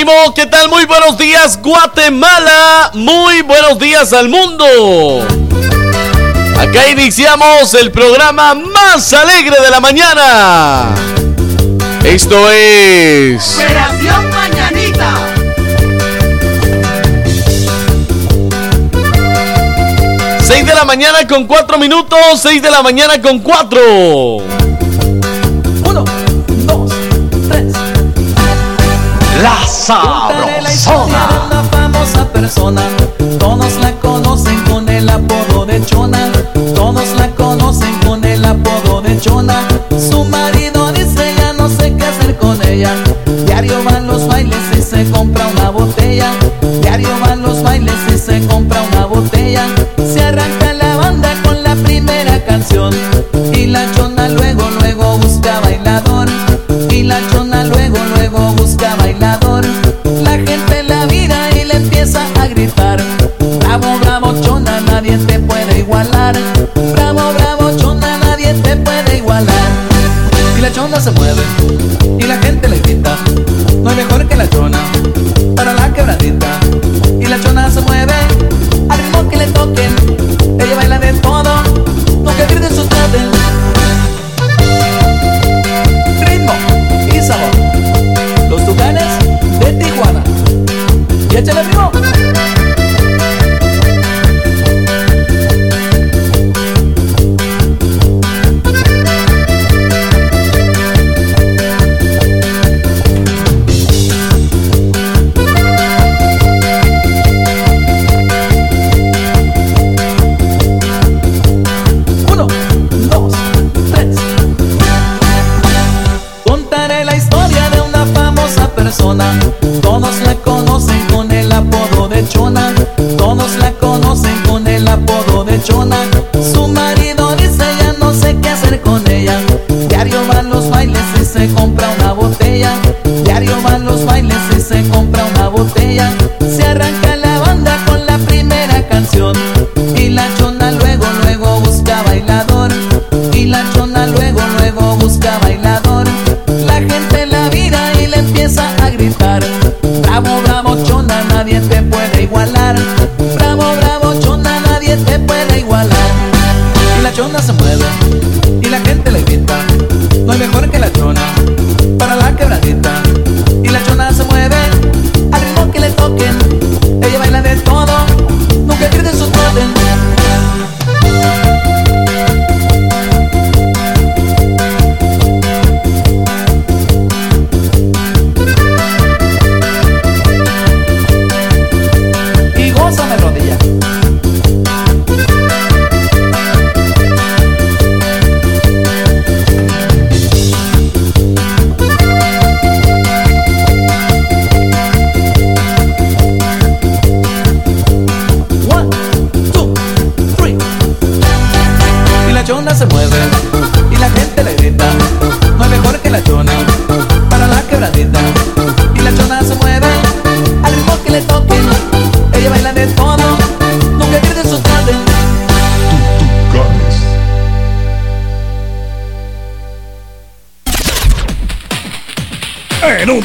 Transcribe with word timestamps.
¡Ánimo! 0.00 0.32
¿Qué 0.34 0.46
tal? 0.46 0.70
Muy 0.70 0.86
buenos 0.86 1.18
días, 1.18 1.60
Guatemala. 1.60 2.90
Muy 2.94 3.42
buenos 3.42 3.78
días 3.78 4.14
al 4.14 4.30
mundo. 4.30 4.64
Acá 6.58 6.88
iniciamos 6.88 7.74
el 7.74 7.92
programa 7.92 8.54
más 8.54 9.12
alegre 9.12 9.60
de 9.60 9.68
la 9.68 9.78
mañana. 9.78 10.94
Esto 12.02 12.50
es. 12.50 13.56
Operación 13.56 14.30
Mañanita. 14.30 15.14
Seis 20.42 20.64
de 20.64 20.74
la 20.74 20.86
mañana 20.86 21.28
con 21.28 21.46
cuatro 21.46 21.76
minutos. 21.76 22.40
Seis 22.40 22.62
de 22.62 22.70
la 22.70 22.82
mañana 22.82 23.20
con 23.20 23.40
cuatro. 23.40 24.59
La 29.42 29.66
sabrosona. 29.66 31.28
Una 31.46 31.62
famosa 31.64 32.26
persona. 32.30 32.82
Todos 33.38 33.76
la 33.76 33.92
conocen 33.92 34.62
con 34.64 34.86
el 34.88 35.08
apodo 35.08 35.64
de 35.64 35.82
Chona. 35.86 36.30
Todos 36.74 37.08
la 37.16 37.28
conocen 37.28 37.94
con 38.06 38.22
el 38.24 38.44
apodo 38.44 39.00
de 39.00 39.18
Chona. 39.18 39.66
Su 39.90 40.24
marido 40.24 40.92
dice 40.92 41.34
ya 41.38 41.54
no 41.54 41.70
sé 41.70 41.96
qué 41.96 42.04
hacer 42.04 42.36
con 42.36 42.60
ella. 42.66 42.94
Se 71.00 71.10
mueve 71.12 71.39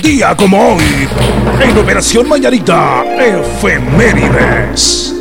día 0.05 0.35
como 0.37 0.75
hoy, 0.75 1.07
en 1.59 1.77
Operación 1.79 2.29
Mañanita, 2.29 3.03
Efemérides. 3.17 5.15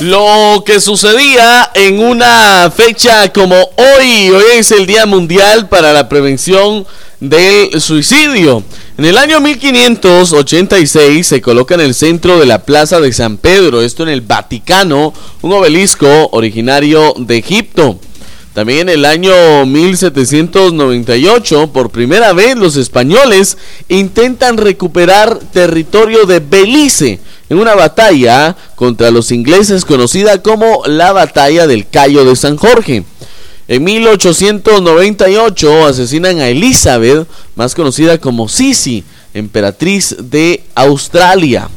Lo 0.00 0.62
que 0.66 0.78
sucedía 0.78 1.70
en 1.72 2.00
una 2.00 2.70
fecha 2.70 3.32
como 3.32 3.56
hoy, 3.56 4.28
hoy 4.28 4.44
es 4.56 4.72
el 4.72 4.86
Día 4.86 5.06
Mundial 5.06 5.70
para 5.70 5.94
la 5.94 6.10
Prevención 6.10 6.86
del 7.20 7.80
Suicidio. 7.80 8.62
En 8.98 9.06
el 9.06 9.16
año 9.16 9.40
1586 9.40 11.26
se 11.26 11.40
coloca 11.40 11.76
en 11.76 11.80
el 11.80 11.94
centro 11.94 12.38
de 12.38 12.44
la 12.44 12.58
Plaza 12.58 13.00
de 13.00 13.10
San 13.14 13.38
Pedro, 13.38 13.80
esto 13.80 14.02
en 14.02 14.10
el 14.10 14.20
Vaticano, 14.20 15.14
un 15.40 15.52
obelisco 15.52 16.28
originario 16.32 17.14
de 17.16 17.38
Egipto. 17.38 17.98
También 18.54 18.88
en 18.88 18.90
el 18.90 19.04
año 19.04 19.66
1798, 19.66 21.72
por 21.72 21.90
primera 21.90 22.32
vez, 22.32 22.56
los 22.56 22.76
españoles 22.76 23.58
intentan 23.88 24.58
recuperar 24.58 25.40
territorio 25.52 26.24
de 26.24 26.38
Belice 26.38 27.18
en 27.50 27.58
una 27.58 27.74
batalla 27.74 28.56
contra 28.76 29.10
los 29.10 29.32
ingleses 29.32 29.84
conocida 29.84 30.40
como 30.40 30.82
la 30.86 31.10
Batalla 31.10 31.66
del 31.66 31.88
Cayo 31.88 32.24
de 32.24 32.36
San 32.36 32.56
Jorge. 32.56 33.02
En 33.66 33.82
1898 33.82 35.86
asesinan 35.86 36.38
a 36.38 36.48
Elizabeth, 36.48 37.26
más 37.56 37.74
conocida 37.74 38.18
como 38.18 38.48
Sisi, 38.48 39.02
emperatriz 39.32 40.14
de 40.30 40.62
Australia. 40.76 41.68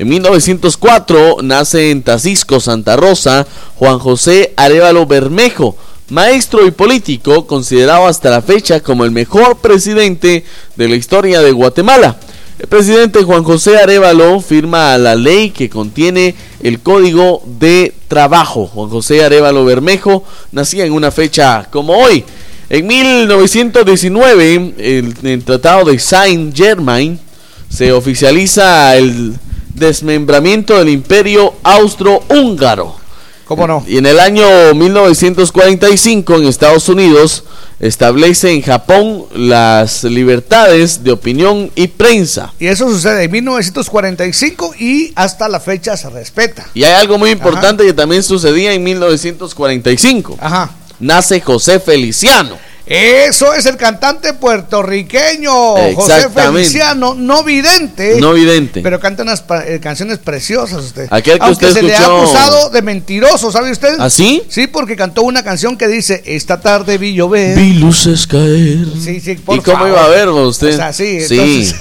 En 0.00 0.08
1904 0.08 1.36
nace 1.42 1.92
en 1.92 2.02
Tacisco, 2.02 2.58
Santa 2.58 2.96
Rosa, 2.96 3.46
Juan 3.76 4.00
José 4.00 4.54
Arevalo 4.56 5.06
Bermejo, 5.06 5.76
maestro 6.08 6.66
y 6.66 6.70
político 6.70 7.46
considerado 7.46 8.06
hasta 8.06 8.30
la 8.30 8.42
fecha 8.42 8.80
como 8.80 9.04
el 9.04 9.10
mejor 9.10 9.58
presidente 9.58 10.44
de 10.76 10.88
la 10.88 10.96
historia 10.96 11.40
de 11.40 11.52
Guatemala. 11.52 12.16
El 12.58 12.68
presidente 12.68 13.22
Juan 13.22 13.44
José 13.44 13.76
Arevalo 13.78 14.40
firma 14.40 14.96
la 14.96 15.14
ley 15.14 15.50
que 15.50 15.68
contiene 15.68 16.34
el 16.62 16.80
Código 16.80 17.42
de 17.44 17.92
Trabajo. 18.08 18.66
Juan 18.66 18.88
José 18.88 19.22
Arevalo 19.22 19.64
Bermejo 19.64 20.24
nacía 20.52 20.86
en 20.86 20.92
una 20.92 21.10
fecha 21.10 21.68
como 21.70 21.92
hoy. 21.98 22.24
En 22.70 22.86
1919, 22.86 24.74
el, 24.78 25.14
el 25.22 25.44
Tratado 25.44 25.84
de 25.84 25.98
Saint-Germain 25.98 27.20
se 27.68 27.92
oficializa 27.92 28.96
el 28.96 29.34
desmembramiento 29.74 30.78
del 30.78 30.88
Imperio 30.88 31.54
Austro-Húngaro. 31.62 33.05
¿Cómo 33.46 33.66
no? 33.66 33.84
Y 33.86 33.98
en 33.98 34.06
el 34.06 34.18
año 34.18 34.74
1945 34.74 36.34
en 36.34 36.46
Estados 36.46 36.88
Unidos 36.88 37.44
establece 37.78 38.52
en 38.52 38.62
Japón 38.62 39.26
las 39.34 40.02
libertades 40.02 41.04
de 41.04 41.12
opinión 41.12 41.70
y 41.76 41.86
prensa. 41.86 42.52
Y 42.58 42.66
eso 42.66 42.90
sucede 42.90 43.24
en 43.24 43.30
1945 43.30 44.74
y 44.80 45.12
hasta 45.14 45.48
la 45.48 45.60
fecha 45.60 45.96
se 45.96 46.10
respeta. 46.10 46.66
Y 46.74 46.82
hay 46.82 46.94
algo 46.94 47.18
muy 47.18 47.30
importante 47.30 47.84
que 47.84 47.92
también 47.92 48.24
sucedía 48.24 48.72
en 48.72 48.82
1945. 48.82 50.38
Ajá. 50.40 50.70
Nace 50.98 51.40
José 51.40 51.78
Feliciano. 51.78 52.58
Eso 52.86 53.52
es 53.52 53.66
el 53.66 53.76
cantante 53.76 54.32
puertorriqueño 54.32 55.52
José. 55.94 56.28
Feliciano, 56.32 57.14
no 57.14 57.42
vidente. 57.42 58.20
No 58.20 58.32
vidente. 58.32 58.80
Pero 58.80 59.00
canta 59.00 59.24
unas 59.24 59.42
eh, 59.66 59.80
canciones 59.82 60.18
preciosas 60.18 60.84
usted. 60.84 61.08
Aquel 61.10 61.38
que 61.40 61.44
Aunque 61.44 61.66
usted 61.66 61.80
se 61.80 61.86
le 61.86 61.96
ha 61.96 62.04
acusado 62.06 62.70
de 62.70 62.82
mentiroso, 62.82 63.50
¿sabe 63.50 63.72
usted? 63.72 63.96
¿Ah, 63.98 64.08
sí? 64.08 64.42
Sí, 64.48 64.68
porque 64.68 64.94
cantó 64.94 65.22
una 65.22 65.42
canción 65.42 65.76
que 65.76 65.88
dice, 65.88 66.22
esta 66.26 66.60
tarde 66.60 66.96
vi 66.96 67.12
llover. 67.14 67.56
Vi 67.58 67.74
luces 67.74 68.24
caer. 68.28 68.86
Sí, 69.02 69.18
sí, 69.20 69.34
por 69.34 69.56
¿Y 69.58 69.60
cómo 69.62 69.78
favor. 69.78 69.90
iba 69.92 70.04
a 70.04 70.08
verlo 70.08 70.46
usted? 70.48 70.74
O 70.74 70.76
sea, 70.76 70.92
sí, 70.92 71.20
Sí. 71.26 71.38
entonces- 71.40 71.74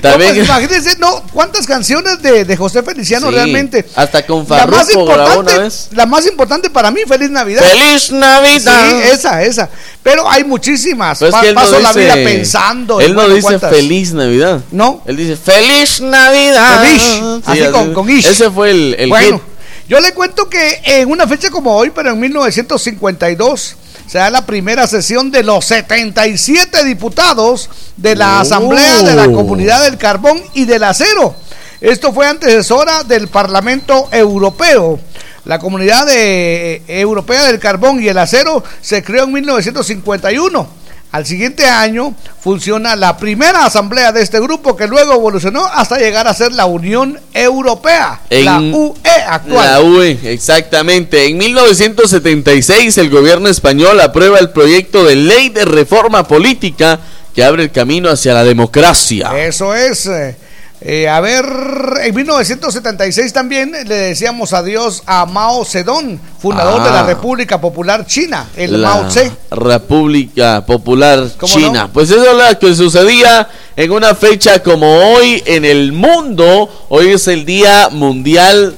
También- 0.00 0.30
No, 0.34 0.34
pues, 0.36 0.48
imagínense, 0.48 0.98
no, 0.98 1.22
cuántas 1.32 1.66
canciones 1.66 2.22
de, 2.22 2.44
de 2.44 2.56
José 2.56 2.84
Feliciano 2.84 3.28
Sí, 3.30 3.34
realmente. 3.34 3.84
hasta 3.96 4.24
con 4.24 4.46
la 4.48 4.66
más 4.66 4.86
Farruko 4.86 5.06
grabó 5.06 5.28
importante, 5.30 5.52
una 5.54 5.64
vez. 5.64 5.88
la 5.90 6.06
más 6.06 6.26
importante 6.26 6.70
para 6.70 6.92
mí, 6.92 7.00
Feliz 7.08 7.30
Navidad. 7.30 7.62
¡Feliz 7.62 8.12
Navidad! 8.12 8.90
Sí, 8.90 9.08
esa, 9.12 9.42
esa. 9.42 9.68
Pero 10.04 10.30
hay 10.30 10.44
muchísimas. 10.44 11.18
Pero 11.18 11.30
es 11.30 11.32
Pa- 11.34 11.40
que 11.40 11.48
él 11.48 11.54
no 11.56 11.60
paso 11.62 11.80
la 11.80 11.92
vida 11.92 12.14
pensando. 12.14 13.00
Él 13.00 13.14
no 13.14 13.22
bueno, 13.22 13.34
dice 13.34 13.46
cuántas. 13.48 13.70
feliz 13.72 14.12
Navidad. 14.12 14.60
No. 14.70 15.02
Él 15.06 15.16
dice 15.16 15.36
feliz 15.36 16.00
Navidad. 16.02 16.84
Ish, 16.84 17.00
Sí, 17.00 17.22
así 17.46 17.64
con- 17.72 17.92
con 17.94 18.08
ish. 18.10 18.26
Ese 18.26 18.50
fue 18.50 18.70
el, 18.70 18.94
el 18.98 19.08
bueno, 19.08 19.38
hit. 19.38 19.88
yo 19.88 19.98
le 20.00 20.12
cuento 20.12 20.48
que 20.48 20.80
en 20.84 21.10
una 21.10 21.26
fecha 21.26 21.50
como 21.50 21.74
hoy, 21.74 21.90
pero 21.90 22.10
en 22.10 22.20
1952, 22.20 23.76
se 24.06 24.18
da 24.18 24.28
la 24.30 24.44
primera 24.44 24.86
sesión 24.86 25.30
de 25.30 25.42
los 25.42 25.64
77 25.64 26.84
diputados 26.84 27.70
de 27.96 28.14
la 28.14 28.38
Oh. 28.38 28.40
Asamblea 28.42 29.02
de 29.02 29.14
la 29.14 29.24
Comunidad 29.32 29.82
del 29.84 29.96
Carbón 29.96 30.42
y 30.52 30.66
del 30.66 30.84
Acero. 30.84 31.34
Esto 31.80 32.12
fue 32.12 32.26
antecesora 32.26 33.04
del 33.04 33.28
Parlamento 33.28 34.08
Europeo. 34.12 35.00
La 35.44 35.58
Comunidad 35.58 36.06
de- 36.06 36.76
eh, 36.76 37.00
Europea 37.00 37.44
del 37.46 37.58
Carbón 37.58 38.02
y 38.02 38.08
el 38.08 38.18
Acero 38.18 38.62
se 38.80 39.02
creó 39.02 39.24
en 39.24 39.32
1951. 39.32 40.68
Al 41.12 41.24
siguiente 41.26 41.64
año 41.66 42.12
funciona 42.40 42.96
la 42.96 43.16
primera 43.18 43.64
asamblea 43.66 44.10
de 44.10 44.20
este 44.20 44.40
grupo 44.40 44.74
que 44.76 44.88
luego 44.88 45.12
evolucionó 45.12 45.64
hasta 45.64 45.96
llegar 45.96 46.26
a 46.26 46.34
ser 46.34 46.50
la 46.50 46.66
Unión 46.66 47.20
Europea, 47.32 48.20
la 48.30 48.58
UE 48.58 48.94
actual. 49.28 49.64
La 49.70 49.80
UE, 49.80 50.18
exactamente. 50.24 51.26
En 51.28 51.38
1976 51.38 52.98
el 52.98 53.10
gobierno 53.10 53.48
español 53.48 54.00
aprueba 54.00 54.38
el 54.40 54.50
proyecto 54.50 55.04
de 55.04 55.14
ley 55.14 55.50
de 55.50 55.64
reforma 55.64 56.26
política 56.26 56.98
que 57.32 57.44
abre 57.44 57.62
el 57.64 57.70
camino 57.70 58.08
hacia 58.10 58.34
la 58.34 58.42
democracia. 58.42 59.30
Eso 59.46 59.72
es. 59.74 60.06
eh, 60.06 60.36
eh, 60.86 61.08
a 61.08 61.18
ver, 61.20 61.44
en 62.02 62.14
1976 62.14 63.32
también 63.32 63.72
le 63.86 63.94
decíamos 63.94 64.52
adiós 64.52 65.02
a 65.06 65.24
Mao 65.24 65.64
Zedong, 65.64 66.18
fundador 66.38 66.82
de 66.84 66.90
la 66.90 67.00
Ah. 67.00 67.06
República 67.06 67.58
Popular 67.60 68.04
China, 68.06 68.46
el 68.54 68.82
la 68.82 68.88
Mao 68.90 69.08
Tse. 69.08 69.32
República 69.50 70.64
Popular 70.66 71.26
¿Cómo 71.38 71.54
China. 71.54 71.82
no? 71.84 71.92
Pues 71.92 72.10
eso 72.10 72.24
es 72.38 72.52
lo 72.52 72.58
que 72.58 72.74
sucedía 72.74 73.48
en 73.76 73.90
una 73.92 74.14
fecha 74.14 74.62
como 74.62 74.86
hoy 74.86 75.42
en 75.46 75.64
el 75.64 75.92
mundo. 75.92 76.68
Hoy 76.90 77.08
es 77.08 77.28
el 77.28 77.44
Día 77.46 77.88
Mundial 77.90 78.74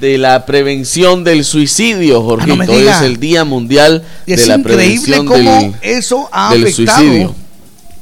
de 0.00 0.18
la 0.18 0.44
Prevención 0.46 1.22
del 1.24 1.44
Suicidio, 1.44 2.22
Jorge. 2.22 2.50
Ah, 2.52 2.56
no 2.56 2.72
hoy 2.72 2.86
es 2.88 3.00
el 3.02 3.20
Día 3.20 3.44
Mundial 3.44 4.02
Y 4.26 4.34
de 4.34 4.46
la 4.46 4.58
Prevención 4.58 5.24
cómo 5.26 5.38
del, 5.38 5.74
eso 5.82 6.28
ha 6.32 6.52
del 6.52 6.64
afectado. 6.64 6.98
suicidio. 6.98 7.34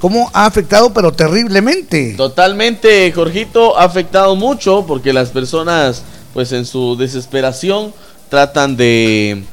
Cómo 0.02 0.28
ha 0.34 0.44
afectado, 0.46 0.92
pero 0.92 1.12
terriblemente. 1.12 2.14
Totalmente, 2.16 3.12
Jorgito, 3.12 3.78
ha 3.78 3.84
afectado 3.84 4.34
mucho 4.34 4.84
porque 4.84 5.12
las 5.12 5.30
personas, 5.30 6.02
pues 6.34 6.50
en 6.50 6.66
su 6.66 6.96
desesperación, 6.96 7.94
tratan 8.28 8.76
de, 8.76 9.44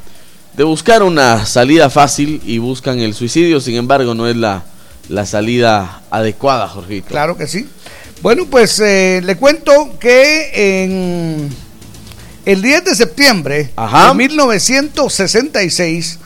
de 0.57 0.63
buscar 0.63 1.03
una 1.03 1.45
salida 1.45 1.91
fácil 1.91 2.41
y 2.43 2.57
buscan 2.57 2.97
el 2.97 3.13
suicidio. 3.13 3.61
Sin 3.61 3.75
embargo, 3.75 4.15
no 4.15 4.27
es 4.27 4.37
la, 4.37 4.63
la 5.07 5.27
salida 5.27 6.01
adecuada, 6.09 6.67
Jorgito. 6.67 7.09
Claro 7.09 7.37
que 7.37 7.45
sí. 7.45 7.69
Bueno, 8.23 8.47
pues 8.49 8.79
eh, 8.79 9.21
le 9.23 9.37
cuento 9.37 9.99
que 9.99 10.83
en 10.83 11.49
el 12.45 12.61
10 12.63 12.85
de 12.85 12.95
septiembre 12.95 13.69
Ajá. 13.75 14.07
de 14.07 14.13
1966 14.15 16.17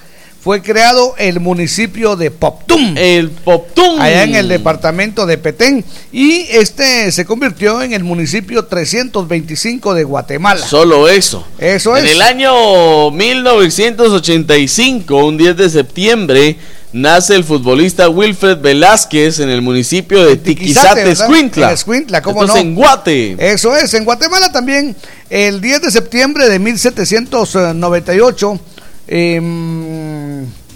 fue 0.44 0.62
creado 0.62 1.16
el 1.18 1.40
municipio 1.40 2.18
de 2.18 2.30
Poptum. 2.30 2.98
El 2.98 3.30
Poptún. 3.30 4.02
allá 4.02 4.24
en 4.24 4.36
el 4.36 4.50
departamento 4.50 5.26
de 5.26 5.38
Petén 5.38 5.86
y 6.12 6.42
este 6.52 7.10
se 7.14 7.24
convirtió 7.26 7.82
en 7.82 7.94
el 7.94 8.04
municipio 8.04 8.66
325 8.66 9.94
de 9.94 10.04
Guatemala. 10.04 10.68
Solo 10.68 11.08
eso. 11.08 11.48
Eso 11.60 11.96
En 11.96 12.04
es. 12.06 12.12
el 12.12 12.22
año 12.22 13.10
1985, 13.12 15.16
un 15.26 15.38
10 15.38 15.56
de 15.56 15.70
septiembre, 15.70 16.58
nace 16.92 17.36
el 17.36 17.44
futbolista 17.46 18.10
Wilfred 18.10 18.58
Velázquez 18.60 19.40
en 19.40 19.50
el 19.50 19.62
municipio 19.62 20.26
de 20.26 20.36
Tiquizate. 20.38 21.10
Escuintla. 21.12 21.68
En 21.68 21.74
Escuintla, 21.74 22.22
¿cómo 22.22 22.46
no? 22.46 22.58
en 22.58 22.76
Guate. 22.76 23.38
Eso 23.40 23.74
es, 23.76 23.94
en 23.94 24.04
Guatemala 24.04 24.52
también, 24.52 24.94
el 25.30 25.62
10 25.62 25.84
de 25.84 25.92
septiembre 25.92 26.50
de 26.50 26.60
1798, 26.60 28.60
em, 29.08 29.93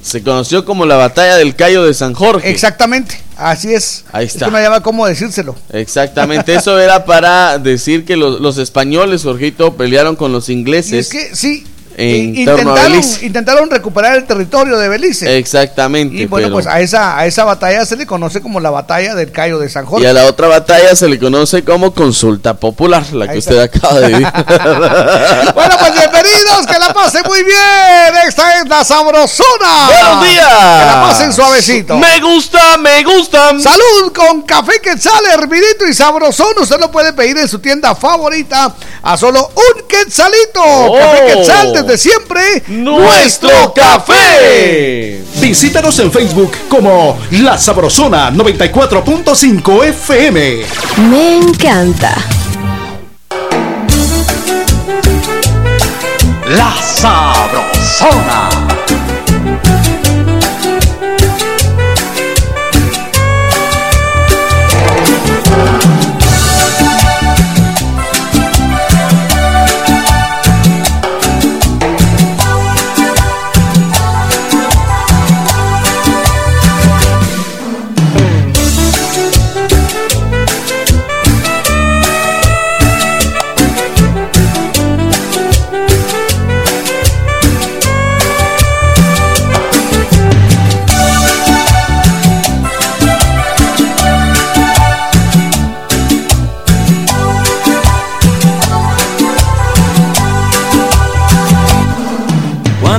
Se 0.08 0.24
conoció 0.24 0.64
como 0.64 0.86
la 0.86 0.96
batalla 0.96 1.36
del 1.38 1.56
Cayo 1.56 1.84
de 1.84 1.94
San 1.94 2.14
Jorge. 2.14 2.50
exactamente, 2.50 3.20
así 3.36 3.74
es. 3.74 4.06
Ahí 4.12 4.26
Es 4.26 4.34
está. 4.36 4.46
que 4.46 4.52
no 4.52 4.60
llama 4.62 4.82
cómo 4.82 5.06
decírselo. 5.06 5.56
Exactamente, 5.72 6.56
eso 6.56 6.80
era 6.80 7.04
para 7.06 7.58
decir 7.58 8.06
que 8.06 8.16
los, 8.16 8.40
los 8.40 8.58
españoles, 8.58 9.24
Jorgito, 9.24 9.76
pelearon 9.76 10.16
con 10.16 10.32
los 10.32 10.48
Y 10.50 10.54
ingleses. 10.54 11.08
es 11.08 11.10
que 11.10 11.36
sí, 11.36 11.66
En 12.00 12.36
i- 12.36 12.46
torno 12.46 12.60
a 12.60 12.62
intentaron, 12.76 12.92
Belice. 12.92 13.26
intentaron 13.26 13.70
recuperar 13.72 14.16
el 14.18 14.26
territorio 14.26 14.78
de 14.78 14.88
Belice. 14.88 15.38
Exactamente. 15.38 16.16
y 16.16 16.26
bueno, 16.28 16.46
pero- 16.48 16.56
pues 16.56 16.68
a 16.68 16.80
esa, 16.80 17.18
a 17.18 17.26
esa 17.26 17.44
batalla 17.44 17.86
se 17.88 17.96
le 17.96 18.06
conoce 18.06 18.40
como 18.42 18.60
la 18.60 18.70
batalla 18.70 19.16
del 19.16 19.32
Cayo 19.32 19.58
de 19.58 19.68
San 19.70 19.86
y 19.86 19.88
Jorge. 19.88 20.08
a 20.08 20.14
la 20.14 20.26
otra 20.26 20.48
batalla 20.48 20.96
se 20.96 21.08
le 21.08 21.18
conoce 21.18 21.64
como 21.64 21.94
consulta 21.94 22.54
popular, 22.54 23.04
la 23.14 23.28
que 23.28 23.40
usted 23.40 23.58
acaba 23.60 24.00
de 24.00 24.08
vivir. 24.10 24.28
Bueno, 25.58 25.76
pues 25.80 25.94
bienvenidos, 25.94 26.68
que 26.68 26.80
la 26.80 26.94
pasen 26.94 27.24
muy 27.28 27.44
bien. 27.44 28.28
Esta 28.28 28.60
es 28.60 28.68
la 28.70 28.84
sabrosona. 28.84 29.88
¡Buenos 29.88 30.24
días! 30.30 30.48
Que 30.48 30.86
la 30.86 31.02
pasen 31.08 31.34
suavecito. 31.34 31.98
Me 31.98 32.20
gusta, 32.20 32.78
me 32.78 33.04
gusta. 33.04 33.60
Salud 33.60 34.12
con 34.16 34.44
café 34.44 34.80
quetzal, 34.82 35.26
hervidito 35.34 35.86
y 35.88 35.94
sabrosón. 35.94 36.48
Usted 36.62 36.80
lo 36.80 36.92
puede 36.92 37.14
pedir 37.14 37.38
en 37.38 37.48
su 37.48 37.60
tienda 37.60 37.96
favorita 37.96 38.74
a 39.02 39.18
solo 39.18 39.52
un 39.56 39.88
quetzalito. 39.88 40.62
Oh. 40.64 40.98
Café 40.98 41.26
quetzal 41.34 41.74
desde 41.88 42.10
siempre. 42.10 42.64
¡Nuestro 42.68 43.74
café! 43.74 45.22
Visítanos 45.40 45.98
en 46.00 46.12
Facebook 46.12 46.52
como 46.70 47.18
La 47.32 47.58
Sabrosona 47.58 48.30
94.5 48.32 49.86
FM. 49.86 50.66
Me 51.10 51.38
encanta. 51.38 52.14
La 56.48 56.74
Sabrosona. 56.82 58.67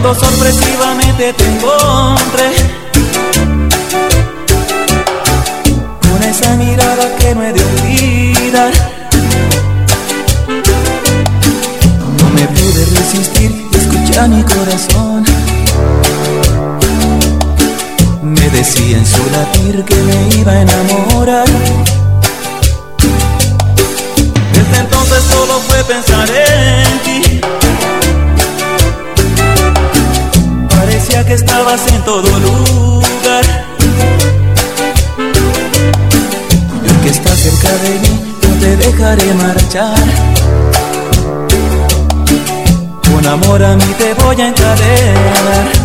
Cuando 0.01 0.21
sorpresivamente 0.21 1.33
te 1.33 1.45
encontré. 1.45 2.53
Con 6.09 6.23
esa 6.23 6.55
mirada 6.55 7.17
que 7.17 7.35
no 7.35 7.43
he 7.43 7.53
de 7.53 7.65
olvidar. 7.65 8.71
No 12.17 12.31
me 12.31 12.47
pude 12.47 12.87
resistir, 12.95 13.69
escucha 13.73 14.29
mi 14.29 14.41
corazón. 14.45 15.25
Me 18.23 18.51
decía 18.51 18.99
en 18.99 19.05
su 19.07 19.29
latir 19.33 19.85
que 19.85 19.97
me 19.97 20.37
iba 20.37 20.53
a 20.53 20.61
enamorar. 20.61 21.49
Desde 24.53 24.79
entonces 24.79 25.25
solo 25.25 25.59
fue 25.67 25.83
pensar 25.83 26.29
en 26.31 26.99
ti 27.01 27.28
Que 31.27 31.35
estabas 31.35 31.87
en 31.89 32.03
todo 32.05 32.27
lugar. 32.39 33.45
Y 36.85 37.03
que 37.03 37.11
estás 37.11 37.39
cerca 37.39 37.69
de 37.83 37.99
mí 37.99 38.35
no 38.43 38.55
te 38.61 38.77
dejaré 38.77 39.35
marchar. 39.35 39.99
Con 43.13 43.27
amor 43.27 43.63
a 43.63 43.77
mí 43.77 43.95
te 43.99 44.15
voy 44.15 44.41
a 44.41 44.49
encadenar 44.49 45.79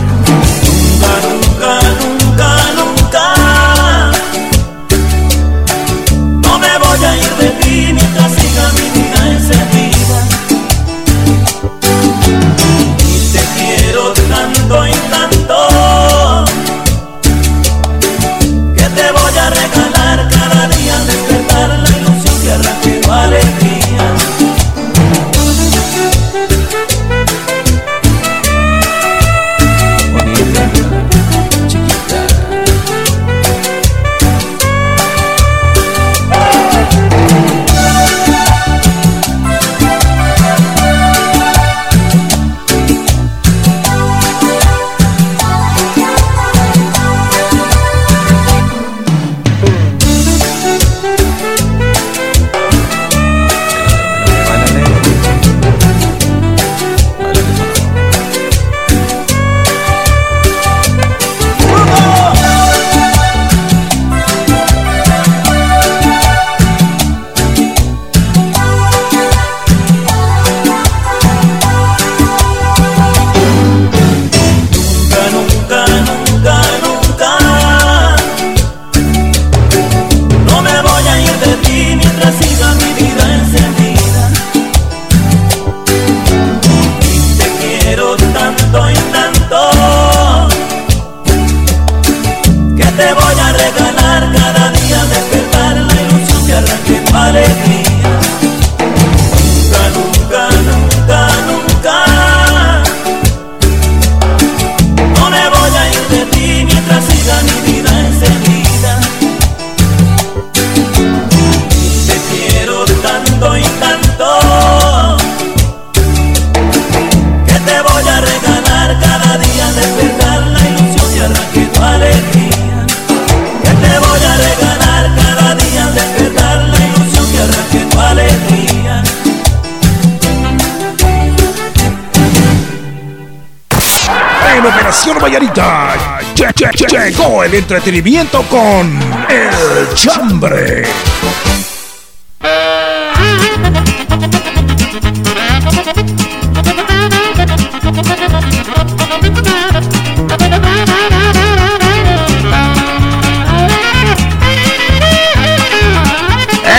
llegó 137.09 137.43
el 137.43 137.53
entretenimiento 137.53 138.43
con 138.43 138.97
El 139.29 139.93
Chambre. 139.93 140.83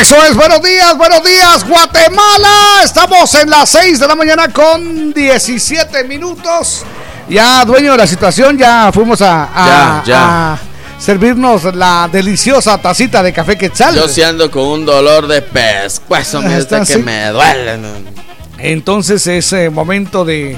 Eso 0.00 0.23
es, 0.25 0.35
buenos 0.35 0.62
días, 0.62 0.97
buenos 0.97 1.23
días, 1.23 1.69
Guatemala. 1.69 2.83
Estamos 2.83 3.35
en 3.35 3.50
las 3.50 3.69
6 3.71 4.00
de 4.00 4.09
la 4.09 4.14
mañana 4.14 4.49
con 4.52 5.12
17 5.12 6.04
minutos. 6.04 6.85
Ya, 7.28 7.64
dueño 7.64 7.93
de 7.93 7.99
la 7.99 8.07
situación, 8.07 8.59
ya 8.59 8.90
fuimos 8.93 9.21
a, 9.23 9.45
a- 9.54 9.66
Ya, 9.66 10.02
ya. 10.07 10.52
a 10.54 10.59
servirnos 10.99 11.75
la 11.75 12.09
deliciosa 12.11 12.78
tacita 12.78 13.23
de 13.23 13.33
café 13.33 13.57
quetzal. 13.59 13.95
Yo 13.95 14.09
sí 14.09 14.23
ando 14.23 14.50
con 14.50 14.62
un 14.64 14.85
dolor 14.87 15.26
de 15.26 15.43
pescuezo, 15.43 16.40
mira, 16.43 16.57
hasta 16.59 16.85
que 16.85 16.99
me 16.99 17.28
duele. 17.28 17.78
Entonces 18.59 19.26
es 19.26 19.52
eh, 19.52 19.69
momento 19.71 20.25
de, 20.25 20.57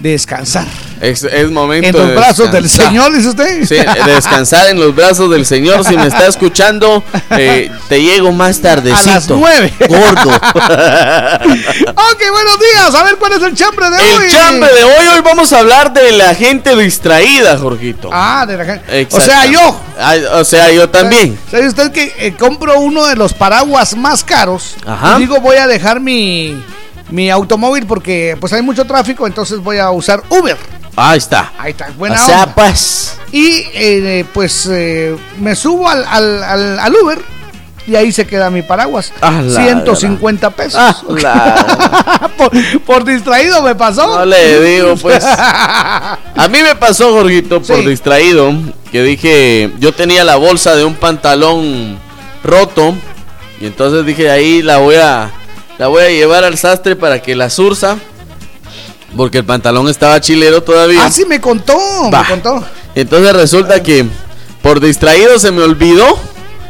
de 0.00 0.10
descansar. 0.10 0.66
Es, 1.00 1.22
es 1.22 1.50
momento 1.50 1.88
En 1.88 1.96
los 1.96 2.08
de 2.08 2.14
brazos 2.14 2.52
del. 2.52 2.68
Señor, 2.68 3.12
dice 3.12 3.30
usted. 3.30 3.64
Sí, 3.64 3.76
descansar 4.04 4.68
en 4.68 4.78
los 4.78 4.94
brazos 4.94 5.30
del 5.30 5.46
Señor. 5.46 5.82
Si 5.84 5.96
me 5.96 6.06
está 6.06 6.26
escuchando, 6.26 7.02
eh, 7.30 7.70
te 7.88 8.02
llego 8.02 8.32
más 8.32 8.60
tardecito. 8.60 9.10
A 9.10 9.14
las 9.14 9.28
nueve. 9.30 9.72
Gordo. 9.88 10.30
ok, 10.30 12.22
buenos 12.32 12.60
días. 12.60 12.94
A 12.94 13.02
ver 13.02 13.16
cuál 13.16 13.32
es 13.32 13.42
el 13.42 13.54
chambre 13.54 13.88
de 13.88 13.96
hoy. 13.96 14.24
El 14.24 14.30
chambre 14.30 14.72
de 14.74 14.84
hoy, 14.84 15.06
hoy 15.14 15.20
vamos 15.24 15.52
a 15.54 15.60
hablar 15.60 15.92
de 15.94 16.12
la 16.12 16.34
gente 16.34 16.76
distraída, 16.76 17.56
Jorgito. 17.56 18.10
Ah, 18.12 18.44
de 18.46 18.58
la 18.58 18.64
gente. 18.66 19.08
O 19.10 19.20
sea, 19.20 19.46
yo. 19.46 19.80
Ay, 19.98 20.22
o 20.32 20.44
sea, 20.44 20.70
yo 20.70 20.90
también. 20.90 21.38
¿Sabe 21.50 21.66
usted 21.66 21.92
que 21.92 22.12
eh, 22.18 22.34
compro 22.38 22.78
uno 22.78 23.06
de 23.06 23.16
los 23.16 23.32
paraguas 23.32 23.96
más 23.96 24.22
caros? 24.22 24.76
Ajá. 24.86 25.16
Y 25.16 25.20
digo, 25.20 25.40
voy 25.40 25.56
a 25.56 25.66
dejar 25.66 25.98
mi, 25.98 26.62
mi 27.10 27.30
automóvil 27.30 27.86
porque 27.86 28.36
pues 28.38 28.52
hay 28.52 28.60
mucho 28.60 28.84
tráfico, 28.84 29.26
entonces 29.26 29.60
voy 29.60 29.78
a 29.78 29.90
usar 29.90 30.22
Uber. 30.28 30.58
Ahí 30.96 31.18
está. 31.18 31.52
Ahí 31.58 31.70
está, 31.70 31.88
buena 31.96 32.20
o 32.22 32.26
sea, 32.26 32.42
onda. 32.42 32.54
pues. 32.54 33.16
Y 33.32 33.64
eh, 33.74 34.24
pues 34.34 34.66
eh, 34.70 35.16
me 35.38 35.54
subo 35.54 35.88
al, 35.88 36.04
al, 36.06 36.42
al- 36.42 36.78
al 36.78 36.94
Uber 36.96 37.18
y 37.86 37.96
ahí 37.96 38.12
se 38.12 38.26
queda 38.26 38.50
mi 38.50 38.62
paraguas. 38.62 39.12
Ah, 39.22 39.40
la 39.42 39.62
150 39.64 40.50
pesos. 40.50 40.74
Ah, 40.78 40.96
la- 41.08 42.30
por, 42.36 42.50
por 42.84 43.04
distraído 43.04 43.62
me 43.62 43.74
pasó. 43.74 44.06
No 44.18 44.24
le 44.26 44.60
digo, 44.62 44.96
pues. 44.96 45.24
A 45.24 46.18
mí 46.50 46.58
me 46.62 46.74
pasó, 46.74 47.12
Jorgito, 47.12 47.62
por 47.62 47.78
Sí. 47.78 47.86
distraído, 47.86 48.52
que 48.92 49.02
dije, 49.02 49.70
yo 49.78 49.92
tenía 49.92 50.24
la 50.24 50.36
bolsa 50.36 50.74
de 50.74 50.84
un 50.84 50.94
pantalón 50.94 51.98
roto 52.44 52.94
y 53.60 53.66
entonces 53.66 54.04
dije, 54.06 54.30
ahí 54.30 54.62
la 54.62 54.78
voy 54.78 54.96
a 54.96 55.30
la 55.78 55.86
voy 55.88 56.02
a 56.02 56.08
llevar 56.08 56.44
al 56.44 56.58
sastre 56.58 56.96
para 56.96 57.20
que 57.22 57.34
la 57.36 57.48
sursa 57.50 57.96
porque 59.16 59.38
el 59.38 59.44
pantalón 59.44 59.88
estaba 59.88 60.20
chilero 60.20 60.62
todavía. 60.62 61.06
Ah, 61.06 61.10
sí, 61.10 61.24
me 61.24 61.40
contó, 61.40 61.78
me 62.10 62.24
contó. 62.28 62.64
Entonces 62.94 63.32
resulta 63.32 63.82
que 63.82 64.06
por 64.62 64.80
distraído 64.80 65.38
se 65.38 65.50
me 65.50 65.62
olvidó 65.62 66.18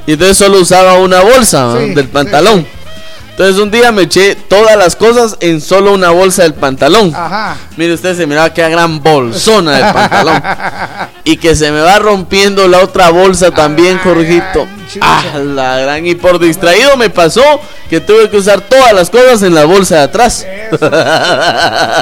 y 0.07 0.13
entonces 0.13 0.39
solo 0.39 0.61
usaba 0.61 0.95
una 0.95 1.21
bolsa 1.21 1.75
del 1.75 1.95
sí, 1.95 2.11
pantalón. 2.13 2.67
Entonces 3.31 3.63
un 3.63 3.71
día 3.71 3.91
me 3.91 4.03
eché 4.03 4.35
todas 4.35 4.77
las 4.77 4.97
cosas 4.97 5.37
en 5.41 5.63
solo 5.63 5.95
una 5.95 6.11
bolsa 6.11 6.43
del 6.43 6.53
pantalón. 6.53 7.13
Ajá. 7.15 7.57
Mire 7.77 7.95
usted, 7.95 8.15
se 8.15 8.27
miraba 8.27 8.53
que 8.53 8.69
gran 8.69 9.03
bolsona 9.03 9.73
del 9.73 9.95
pantalón. 9.95 10.43
y 11.25 11.37
que 11.39 11.55
se 11.55 11.71
me 11.73 11.81
va 11.81 11.99
rompiendo 11.99 12.69
la 12.69 12.81
otra 12.81 13.11
bolsa 13.11 13.51
también, 13.51 13.99
Jorgito. 13.99 14.67
Ah, 15.01 15.39
la 15.39 15.79
gran. 15.79 16.07
Y 16.07 16.15
por 16.15 16.39
distraído 16.39 16.97
me 16.97 17.11
pasó 17.11 17.43
que 17.89 18.01
tuve 18.01 18.29
que 18.31 18.37
usar 18.37 18.61
todas 18.61 18.93
las 18.93 19.11
cosas 19.11 19.43
en 19.43 19.55
la 19.55 19.65
bolsa 19.65 19.97
de 19.97 20.03
atrás. 20.03 20.47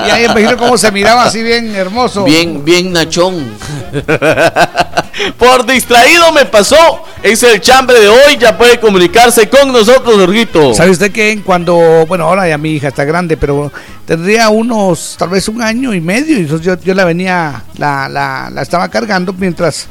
Y 0.07 0.11
ahí 0.11 0.25
imagino 0.25 0.57
cómo 0.57 0.78
se 0.78 0.90
miraba 0.92 1.25
así 1.25 1.42
bien 1.42 1.75
hermoso. 1.75 2.25
Bien, 2.25 2.64
bien 2.64 2.92
nachón. 2.92 3.57
Por 5.38 5.66
distraído 5.66 6.33
me 6.33 6.45
pasó. 6.45 7.04
Es 7.23 7.42
el 7.42 7.61
chambre 7.61 7.99
de 8.00 8.09
hoy. 8.09 8.37
Ya 8.38 8.57
puede 8.57 8.78
comunicarse 8.78 9.49
con 9.49 9.73
nosotros, 9.73 10.16
Jorgito. 10.16 10.75
¿Sabe 10.75 10.90
usted 10.90 11.11
que 11.11 11.42
cuando, 11.45 12.07
bueno, 12.07 12.25
ahora 12.25 12.49
ya 12.49 12.59
mi 12.59 12.73
hija 12.73 12.88
está 12.88 13.04
grande, 13.04 13.37
pero 13.37 13.73
tendría 14.07 14.49
unos, 14.49 15.16
tal 15.18 15.30
vez 15.30 15.49
un 15.49 15.61
año 15.62 15.92
y 15.92 16.00
medio, 16.00 16.37
y 16.38 16.42
entonces 16.42 16.66
yo, 16.66 16.78
yo 16.80 16.95
la 16.95 17.04
venía, 17.04 17.64
la, 17.76 18.09
la, 18.09 18.50
la 18.50 18.62
estaba 18.62 18.88
cargando 18.88 19.33
mientras 19.33 19.88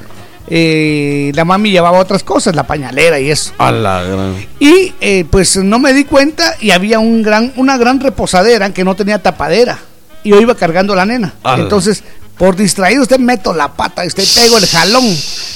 eh, 0.49 1.31
la 1.35 1.45
mami 1.45 1.71
llevaba 1.71 1.99
otras 1.99 2.23
cosas, 2.23 2.55
la 2.55 2.63
pañalera 2.65 3.19
y 3.19 3.29
eso. 3.29 3.51
A 3.57 3.71
la 3.71 4.01
gran. 4.03 4.35
Y 4.59 4.93
eh, 5.01 5.25
pues 5.29 5.57
no 5.57 5.79
me 5.79 5.93
di 5.93 6.05
cuenta 6.05 6.55
y 6.59 6.71
había 6.71 6.99
un 6.99 7.21
gran, 7.21 7.51
una 7.57 7.77
gran 7.77 7.99
reposadera 7.99 8.73
que 8.73 8.83
no 8.83 8.95
tenía 8.95 9.21
tapadera. 9.21 9.77
Y 10.23 10.29
yo 10.29 10.39
iba 10.41 10.55
cargando 10.55 10.93
a 10.93 10.95
la 10.97 11.05
nena. 11.05 11.33
Entonces, 11.63 12.03
por 12.37 12.55
distraído, 12.55 13.01
usted 13.01 13.19
meto 13.19 13.53
la 13.53 13.73
pata 13.73 14.03
y 14.03 14.07
usted 14.07 14.23
pego 14.35 14.57
el 14.57 14.65
jalón. 14.67 15.05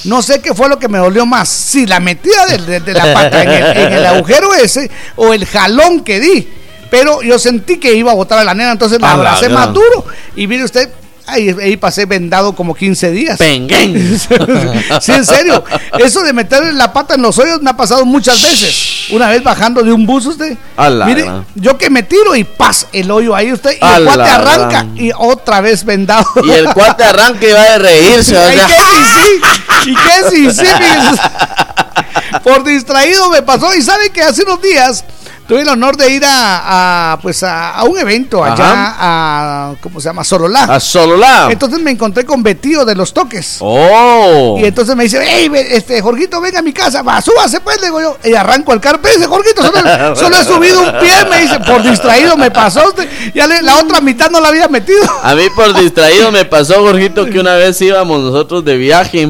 No 0.05 0.21
sé 0.21 0.39
qué 0.41 0.53
fue 0.53 0.67
lo 0.69 0.79
que 0.79 0.87
me 0.87 0.97
dolió 0.97 1.25
más. 1.25 1.47
Si 1.49 1.85
la 1.85 1.99
metida 1.99 2.45
de, 2.47 2.57
de- 2.57 2.79
de 2.79 2.93
la 2.93 3.13
pata 3.13 3.43
en 3.43 3.49
el, 3.49 3.77
en 3.77 3.93
el 3.93 4.05
agujero 4.05 4.53
ese 4.53 4.89
o 5.15 5.33
el 5.33 5.45
jalón 5.45 6.03
que 6.03 6.19
di. 6.19 6.47
Pero 6.89 7.21
yo 7.21 7.39
sentí 7.39 7.77
que 7.77 7.93
iba 7.93 8.11
a 8.11 8.15
botar 8.15 8.39
a 8.39 8.43
la 8.43 8.53
nena, 8.53 8.71
entonces 8.73 8.99
la 8.99 9.11
A 9.11 9.13
abracé 9.13 9.47
más 9.49 9.73
duro. 9.73 10.05
Y 10.35 10.47
mire 10.47 10.63
usted, 10.65 10.89
ahí, 11.25 11.55
ahí 11.61 11.77
pasé 11.77 12.05
vendado 12.05 12.53
como 12.53 12.73
15 12.73 13.11
días. 13.11 13.37
Penguén. 13.37 14.19
sí, 15.01 15.11
en 15.11 15.25
serio. 15.25 15.63
Eso 15.99 16.21
de 16.21 16.33
meterle 16.33 16.73
la 16.73 16.91
pata 16.93 17.15
en 17.15 17.21
los 17.21 17.37
hoyos 17.37 17.61
me 17.61 17.69
ha 17.69 17.77
pasado 17.77 18.05
muchas 18.05 18.41
veces. 18.41 19.11
Una 19.11 19.29
vez 19.29 19.43
bajando 19.43 19.83
de 19.83 19.91
un 19.91 20.05
bus 20.05 20.25
usted. 20.25 20.57
A 20.77 20.89
la 20.89 21.05
Mire, 21.05 21.25
yo 21.55 21.77
que 21.77 21.89
me 21.89 22.03
tiro 22.03 22.35
y 22.35 22.43
paz 22.43 22.87
el 22.93 23.09
hoyo 23.11 23.35
ahí 23.35 23.51
usted. 23.51 23.71
Y 23.73 23.85
A 23.85 23.97
el 23.97 24.05
cuate 24.05 24.29
arranca 24.29 24.87
y 24.95 25.11
otra 25.17 25.61
vez 25.61 25.83
vendado. 25.83 26.25
Y 26.43 26.51
el 26.51 26.65
cuate 26.73 27.03
arranca 27.03 27.47
y 27.47 27.51
va 27.51 27.63
de 27.63 27.77
reírse. 27.79 28.31
sea, 28.35 28.67
¿qué 28.67 28.73
sí, 28.73 29.03
sí? 29.13 29.89
¿Y 29.89 29.95
qué 29.95 30.29
sí, 30.29 30.51
sí? 30.51 30.65
Por 32.43 32.63
distraído 32.63 33.29
me 33.29 33.41
pasó. 33.41 33.73
Y 33.75 33.81
sabe 33.81 34.09
que 34.09 34.21
hace 34.21 34.43
unos 34.43 34.61
días 34.61 35.03
tuve 35.51 35.63
el 35.63 35.67
honor 35.67 35.97
de 35.97 36.09
ir 36.09 36.23
a, 36.23 37.11
a, 37.11 37.19
pues 37.19 37.43
a, 37.43 37.71
a 37.71 37.83
un 37.83 37.99
evento 37.99 38.41
allá 38.41 38.95
a, 38.97 39.73
¿cómo 39.81 39.99
se 39.99 40.07
llama? 40.07 40.23
Sololá. 40.23 40.63
A 40.63 40.79
solo 40.79 41.17
la. 41.17 41.51
Entonces 41.51 41.77
me 41.81 41.91
encontré 41.91 42.25
con 42.25 42.41
Betío 42.41 42.85
de 42.85 42.95
los 42.95 43.13
Toques. 43.13 43.57
Oh. 43.59 44.55
Y 44.57 44.63
entonces 44.63 44.95
me 44.95 45.03
dice, 45.03 45.19
hey, 45.21 45.51
este, 45.53 46.01
Jorgito, 46.01 46.39
venga 46.39 46.59
a 46.59 46.61
mi 46.61 46.71
casa, 46.71 47.01
va, 47.01 47.21
súbase 47.21 47.59
pues, 47.59 47.81
le 47.81 47.87
digo 47.87 47.99
yo, 47.99 48.17
y 48.23 48.33
arranco 48.33 48.71
el 48.71 48.79
carro, 48.79 48.99
dice, 49.03 49.27
Jorgito, 49.27 49.61
solo, 49.61 50.15
solo 50.15 50.37
he 50.37 50.45
subido 50.45 50.79
un 50.83 50.99
pie, 51.01 51.25
me 51.29 51.41
dice, 51.41 51.59
por 51.59 51.83
distraído 51.83 52.37
me 52.37 52.49
pasó 52.49 52.87
usted, 52.87 53.09
ya 53.35 53.45
le- 53.45 53.61
la 53.61 53.75
otra 53.75 53.99
mitad 53.99 54.31
no 54.31 54.39
la 54.39 54.47
había 54.47 54.69
metido. 54.69 55.03
A 55.21 55.35
mí 55.35 55.43
por 55.53 55.77
distraído 55.77 56.31
me 56.31 56.45
pasó, 56.45 56.75
Jorgito, 56.75 57.25
que 57.25 57.41
una 57.41 57.55
vez 57.55 57.81
íbamos 57.81 58.21
nosotros 58.21 58.63
de 58.63 58.77
viaje. 58.77 59.27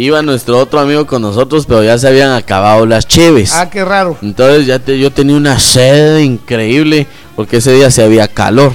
Iba 0.00 0.22
nuestro 0.22 0.56
otro 0.58 0.80
amigo 0.80 1.06
con 1.06 1.20
nosotros, 1.20 1.66
pero 1.66 1.82
ya 1.84 1.98
se 1.98 2.08
habían 2.08 2.32
acabado 2.32 2.86
las 2.86 3.06
cheves. 3.06 3.52
Ah, 3.54 3.68
qué 3.68 3.84
raro. 3.84 4.16
Entonces 4.22 4.64
ya 4.66 4.78
te- 4.78 4.98
yo 4.98 5.10
tenía 5.12 5.36
una 5.36 5.58
sed 5.58 6.20
increíble 6.20 7.06
porque 7.36 7.58
ese 7.58 7.72
día 7.74 7.90
se 7.90 8.02
había 8.02 8.26
calor. 8.26 8.72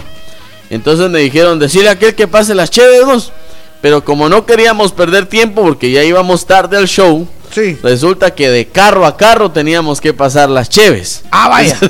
Entonces 0.69 1.09
me 1.09 1.19
dijeron, 1.19 1.57
decirle 1.57 1.89
a 1.89 1.93
aquel 1.93 2.13
que 2.13 2.27
pase 2.27 2.53
las 2.53 2.69
cheves, 2.69 3.05
vos". 3.05 3.31
Pero 3.81 4.05
como 4.05 4.29
no 4.29 4.45
queríamos 4.45 4.91
perder 4.91 5.25
tiempo 5.25 5.63
porque 5.63 5.89
ya 5.91 6.03
íbamos 6.03 6.45
tarde 6.45 6.77
al 6.77 6.87
show, 6.87 7.27
Sí. 7.55 7.79
resulta 7.81 8.35
que 8.35 8.49
de 8.49 8.67
carro 8.67 9.05
a 9.05 9.15
carro 9.15 9.49
teníamos 9.49 10.01
que 10.01 10.13
pasar 10.13 10.49
las 10.49 10.69
cheves. 10.69 11.23
Ah, 11.31 11.47
vaya. 11.47 11.77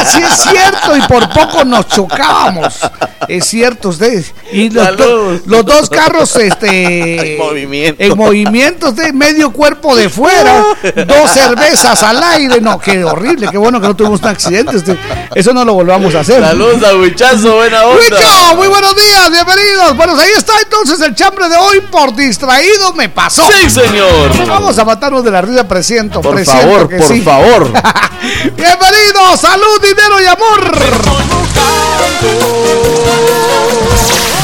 Ah, 0.00 0.04
sí 0.06 0.22
es 0.22 0.42
cierto, 0.42 0.96
y 0.96 1.00
por 1.08 1.28
poco 1.30 1.64
nos 1.64 1.88
chocábamos. 1.88 2.78
Es 3.26 3.46
cierto, 3.46 3.88
usted. 3.88 4.24
Y 4.52 4.70
los, 4.70 4.96
do- 4.96 5.40
los 5.46 5.64
dos 5.66 5.90
carros, 5.90 6.36
este. 6.36 7.32
En 7.32 7.38
movimiento. 7.38 8.02
En 8.04 8.16
movimiento, 8.16 8.90
usted, 8.90 9.12
medio 9.12 9.50
cuerpo 9.52 9.96
de 9.96 10.08
fuera, 10.08 10.62
dos 11.06 11.30
cervezas 11.32 12.00
al 12.04 12.22
aire. 12.22 12.60
No, 12.60 12.78
qué 12.78 13.02
horrible, 13.02 13.48
qué 13.50 13.58
bueno 13.58 13.80
que 13.80 13.88
no 13.88 13.96
tuvimos 13.96 14.20
un 14.20 14.28
accidente. 14.28 14.76
usted. 14.76 14.96
Eso 15.34 15.52
no 15.52 15.64
lo 15.64 15.74
volvamos 15.74 16.14
a 16.14 16.20
hacer. 16.20 16.40
Saludos 16.44 16.80
a 16.84 16.94
Huichazo, 16.94 17.56
buena 17.56 17.82
onda. 17.84 18.00
Huicho, 18.00 18.54
muy 18.56 18.68
buenos 18.68 18.94
días, 18.94 19.30
bienvenidos. 19.32 19.96
Bueno, 19.96 20.16
ahí 20.16 20.30
está 20.36 20.52
entonces 20.62 21.00
el 21.00 21.14
chambre 21.16 21.48
de 21.48 21.56
hoy. 21.56 21.80
Por 21.90 22.14
distraído 22.14 22.92
me 22.92 23.08
pasó. 23.08 23.42
Sí, 23.50 23.68
señor. 23.68 24.30
Vamos 24.60 24.76
a 24.76 24.84
matarnos 24.84 25.22
de 25.22 25.30
la 25.30 25.40
risa, 25.40 25.68
presiento. 25.68 26.20
Por 26.20 26.34
presiento 26.34 26.66
favor, 26.66 26.88
que 26.88 26.96
por 26.96 27.06
sí. 27.06 27.20
favor. 27.20 27.72
Bienvenidos, 28.56 29.40
salud, 29.40 29.80
dinero 29.80 30.20
y 30.20 30.26
amor. 30.26 30.74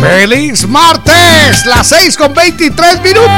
Feliz 0.00 0.66
martes, 0.68 1.66
las 1.66 1.88
6 1.88 2.16
con 2.16 2.32
23 2.32 3.02
minutos. 3.02 3.28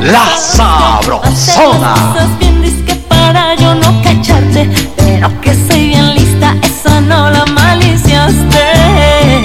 La 0.00 0.36
sabrosona. 0.36 1.94
Cosas 1.94 2.38
bien 2.38 2.60
disque 2.60 2.94
para 3.08 3.54
yo 3.54 3.74
no 3.74 4.02
cacharte, 4.02 4.68
pero 4.96 5.40
que 5.40 5.54
soy 5.66 5.88
bien 5.88 6.14
lista, 6.14 6.54
esa 6.62 7.00
no 7.00 7.30
la 7.30 7.46
maliciaste. 7.46 9.42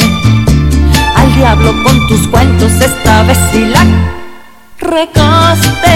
Al 1.15 1.35
diablo 1.35 1.73
con 1.83 2.07
tus 2.07 2.27
cuentos, 2.27 2.73
esta 2.73 3.23
vez 3.23 3.37
sí 3.51 3.65
la 3.65 3.85
recaste. 4.79 5.95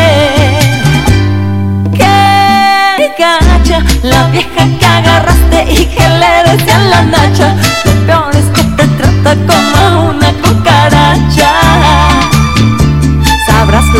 Que 1.94 3.12
gacha, 3.18 3.84
la 4.04 4.28
vieja 4.28 4.66
que 4.80 4.86
agarraste 4.86 5.66
y 5.74 5.86
que 5.86 6.08
le 6.08 6.52
decía 6.52 6.78
la 6.80 7.02
nacha. 7.04 7.56
Lo 7.84 7.92
peor 8.06 8.36
es 8.36 8.46
que 8.56 8.64
te 8.64 8.88
trata 8.88 9.36
como 9.46 9.81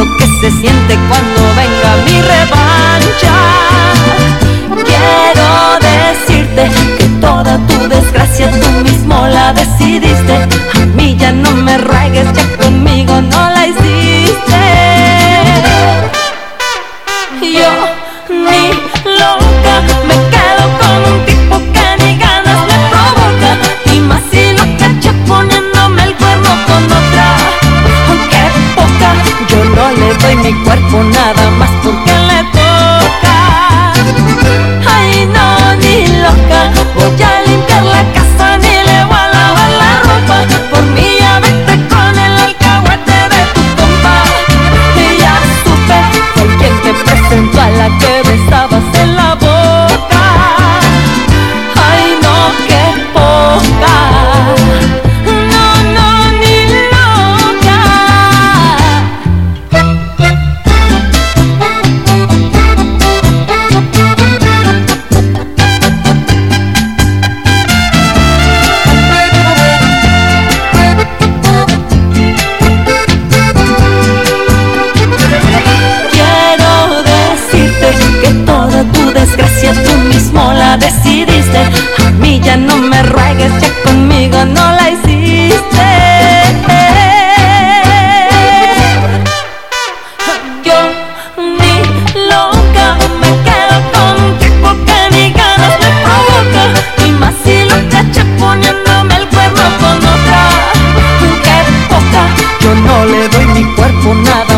lo 0.04 0.18
que 0.18 0.26
se 0.26 0.50
siente 0.50 0.98
cuando 1.08 1.42
venga 1.56 1.96
mi 2.06 2.22
revancha. 2.22 3.36
Quiero 4.90 5.50
decirte 5.90 6.72
que 6.98 7.06
toda 7.20 7.58
tu 7.68 7.88
desgracia 7.88 8.50
tú 8.50 8.70
mismo 8.84 9.28
la 9.28 9.54
decidiste. 9.54 10.48
A 10.74 10.86
mí 10.96 11.16
ya 11.18 11.32
no 11.32 11.52
me 11.52 11.78
ruegues, 11.78 12.28
ya 12.34 12.58
conmigo 12.58 13.22
no 13.22 13.51
doy 30.22 30.36
mi 30.38 30.54
cuerpo 30.64 31.04
nada 31.04 31.52
más 31.52 31.70
porque 31.84 32.11
decidiste. 80.78 81.60
A 82.06 82.12
mí 82.12 82.40
ya 82.44 82.58
no 82.58 82.78
me 82.78 83.04
ruegues, 83.04 83.52
ya 83.62 83.70
conmigo 83.84 84.44
no 84.46 84.72
la 84.78 84.90
hiciste. 84.90 85.88
Yo 90.64 90.80
ni 91.38 91.76
loca 92.30 92.98
me 93.20 93.30
quedo 93.46 93.78
con 93.94 94.40
tipo 94.40 94.70
que 94.86 95.00
ni 95.16 95.32
ganas 95.32 95.76
me 95.82 95.90
provoca. 96.04 96.64
Y 97.06 97.12
más 97.12 97.36
si 97.44 97.64
lo 97.66 97.78
cacha 97.90 98.24
poniéndome 98.40 99.16
el 99.16 99.28
cuerpo 99.28 99.62
con 99.80 99.98
otra. 99.98 100.42
Qué 101.44 101.58
poca, 101.90 102.24
yo 102.62 102.76
no 102.76 103.06
le 103.06 103.28
doy 103.30 103.46
mi 103.48 103.64
cuerpo 103.76 104.14
nada 104.14 104.51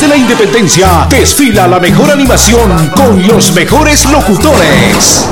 De 0.00 0.08
la 0.08 0.16
independencia 0.16 1.06
desfila 1.08 1.66
la 1.66 1.80
mejor 1.80 2.10
animación 2.10 2.90
con 2.94 3.26
los 3.26 3.52
mejores 3.52 4.04
locutores. 4.04 5.26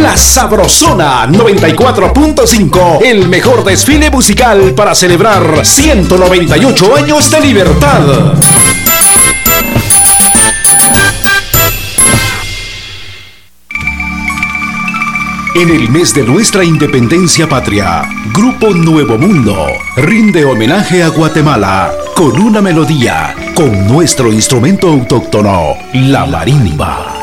La 0.00 0.14
Sabrosona 0.18 1.26
94.5, 1.28 3.02
el 3.02 3.26
mejor 3.28 3.64
desfile 3.64 4.10
musical 4.10 4.74
para 4.74 4.94
celebrar 4.94 5.64
198 5.64 6.96
años 6.96 7.30
de 7.30 7.40
libertad. 7.40 8.00
En 15.54 15.68
el 15.68 15.90
mes 15.90 16.14
de 16.14 16.22
nuestra 16.22 16.64
independencia 16.64 17.46
patria, 17.46 18.08
Grupo 18.32 18.72
Nuevo 18.72 19.18
Mundo 19.18 19.66
rinde 19.96 20.46
homenaje 20.46 21.02
a 21.02 21.08
Guatemala 21.08 21.92
con 22.16 22.40
una 22.40 22.62
melodía, 22.62 23.34
con 23.54 23.86
nuestro 23.86 24.32
instrumento 24.32 24.88
autóctono, 24.88 25.74
la 25.92 26.24
marimba. 26.24 27.21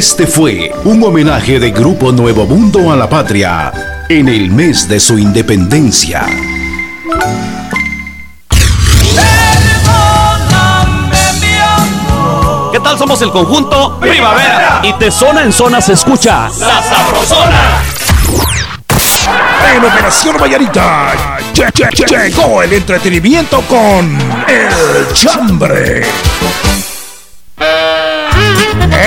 Este 0.00 0.26
fue 0.26 0.72
un 0.84 1.02
homenaje 1.04 1.60
de 1.60 1.72
Grupo 1.72 2.10
Nuevo 2.10 2.46
Mundo 2.46 2.90
a 2.90 2.96
la 2.96 3.06
patria 3.06 3.70
en 4.08 4.30
el 4.30 4.50
mes 4.50 4.88
de 4.88 4.98
su 4.98 5.18
independencia. 5.18 6.24
¿Qué 12.72 12.78
tal? 12.80 12.96
Somos 12.98 13.20
el 13.22 13.30
conjunto 13.32 13.98
Primavera. 14.00 14.80
Y 14.84 14.92
de 14.92 15.10
zona 15.10 15.42
en 15.42 15.52
zona 15.52 15.80
se 15.80 15.94
escucha 15.94 16.48
La 16.60 16.82
Sabrosona. 16.82 17.82
En 19.74 19.84
Operación 19.84 20.36
Vallarita 20.40 21.12
lle- 21.54 21.70
lle- 21.72 21.90
lle- 21.90 22.28
llegó 22.30 22.62
el 22.62 22.72
entretenimiento 22.72 23.60
con 23.62 24.16
El 24.48 25.12
Chambre. 25.14 26.02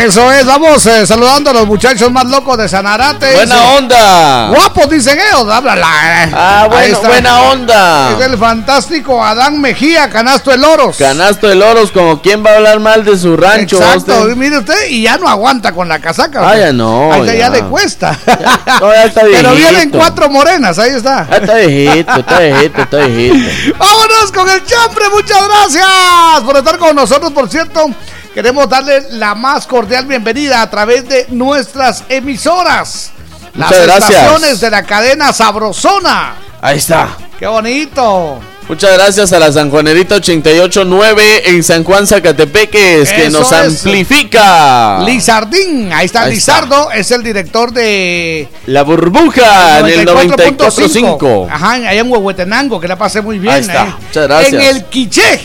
Eso 0.03 0.29
es, 0.33 0.45
vamos 0.45 0.85
eh, 0.85 1.07
saludando 1.07 1.51
a 1.51 1.53
los 1.53 1.65
muchachos 1.65 2.11
más 2.11 2.25
locos 2.25 2.57
de 2.57 2.67
Sanarate. 2.67 3.33
Buena 3.35 3.55
Dice, 3.55 3.77
onda. 3.77 4.47
Guapos, 4.49 4.89
dicen 4.89 5.17
ellos, 5.17 5.47
háblala. 5.49 5.87
eh. 6.25 6.31
Ah, 6.33 6.67
bueno, 6.69 6.99
buena 6.99 7.41
onda. 7.43 8.11
Es 8.19 8.25
el 8.25 8.37
fantástico 8.37 9.23
Adán 9.23 9.61
Mejía, 9.61 10.09
canasto 10.09 10.51
de 10.51 10.57
loros. 10.57 10.97
Canasto 10.97 11.47
de 11.47 11.55
loros, 11.55 11.91
como 11.93 12.21
quien 12.21 12.45
va 12.45 12.51
a 12.51 12.55
hablar 12.55 12.81
mal 12.81 13.05
de 13.05 13.17
su 13.17 13.37
rancho. 13.37 13.77
Exacto, 13.77 14.23
usted? 14.23 14.35
mire 14.35 14.57
usted, 14.57 14.89
y 14.89 15.03
ya 15.03 15.17
no 15.17 15.29
aguanta 15.29 15.71
con 15.71 15.87
la 15.87 15.99
casaca. 15.99 16.41
Ah, 16.49 16.57
ya 16.57 16.73
no, 16.73 17.13
Ahí 17.13 17.25
ya. 17.25 17.35
ya. 17.35 17.49
le 17.49 17.63
cuesta. 17.63 18.17
No, 18.81 18.91
ya 18.91 19.05
está 19.05 19.21
Pero 19.21 19.53
vienen 19.53 19.89
cuatro 19.91 20.29
morenas, 20.29 20.77
ahí 20.79 20.91
está. 20.91 21.27
Ah, 21.29 21.37
está 21.37 21.55
viejito, 21.55 22.15
está 22.19 22.39
viejito, 22.39 22.81
está 22.81 22.97
viejito. 22.97 23.75
Vámonos 23.77 24.31
con 24.33 24.49
el 24.49 24.65
chambre, 24.65 25.05
muchas 25.13 25.47
gracias 25.47 26.41
por 26.43 26.57
estar 26.57 26.77
con 26.77 26.95
nosotros, 26.95 27.31
por 27.31 27.49
cierto. 27.49 27.89
Queremos 28.33 28.67
darle 28.67 29.03
la 29.11 29.35
más 29.35 29.67
cordial 29.67 30.05
bienvenida 30.07 30.61
a 30.63 30.69
través 30.69 31.07
de 31.07 31.27
nuestras 31.29 32.03
emisoras. 32.09 33.11
Las 33.53 33.69
Muchas 33.69 33.83
gracias. 33.85 34.09
estaciones 34.11 34.59
de 34.59 34.69
la 34.71 34.83
cadena 34.83 35.31
Sabrosona. 35.31 36.33
Ahí 36.59 36.77
está. 36.77 37.09
¡Qué 37.37 37.45
bonito! 37.45 38.39
Muchas 38.67 38.93
gracias 38.93 39.33
a 39.33 39.39
la 39.39 39.51
Sanjuanerita 39.51 40.15
889 40.15 41.49
en 41.49 41.63
San 41.63 41.83
Juan 41.83 42.07
Zacatepeques 42.07 43.11
que 43.11 43.29
nos 43.29 43.51
es. 43.51 43.85
amplifica. 43.85 44.99
Lizardín, 45.05 45.91
ahí 45.93 46.05
está 46.05 46.23
Ahí 46.23 46.37
está. 46.37 46.59
Lizardo, 46.61 46.89
es 46.91 47.11
el 47.11 47.21
director 47.21 47.71
de 47.73 48.47
La 48.65 48.83
burbuja 48.83 49.79
en 49.79 49.87
el 49.87 50.07
94.5. 50.07 51.49
Ajá, 51.51 51.73
allá 51.73 51.91
en 51.91 52.09
Huehuetenango, 52.09 52.79
que 52.79 52.87
la 52.87 52.95
pasé 52.97 53.21
muy 53.21 53.37
bien. 53.37 53.53
Ahí 53.53 53.61
está, 53.61 53.97
muchas 54.01 54.27
gracias. 54.27 54.53
En 54.53 54.75
el 54.75 54.85
Quiché, 54.85 55.41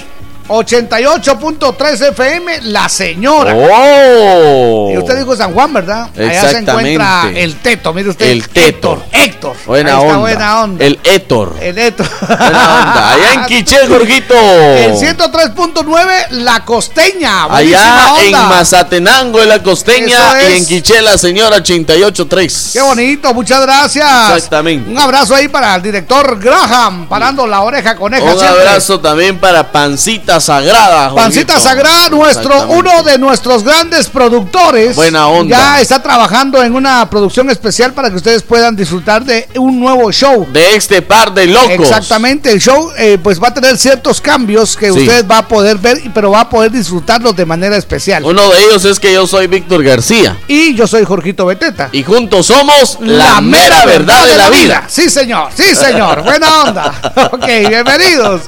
88.3 0.49 2.09
FM, 2.11 2.61
La 2.63 2.89
Señora. 2.89 3.55
¡Oh! 3.55 4.91
Y 4.93 4.99
usted 4.99 5.19
dijo 5.19 5.37
San 5.37 5.53
Juan, 5.53 5.73
¿verdad? 5.73 6.09
Allá 6.17 6.51
se 6.51 6.59
encuentra 6.59 7.31
el 7.35 7.57
Teto, 7.57 7.93
mire 7.93 8.11
usted. 8.11 8.27
El 8.27 8.49
Teto. 8.49 9.03
Héctor. 9.13 9.57
Buena 9.67 9.91
Ahí 9.93 9.97
está, 9.97 10.07
onda. 10.09 10.19
buena 10.19 10.63
onda. 10.63 10.85
El 10.85 10.99
Héctor. 11.05 11.57
El 11.61 11.79
Héctor. 11.79 12.07
Buena 12.27 12.75
onda. 12.79 13.13
Allá 13.13 13.33
en 13.35 13.45
Quiché, 13.47 13.87
Jorgito. 13.87 14.35
El 14.35 14.93
103.9, 14.95 16.31
La 16.31 16.65
Costeña. 16.65 17.45
Allá 17.45 18.15
en. 18.25 18.33
Mazatenango, 18.49 19.43
en 19.43 19.49
la 19.49 19.63
costeña, 19.63 20.43
y 20.43 20.57
en 20.57 20.67
Quiché, 20.67 21.03
la 21.03 21.19
señora 21.19 21.59
88.3. 21.59 22.73
Qué 22.73 22.81
bonito, 22.81 23.35
muchas 23.35 23.61
gracias. 23.63 24.07
Exactamente. 24.35 24.91
Un 24.91 24.99
abrazo 24.99 25.35
ahí 25.35 25.49
para 25.49 25.75
el 25.75 25.83
director 25.83 26.39
Graham, 26.39 27.07
parando 27.09 27.47
la 27.47 27.61
oreja 27.63 27.97
coneja. 27.97 28.25
Un 28.25 28.39
siempre. 28.39 28.61
abrazo 28.61 29.01
también 29.01 29.39
para 29.39 29.71
Pancita 29.71 30.38
Sagrada. 30.41 31.15
Pancita. 31.15 31.59
Sagrada, 31.59 32.09
nuestro, 32.11 32.69
uno 32.69 33.03
de 33.03 33.19
nuestros 33.19 33.63
grandes 33.65 34.09
productores. 34.09 34.97
Buena 34.97 35.29
onda. 35.29 35.57
Ya 35.57 35.81
está 35.81 36.03
trabajando 36.03 36.63
en 36.63 36.75
una 36.75 37.09
producción 37.11 37.51
especial 37.51 37.93
para 37.93 38.11
que 38.11 38.17
ustedes 38.17 38.43
puedan 38.43 38.77
disfrutar 38.77 39.25
de 39.25 39.49
un 39.57 39.79
nuevo 39.81 40.11
show. 40.13 40.47
De 40.53 40.77
este 40.77 41.03
par 41.03 41.33
de 41.33 41.47
locos. 41.47 41.71
Exactamente, 41.71 42.51
el 42.53 42.61
show 42.61 42.91
eh, 42.97 43.19
pues 43.23 43.43
va 43.43 43.49
a 43.49 43.55
tener 43.55 43.77
ciertos 43.79 44.21
cambios 44.21 44.77
que 44.77 44.93
Sí. 44.93 45.01
usted 45.01 45.27
va 45.27 45.39
a 45.39 45.49
poder 45.49 45.79
ver, 45.79 46.01
pero 46.15 46.31
va 46.31 46.41
a 46.41 46.49
poder 46.49 46.71
disfrutarlos 46.71 47.35
de 47.37 47.45
manera 47.47 47.77
especial. 47.77 48.25
Uno 48.25 48.49
de 48.51 48.63
ellos 48.65 48.85
es 48.85 48.99
que 48.99 49.13
yo 49.13 49.27
soy 49.27 49.47
Víctor 49.47 49.83
García. 49.83 50.37
Y 50.49 50.75
yo 50.75 50.87
soy 50.87 51.05
Jorgito 51.05 51.47
Beteta. 51.47 51.89
Y 51.93 52.03
juntos 52.03 52.47
somos 52.47 52.99
la, 53.01 53.41
mera 53.41 53.85
verdad 53.85 54.27
de 54.27 54.37
la 54.37 54.51
vida. 54.51 54.85
Sí, 54.89 55.11
señor, 55.11 55.51
sí, 55.55 55.75
señor. 55.75 56.23
Buena 56.23 56.63
onda. 56.63 56.95
Ok, 57.33 57.45
bienvenidos. 57.69 58.43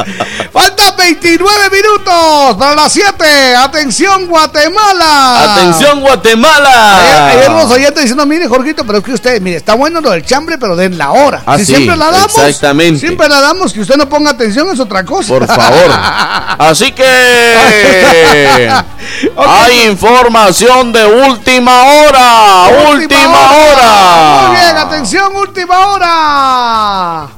Faltan 0.52 0.89
29 1.00 1.70
minutos 1.70 2.56
para 2.58 2.74
las 2.74 2.92
7. 2.92 3.56
Atención, 3.56 4.26
Guatemala. 4.26 5.54
Atención 5.54 5.92
Ayer, 5.92 6.02
Guatemala. 6.02 7.26
ayer 7.28 7.50
los 7.50 7.70
oyentes 7.70 8.02
diciendo, 8.02 8.26
mire, 8.26 8.46
Jorgito, 8.46 8.84
pero 8.84 8.98
es 8.98 9.04
que 9.04 9.14
usted, 9.14 9.40
mire, 9.40 9.56
está 9.56 9.74
bueno 9.74 10.02
lo 10.02 10.10
del 10.10 10.26
chambre, 10.26 10.58
pero 10.58 10.76
den 10.76 10.98
la 10.98 11.12
hora. 11.12 11.42
Ah, 11.46 11.56
si 11.56 11.64
sí, 11.64 11.74
siempre 11.74 11.96
la 11.96 12.10
damos, 12.10 12.36
exactamente. 12.36 13.00
siempre 13.00 13.28
la 13.30 13.40
damos, 13.40 13.72
que 13.72 13.80
usted 13.80 13.96
no 13.96 14.10
ponga 14.10 14.32
atención 14.32 14.68
es 14.70 14.78
otra 14.78 15.02
cosa. 15.04 15.28
Por 15.28 15.46
favor. 15.46 15.90
Así 16.58 16.92
que 16.92 17.02
hay 19.38 19.86
información 19.86 20.92
de 20.92 21.06
última 21.06 21.82
hora. 21.82 22.90
Última, 22.90 23.52
hora. 23.52 24.48
Muy 24.48 24.60
bien, 24.60 24.76
atención, 24.76 25.34
última 25.34 25.86
hora. 25.86 27.28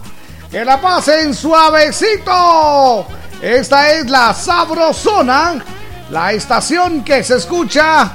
Que 0.50 0.64
la 0.64 0.80
pasen 0.80 1.32
suavecito. 1.32 3.06
Esta 3.42 3.90
es 3.94 4.08
la 4.08 4.32
Sabrosona, 4.34 5.54
la 6.10 6.32
estación 6.32 7.02
que 7.02 7.24
se 7.24 7.38
escucha 7.38 8.12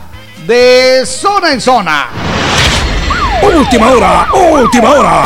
de 0.48 1.06
zona 1.06 1.52
en 1.52 1.60
zona. 1.60 2.08
Última 3.44 3.92
hora, 3.92 4.30
última 4.34 4.90
hora. 4.92 5.24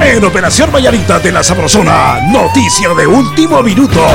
En 0.00 0.24
Operación 0.24 0.70
Vallarita 0.70 1.18
de 1.18 1.32
la 1.32 1.42
Sabrosona, 1.42 2.20
noticia 2.30 2.90
de 2.90 3.04
último 3.04 3.64
minuto. 3.64 4.06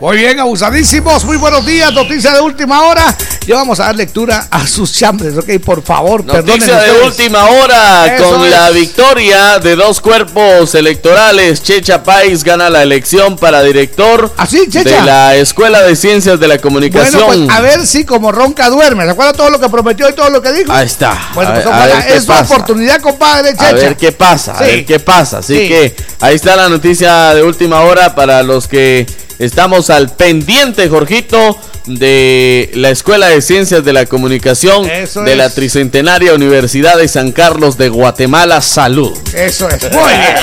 Muy 0.00 0.16
bien, 0.16 0.38
abusadísimos. 0.38 1.24
Muy 1.24 1.36
buenos 1.38 1.66
días. 1.66 1.92
Noticia 1.92 2.32
de 2.32 2.40
última 2.40 2.82
hora. 2.82 3.16
Ya 3.48 3.56
vamos 3.56 3.80
a 3.80 3.86
dar 3.86 3.96
lectura 3.96 4.46
a 4.48 4.64
sus 4.64 4.92
chambres, 4.92 5.36
ok. 5.36 5.58
Por 5.64 5.82
favor. 5.82 6.24
Noticia 6.24 6.76
de 6.78 6.90
ustedes. 6.92 7.06
última 7.06 7.44
hora 7.46 8.14
Eso 8.14 8.30
con 8.30 8.44
es. 8.44 8.50
la 8.52 8.70
victoria 8.70 9.58
de 9.58 9.74
dos 9.74 10.00
cuerpos 10.00 10.72
electorales. 10.76 11.64
Checha 11.64 12.04
Pais 12.04 12.44
gana 12.44 12.70
la 12.70 12.82
elección 12.84 13.36
para 13.36 13.60
director 13.64 14.32
Así, 14.36 14.68
Checha. 14.70 15.00
de 15.00 15.02
la 15.04 15.34
Escuela 15.34 15.82
de 15.82 15.96
Ciencias 15.96 16.38
de 16.38 16.46
la 16.46 16.58
Comunicación. 16.58 17.24
Bueno, 17.26 17.46
pues 17.46 17.58
a 17.58 17.60
ver 17.60 17.84
si 17.84 18.04
como 18.04 18.30
ronca 18.30 18.70
duerme. 18.70 19.04
¿Se 19.04 19.10
acuerda 19.10 19.32
todo 19.32 19.50
lo 19.50 19.58
que 19.58 19.68
prometió 19.68 20.08
y 20.08 20.12
todo 20.12 20.30
lo 20.30 20.40
que 20.40 20.52
dijo? 20.52 20.70
Ahí 20.72 20.86
está. 20.86 21.30
Bueno, 21.34 21.50
A- 21.50 21.54
pues 21.54 21.66
a 21.66 21.86
ver 21.86 22.04
Es 22.12 22.24
pasa. 22.24 22.54
oportunidad, 22.54 23.00
compadre 23.00 23.50
Checha. 23.50 23.68
A 23.68 23.72
ver 23.72 23.96
qué 23.96 24.12
pasa, 24.12 24.52
a 24.56 24.60
ver 24.62 24.86
qué 24.86 25.00
pasa. 25.00 25.38
Así 25.38 25.54
Sí. 25.58 25.68
que 25.68 25.96
ahí 26.20 26.36
está 26.36 26.54
la 26.54 26.68
noticia 26.68 27.34
de 27.34 27.42
última 27.42 27.80
hora 27.80 28.14
para 28.14 28.44
los 28.44 28.68
que 28.68 29.06
estamos 29.38 29.90
al 29.90 30.10
pendiente, 30.10 30.88
Jorgito, 30.88 31.58
de 31.86 32.70
la 32.74 32.90
Escuela 32.90 33.28
de 33.28 33.40
Ciencias 33.40 33.84
de 33.84 33.92
la 33.92 34.06
Comunicación 34.06 34.88
Eso 34.88 35.22
de 35.22 35.36
la. 35.36 35.48
Tricentenaria 35.50 36.34
Universidad 36.34 36.98
de 36.98 37.08
San 37.08 37.32
Carlos 37.32 37.78
de 37.78 37.88
Guatemala. 37.88 38.60
Salud. 38.60 39.16
Eso 39.34 39.68
es. 39.68 39.82
Muy 39.90 40.12
bien. 40.12 40.36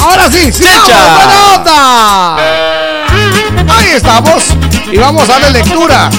Ahora 0.00 0.30
sí, 0.30 0.52
sí. 0.52 0.64
Ahí 3.68 3.88
estamos. 3.94 4.44
Y 4.92 4.96
vamos 4.98 5.28
a 5.28 5.38
darle 5.38 5.50
lectura 5.50 6.10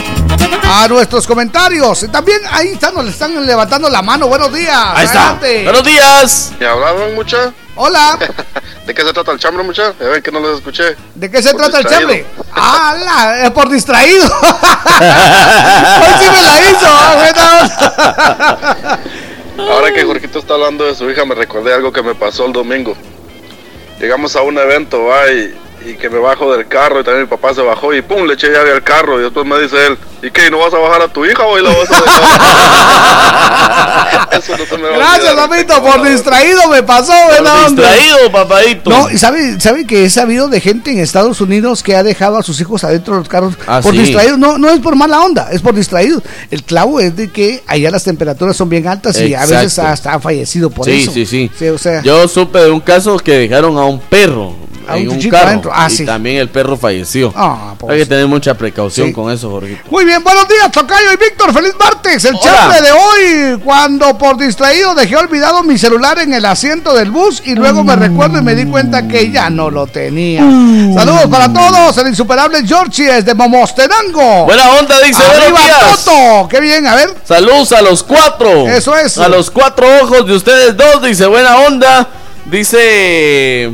a 0.63 0.87
nuestros 0.87 1.27
comentarios. 1.27 2.05
También 2.11 2.41
ahí 2.51 2.69
están, 2.69 2.95
nos 2.95 3.07
están 3.07 3.45
levantando 3.45 3.89
la 3.89 4.01
mano. 4.01 4.27
Buenos 4.27 4.51
días. 4.51 4.75
Ahí 4.95 5.05
está. 5.05 5.39
Buenos 5.63 5.83
días. 5.83 6.51
¿Me 6.59 6.65
hablaron 6.65 7.15
mucha? 7.15 7.53
Hola. 7.75 8.17
¿De 8.85 8.93
qué 8.93 9.01
se 9.01 9.13
trata 9.13 9.31
el 9.31 9.39
chambre, 9.39 9.63
mucha? 9.63 9.93
Ya 9.99 10.09
ven 10.09 10.21
que 10.21 10.31
no 10.31 10.39
los 10.39 10.59
escuché. 10.59 10.95
¿De 11.15 11.31
qué 11.31 11.41
se 11.41 11.51
Por 11.51 11.61
trata 11.61 11.79
el 11.79 11.85
chambre? 11.85 12.25
Ah, 12.53 12.95
la, 13.03 13.47
eh, 13.47 13.51
por 13.51 13.67
distraído. 13.69 14.25
Hoy 14.25 14.31
sí 16.19 16.29
me 16.31 16.41
la 16.43 16.61
hizo. 16.61 16.85
onda. 17.17 18.99
Ahora 19.57 19.91
que 19.91 20.03
Jorgito 20.03 20.37
está 20.37 20.53
hablando 20.53 20.85
de 20.85 20.93
su 20.93 21.09
hija, 21.09 21.25
me 21.25 21.33
recordé 21.33 21.73
algo 21.73 21.91
que 21.91 22.03
me 22.03 22.13
pasó 22.13 22.45
el 22.45 22.53
domingo. 22.53 22.95
Llegamos 23.99 24.35
a 24.35 24.43
un 24.43 24.57
evento, 24.59 25.05
va, 25.05 25.31
y, 25.31 25.57
y 25.85 25.93
que 25.95 26.09
me 26.09 26.17
bajo 26.19 26.55
del 26.55 26.67
carro 26.67 27.01
y 27.01 27.03
también 27.03 27.23
mi 27.25 27.29
papá 27.29 27.53
se 27.53 27.61
bajó 27.61 27.93
y 27.93 28.01
pum, 28.01 28.25
le 28.25 28.33
eché 28.33 28.49
llave 28.51 28.71
al 28.71 28.83
carro 28.83 29.19
y 29.19 29.23
después 29.23 29.45
me 29.45 29.59
dice 29.61 29.75
él, 29.87 29.97
¿y 30.23 30.31
qué? 30.31 30.49
¿No 30.49 30.57
vas 30.59 30.73
a 30.73 30.77
bajar 30.79 31.01
a 31.03 31.07
tu 31.07 31.25
hija 31.25 31.43
o 31.45 31.57
la 31.57 31.69
vas 31.69 31.91
a 31.91 32.01
dejar? 32.01 32.25
Eso 34.39 34.57
no 34.57 34.65
se 34.65 34.77
me 34.77 34.83
va 34.89 34.95
a 34.95 34.97
Gracias, 34.97 35.33
papito. 35.35 35.81
Por 35.83 36.07
distraído 36.09 36.67
me 36.69 36.83
pasó. 36.83 37.13
Por 37.37 37.75
distraído, 37.75 38.31
papadito. 38.31 38.89
No, 38.89 39.09
y 39.09 39.17
sabe, 39.17 39.59
sabe 39.61 39.85
que 39.85 40.05
he 40.05 40.09
sabido 40.09 40.47
de 40.49 40.59
gente 40.61 40.91
en 40.91 40.99
Estados 40.99 41.39
Unidos 41.41 41.83
que 41.83 41.95
ha 41.95 42.03
dejado 42.03 42.37
a 42.37 42.43
sus 42.43 42.59
hijos 42.61 42.83
adentro 42.83 43.13
de 43.13 43.19
los 43.19 43.29
carros 43.29 43.53
Ah, 43.67 43.79
por 43.81 43.93
sí. 43.93 43.99
distraídos. 43.99 44.37
No, 44.37 44.57
no 44.57 44.69
es 44.69 44.79
por 44.79 44.95
mala 44.95 45.21
onda, 45.21 45.49
es 45.51 45.61
por 45.61 45.75
distraídos. 45.75 46.23
El 46.51 46.63
clavo 46.63 46.99
es 46.99 47.15
de 47.15 47.31
que 47.31 47.63
allá 47.67 47.91
las 47.91 48.03
temperaturas 48.03 48.55
son 48.57 48.69
bien 48.69 48.87
altas 48.87 49.19
y 49.19 49.33
a 49.33 49.45
veces 49.45 49.79
hasta 49.79 50.13
han 50.13 50.21
fallecido 50.21 50.69
por 50.69 50.85
sí, 50.85 51.01
eso. 51.03 51.11
sí, 51.11 51.25
sí, 51.25 51.49
o 51.69 51.77
sea, 51.77 52.01
Yo 52.01 52.27
supe 52.27 52.59
de 52.59 52.69
un 52.71 52.81
caso 52.81 53.17
que 53.17 53.37
dejaron 53.37 53.77
a 53.77 53.85
un 53.85 53.99
perro 53.99 54.55
A 54.87 54.95
un 54.95 55.01
en 55.01 55.09
un 55.09 55.29
carro. 55.29 55.47
adentro. 55.47 55.71
Ah, 55.73 55.87
y 55.89 55.95
sí. 55.95 56.05
también 56.05 56.37
el 56.37 56.49
perro 56.49 56.77
falleció. 56.77 57.33
Ah, 57.35 57.69
Hay 57.71 57.75
pues. 57.77 57.97
que 57.99 58.05
tener 58.05 58.27
mucha 58.27 58.53
precaución 58.55 59.07
Sí. 59.07 59.13
con 59.13 59.31
eso, 59.31 59.49
Jorge. 59.49 59.81
Muy 59.89 60.05
bien, 60.05 60.23
buenos 60.23 60.47
días, 60.47 60.71
Tocayo 60.71 61.11
y 61.13 61.17
Víctor. 61.17 61.53
Feliz 61.53 61.73
martes. 61.79 62.25
El 62.25 62.35
chambre 62.39 62.81
de 62.81 62.91
hoy, 62.91 63.59
cuando 63.63 64.17
por 64.17 64.37
distraído 64.37 64.93
dejé 64.95 65.15
olvidado 65.15 65.63
mi 65.63 65.77
celular 65.77 66.19
en 66.19 66.33
el 66.33 66.45
asiento 66.45 66.93
del 66.93 67.11
bus 67.11 67.41
y 67.45 67.55
luego 67.55 67.83
me 67.83 67.95
recuerdo 67.95 68.39
y 68.39 68.41
me 68.41 68.55
di 68.55 68.65
cuenta 68.65 69.07
que 69.07 69.31
ya 69.31 69.49
no 69.49 69.69
lo 69.69 69.87
tenía. 69.87 70.41
Saludos 70.41 71.27
para 71.29 71.51
todos. 71.51 71.97
El 71.97 72.07
insuperable 72.07 72.65
Georgie 72.65 73.17
es 73.17 73.25
de 73.25 73.33
Momostenango. 73.33 74.45
Buena 74.45 74.69
onda, 74.71 74.99
dice. 75.01 75.21
Arriba, 75.23 75.49
buenos 75.51 75.61
días. 75.61 76.05
Toto. 76.05 76.47
Qué 76.49 76.59
bien, 76.61 76.85
a 76.87 76.95
ver. 76.95 77.09
Saludos 77.23 77.71
a 77.71 77.81
los 77.81 78.03
cuatro. 78.03 78.67
Eso 78.67 78.95
es. 78.95 79.17
A 79.17 79.27
los 79.27 79.49
cuatro 79.51 79.87
ojos 80.01 80.25
de 80.27 80.33
ustedes 80.33 80.75
dos, 80.77 81.01
dice 81.01 81.25
buena 81.25 81.57
onda. 81.57 82.07
Dice 82.45 83.71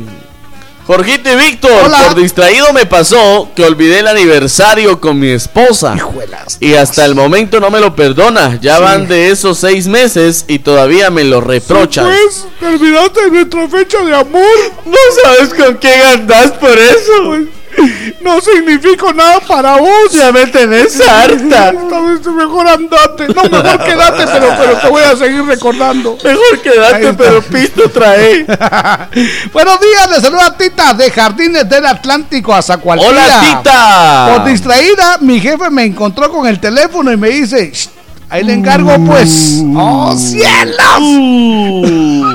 Jorgito 0.86 1.30
y 1.32 1.36
Víctor. 1.36 1.90
Por 1.90 2.20
distraído 2.20 2.72
me 2.72 2.86
pasó 2.86 3.50
que 3.54 3.64
olvidé 3.64 4.00
el 4.00 4.08
aniversario 4.08 5.00
con 5.00 5.18
mi 5.18 5.30
esposa. 5.30 5.94
Hijuelas. 5.96 6.58
Y 6.60 6.74
hasta 6.74 7.04
el 7.04 7.14
momento 7.14 7.60
no 7.60 7.70
me 7.70 7.80
lo 7.80 7.94
perdona. 7.94 8.58
Ya 8.60 8.78
van 8.78 9.06
de 9.06 9.30
esos 9.30 9.58
seis 9.58 9.86
meses 9.86 10.44
y 10.48 10.58
todavía 10.58 11.10
me 11.10 11.24
lo 11.24 11.40
reprocha. 11.40 12.02
Pues, 12.02 12.46
te 12.58 12.66
olvidaste 12.66 13.22
de 13.22 13.30
nuestra 13.30 13.68
fecha 13.68 14.04
de 14.04 14.14
amor. 14.14 14.42
no 14.84 14.96
sabes 15.22 15.54
con 15.54 15.76
quién 15.76 16.00
andas 16.02 16.52
por 16.52 16.76
eso. 16.78 17.46
No 18.20 18.40
significa 18.40 19.12
nada 19.12 19.40
para 19.40 19.76
vos. 19.76 20.12
Ya 20.12 20.30
me 20.32 20.46
tenés 20.46 21.00
harta. 21.00 21.72
Mejor 22.36 22.68
andate. 22.68 23.28
No, 23.28 23.42
mejor 23.44 23.84
quédate, 23.84 24.24
pero, 24.26 24.48
pero 24.58 24.78
te 24.78 24.88
voy 24.88 25.02
a 25.02 25.16
seguir 25.16 25.44
recordando. 25.44 26.16
Mejor 26.22 26.62
está. 26.64 27.12
pero 27.16 27.42
pisto 27.42 27.90
trae. 27.90 28.44
Buenos 29.52 29.80
días, 29.80 30.10
le 30.10 30.20
saluda 30.20 30.56
Tita 30.56 30.94
de 30.94 31.10
Jardines 31.10 31.68
del 31.68 31.86
Atlántico 31.86 32.54
a 32.54 32.62
Zacualtía. 32.62 33.08
Hola, 33.08 33.40
Tita. 33.40 34.36
Por 34.36 34.44
distraída, 34.50 35.18
mi 35.20 35.40
jefe 35.40 35.70
me 35.70 35.84
encontró 35.84 36.30
con 36.30 36.46
el 36.46 36.60
teléfono 36.60 37.12
y 37.12 37.16
me 37.16 37.28
dice, 37.28 37.70
"Shh, 37.72 37.88
ahí 38.28 38.44
le 38.44 38.54
encargo 38.54 38.96
pues. 39.04 39.62
¡Oh, 39.76 40.16
cielos! 40.16 41.00
Uh. 41.00 42.34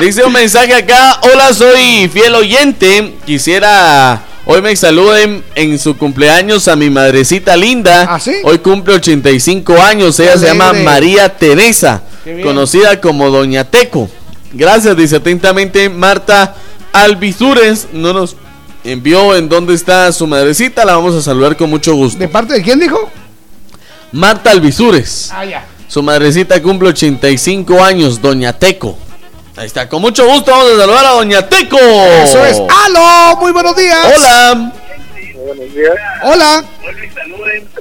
Dice 0.00 0.24
un 0.24 0.32
mensaje 0.32 0.74
acá. 0.74 1.20
Hola, 1.22 1.54
soy 1.54 2.08
fiel 2.12 2.34
oyente. 2.34 3.16
Quisiera. 3.24 4.20
Hoy 4.48 4.62
me 4.62 4.76
saluden 4.76 5.42
en 5.56 5.76
su 5.76 5.96
cumpleaños 5.96 6.68
a 6.68 6.76
mi 6.76 6.88
madrecita 6.88 7.56
linda. 7.56 8.06
¿Ah, 8.08 8.20
sí? 8.20 8.32
Hoy 8.44 8.60
cumple 8.60 8.94
85 8.94 9.82
años. 9.82 10.20
Ella 10.20 10.38
se 10.38 10.46
llama. 10.46 10.72
María 10.72 11.28
Teresa, 11.36 12.02
conocida 12.44 13.00
como 13.00 13.28
Doña 13.28 13.64
Teco. 13.64 14.08
Gracias, 14.52 14.96
dice 14.96 15.16
atentamente 15.16 15.88
Marta 15.88 16.54
Albizures. 16.92 17.88
No 17.92 18.12
nos 18.12 18.36
envió 18.84 19.34
en 19.34 19.48
dónde 19.48 19.74
está 19.74 20.12
su 20.12 20.28
madrecita. 20.28 20.84
La 20.84 20.94
vamos 20.94 21.16
a 21.16 21.22
saludar 21.22 21.56
con 21.56 21.68
mucho 21.68 21.96
gusto. 21.96 22.16
¿De 22.16 22.28
parte 22.28 22.54
de 22.54 22.62
quién 22.62 22.78
dijo? 22.78 23.10
Marta 24.12 24.52
Albizures. 24.52 25.28
Ah, 25.32 25.44
ya. 25.44 25.66
Su 25.88 26.04
madrecita 26.04 26.62
cumple 26.62 26.90
85 26.90 27.82
años, 27.82 28.22
Doña 28.22 28.52
Teco. 28.52 28.96
Ahí 29.56 29.66
está, 29.66 29.88
con 29.88 30.02
mucho 30.02 30.26
gusto 30.26 30.50
vamos 30.50 30.66
a 30.72 30.76
saludar 30.80 31.06
a 31.06 31.10
Doña 31.12 31.48
Teco. 31.48 31.78
Eso 31.78 32.44
es. 32.44 32.58
¡Aló! 32.84 33.36
Muy 33.40 33.52
buenos 33.52 33.74
días. 33.74 33.98
Hola. 34.14 34.72
Buenos 35.34 35.74
días. 35.74 35.94
Hola. 36.22 36.64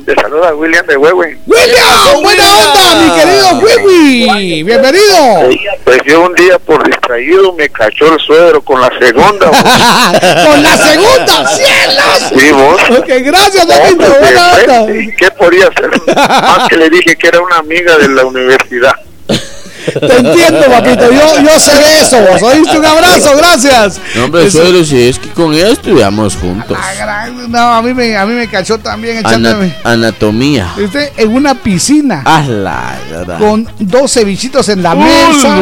Te 0.05 0.15
saluda 0.15 0.53
William 0.55 0.85
de 0.85 0.95
Huehue. 0.95 1.37
William, 1.47 2.21
buena 2.21 2.43
onda, 2.45 2.95
mi 2.95 3.19
querido 3.19 3.59
Wiwi. 3.59 4.63
Bienvenido. 4.63 5.49
Pues 5.83 5.99
yo 6.05 6.21
un 6.21 6.33
día 6.35 6.59
por 6.59 6.81
distraído 6.85 7.51
me 7.53 7.67
cachó 7.69 8.13
el 8.13 8.19
suegro 8.21 8.61
con 8.61 8.79
la 8.79 8.89
segunda. 8.99 9.47
Con 10.45 10.63
la 10.63 10.77
segunda, 10.77 11.47
cielos. 11.47 12.39
Sí, 12.39 12.51
vos. 12.51 12.81
Ok, 12.99 13.07
gracias, 13.21 13.67
David. 13.67 13.95
Buena 13.97 14.51
¿qué- 14.63 14.71
onda. 14.71 15.13
¿Qué 15.17 15.31
podía 15.31 15.67
hacer? 15.67 15.91
Más 16.15 16.67
que 16.69 16.77
le 16.77 16.89
dije 16.89 17.15
que 17.17 17.27
era 17.27 17.41
una 17.41 17.57
amiga 17.57 17.97
de 17.97 18.07
la 18.09 18.25
universidad. 18.25 18.93
Te 19.93 20.17
entiendo, 20.17 20.61
papito. 20.71 21.11
Yo, 21.11 21.41
yo 21.43 21.59
sé 21.59 21.71
de 21.77 21.99
eso. 22.01 22.17
Vos 22.31 22.41
oíste 22.43 22.77
un 22.79 22.85
abrazo, 22.85 23.31
gracias. 23.37 23.99
No, 24.15 24.25
hombre, 24.25 24.45
Eso- 24.47 24.59
suegro, 24.61 24.83
si 24.83 25.07
es 25.09 25.19
que 25.19 25.29
con 25.29 25.53
ella 25.53 25.69
estudiamos 25.69 26.35
juntos. 26.35 26.77
Ah, 26.81 26.93
gran- 26.97 27.51
No, 27.51 27.59
a 27.59 27.81
mí 27.81 27.93
me, 27.93 28.15
a 28.17 28.25
mí 28.25 28.33
me 28.33 28.49
cachó 28.49 28.77
también 28.79 29.17
Ana- 29.19 29.29
echándome. 29.29 29.75
anatomía. 29.83 30.73
¿Viste? 30.77 31.13
En 31.17 31.33
una 31.35 31.55
piscina. 31.55 32.21
Hazla, 32.25 32.95
¿verdad? 33.09 33.39
Con 33.39 33.67
dos 33.79 34.11
cevichitos 34.13 34.69
en 34.69 34.81
la 34.83 34.95
mesa. 34.95 35.57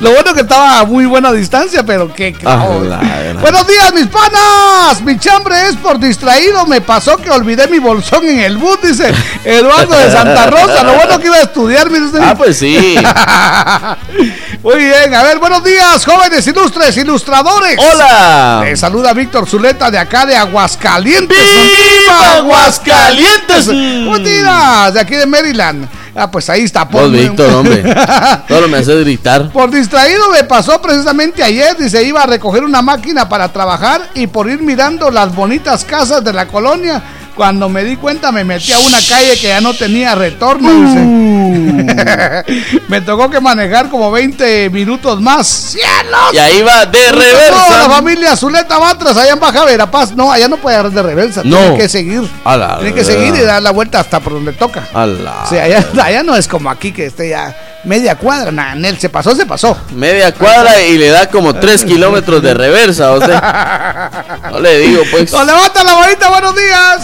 Lo 0.00 0.10
bueno 0.12 0.34
que 0.34 0.40
estaba 0.42 0.80
a 0.80 0.84
muy 0.84 1.06
buena 1.06 1.32
distancia, 1.32 1.84
pero 1.84 2.12
qué 2.14 2.34
Ah, 2.44 2.66
la 2.82 3.00
Buenos 3.40 3.66
días, 3.66 3.92
mis 3.94 4.06
panas. 4.06 5.02
Mi 5.02 5.18
chambre 5.18 5.54
es 5.68 5.76
por 5.76 5.98
distraído. 5.98 6.66
Me 6.66 6.80
pasó 6.80 7.16
que 7.16 7.30
olvidé 7.30 7.68
mi 7.68 7.78
bolsón 7.78 8.24
en 8.28 8.40
el 8.40 8.56
bus, 8.58 8.78
dice 8.82 9.12
Eduardo 9.44 9.96
de 9.96 10.10
Santa 10.10 10.46
Rosa. 10.46 10.82
Lo 10.82 10.94
bueno 10.94 11.18
que 11.18 11.26
iba 11.26 11.36
a 11.36 11.42
estudiar, 11.42 11.90
mire. 11.90 12.04
Ah, 12.20 12.34
pues 12.36 12.58
sí. 12.58 12.96
Muy 14.62 14.76
bien, 14.76 15.14
a 15.14 15.22
ver, 15.22 15.38
buenos 15.38 15.62
días, 15.62 16.04
jóvenes 16.04 16.46
ilustres, 16.46 16.96
ilustradores. 16.96 17.76
Hola. 17.78 18.62
Les 18.64 18.80
saluda 18.80 19.12
Víctor 19.12 19.46
Zuleta 19.48 19.90
de 19.90 19.98
acá 19.98 20.26
de 20.26 20.36
Aguascalientes. 20.36 21.38
¡Viva 21.38 22.36
Aguascalientes! 22.36 23.66
Buenos 23.66 24.24
días, 24.24 24.94
de 24.94 25.00
aquí 25.00 25.14
de 25.14 25.26
Maryland. 25.26 25.88
Ah, 26.16 26.30
pues 26.30 26.48
ahí 26.48 26.62
está. 26.62 26.84
Vos, 26.84 27.10
Víctor, 27.10 27.52
hombre. 27.52 27.82
Solo 28.48 28.68
me 28.68 28.78
hace 28.78 28.94
gritar. 29.00 29.50
Por 29.50 29.70
distraído 29.70 30.30
me 30.30 30.44
pasó 30.44 30.80
precisamente 30.80 31.42
ayer, 31.42 31.76
dice, 31.76 32.04
iba 32.04 32.22
a 32.22 32.26
recoger 32.26 32.62
una 32.62 32.82
máquina 32.82 33.28
para 33.28 33.52
trabajar 33.52 34.10
y 34.14 34.28
por 34.28 34.48
ir 34.48 34.62
mirando 34.62 35.10
las 35.10 35.34
bonitas 35.34 35.84
casas 35.84 36.22
de 36.22 36.32
la 36.32 36.46
colonia, 36.46 37.02
cuando 37.34 37.68
me 37.68 37.84
di 37.84 37.96
cuenta 37.96 38.32
me 38.32 38.44
metí 38.44 38.72
a 38.72 38.78
una 38.78 38.98
calle 39.08 39.38
que 39.40 39.48
ya 39.48 39.60
no 39.60 39.74
tenía 39.74 40.14
retorno, 40.14 40.70
dice. 40.70 41.00
me 42.88 43.00
tocó 43.00 43.30
que 43.30 43.40
manejar 43.40 43.88
como 43.88 44.10
20 44.10 44.70
minutos 44.70 45.20
más. 45.20 45.46
¡Cielos! 45.46 46.32
Y 46.32 46.38
ahí 46.38 46.62
va 46.62 46.86
de 46.86 46.98
Toda 46.98 47.12
la 47.12 47.18
reversa. 47.18 47.90
familia 47.90 48.36
Zuleta 48.36 48.78
Matras 48.78 49.16
allá 49.16 49.32
en 49.32 49.40
Baja 49.40 49.64
Verapaz. 49.64 50.12
No, 50.12 50.30
allá 50.32 50.48
no 50.48 50.56
puede 50.56 50.76
agarrar 50.76 50.92
de 50.92 51.02
reversa. 51.02 51.42
No. 51.44 51.56
Tiene 51.58 51.76
que 51.78 51.88
seguir. 51.88 52.28
La 52.44 52.78
Tiene 52.78 52.94
que 52.94 53.04
seguir 53.04 53.34
y 53.34 53.40
dar 53.40 53.62
la 53.62 53.70
vuelta 53.70 54.00
hasta 54.00 54.20
por 54.20 54.34
donde 54.34 54.52
toca. 54.52 54.88
Allá, 54.94 55.84
allá 56.02 56.22
no 56.22 56.36
es 56.36 56.48
como 56.48 56.70
aquí 56.70 56.92
que 56.92 57.06
esté 57.06 57.30
ya 57.30 57.54
media 57.84 58.16
cuadra. 58.16 58.50
Nah, 58.50 58.74
Nel, 58.74 58.98
se 58.98 59.08
pasó, 59.08 59.34
se 59.34 59.46
pasó. 59.46 59.76
Media 59.94 60.32
cuadra 60.32 60.82
y 60.82 60.98
le 60.98 61.08
da 61.08 61.28
como 61.28 61.54
3 61.54 61.84
kilómetros 61.86 62.42
de 62.42 62.54
reversa, 62.54 63.12
o 63.12 63.20
sea. 63.24 64.10
No 64.50 64.60
le 64.60 64.78
digo, 64.78 65.02
pues. 65.10 65.32
¡Nos 65.32 65.46
levanta 65.46 65.82
la 65.82 65.94
bonita! 65.94 66.28
¡Buenos 66.28 66.54
días! 66.54 67.00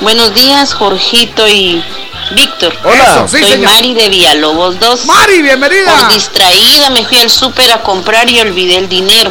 Buenos 0.00 0.32
días, 0.32 0.74
Jorgito 0.74 1.46
y 1.48 1.82
Víctor. 2.32 2.72
Hola. 2.84 3.26
Sí, 3.26 3.38
Soy 3.38 3.50
señor. 3.50 3.72
Mari 3.72 3.94
de 3.94 4.08
Villalobos 4.08 4.78
2. 4.78 5.06
Mari, 5.06 5.42
bienvenida. 5.42 5.92
Por 5.92 6.14
distraída 6.14 6.90
me 6.90 7.04
fui 7.04 7.18
al 7.18 7.30
súper 7.30 7.72
a 7.72 7.82
comprar 7.82 8.28
y 8.30 8.38
olvidé 8.40 8.78
el 8.78 8.88
dinero. 8.88 9.30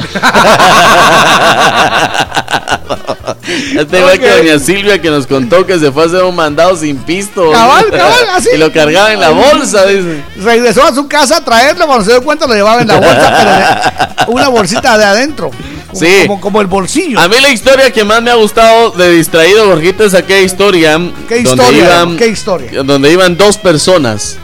Este 3.47 3.99
igual 3.99 4.19
que 4.19 4.29
doña 4.29 4.59
Silvia 4.59 5.01
que 5.01 5.09
nos 5.09 5.25
contó 5.25 5.65
que 5.65 5.79
se 5.79 5.91
fue 5.91 6.03
a 6.03 6.05
hacer 6.07 6.23
un 6.23 6.35
mandado 6.35 6.75
sin 6.75 6.97
pisto. 6.97 7.49
Cabal, 7.51 7.85
cabal, 7.91 8.29
así. 8.35 8.49
Y 8.53 8.57
lo 8.57 8.71
cargaba 8.73 9.13
en 9.13 9.21
la 9.21 9.29
bolsa, 9.29 9.85
dice. 9.85 10.23
Regresó 10.37 10.83
a 10.83 10.93
su 10.93 11.07
casa 11.07 11.37
a 11.37 11.45
traerlo. 11.45 11.87
Cuando 11.87 12.03
se 12.03 12.11
dio 12.11 12.23
cuenta, 12.23 12.45
lo 12.45 12.53
llevaba 12.53 12.81
en 12.81 12.87
la 12.87 12.99
bolsa, 12.99 14.15
pero 14.17 14.31
una 14.33 14.49
bolsita 14.49 14.97
de 14.97 15.05
adentro. 15.05 15.51
Como, 15.99 16.11
Sí. 16.11 16.27
como, 16.27 16.41
como 16.41 16.61
el 16.61 16.67
bolsillo. 16.67 17.19
A 17.19 17.27
mí 17.27 17.35
la 17.41 17.49
historia 17.49 17.91
que 17.91 18.03
más 18.03 18.21
me 18.21 18.31
ha 18.31 18.35
gustado 18.35 18.91
de 18.91 19.11
distraído, 19.11 19.65
Jorgito, 19.67 20.03
es 20.05 20.13
aquella 20.13 20.41
historia. 20.41 20.99
¿Qué 21.27 21.41
donde 21.43 21.63
historia? 21.63 21.83
iban- 21.85 22.17
¿Qué 22.17 22.27
historia? 22.27 22.83
Donde 22.83 23.11
iban 23.11 23.37
dos 23.37 23.57
personas, 23.57 24.37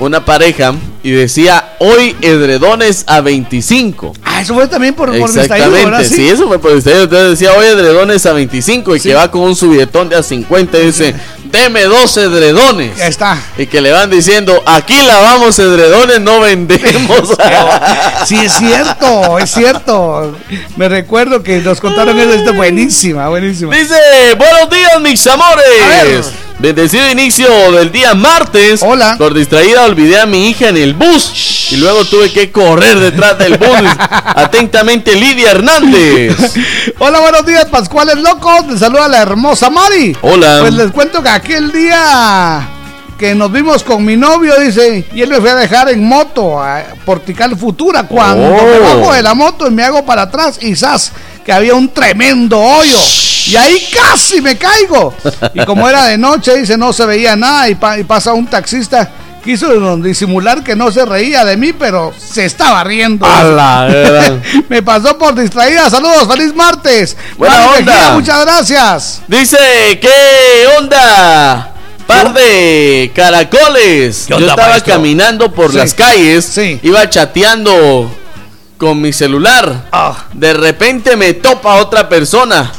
una 0.00 0.24
pareja, 0.24 0.74
y 1.02 1.10
decía, 1.10 1.74
hoy 1.80 2.16
edredones 2.22 3.04
a 3.06 3.20
25. 3.20 4.14
Ah, 4.24 4.40
eso 4.40 4.54
fue 4.54 4.66
también 4.66 4.94
por, 4.94 5.08
por 5.18 5.28
Exactamente, 5.28 5.84
¿verdad? 5.84 6.02
sí. 6.04 6.28
eso 6.28 6.48
fue 6.48 6.58
por 6.58 6.74
distraído. 6.74 7.04
Entonces 7.04 7.30
decía, 7.38 7.52
hoy 7.56 7.66
edredones 7.66 8.24
a 8.26 8.32
25 8.32 8.96
y 8.96 9.00
Sí. 9.00 9.08
que 9.10 9.14
va 9.14 9.30
con 9.30 9.42
un 9.42 9.54
subidetón 9.54 10.08
de 10.08 10.16
a 10.16 10.22
50 10.22 10.78
y 10.78 10.86
dice, 10.86 11.14
deme 11.44 11.84
dos 11.84 12.16
edredones. 12.16 12.96
Ya 12.96 13.06
está. 13.06 13.38
Y 13.58 13.66
que 13.66 13.80
le 13.82 13.92
van 13.92 14.10
diciendo, 14.10 14.62
aquí 14.66 14.96
lavamos 15.06 15.58
edredones, 15.58 16.20
no 16.20 16.40
vendemos. 16.40 17.36
Sí, 18.26 18.36
es 18.36 18.52
cierto, 18.54 19.38
es 19.38 19.50
cierto. 19.50 20.34
Me 20.76 20.88
recuerdo 20.88 21.42
que 21.42 21.58
nos 21.60 21.78
contaron 21.80 22.18
eso. 22.18 22.32
Esto 22.32 22.54
buenísima, 22.54 23.28
buenísima. 23.28 23.76
Dice, 23.76 23.94
buenos 24.38 24.70
días 24.70 24.98
mis 25.02 25.26
amores. 25.26 26.32
Bendecido 26.58 27.10
inicio 27.10 27.72
del 27.72 27.90
día 27.92 28.14
martes. 28.14 28.80
Hola. 28.82 29.16
Por 29.18 29.34
distraída 29.34 29.84
olvidé 29.84 30.20
a 30.20 30.26
mi 30.26 30.48
hija 30.48 30.68
en 30.68 30.76
el 30.76 30.94
bus 30.94 31.68
y 31.72 31.76
luego 31.76 32.04
tuve 32.04 32.32
que 32.32 32.50
correr 32.52 32.98
detrás 33.00 33.36
del 33.38 33.58
bus. 33.58 33.68
Atentamente 33.98 35.14
Lidia 35.14 35.50
Hernández. 35.50 36.36
Hola, 36.98 37.20
buenos 37.20 37.44
días, 37.44 37.66
Pascuales 37.66 38.16
Locos. 38.16 38.66
Les 38.68 38.80
saluda 38.80 39.08
la 39.08 39.20
hermosa 39.20 39.68
Mari. 39.68 40.16
Hola. 40.22 40.58
Pues 40.60 40.74
les 40.74 40.90
cuento 40.92 41.22
que 41.22 41.28
aquel 41.28 41.72
día 41.72 42.68
que 43.18 43.34
nos 43.34 43.50
vimos 43.52 43.82
con 43.84 44.04
mi 44.04 44.16
novio, 44.16 44.58
dice, 44.58 45.06
y 45.14 45.22
él 45.22 45.30
me 45.30 45.40
fue 45.40 45.50
a 45.50 45.54
dejar 45.56 45.88
en 45.88 46.04
moto 46.04 46.60
a 46.62 46.82
Portical 47.04 47.56
Futura. 47.56 48.04
Cuando 48.04 48.46
Oh. 48.46 48.64
me 48.64 48.78
bajo 48.78 49.12
de 49.12 49.22
la 49.22 49.34
moto 49.34 49.66
y 49.66 49.70
me 49.70 49.82
hago 49.84 50.04
para 50.06 50.22
atrás, 50.22 50.58
y 50.62 50.74
¡zas! 50.74 51.12
que 51.44 51.52
había 51.52 51.74
un 51.74 51.88
tremendo 51.90 52.58
hoyo. 52.58 52.96
Y 53.46 53.56
ahí 53.56 53.88
casi 53.92 54.40
me 54.40 54.56
caigo. 54.56 55.14
Y 55.54 55.64
como 55.64 55.88
era 55.88 56.06
de 56.06 56.18
noche, 56.18 56.56
dice, 56.56 56.76
no 56.78 56.92
se 56.92 57.04
veía 57.06 57.36
nada. 57.36 57.68
Y, 57.68 57.74
pa- 57.74 57.98
y 57.98 58.04
pasa 58.04 58.32
un 58.32 58.46
taxista. 58.46 59.10
Quiso 59.44 59.96
disimular 59.98 60.64
que 60.64 60.74
no 60.74 60.90
se 60.90 61.04
reía 61.04 61.44
de 61.44 61.58
mí, 61.58 61.74
pero 61.74 62.14
se 62.16 62.46
estaba 62.46 62.82
riendo. 62.82 63.26
A 63.26 63.42
la. 63.44 64.38
Me 64.70 64.82
pasó 64.82 65.18
por 65.18 65.34
distraída. 65.34 65.90
Saludos, 65.90 66.26
feliz 66.26 66.54
martes. 66.54 67.14
Buena 67.36 67.58
Mari 67.58 67.78
onda. 67.80 67.92
Mejía, 67.92 68.10
muchas 68.12 68.40
gracias. 68.46 69.22
Dice, 69.28 69.58
¿qué 70.00 70.66
onda? 70.78 71.72
Par 72.06 72.32
de 72.32 73.12
caracoles. 73.14 74.26
Yo 74.28 74.38
estaba 74.38 74.68
maestro? 74.68 74.94
caminando 74.94 75.52
por 75.52 75.70
Sí. 75.72 75.76
las 75.76 75.92
calles, 75.92 76.44
Sí. 76.46 76.80
iba 76.82 77.08
chateando 77.10 78.10
con 78.78 79.00
mi 79.00 79.12
celular. 79.12 79.88
Ah. 79.92 80.24
De 80.32 80.54
repente 80.54 81.16
me 81.16 81.34
topa 81.34 81.74
otra 81.76 82.08
persona. 82.08 82.72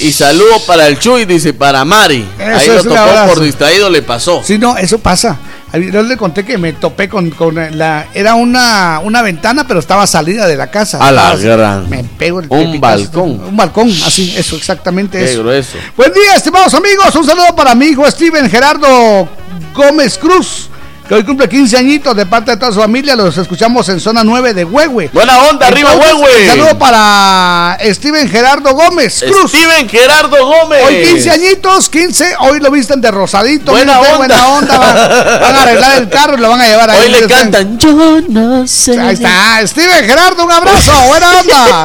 Y 0.00 0.12
saludo 0.12 0.60
para 0.66 0.86
el 0.86 0.98
Chuy, 0.98 1.24
dice 1.24 1.52
para 1.54 1.84
Mari. 1.84 2.26
Eso 2.38 2.72
Ahí 2.78 2.84
lo 2.84 2.96
abrazo. 2.98 3.28
por 3.34 3.40
distraído, 3.40 3.90
le 3.90 4.02
pasó. 4.02 4.42
Sí, 4.44 4.58
no, 4.58 4.76
eso 4.76 4.98
pasa. 4.98 5.38
Yo 5.72 6.02
le 6.02 6.16
conté 6.16 6.44
que 6.46 6.56
me 6.56 6.72
topé 6.72 7.08
con, 7.10 7.28
con 7.30 7.54
la. 7.76 8.06
Era 8.14 8.34
una, 8.34 9.00
una 9.02 9.20
ventana, 9.20 9.66
pero 9.68 9.80
estaba 9.80 10.06
salida 10.06 10.46
de 10.46 10.56
la 10.56 10.70
casa. 10.70 10.98
A 11.06 11.12
la 11.12 11.36
gran. 11.36 11.90
Me 11.90 12.04
pego 12.04 12.40
el 12.40 12.46
Un 12.48 12.80
balcón. 12.80 13.30
Un 13.44 13.56
balcón, 13.56 13.88
así, 14.06 14.34
eso, 14.36 14.56
exactamente 14.56 15.18
Qué 15.18 15.30
eso. 15.32 15.40
grueso. 15.42 15.76
Buen 15.96 16.12
día, 16.14 16.36
estimados 16.36 16.72
amigos. 16.72 17.14
Un 17.14 17.26
saludo 17.26 17.54
para 17.54 17.74
mi 17.74 17.86
hijo 17.86 18.10
Steven 18.10 18.48
Gerardo 18.48 19.28
Gómez 19.74 20.16
Cruz, 20.16 20.67
que 21.08 21.14
hoy 21.14 21.24
cumple 21.24 21.48
15 21.48 21.76
añitos 21.78 22.14
de 22.14 22.26
parte 22.26 22.50
de 22.50 22.56
toda 22.58 22.70
su 22.70 22.80
familia. 22.80 23.16
Los 23.16 23.36
escuchamos 23.38 23.88
en 23.88 23.98
zona 23.98 24.22
9 24.22 24.52
de 24.52 24.64
Huehue. 24.64 25.08
Buena 25.12 25.38
onda, 25.44 25.66
arriba 25.66 25.96
Huehue. 25.96 26.46
Saludo 26.46 26.78
para 26.78 27.78
Steven 27.82 28.28
Gerardo 28.28 28.74
Gómez 28.74 29.24
Cruz. 29.26 29.50
Steven 29.50 29.88
Gerardo 29.88 30.36
Gómez. 30.44 30.84
Hoy 30.86 31.02
15 31.02 31.30
añitos, 31.30 31.88
15, 31.88 32.34
hoy 32.40 32.60
lo 32.60 32.70
visten 32.70 33.00
de 33.00 33.10
rosadito. 33.10 33.72
Buena 33.72 34.00
onda. 34.00 34.16
buena 34.18 34.48
onda. 34.48 34.78
Van, 34.78 35.40
van 35.40 35.56
a 35.56 35.62
arreglar 35.62 35.98
el 35.98 36.08
carro 36.10 36.36
y 36.36 36.40
lo 36.40 36.50
van 36.50 36.60
a 36.60 36.66
llevar 36.66 36.90
ahí. 36.90 37.00
Hoy 37.04 37.20
le 37.20 37.26
cantan, 37.26 37.78
yo 37.78 38.20
no 38.28 38.66
sé. 38.66 39.00
Ahí 39.00 39.14
está, 39.14 39.66
Steven 39.66 40.04
Gerardo, 40.04 40.44
un 40.44 40.52
abrazo, 40.52 40.92
buena 41.08 41.40
onda. 41.40 41.84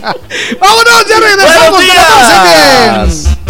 Vámonos, 0.60 1.06
ya 1.06 1.20
regresamos. 1.20 1.70
Buenos 1.70 3.24
días. 3.24 3.49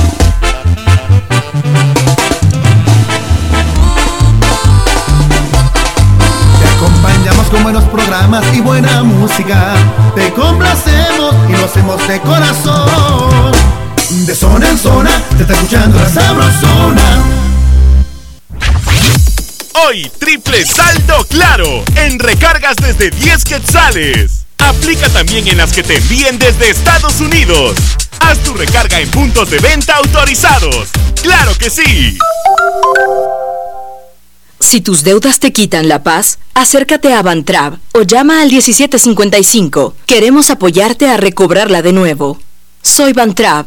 Con 7.50 7.62
buenos 7.62 7.84
programas 7.84 8.44
y 8.54 8.60
buena 8.60 9.02
música. 9.02 9.74
Te 10.14 10.32
complacemos 10.32 11.34
y 11.48 11.52
lo 11.52 11.64
hacemos 11.64 12.08
de 12.08 12.20
corazón. 12.20 13.52
De 14.26 14.34
zona 14.34 14.68
en 14.68 14.78
zona, 14.78 15.10
te 15.36 15.42
está 15.42 15.54
escuchando 15.54 15.98
la 15.98 16.08
sabrosona. 16.08 17.24
Hoy, 19.86 20.10
triple 20.18 20.64
saldo 20.64 21.24
claro 21.28 21.84
en 21.96 22.18
recargas 22.18 22.76
desde 22.76 23.10
10 23.10 23.44
quetzales. 23.44 24.44
Aplica 24.58 25.08
también 25.08 25.48
en 25.48 25.56
las 25.56 25.72
que 25.72 25.82
te 25.82 25.96
envíen 25.96 26.38
desde 26.38 26.70
Estados 26.70 27.20
Unidos. 27.20 27.74
Haz 28.20 28.38
tu 28.38 28.54
recarga 28.54 29.00
en 29.00 29.10
puntos 29.10 29.50
de 29.50 29.58
venta 29.58 29.96
autorizados. 29.96 30.88
¡Claro 31.22 31.52
que 31.58 31.70
sí! 31.70 32.18
Si 34.60 34.82
tus 34.82 35.02
deudas 35.02 35.40
te 35.40 35.52
quitan 35.52 35.88
la 35.88 36.02
paz, 36.02 36.38
acércate 36.54 37.14
a 37.14 37.22
Bantrab 37.22 37.78
o 37.92 38.02
llama 38.02 38.42
al 38.42 38.50
1755. 38.50 39.94
Queremos 40.04 40.50
apoyarte 40.50 41.08
a 41.08 41.16
recobrarla 41.16 41.80
de 41.80 41.92
nuevo. 41.92 42.38
Soy 42.82 43.14
Bantrab 43.14 43.66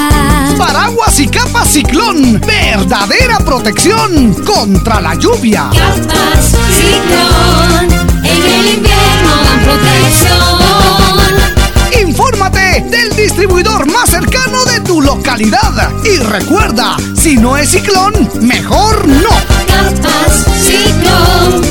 Paraguas 0.61 1.19
y 1.19 1.27
capa 1.27 1.65
ciclón, 1.65 2.39
verdadera 2.39 3.39
protección 3.39 4.31
contra 4.45 5.01
la 5.01 5.15
lluvia. 5.15 5.71
Capas 5.73 6.55
ciclón, 6.69 7.91
en 8.23 8.45
el 8.45 8.75
invierno 8.75 9.31
dan 9.43 9.59
protección. 9.63 10.39
Infórmate 12.07 12.85
del 12.91 13.15
distribuidor 13.15 13.91
más 13.91 14.11
cercano 14.11 14.63
de 14.65 14.81
tu 14.81 15.01
localidad. 15.01 15.91
Y 16.05 16.17
recuerda, 16.19 16.95
si 17.15 17.37
no 17.37 17.57
es 17.57 17.71
ciclón, 17.71 18.29
mejor 18.41 19.07
no. 19.07 19.31
Capas 19.67 20.45
ciclón, 20.61 21.63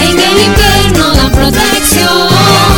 en 0.00 0.16
el 0.16 0.38
invierno 0.46 1.12
dan 1.12 1.32
protección. 1.32 2.77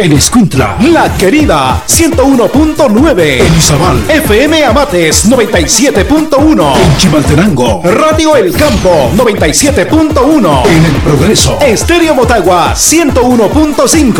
En 0.00 0.12
Escuintla, 0.12 0.76
La 0.92 1.12
Querida, 1.16 1.82
101.9. 1.84 3.40
En 3.40 3.56
Izabal, 3.56 4.00
FM 4.08 4.64
Amates, 4.64 5.28
97.1. 5.28 6.76
En 6.76 6.96
Chimaltenango, 6.98 7.82
Radio 7.82 8.36
El 8.36 8.52
Campo, 8.52 9.10
97.1. 9.16 10.66
En 10.68 10.84
El 10.84 10.92
Progreso, 11.02 11.58
Estéreo 11.60 12.14
Motagua, 12.14 12.74
101.5. 12.76 14.14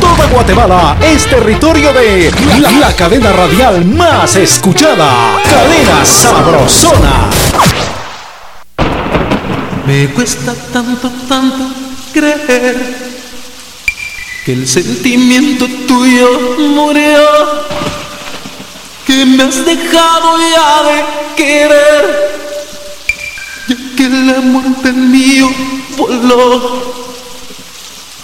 Toda 0.00 0.26
Guatemala 0.32 0.96
es 1.00 1.26
territorio 1.26 1.92
de 1.92 2.32
la, 2.58 2.72
la 2.72 2.96
cadena 2.96 3.30
radial 3.30 3.84
más 3.84 4.34
escuchada. 4.34 5.38
Cadena 5.44 6.04
Sabrosona. 6.04 7.30
Me 9.86 10.08
cuesta 10.08 10.52
tanto, 10.72 11.08
tanto 11.28 11.68
creer 12.12 13.21
que 14.44 14.52
el 14.54 14.66
sentimiento 14.66 15.66
tuyo 15.86 16.56
murió, 16.58 17.22
que 19.06 19.24
me 19.24 19.44
has 19.44 19.64
dejado 19.64 20.36
ya 20.38 20.82
de 20.82 21.04
querer, 21.36 22.30
ya 23.68 23.76
que 23.96 24.06
el 24.06 24.34
amor 24.34 24.64
del 24.82 24.96
mío 24.96 25.48
voló. 25.96 26.82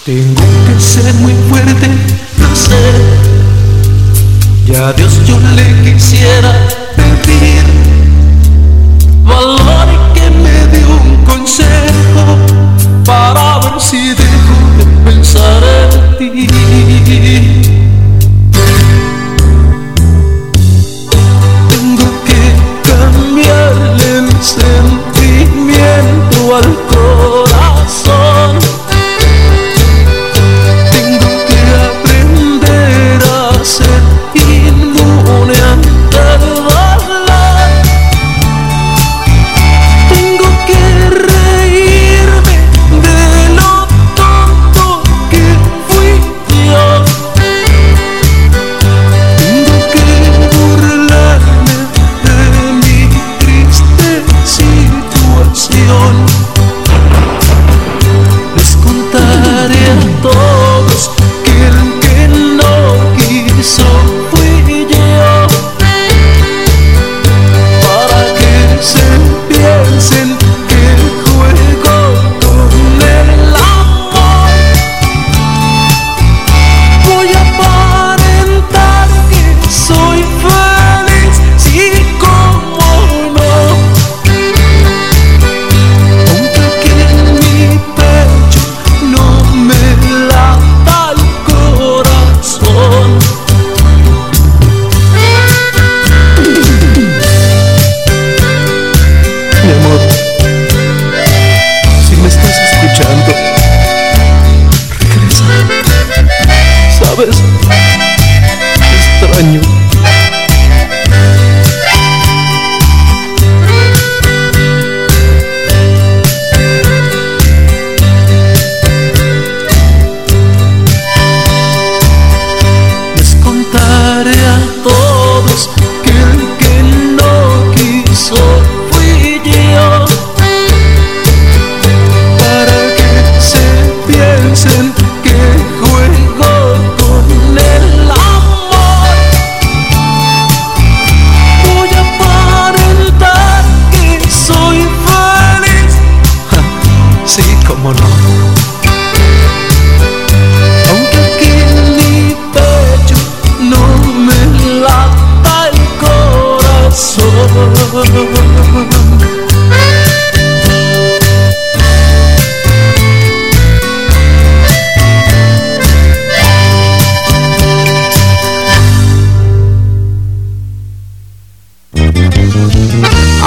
Tengo 0.05 0.41
que 0.67 0.81
ser 0.81 1.13
muy 1.15 1.33
fuerte, 1.49 1.87
no 2.37 2.53
sé, 2.53 2.91
y 4.67 4.75
a 4.75 4.91
Dios 4.91 5.25
yo 5.25 5.39
le 5.55 5.93
quisiera 5.93 6.51
pedir 6.97 7.63
valor 9.23 9.87
y 9.87 10.19
que 10.19 10.29
me 10.31 10.67
dé 10.67 10.85
un 10.85 11.23
consejo 11.23 12.37
para 13.05 13.59
ver 13.59 13.79
si 13.79 14.13
de 14.13 14.28
pensar 15.19 15.59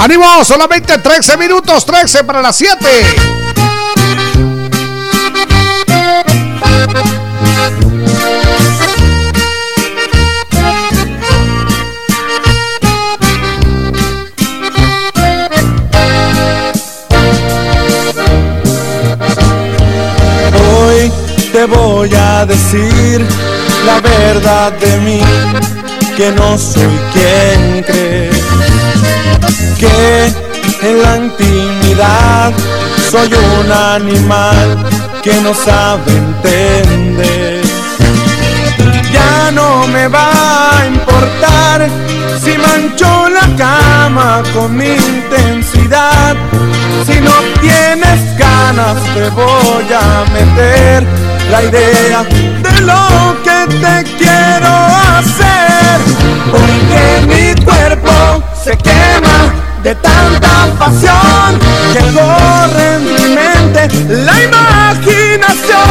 ¡Ánimo! 0.03 0.43
Solamente 0.43 0.97
13 0.97 1.37
minutos, 1.37 1.85
13 1.85 2.25
para 2.25 2.41
las 2.41 2.57
7. 2.57 2.85
Hoy 20.75 21.11
te 21.53 21.65
voy 21.65 22.13
a 22.13 22.45
decir 22.45 23.25
la 23.85 24.01
verdad 24.01 24.73
de 24.73 24.97
mí, 24.97 25.21
que 26.17 26.29
no 26.31 26.57
soy 26.57 26.89
quien 27.13 27.83
crees, 27.83 28.02
que 29.83 30.87
en 30.87 31.01
la 31.01 31.17
intimidad 31.17 32.53
soy 33.11 33.29
un 33.33 33.71
animal 33.71 34.67
que 35.21 35.33
no 35.41 35.53
sabe 35.53 36.11
entender. 36.11 37.61
Ya 39.11 39.51
no 39.51 39.87
me 39.87 40.07
va 40.07 40.29
a 40.77 40.85
importar 40.85 41.87
si 42.43 42.57
mancho 42.57 43.29
la 43.29 43.47
cama 43.57 44.43
con 44.53 44.75
mi 44.75 44.93
intensidad. 44.95 46.35
Si 47.05 47.19
no 47.19 47.35
tienes 47.59 48.19
ganas 48.37 48.97
te 49.13 49.29
voy 49.31 49.87
a 50.05 50.09
meter 50.37 51.03
la 51.51 51.63
idea 51.63 52.23
de 52.65 52.81
lo 52.81 53.03
que 53.45 53.59
te 53.83 53.95
quiero 54.17 54.73
hacer. 55.17 55.95
Porque 56.53 57.03
mi 57.31 57.65
cuerpo 57.65 58.43
se 58.63 58.77
quema 58.77 59.62
de 59.83 59.93
tanta 59.95 60.67
pasión 60.79 61.59
que 61.91 61.99
corre 62.13 62.95
en 62.95 63.03
mi 63.03 63.35
mente 63.35 63.89
la 64.07 64.43
imaginación. 64.43 65.83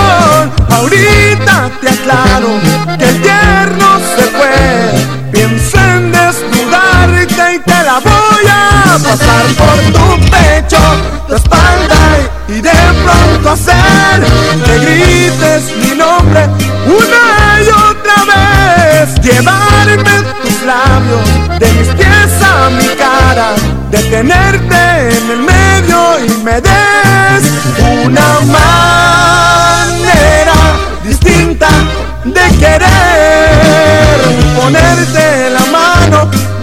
Ahorita 0.70 1.70
te 1.80 1.88
aclaro 1.90 2.59
que 2.99 3.09
el 3.09 3.20
tierno 3.20 4.01
se 4.16 4.22
fue. 4.30 5.07
Pienso 5.30 5.78
en 5.78 6.11
desnudarte 6.11 7.55
y 7.55 7.59
te 7.59 7.82
la 7.84 8.01
voy 8.01 8.47
a 8.49 8.99
pasar 8.99 9.45
por 9.59 9.76
tu 9.93 10.07
pecho, 10.30 10.80
tu 11.28 11.34
espalda 11.34 12.01
y 12.49 12.61
de 12.62 12.70
pronto 13.05 13.51
hacer 13.51 14.24
que 14.64 14.78
grites 14.78 15.76
mi 15.76 15.95
nombre 15.97 16.49
una 16.86 17.61
y 17.61 17.68
otra 17.68 18.16
vez. 18.32 19.20
Llevarme 19.20 20.22
tus 20.43 20.62
labios 20.62 21.43
me 26.53 26.61
des 26.61 27.44
una 28.05 28.28
manera 28.57 30.59
distinta 31.03 31.68
de 32.24 32.46
querer 32.59 34.18
ponerte 34.57 35.26
la 35.50 35.64
mano 35.78 36.18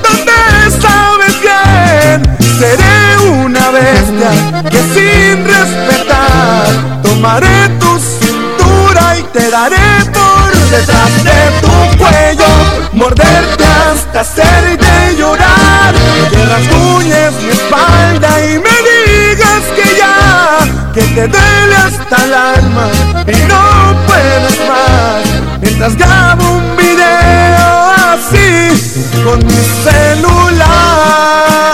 donde 0.05 0.39
sabes 0.79 1.35
bien. 1.41 2.17
Seré 2.59 2.99
una 3.31 3.65
bestia 3.71 4.31
que 4.69 4.81
sin 4.93 5.35
respetar 5.55 6.67
tomaré 7.01 7.59
tu 7.79 7.91
cintura 7.99 9.03
y 9.17 9.19
te 9.33 9.49
daré 9.49 9.89
por 10.13 10.49
detrás 10.69 11.13
de 11.23 11.39
tu 11.61 11.73
cuello 11.97 12.51
morderte 12.93 13.65
hasta 13.65 14.19
hacerte 14.21 15.15
llorar. 15.17 15.95
Que 16.31 16.45
rasguñes 16.45 17.33
mi 17.41 17.49
espalda 17.49 18.29
y 18.45 18.59
me 18.59 18.88
que 20.99 21.05
te 21.15 21.27
duele 21.27 21.75
hasta 21.77 22.25
el 22.25 22.33
alma 22.33 22.89
y 23.25 23.47
no 23.47 23.95
puedes 24.05 24.59
más 24.67 25.23
mientras 25.61 25.95
grabo 25.95 26.43
un 26.57 26.75
video 26.75 27.91
así 28.11 29.23
con 29.23 29.39
mi 29.45 29.63
celular. 29.83 31.68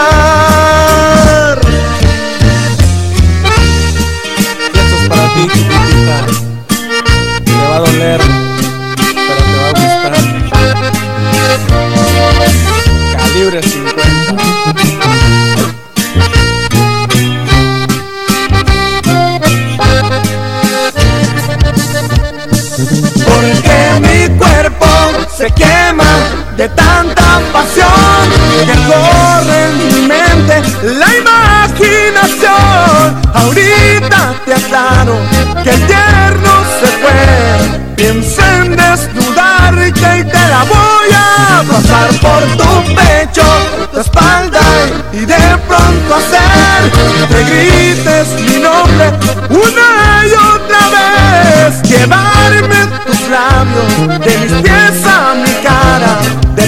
Se 25.37 25.51
quema 25.51 26.05
de 26.55 26.69
tanta 26.69 27.41
pasión 27.51 28.29
que 28.65 28.73
corre 28.87 29.65
en 29.65 29.77
mi 29.77 30.07
mente 30.07 30.63
la 30.83 31.07
imaginación. 31.17 32.55
Ahorita 33.33 34.33
te 34.45 34.53
aclaro 34.53 35.17
que 35.61 35.71
el 35.71 35.87
tierno 35.87 36.51
se 36.79 36.87
fue. 37.01 37.85
Pienso 37.97 38.41
en 38.41 38.77
desnudarte 38.77 40.19
y 40.19 40.23
te 40.23 40.47
la 40.53 40.63
voy 40.63 41.09
a 41.13 41.63
pasar 41.69 42.09
por 42.21 42.41
tu 42.57 42.95
pecho, 42.95 43.43
tu 43.91 43.99
espalda 43.99 44.61
y 45.11 45.25
de 45.25 45.57
pronto 45.67 46.15
hacer 46.15 46.91
que 47.29 47.43
grites 47.43 48.27
mi 48.41 48.59
nombre 48.61 49.11
una 49.49 50.25
y 50.25 50.31
otra 50.31 50.81
vez. 50.95 51.81
Llevarme 51.83 52.87
tus 53.05 53.21
labios 53.29 54.19
de 54.19 54.37
mis 54.37 54.61
pies 54.61 55.14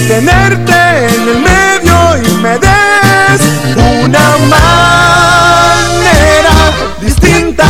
detenerte 0.08 1.06
en 1.06 1.20
el 1.28 1.38
medio 1.40 1.96
y 2.16 2.20
me 2.40 2.58
des 2.58 3.40
una 3.76 4.38
manera 4.48 6.56
distinta 6.98 7.66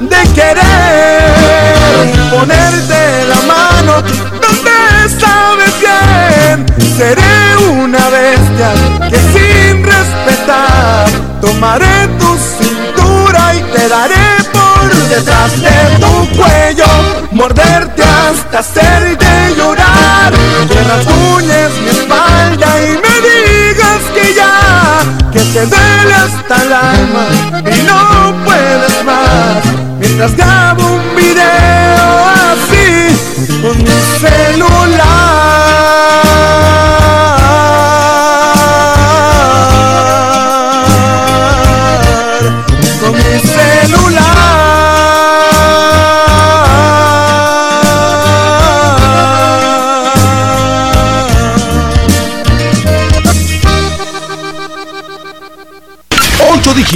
de 0.00 0.20
querer. 0.34 2.10
Ponerte 2.28 3.24
la 3.28 3.40
mano 3.46 4.02
donde 4.42 4.76
sabes 5.20 5.74
bien. 5.80 6.66
Seré 6.96 7.38
una 7.70 8.04
bestia 8.08 8.70
que 9.08 9.18
sin 9.32 9.84
respetar 9.84 11.08
tomaré 11.40 12.08
tu 12.18 12.36
cintura 12.58 13.54
y 13.54 13.60
te 13.72 13.88
daré 13.88 14.35
detrás 15.08 15.60
de 15.60 15.98
tu 16.00 16.36
cuello 16.36 16.86
morderte 17.32 18.02
hasta 18.02 18.58
hacerte 18.58 19.26
llorar. 19.56 20.32
Que 20.68 20.82
rasguñes 20.82 21.72
mi 21.82 21.90
espalda 21.90 22.68
y 22.82 22.88
me 23.04 23.14
digas 23.28 24.02
que 24.14 24.34
ya 24.34 25.00
que 25.32 25.40
te 25.40 25.66
duele 25.66 26.14
hasta 26.14 26.62
el 26.62 26.72
alma 26.72 27.26
y 27.64 27.82
no 27.82 28.44
puedes 28.44 29.04
más. 29.04 29.64
Mientras 29.98 30.36
grabo 30.36 30.82
un 30.82 31.16
video 31.16 32.26
así 32.52 32.88
con 33.62 33.76
mi 33.78 34.00
celular 34.20 35.36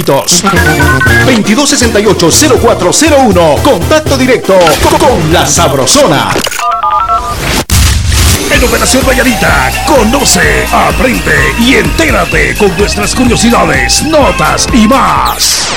dígitos. 0.01 0.43
2268-0401. 1.25 3.61
Contacto 3.61 4.17
directo 4.17 4.57
con 4.99 5.31
la 5.31 5.45
Sabrosona. 5.45 6.29
En 8.51 8.63
Operación 8.63 9.05
Valladita, 9.07 9.71
conoce, 9.85 10.65
aprende 10.71 11.53
y 11.59 11.75
entérate 11.75 12.55
con 12.57 12.75
nuestras 12.77 13.13
curiosidades, 13.15 14.01
notas 14.03 14.67
y 14.73 14.87
más. 14.87 15.69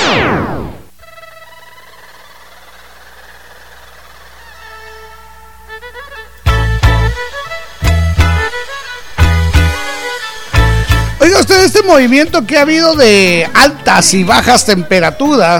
Oiga 11.25 11.39
usted, 11.39 11.63
este 11.63 11.81
movimiento 11.81 12.45
que 12.45 12.55
ha 12.55 12.61
habido 12.61 12.95
de 12.95 13.49
altas 13.55 14.13
y 14.13 14.23
bajas 14.23 14.63
temperaturas 14.63 15.59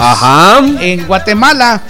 en 0.79 1.07
Guatemala, 1.07 1.81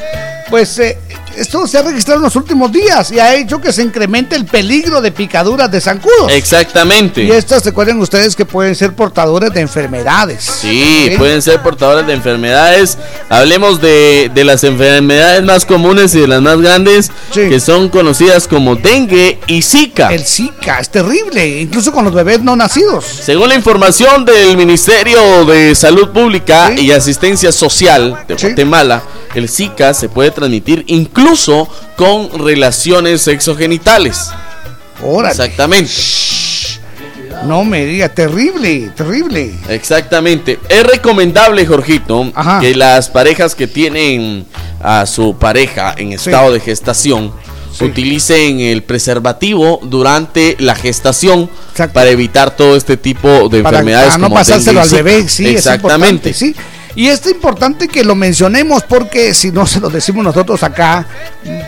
pues 0.49 0.79
eh, 0.79 0.97
esto 1.37 1.67
se 1.67 1.77
ha 1.77 1.81
registrado 1.81 2.19
en 2.19 2.23
los 2.23 2.35
últimos 2.35 2.71
días 2.71 3.11
y 3.11 3.19
ha 3.19 3.35
hecho 3.35 3.59
que 3.59 3.71
se 3.71 3.83
incremente 3.83 4.35
el 4.35 4.45
peligro 4.45 5.01
de 5.01 5.11
picaduras 5.11 5.69
de 5.71 5.81
zancudos. 5.81 6.31
Exactamente. 6.31 7.23
Y 7.23 7.31
estas, 7.31 7.65
recuerden 7.65 7.99
ustedes 7.99 8.35
que 8.35 8.45
pueden 8.45 8.75
ser 8.75 8.93
portadores 8.93 9.53
de 9.53 9.61
enfermedades. 9.61 10.43
Sí, 10.43 11.11
pueden 11.17 11.41
ser 11.41 11.61
portadores 11.61 12.07
de 12.07 12.13
enfermedades. 12.13 12.97
Hablemos 13.29 13.81
de, 13.81 14.31
de 14.33 14.43
las 14.43 14.63
enfermedades 14.63 15.43
más 15.43 15.65
comunes 15.65 16.13
y 16.15 16.21
de 16.21 16.27
las 16.27 16.41
más 16.41 16.59
grandes, 16.59 17.11
que 17.33 17.59
son 17.59 17.89
conocidas 17.89 18.47
como 18.47 18.75
dengue 18.75 19.39
y 19.47 19.61
zika. 19.61 20.13
El 20.13 20.25
Zika 20.25 20.79
es 20.79 20.89
terrible, 20.89 21.61
incluso 21.61 21.91
con 21.91 22.05
los 22.05 22.13
bebés 22.13 22.41
no 22.41 22.55
nacidos. 22.55 23.05
Según 23.05 23.49
la 23.49 23.55
información 23.55 24.25
del 24.25 24.57
Ministerio 24.57 25.45
de 25.45 25.75
Salud 25.75 26.09
Pública 26.09 26.73
y 26.75 26.91
Asistencia 26.91 27.51
Social 27.51 28.25
de 28.27 28.35
Guatemala, 28.35 29.03
el 29.35 29.49
Zika 29.49 29.93
se 29.93 30.09
puede 30.09 30.31
transmitir 30.31 30.83
incluso 30.87 31.67
con 31.95 32.39
relaciones 32.39 33.21
sexogenitales. 33.21 34.31
Órale. 35.03 35.31
Exactamente. 35.31 35.91
No 37.45 37.63
me 37.63 37.85
diga, 37.85 38.09
terrible, 38.09 38.89
terrible. 38.95 39.53
Exactamente. 39.69 40.57
Es 40.69 40.83
recomendable, 40.83 41.65
Jorgito, 41.65 42.31
que 42.61 42.73
las 42.75 43.09
parejas 43.09 43.53
que 43.53 43.67
tienen 43.67 44.45
a 44.81 45.05
su 45.05 45.35
pareja 45.37 45.93
en 45.97 46.13
estado 46.13 46.51
de 46.53 46.59
gestación 46.59 47.31
utilicen 47.81 48.61
el 48.61 48.83
preservativo 48.83 49.79
durante 49.83 50.55
la 50.59 50.75
gestación 50.75 51.49
para 51.93 52.09
evitar 52.09 52.55
todo 52.55 52.75
este 52.77 52.97
tipo 52.97 53.49
de 53.49 53.61
Para, 53.61 53.79
enfermedades 53.79 54.07
para 54.07 54.17
no 54.17 54.25
como 54.27 54.35
pasárselo 54.35 54.81
al 54.81 54.89
bebé, 54.89 55.27
sí, 55.27 55.45
es 55.47 55.55
Exactamente. 55.57 56.29
importante, 56.29 56.33
sí. 56.33 56.55
Y 56.95 57.07
es 57.07 57.25
importante 57.27 57.87
que 57.87 58.03
lo 58.03 58.15
mencionemos 58.15 58.83
porque 58.83 59.33
si 59.33 59.51
no 59.51 59.65
se 59.65 59.79
lo 59.79 59.89
decimos 59.89 60.23
nosotros 60.23 60.63
acá, 60.63 61.05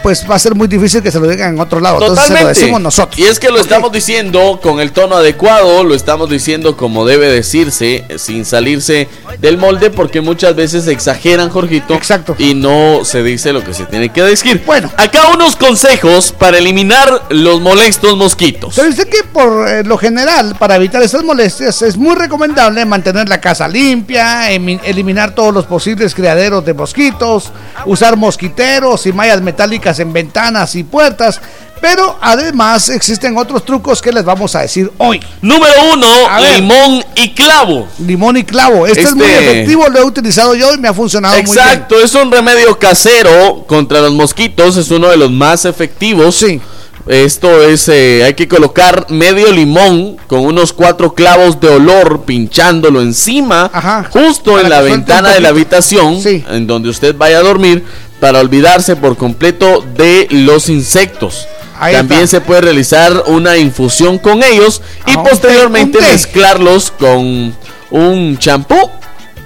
pues 0.01 0.25
va 0.29 0.35
a 0.35 0.39
ser 0.39 0.55
muy 0.55 0.67
difícil 0.67 1.01
que 1.01 1.11
se 1.11 1.19
lo 1.19 1.27
digan 1.27 1.55
en 1.55 1.59
otro 1.59 1.79
lado. 1.79 1.95
Entonces 1.99 2.25
se 2.25 2.29
lo 2.29 2.35
Totalmente. 2.39 2.59
decimos 2.61 2.81
nosotros. 2.81 3.19
Y 3.19 3.25
es 3.25 3.39
que 3.39 3.49
lo 3.49 3.59
estamos 3.59 3.91
diciendo 3.91 4.59
con 4.63 4.79
el 4.79 4.91
tono 4.91 5.17
adecuado, 5.17 5.83
lo 5.83 5.95
estamos 5.95 6.29
diciendo 6.29 6.77
como 6.77 7.05
debe 7.05 7.27
decirse, 7.27 8.05
sin 8.17 8.45
salirse 8.45 9.09
del 9.39 9.57
molde, 9.57 9.89
porque 9.89 10.21
muchas 10.21 10.55
veces 10.55 10.87
exageran, 10.87 11.49
Jorgito. 11.49 11.93
Exacto. 11.93 12.35
Y 12.39 12.53
no 12.53 13.03
se 13.03 13.21
dice 13.21 13.51
lo 13.53 13.63
que 13.63 13.73
se 13.73 13.85
tiene 13.85 14.09
que 14.09 14.21
decir. 14.23 14.63
Bueno, 14.65 14.89
acá 14.97 15.27
unos 15.33 15.55
consejos 15.55 16.31
para 16.31 16.57
eliminar 16.57 17.25
los 17.29 17.59
molestos 17.61 18.15
mosquitos. 18.15 18.75
Se 18.75 18.87
dice 18.87 19.07
que 19.07 19.23
por 19.23 19.67
eh, 19.67 19.83
lo 19.83 19.97
general, 19.97 20.55
para 20.57 20.75
evitar 20.77 21.03
esas 21.03 21.23
molestias, 21.23 21.81
es 21.81 21.97
muy 21.97 22.15
recomendable 22.15 22.85
mantener 22.85 23.27
la 23.27 23.41
casa 23.41 23.67
limpia, 23.67 24.51
emi- 24.51 24.79
eliminar 25.17 25.35
todos 25.35 25.53
los 25.53 25.65
posibles 25.65 26.13
criaderos 26.13 26.63
de 26.63 26.73
mosquitos, 26.73 27.51
usar 27.85 28.15
mosquiteros 28.17 29.05
y 29.07 29.13
mallas 29.13 29.41
metálicas 29.41 29.99
en 29.99 30.13
ventanas 30.13 30.75
y 30.75 30.83
puertas. 30.83 31.41
Pero 31.79 32.17
además 32.21 32.89
existen 32.89 33.37
otros 33.37 33.63
trucos 33.63 34.01
que 34.01 34.11
les 34.11 34.25
vamos 34.25 34.55
a 34.55 34.61
decir 34.61 34.91
hoy. 34.97 35.19
Número 35.43 35.73
uno, 35.93 36.07
limón 36.55 37.03
y 37.15 37.29
clavo. 37.35 37.87
Limón 37.99 38.37
y 38.37 38.43
clavo. 38.43 38.87
Este, 38.87 39.01
es 39.01 39.13
muy 39.15 39.25
Este- 39.27 39.51
efectivo, 39.51 39.87
lo 39.87 39.99
he 39.99 40.03
utilizado 40.03 40.55
yo 40.55 40.73
y 40.73 40.77
me 40.79 40.87
ha 40.87 40.93
funcionado 40.93 41.35
muy 41.35 41.43
bien. 41.43 41.55
Exacto, 41.57 41.99
es 42.03 42.15
un 42.15 42.31
remedio 42.31 42.77
casero 42.79 43.63
contra 43.67 44.01
los 44.01 44.11
mosquitos, 44.13 44.75
es 44.77 44.89
uno 44.89 45.07
de 45.09 45.17
los 45.17 45.29
más 45.31 45.65
efectivos. 45.65 46.35
Sí. 46.35 46.59
Esto 47.07 47.63
es, 47.63 47.87
eh, 47.87 48.23
hay 48.25 48.33
que 48.33 48.47
colocar 48.47 49.05
medio 49.09 49.51
limón 49.51 50.17
con 50.27 50.41
unos 50.41 50.73
cuatro 50.73 51.13
clavos 51.13 51.59
de 51.59 51.69
olor 51.69 52.23
pinchándolo 52.25 53.01
encima, 53.01 53.71
justo 54.11 54.59
en 54.59 54.69
la 54.69 54.81
ventana 54.81 55.31
de 55.31 55.39
la 55.39 55.49
habitación, 55.49 56.19
en 56.25 56.67
donde 56.67 56.89
usted 56.89 57.15
vaya 57.15 57.39
a 57.39 57.43
dormir, 57.43 57.85
para 58.19 58.39
olvidarse 58.39 58.95
por 58.95 59.15
completo 59.15 59.83
de 59.95 60.27
los 60.31 60.69
insectos. 60.69 61.47
Ahí 61.79 61.93
También 61.93 62.21
está. 62.21 62.37
se 62.37 62.41
puede 62.41 62.61
realizar 62.61 63.23
una 63.27 63.55
infusión 63.57 64.17
con 64.17 64.41
ellos 64.43 64.81
y 65.05 65.15
posteriormente 65.17 66.01
mezclarlos 66.01 66.91
con 66.91 67.55
un 67.91 68.37
champú 68.39 68.89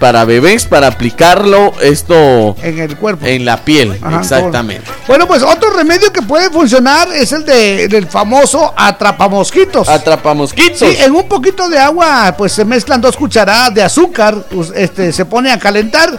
para 0.02 0.26
bebés 0.26 0.66
para 0.66 0.88
aplicarlo 0.88 1.74
esto 1.80 2.56
en 2.64 2.80
el 2.80 2.97
cuerpo 2.97 3.24
en 3.28 3.45
la 3.45 3.58
piel 3.64 3.99
Ajá, 4.02 4.20
exactamente 4.22 4.89
Bueno, 5.08 5.28
pues 5.28 5.43
otro 5.43 5.70
remedio 5.70 6.12
que 6.12 6.24
puede 6.24 6.49
funcionar 6.49 7.08
es 7.14 7.32
el 7.32 7.45
de, 7.45 7.88
del 7.88 8.08
famoso 8.08 8.74
atrapamosquitos. 8.76 9.88
Atrapamosquitos. 9.88 10.80
Sí, 10.80 10.97
en 10.99 11.14
un 11.14 11.28
poquito 11.28 11.70
de 11.70 11.78
agua, 11.78 12.34
pues 12.36 12.52
se 12.52 12.66
mezclan 12.66 12.99
dos 12.99 13.16
cucharadas 13.16 13.74
de 13.76 13.84
azúcar, 13.84 14.36
este, 14.76 15.14
se 15.14 15.26
pone 15.26 15.52
a 15.52 15.60
calentar, 15.60 16.10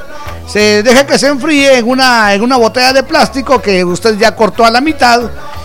se 0.47 0.83
deja 0.85 1.05
que 1.05 1.19
se 1.19 1.27
enfríe 1.27 1.79
en 1.79 1.89
una, 1.89 2.35
en 2.35 2.43
una 2.43 2.57
botella 2.59 2.93
de 2.93 3.03
plástico 3.03 3.61
que 3.61 3.85
usted 3.85 4.17
ya 4.17 4.37
cortó 4.37 4.65
a 4.65 4.71
la 4.71 4.81
mitad 4.81 5.23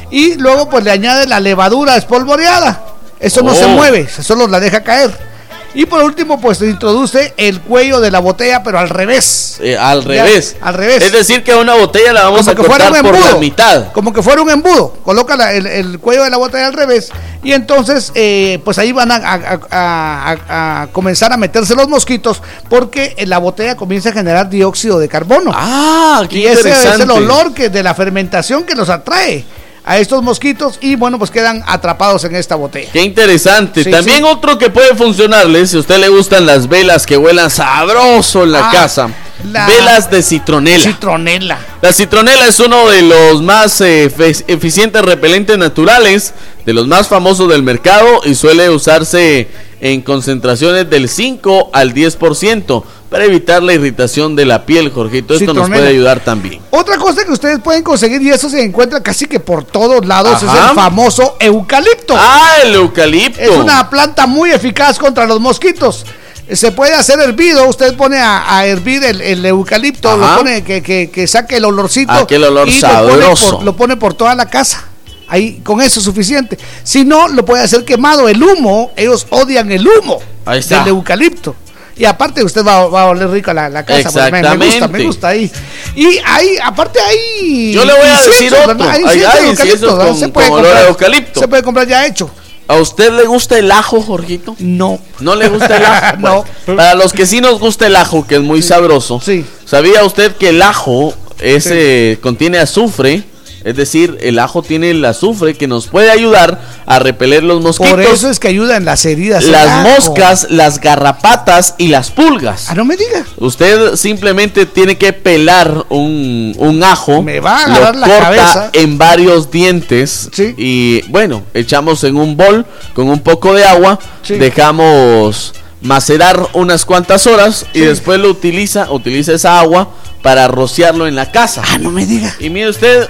y 0.09 0.34
luego 0.36 0.68
pues 0.70 0.84
le 0.84 0.89
añade 0.91 1.28
la 1.28 1.39
levadura 1.39 1.95
espolvoreada. 1.97 2.84
Eso 3.20 3.43
no 3.43 3.53
se 3.53 3.65
Oh. 3.65 3.70
mueve, 3.70 4.07
solo 4.07 4.47
la 4.47 4.59
deja 4.59 4.82
caer. 4.82 5.36
Y 5.80 5.86
por 5.86 6.01
último, 6.03 6.41
pues 6.41 6.57
se 6.57 6.65
introduce 6.65 7.36
el 7.38 7.61
cuello 7.61 7.99
de 8.01 8.09
la 8.09 8.17
botella, 8.17 8.63
pero 8.63 8.80
al 8.80 8.89
revés. 8.89 9.57
Eh, 9.61 9.78
al 9.78 10.01
Ya, 10.01 10.07
revés 10.23 10.55
al 10.59 10.73
revés. 10.73 11.03
es 11.03 11.11
decir 11.11 11.43
que 11.43 11.53
una 11.53 11.75
botella 11.75 12.13
la 12.13 12.23
vamos 12.23 12.39
Como 12.39 12.51
a 12.51 12.55
que 12.55 12.63
fuera 12.63 12.86
cortar 12.86 13.03
un 13.05 13.07
por 13.11 13.15
embudo. 13.15 13.34
la 13.34 13.39
mitad 13.39 13.91
Como 13.91 14.11
que 14.11 14.23
fuera 14.23 14.41
un 14.41 14.49
embudo. 14.49 14.93
Coloca 15.03 15.36
la- 15.38 15.53
el, 15.53 15.67
el 15.67 15.99
cuello 15.99 16.23
de 16.23 16.32
la 16.32 16.38
botella 16.38 16.65
al 16.65 16.73
revés. 16.73 17.09
Y 17.43 17.53
entonces, 17.53 18.11
eh, 18.15 18.59
pues 18.65 18.80
ahí 18.80 18.91
van 18.91 19.11
a, 19.11 19.17
a- 19.17 19.59
a- 19.69 20.32
a- 20.39 20.82
a 20.82 20.88
comenzar 20.88 21.32
a 21.32 21.38
meterse 21.38 21.75
los 21.75 21.88
mosquitos. 21.88 22.41
Porque 22.69 23.15
la 23.28 23.38
botella 23.38 23.75
comienza 23.78 24.09
a 24.09 24.13
generar 24.13 24.49
dióxido 24.49 24.97
de 24.97 25.07
carbono. 25.07 25.51
Ah, 25.53 26.23
qué 26.28 26.39
Y 26.39 26.45
ese 26.47 26.59
es 26.61 26.65
el 26.65 26.71
interesante. 26.71 27.13
olor 27.13 27.53
que, 27.53 27.69
de 27.69 27.84
la 27.84 27.93
fermentación 27.93 28.63
que 28.63 28.73
los 28.73 28.89
atrae 28.89 29.45
a 29.88 29.97
estos 29.97 30.21
mosquitos. 30.21 30.77
Y 30.81 30.95
bueno, 30.95 31.17
pues 31.17 31.31
quedan 31.31 31.63
atrapados 31.65 32.23
en 32.25 32.35
esta 32.35 32.55
botella. 32.55 32.89
Qué 32.91 33.01
interesante. 33.01 33.83
Sí, 33.83 33.89
También 33.89 34.17
sí. 34.17 34.23
otro 34.23 34.57
que 34.57 34.69
puede 34.69 34.93
funcionarle, 34.95 35.65
si 35.65 35.77
a 35.77 35.79
usted 35.79 35.97
le 35.99 36.09
gustan 36.09 36.45
las 36.45 36.67
velas 36.67 37.05
que 37.05 37.17
huelan 37.17 37.49
sabroso 37.49 38.43
en 38.43 38.51
la 38.51 38.67
Ah, 38.67 38.71
casa. 38.71 39.09
la- 39.51 39.65
Velas 39.67 40.11
de 40.11 40.21
citronela. 40.21 40.83
Citronela. 40.83 41.59
La 41.81 41.93
citronela 41.93 42.47
es 42.47 42.59
uno 42.59 42.89
de 42.89 43.01
los 43.03 43.41
más 43.41 43.79
eh, 43.81 44.11
eficientes 44.47 45.01
repelentes 45.03 45.57
naturales, 45.57 46.33
de 46.65 46.73
los 46.73 46.85
más 46.88 47.07
famosos 47.07 47.47
del 47.49 47.63
mercado 47.63 48.21
y 48.25 48.35
suele 48.35 48.69
usarse 48.69 49.47
en 49.79 50.01
concentraciones 50.01 50.89
del 50.89 51.07
5 51.07 51.69
al 51.71 51.93
10% 51.93 52.83
para 53.09 53.25
evitar 53.25 53.63
la 53.63 53.73
irritación 53.73 54.35
de 54.35 54.45
la 54.45 54.65
piel, 54.65 54.91
Jorgito. 54.91 55.33
Esto 55.33 55.53
nos 55.53 55.69
puede 55.69 55.87
ayudar 55.87 56.19
también. 56.19 56.61
Otra 56.71 56.97
cosa 56.97 57.23
que 57.25 57.31
ustedes 57.31 57.59
pueden 57.59 57.83
conseguir, 57.83 58.21
y 58.21 58.29
eso 58.29 58.49
se 58.49 58.61
encuentra 58.63 59.01
casi 59.01 59.25
que 59.27 59.39
por 59.39 59.63
todos 59.63 60.05
lados, 60.05 60.37
es 60.43 60.49
el 60.49 60.75
famoso 60.75 61.37
eucalipto. 61.39 62.15
Ah, 62.17 62.55
el 62.63 62.75
eucalipto. 62.75 63.39
Es 63.39 63.49
una 63.51 63.89
planta 63.89 64.25
muy 64.27 64.51
eficaz 64.51 64.99
contra 64.99 65.25
los 65.25 65.39
mosquitos. 65.39 66.05
Se 66.51 66.71
puede 66.71 66.93
hacer 66.93 67.19
hervido, 67.19 67.67
usted 67.67 67.95
pone 67.97 68.19
a, 68.19 68.55
a 68.57 68.65
hervir 68.65 69.03
el, 69.03 69.19
el 69.21 69.45
eucalipto, 69.45 70.09
Ajá. 70.09 70.17
lo 70.33 70.37
pone 70.37 70.63
que, 70.63 70.81
que- 70.81 71.09
que 71.11 71.27
saque 71.27 71.57
el 71.57 71.65
olorcito. 71.65 72.11
Aquel 72.13 72.43
olor 72.45 72.69
y 72.69 72.79
lo 72.79 72.87
pone, 72.87 72.93
sabroso. 72.93 73.55
por, 73.57 73.63
lo 73.65 73.75
pone 73.75 73.97
por 73.97 74.13
toda 74.13 74.33
la 74.33 74.45
casa. 74.45 74.85
Ahí, 75.29 75.59
con 75.61 75.81
eso 75.81 75.99
es 75.99 76.05
suficiente. 76.05 76.57
Si 76.83 77.03
no, 77.03 77.27
lo 77.27 77.43
puede 77.43 77.61
hacer 77.63 77.83
quemado. 77.83 78.29
El 78.29 78.41
humo, 78.41 78.91
ellos 78.95 79.27
odian 79.29 79.69
el 79.73 79.85
humo 79.85 80.19
Ahí 80.45 80.59
está. 80.59 80.79
del 80.79 80.87
eucalipto. 80.89 81.53
Y 81.99 82.05
aparte 82.05 82.43
usted 82.43 82.63
va, 82.65 82.87
va 82.87 83.03
a 83.03 83.05
oler 83.07 83.29
rico 83.29 83.51
la, 83.53 83.69
la 83.69 83.83
casa. 83.85 84.11
pues, 84.11 84.31
me- 84.31 84.41
me, 84.41 84.65
gusta, 84.67 84.87
me 84.87 85.03
gusta 85.03 85.27
ahí. 85.29 85.51
Y 85.95 86.19
ahí, 86.25 86.51
aparte 86.63 86.99
hay... 86.99 87.73
Yo 87.73 87.83
le 87.85 87.93
voy 87.93 88.07
a 88.07 88.21
decir 88.21 88.53
otro. 88.53 88.87
Hay 88.89 89.03
Hay- 89.03 89.23
hay 89.23 89.47
eucalipto, 89.49 89.97
con- 89.97 90.17
se 90.17 90.27
puede 90.29 90.49
con 90.49 90.59
olor 90.59 90.71
a 90.71 90.85
comprar. 90.85 90.87
eucalipto. 90.89 91.39
Se 91.39 91.47
puede 91.47 91.63
comprar 91.63 91.87
ya 91.87 92.05
hecho. 92.05 92.29
¿A 92.69 92.75
usted 92.75 93.13
le 93.13 93.23
gusta 93.23 93.57
el 93.57 93.71
ajo, 93.71 94.01
Jorgito? 94.01 94.55
No. 94.59 94.99
¿No 95.21 95.35
le 95.35 95.47
gusta 95.49 95.77
el 95.77 95.85
ajo? 95.85 96.17
No. 96.19 96.45
Bueno, 96.65 96.77
para 96.77 96.95
los 96.95 97.13
que 97.13 97.25
sí 97.25 97.39
nos 97.41 97.59
gusta 97.59 97.87
el 97.87 97.95
ajo, 97.95 98.27
que 98.27 98.35
es 98.35 98.41
muy 98.41 98.61
sabroso, 98.61 99.21
¿sabía 99.65 100.03
usted 100.03 100.35
que 100.35 100.49
el 100.49 100.61
ajo 100.61 101.13
ese 101.39 102.19
contiene 102.21 102.57
azufre? 102.59 103.23
Es 103.63 103.75
decir, 103.75 104.17
el 104.21 104.39
ajo 104.39 104.61
tiene 104.61 104.91
el 104.91 105.03
azufre 105.03 105.55
que 105.55 105.67
nos 105.67 105.87
puede 105.87 106.11
ayudar 106.11 106.61
a 106.85 106.99
repeler 106.99 107.43
los 107.43 107.61
mosquitos. 107.61 107.91
Por 107.91 108.01
eso 108.01 108.29
es 108.29 108.39
que 108.39 108.47
ayuda 108.47 108.77
en 108.77 108.85
las 108.85 109.05
heridas. 109.05 109.43
las 109.45 109.83
moscas, 109.83 110.47
las 110.49 110.79
garrapatas 110.79 111.75
y 111.77 111.87
las 111.87 112.11
pulgas. 112.11 112.69
Ah, 112.69 112.75
no 112.75 112.85
me 112.85 112.95
diga. 112.95 113.25
Usted 113.37 113.95
simplemente 113.95 114.65
tiene 114.65 114.97
que 114.97 115.13
pelar 115.13 115.85
un, 115.89 116.55
un 116.57 116.83
ajo. 116.83 117.21
Me 117.21 117.39
va 117.39 117.59
a 117.59 117.65
agarrar 117.65 117.95
lo 117.95 118.01
la 118.01 118.07
corta 118.07 118.23
cabeza. 118.23 118.69
en 118.73 118.97
varios 118.97 119.51
dientes. 119.51 120.29
Y 120.57 121.01
bueno, 121.09 121.43
echamos 121.53 122.03
en 122.03 122.17
un 122.17 122.37
bol 122.37 122.65
con 122.93 123.09
un 123.09 123.19
poco 123.19 123.53
de 123.53 123.65
agua. 123.65 123.99
Dejamos 124.27 125.53
macerar 125.81 126.47
unas 126.53 126.85
cuantas 126.85 127.27
horas 127.27 127.65
y 127.73 127.81
después 127.81 128.19
lo 128.19 128.29
utiliza, 128.29 128.91
utiliza 128.91 129.33
esa 129.33 129.59
agua 129.59 129.89
para 130.21 130.47
rociarlo 130.47 131.07
en 131.07 131.15
la 131.15 131.31
casa. 131.31 131.63
Ah, 131.67 131.77
no 131.77 131.91
me 131.91 132.05
diga. 132.05 132.35
Y 132.39 132.49
mire 132.49 132.69
usted, 132.69 133.07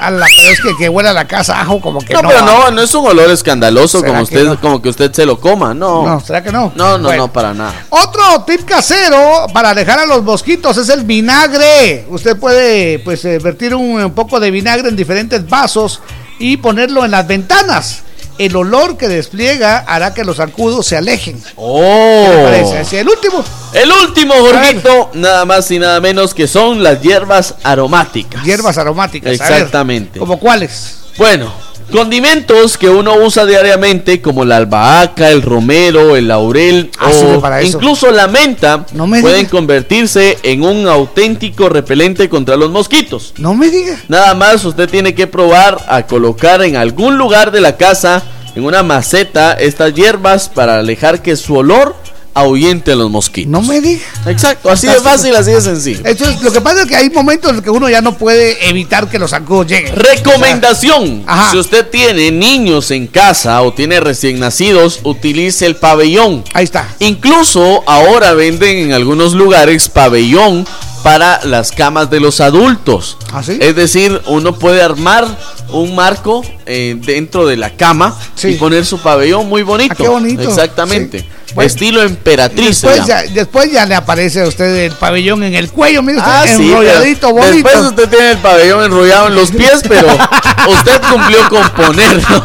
A 0.00 0.10
la, 0.10 0.26
pero 0.36 0.50
es 0.50 0.60
que, 0.60 0.76
que 0.76 0.88
huele 0.88 1.08
a 1.08 1.12
la 1.12 1.26
casa 1.26 1.60
ajo 1.60 1.80
como 1.80 2.00
que 2.00 2.12
No, 2.14 2.22
no. 2.22 2.28
pero 2.28 2.40
ah. 2.40 2.44
no, 2.46 2.70
no 2.70 2.82
es 2.82 2.94
un 2.94 3.06
olor 3.06 3.30
escandaloso 3.30 4.00
¿Será 4.00 4.12
como 4.12 4.22
usted, 4.24 4.44
no? 4.44 4.60
como 4.60 4.82
que 4.82 4.88
usted 4.88 5.12
se 5.12 5.24
lo 5.26 5.40
coma, 5.40 5.74
no. 5.74 6.04
No, 6.06 6.20
¿será 6.20 6.42
que 6.42 6.52
no? 6.52 6.72
No, 6.74 6.98
no, 6.98 7.04
Bueno. 7.08 7.22
no, 7.26 7.32
para 7.32 7.54
nada. 7.54 7.74
Otro 7.90 8.44
tip 8.46 8.64
casero 8.64 9.46
para 9.52 9.70
alejar 9.70 9.98
a 10.00 10.06
los 10.06 10.22
mosquitos 10.22 10.76
es 10.76 10.88
el 10.88 11.04
vinagre. 11.04 12.06
Usted 12.08 12.36
puede 12.36 12.98
pues 13.00 13.24
eh, 13.24 13.38
vertir 13.38 13.74
un, 13.74 14.02
un 14.02 14.12
poco 14.12 14.38
de 14.40 14.50
vinagre 14.50 14.88
en 14.88 14.96
diferentes 14.96 15.48
vasos 15.48 16.00
y 16.38 16.56
ponerlo 16.58 17.04
en 17.04 17.10
las 17.10 17.26
ventanas. 17.26 18.02
El 18.38 18.54
olor 18.54 18.96
que 18.96 19.08
despliega 19.08 19.78
hará 19.78 20.14
que 20.14 20.24
los 20.24 20.36
zancudos 20.36 20.86
se 20.86 20.96
alejen. 20.96 21.42
Oh. 21.56 22.24
¿Qué 22.30 22.42
parece? 22.44 22.78
Así, 22.78 22.96
el 22.96 23.08
último. 23.08 23.44
El 23.72 23.90
último, 23.90 24.34
Jorgito, 24.34 25.10
nada 25.14 25.44
más 25.44 25.70
y 25.70 25.78
nada 25.78 26.00
menos 26.00 26.34
que 26.34 26.46
son 26.46 26.82
las 26.82 27.00
hierbas 27.02 27.56
aromáticas. 27.64 28.44
Hierbas 28.44 28.78
aromáticas. 28.78 29.32
Exactamente. 29.32 30.18
¿Como 30.18 30.38
cuáles? 30.38 30.98
Bueno, 31.18 31.52
condimentos 31.90 32.76
que 32.78 32.88
uno 32.88 33.14
usa 33.16 33.46
diariamente 33.46 34.20
como 34.20 34.44
la 34.44 34.56
albahaca, 34.56 35.30
el 35.30 35.42
romero, 35.42 36.16
el 36.16 36.28
laurel 36.28 36.90
Ah, 36.98 37.10
o 37.36 37.40
para 37.40 37.60
eso. 37.60 37.76
incluso 37.78 38.10
la 38.10 38.28
menta 38.28 38.86
me 38.94 39.20
pueden 39.20 39.40
diga. 39.40 39.50
convertirse 39.50 40.38
en 40.42 40.62
un 40.62 40.86
auténtico 40.86 41.68
repelente 41.68 42.28
contra 42.28 42.56
los 42.56 42.70
mosquitos. 42.70 43.34
No 43.38 43.54
me 43.54 43.70
diga. 43.70 43.98
Nada 44.08 44.34
más 44.34 44.64
usted 44.64 44.88
tiene 44.88 45.14
que 45.14 45.26
probar 45.26 45.78
a 45.88 46.06
colocar 46.06 46.62
en 46.62 46.76
algún 46.76 47.18
lugar 47.18 47.50
de 47.50 47.60
la 47.60 47.76
casa, 47.76 48.22
en 48.54 48.64
una 48.64 48.82
maceta, 48.82 49.52
estas 49.52 49.94
hierbas 49.94 50.48
para 50.48 50.78
alejar 50.80 51.22
que 51.22 51.36
su 51.36 51.54
olor 51.56 51.94
ahuyente 52.38 52.92
a 52.92 52.96
los 52.96 53.10
mosquitos. 53.10 53.50
No 53.50 53.62
me 53.62 53.80
diga. 53.80 54.04
Exacto, 54.26 54.70
así 54.70 54.86
de 54.86 55.00
fácil, 55.00 55.34
así 55.34 55.50
de 55.50 55.60
sencillo. 55.60 56.00
Esto 56.04 56.24
es, 56.24 56.40
lo 56.42 56.52
que 56.52 56.60
pasa 56.60 56.82
es 56.82 56.86
que 56.86 56.96
hay 56.96 57.10
momentos 57.10 57.50
en 57.50 57.56
los 57.56 57.64
que 57.64 57.70
uno 57.70 57.88
ya 57.88 58.00
no 58.00 58.16
puede 58.16 58.68
evitar 58.68 59.08
que 59.08 59.18
los 59.18 59.30
zancudos 59.30 59.66
lleguen. 59.66 59.94
Recomendación: 59.94 61.24
Ajá. 61.26 61.50
si 61.50 61.58
usted 61.58 61.86
tiene 61.88 62.30
niños 62.30 62.90
en 62.90 63.06
casa 63.06 63.60
o 63.62 63.72
tiene 63.72 64.00
recién 64.00 64.38
nacidos, 64.38 65.00
utilice 65.04 65.66
el 65.66 65.76
pabellón. 65.76 66.44
Ahí 66.54 66.64
está. 66.64 66.88
Incluso 67.00 67.82
ahora 67.86 68.34
venden 68.34 68.78
en 68.78 68.92
algunos 68.92 69.34
lugares 69.34 69.88
pabellón 69.88 70.66
para 71.02 71.44
las 71.44 71.72
camas 71.72 72.10
de 72.10 72.20
los 72.20 72.40
adultos. 72.40 73.16
¿Ah, 73.32 73.42
sí? 73.42 73.58
Es 73.60 73.74
decir, 73.76 74.20
uno 74.26 74.58
puede 74.58 74.82
armar 74.82 75.26
un 75.70 75.94
marco 75.94 76.42
eh, 76.66 76.96
dentro 76.98 77.46
de 77.46 77.56
la 77.56 77.76
cama 77.76 78.16
y 78.42 78.54
poner 78.54 78.84
su 78.84 78.98
pabellón 78.98 79.48
muy 79.48 79.62
bonito. 79.62 79.94
Ah, 79.94 80.02
qué 80.02 80.08
bonito. 80.08 80.42
Exactamente. 80.42 81.20
Sí. 81.20 81.26
Bueno, 81.54 81.66
Estilo 81.66 82.02
emperatriz. 82.02 82.82
Después 82.82 83.06
ya, 83.06 83.22
después 83.22 83.72
ya 83.72 83.86
le 83.86 83.94
aparece 83.94 84.42
a 84.42 84.46
usted 84.46 84.66
el 84.84 84.92
pabellón 84.92 85.42
en 85.44 85.54
el 85.54 85.70
cuello, 85.70 86.02
mire 86.02 86.18
usted, 86.18 86.30
Ah, 86.30 86.44
sí, 86.46 86.70
enrolladito, 86.70 87.32
bonito. 87.32 87.52
Después 87.52 87.76
usted 87.76 88.08
tiene 88.08 88.30
el 88.32 88.38
pabellón 88.38 88.84
enrollado 88.84 89.28
en 89.28 89.34
los 89.34 89.50
pies, 89.50 89.80
pero 89.88 90.08
usted 90.68 91.00
cumplió 91.10 91.48
con 91.48 91.68
ponerlo. 91.70 92.44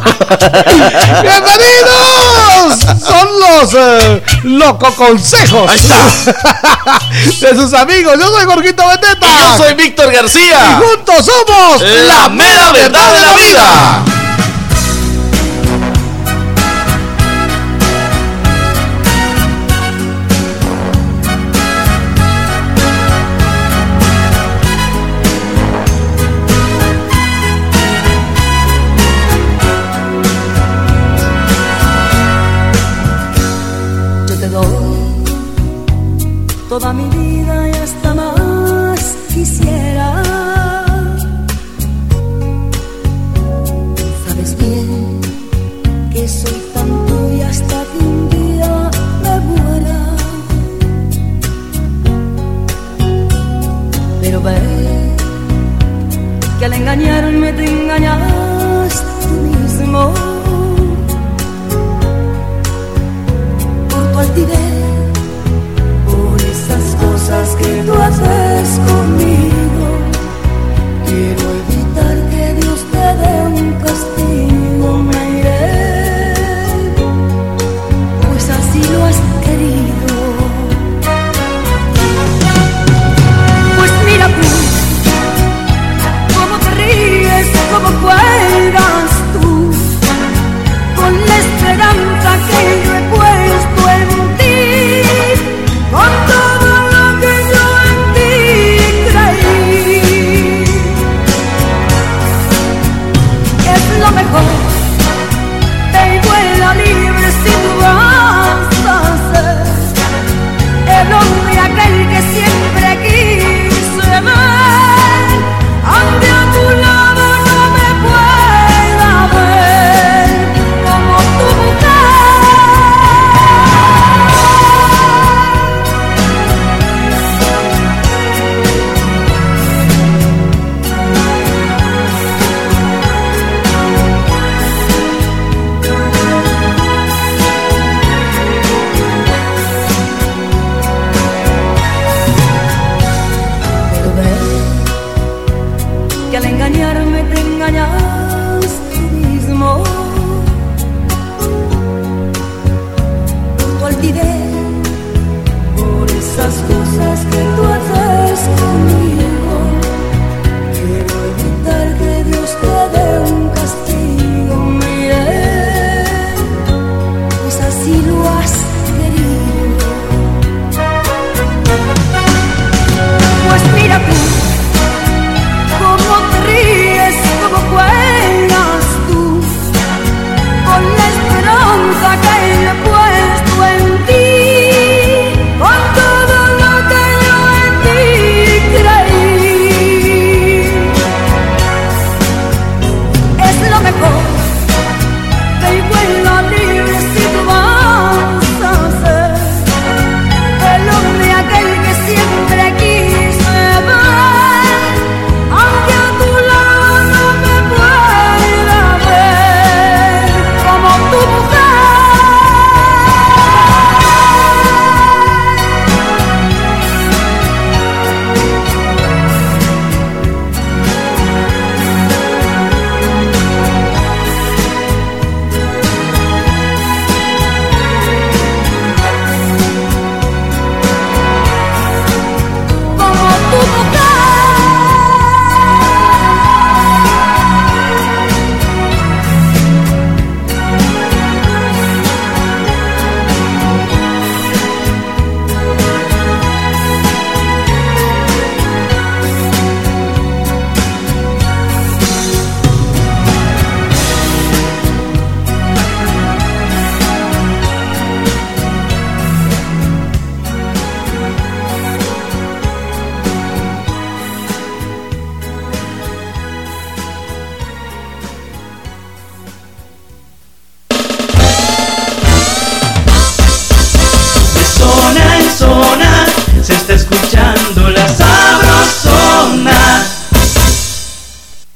¡Bienvenidos! 1.22 2.78
Son 3.06 3.28
los 3.40 3.74
eh, 3.74 4.22
loco 4.44 4.94
consejos. 4.94 5.70
Ahí 5.70 5.78
está. 5.78 6.04
De 7.40 7.54
sus 7.56 7.72
amigos. 7.74 8.14
Yo 8.18 8.26
soy 8.28 8.44
Jorgito 8.46 8.82
Beteta. 8.88 9.26
Y 9.26 9.38
yo 9.38 9.56
soy 9.58 9.74
Víctor 9.74 10.12
García. 10.12 10.58
Y 10.80 10.82
juntos 10.82 11.26
somos 11.26 11.82
La 11.82 12.28
mera 12.30 12.72
verdad 12.72 13.12
de 13.12 13.20
la 13.20 13.32
vida. 13.34 14.23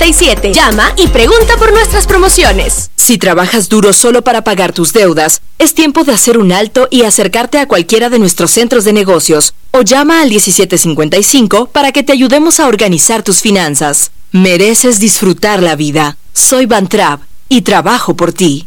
Llama 0.00 0.92
y 0.96 1.08
pregunta 1.08 1.56
por 1.58 1.72
nuestras 1.72 2.06
promociones. 2.06 2.90
Si 2.96 3.18
trabajas 3.18 3.68
duro 3.68 3.92
solo 3.92 4.24
para 4.24 4.42
pagar 4.42 4.72
tus 4.72 4.94
deudas, 4.94 5.42
es 5.58 5.74
tiempo 5.74 6.04
de 6.04 6.12
hacer 6.12 6.38
un 6.38 6.52
alto 6.52 6.88
y 6.90 7.02
acercarte 7.02 7.58
a 7.58 7.68
cualquiera 7.68 8.08
de 8.08 8.18
nuestros 8.18 8.50
centros 8.50 8.84
de 8.84 8.94
negocios 8.94 9.52
o 9.72 9.82
llama 9.82 10.22
al 10.22 10.30
1755 10.30 11.66
para 11.66 11.92
que 11.92 12.02
te 12.02 12.12
ayudemos 12.12 12.60
a 12.60 12.66
organizar 12.66 13.22
tus 13.22 13.40
finanzas. 13.40 14.10
Mereces 14.32 15.00
disfrutar 15.00 15.62
la 15.62 15.76
vida. 15.76 16.16
Soy 16.32 16.64
Van 16.64 16.88
Trapp 16.88 17.20
y 17.50 17.60
trabajo 17.60 18.16
por 18.16 18.32
ti. 18.32 18.66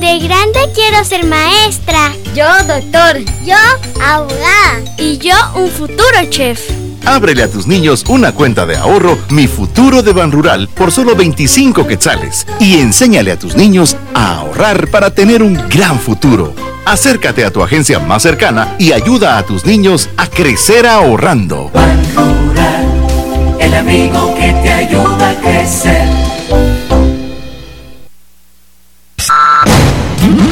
De 0.00 0.18
grande 0.20 0.60
quiero 0.74 1.04
ser 1.04 1.26
maestra. 1.26 2.14
Yo 2.34 2.46
doctor. 2.66 3.18
Yo 3.44 3.56
abogada. 4.02 4.80
Y 4.96 5.18
yo 5.18 5.34
un 5.54 5.70
futuro 5.70 6.18
chef. 6.30 6.69
Ábrele 7.04 7.42
a 7.42 7.50
tus 7.50 7.66
niños 7.66 8.04
una 8.08 8.32
cuenta 8.32 8.66
de 8.66 8.76
ahorro 8.76 9.18
Mi 9.30 9.46
Futuro 9.46 10.02
de 10.02 10.12
Ban 10.12 10.32
Rural 10.32 10.68
por 10.68 10.92
solo 10.92 11.14
25 11.14 11.86
quetzales 11.86 12.46
y 12.58 12.78
enséñale 12.78 13.32
a 13.32 13.38
tus 13.38 13.56
niños 13.56 13.96
a 14.14 14.36
ahorrar 14.36 14.88
para 14.88 15.14
tener 15.14 15.42
un 15.42 15.54
gran 15.68 15.98
futuro. 15.98 16.54
Acércate 16.84 17.44
a 17.44 17.50
tu 17.50 17.62
agencia 17.62 17.98
más 17.98 18.22
cercana 18.22 18.74
y 18.78 18.92
ayuda 18.92 19.38
a 19.38 19.42
tus 19.44 19.66
niños 19.66 20.08
a 20.16 20.26
crecer 20.26 20.86
ahorrando. 20.86 21.70
el 23.58 23.74
amigo 23.74 24.34
que 24.34 24.52
te 24.62 24.72
ayuda 24.72 25.30
a 25.30 25.34
crecer. 25.34 26.39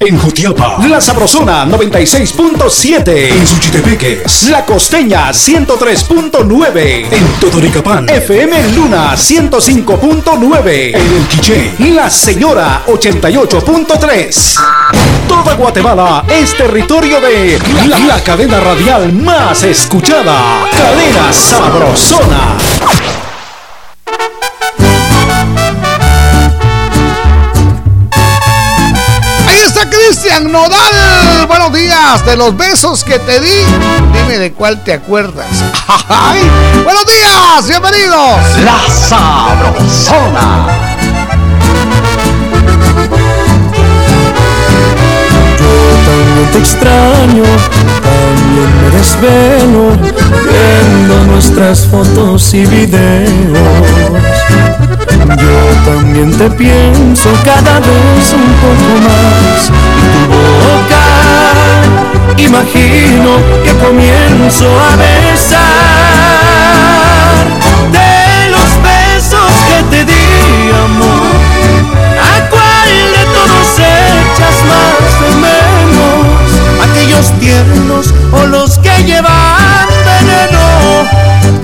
En 0.00 0.18
Jutiapa, 0.18 0.78
La 0.88 1.00
Sabrosona 1.00 1.64
96.7. 1.66 3.08
En 3.32 3.46
Suchitepeques, 3.46 4.48
La 4.50 4.64
Costeña 4.64 5.30
103.9. 5.30 7.06
En 7.10 7.26
Totoricapán, 7.40 8.08
FM 8.08 8.72
Luna 8.74 9.14
105.9. 9.14 10.96
En 10.96 10.96
El 10.96 11.26
Quiché, 11.28 11.74
La 11.94 12.10
Señora 12.10 12.82
88.3. 12.86 14.54
Toda 15.28 15.54
Guatemala 15.54 16.24
es 16.28 16.56
territorio 16.56 17.20
de 17.20 17.58
la, 17.88 17.98
la 18.00 18.20
cadena 18.22 18.60
radial 18.60 19.12
más 19.12 19.62
escuchada. 19.62 20.66
Cadena 20.72 21.32
Sabrosona. 21.32 22.56
Cristian 30.34 30.52
Nodal. 30.52 31.46
Buenos 31.46 31.72
días. 31.72 32.26
De 32.26 32.36
los 32.36 32.56
besos 32.56 33.04
que 33.04 33.18
te 33.20 33.40
di, 33.40 33.64
dime 34.12 34.38
de 34.38 34.52
cuál 34.52 34.82
te 34.82 34.92
acuerdas. 34.92 35.46
¡Ay! 36.08 36.40
Buenos 36.82 37.06
días. 37.06 37.68
Bienvenidos. 37.68 38.40
La 38.64 38.80
Sabrosona. 38.92 40.66
También 46.04 46.50
te 46.52 46.58
extraño, 46.58 47.44
también 48.02 48.82
me 48.82 48.90
desvelo 48.96 49.96
viendo 50.42 51.32
nuestras 51.32 51.86
fotos 51.86 52.54
y 52.54 52.66
videos. 52.66 53.58
Yo 55.26 55.56
también 55.90 56.30
te 56.36 56.50
pienso 56.50 57.30
cada 57.44 57.80
vez 57.80 58.32
un 58.32 58.52
poco 58.60 58.90
más. 59.08 59.70
Y 59.98 60.06
tu 60.12 60.20
boca, 60.34 61.06
imagino 62.36 63.30
que 63.64 63.72
comienzo 63.84 64.66
a 64.78 64.96
besar. 64.96 65.64
De 67.90 68.50
los 68.50 68.70
besos 68.82 69.52
que 69.68 69.78
te 69.90 70.00
di, 70.04 70.70
amor, 70.84 71.36
¿a 72.20 72.22
cuál 72.50 72.92
de 73.16 73.24
todos 73.32 73.66
echas 73.78 74.56
más 74.68 75.04
de 75.20 75.30
menos? 75.46 76.48
Aquellos 76.90 77.26
tiernos 77.40 78.04
o 78.30 78.46
los 78.46 78.78
que 78.78 78.94
llevan 79.04 79.88
veneno, 80.04 80.64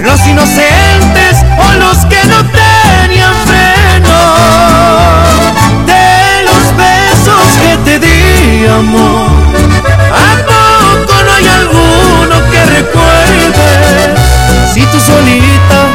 los 0.02 0.20
inocentes 0.26 1.44
o 1.58 1.72
los 1.78 1.98
que 2.06 2.26
no 2.26 2.38
tenían 2.50 2.69
amor, 8.70 9.28
¿a 10.12 10.36
poco 10.46 11.14
no 11.24 11.32
hay 11.32 11.46
alguno 11.46 12.50
que 12.50 12.64
recuerde? 12.66 14.14
Si 14.72 14.82
tú 14.86 15.00
solita 15.00 15.89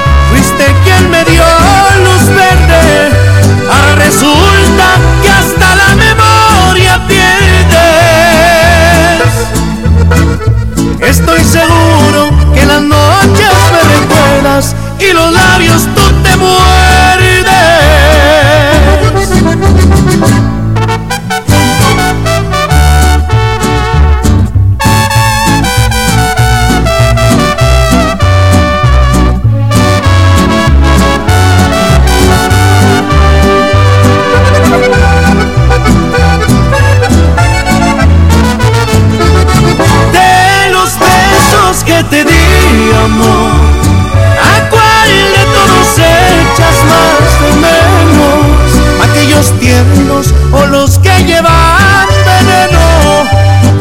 ¿A 43.06 44.70
cuál 44.72 45.10
de 45.36 45.44
todos 45.54 45.88
echas 45.94 46.76
más 46.90 47.40
de 47.40 47.52
menos? 47.62 48.70
Aquellos 49.08 49.52
tiernos 49.60 50.34
o 50.52 50.66
los 50.66 50.98
que 50.98 51.24
llevan 51.24 52.08
veneno, 52.26 52.80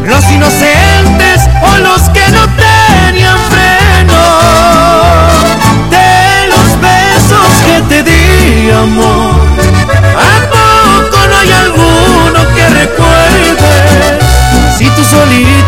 los 0.05 0.23
inocentes 0.29 1.41
o 1.63 1.77
los 1.79 2.01
que 2.09 2.29
no 2.33 2.47
tenían 2.55 3.39
freno. 3.49 4.21
De 5.89 6.47
los 6.47 6.79
besos 6.79 7.49
que 7.65 7.81
te 7.89 8.03
di, 8.03 8.69
amor. 8.69 9.33
¿A 10.21 10.35
poco 10.53 11.17
no 11.27 11.35
hay 11.35 11.51
alguno 11.51 12.39
que 12.53 12.69
recuerde? 12.69 14.19
Si 14.77 14.85
tú 14.91 15.03
solita 15.03 15.64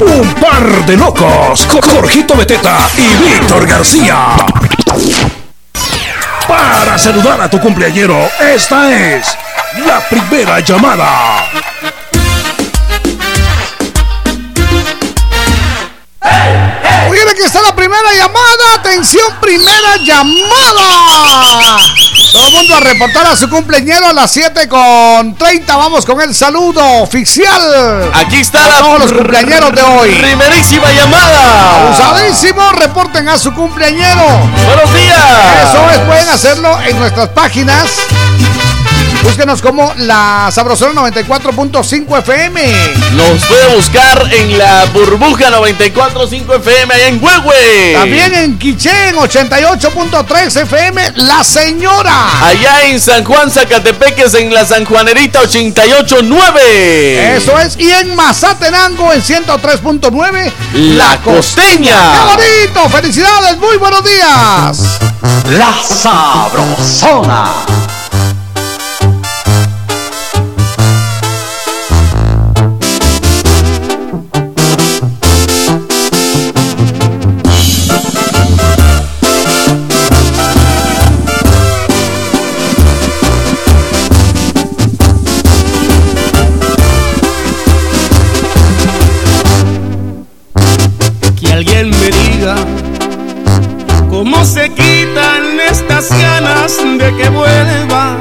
un 0.00 0.34
par 0.34 0.86
de 0.86 0.96
locos. 0.96 1.66
Jorgito 1.92 2.34
Beteta 2.36 2.88
y 2.96 3.16
Víctor 3.24 3.66
García. 3.66 4.36
Para 6.46 6.98
saludar 6.98 7.40
a 7.40 7.50
tu 7.50 7.60
cumpleañero, 7.60 8.30
esta 8.40 8.90
es 8.90 9.26
la 9.86 10.00
primera 10.08 10.60
llamada. 10.60 11.50
Oye, 17.08 17.22
aquí 17.30 17.42
está 17.44 17.60
la 17.62 17.74
primera 17.74 18.12
llamada. 18.14 18.74
Atención, 18.74 19.34
primera 19.40 19.96
llamada. 20.04 21.78
A 22.40 22.80
reportar 22.80 23.26
a 23.26 23.34
su 23.34 23.50
cumpleañero 23.50 24.06
a 24.06 24.12
las 24.12 24.30
7 24.30 24.68
con 24.68 25.34
30. 25.34 25.76
Vamos 25.76 26.06
con 26.06 26.20
el 26.20 26.32
saludo 26.32 26.80
oficial. 27.02 28.12
Aquí 28.14 28.36
está 28.36 28.64
a 28.64 28.68
la 28.68 28.78
todos 28.78 29.00
los 29.00 29.12
cumpleañeros 29.12 29.72
de 29.72 29.82
hoy. 29.82 30.14
Primerísima 30.14 30.92
llamada. 30.92 31.88
Abusadísimo, 31.88 32.62
reporten 32.72 33.28
a 33.28 33.38
su 33.38 33.52
cumpleañero. 33.52 34.22
Buenos 34.66 34.94
días. 34.94 35.68
Eso 35.68 35.90
es, 35.90 35.98
pueden 36.06 36.28
hacerlo 36.28 36.80
en 36.82 36.98
nuestras 36.98 37.28
páginas. 37.30 37.88
Búsquenos 39.28 39.60
como 39.60 39.92
la 39.98 40.48
Sabrosona 40.50 41.02
94.5 41.02 42.18
FM. 42.20 42.62
Nos 43.12 43.44
puede 43.44 43.76
buscar 43.76 44.26
en 44.32 44.56
la 44.56 44.86
burbuja 44.86 45.50
94.5 45.50 46.56
FM 46.56 46.94
allá 46.94 47.08
en 47.08 47.22
Huehue. 47.22 47.92
También 47.92 48.34
en 48.34 48.58
Quichén 48.58 49.14
88.3 49.16 50.62
FM, 50.62 51.12
La 51.16 51.44
Señora. 51.44 52.42
Allá 52.42 52.86
en 52.86 52.98
San 52.98 53.22
Juan 53.22 53.50
Zacatepeques 53.50 54.32
en 54.32 54.52
la 54.52 54.64
San 54.64 54.86
Juanerita 54.86 55.42
88.9. 55.42 56.58
Eso 57.36 57.58
es. 57.58 57.76
Y 57.78 57.90
en 57.90 58.14
Mazatenango 58.16 59.12
en 59.12 59.22
103.9, 59.22 60.52
La 60.72 61.18
Costeña. 61.20 62.12
¡Qué 62.12 62.20
bonito! 62.24 62.88
¡Felicidades! 62.88 63.58
¡Muy 63.58 63.76
buenos 63.76 64.02
días! 64.02 64.98
La 65.50 65.74
Sabrosona. 65.86 67.77
Alguien 91.58 91.90
me 91.90 92.10
diga 92.10 92.54
cómo 94.08 94.44
se 94.44 94.70
quitan 94.70 95.58
estas 95.68 96.08
ganas 96.10 96.76
de 96.76 97.16
que 97.16 97.28
vuelvas. 97.30 98.16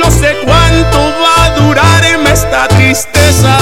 No 0.00 0.10
sé 0.10 0.38
cuánto 0.44 0.98
va 1.22 1.44
a 1.44 1.50
durarme 1.60 2.32
esta 2.32 2.66
tristeza. 2.66 3.56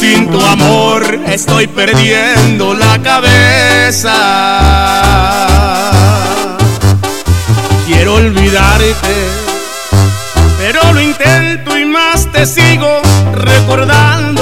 Sin 0.00 0.30
tu 0.30 0.40
amor 0.40 1.02
estoy 1.26 1.66
perdiendo 1.66 2.72
la 2.72 2.98
cabeza. 3.02 4.16
Quiero 7.86 8.14
olvidarte, 8.14 9.14
pero 10.58 10.90
lo 10.94 11.02
intento 11.02 11.76
y 11.76 11.84
más 11.84 12.32
te 12.32 12.46
sigo 12.46 13.02
recordando. 13.34 14.41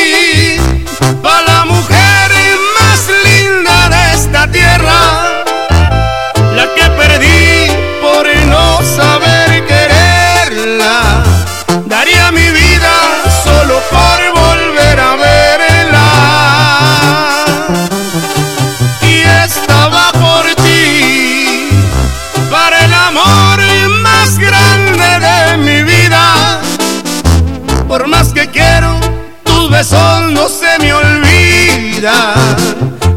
quiero, 28.51 28.99
tus 29.43 29.69
besos 29.69 30.31
no 30.31 30.47
se 30.47 30.77
me 30.79 30.93
olvidan. 30.93 32.35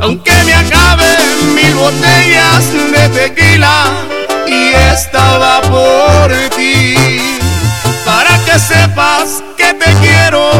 Aunque 0.01 0.32
me 0.45 0.55
acaben 0.55 1.55
mil 1.55 1.74
botellas 1.74 2.64
de 2.93 3.09
tequila, 3.09 3.85
y 4.47 4.74
estaba 4.93 5.61
por 5.62 6.32
ti 6.57 6.95
para 8.05 8.39
que 8.45 8.59
sepas 8.59 9.43
que 9.57 9.72
te 9.74 9.93
quiero 9.95 10.51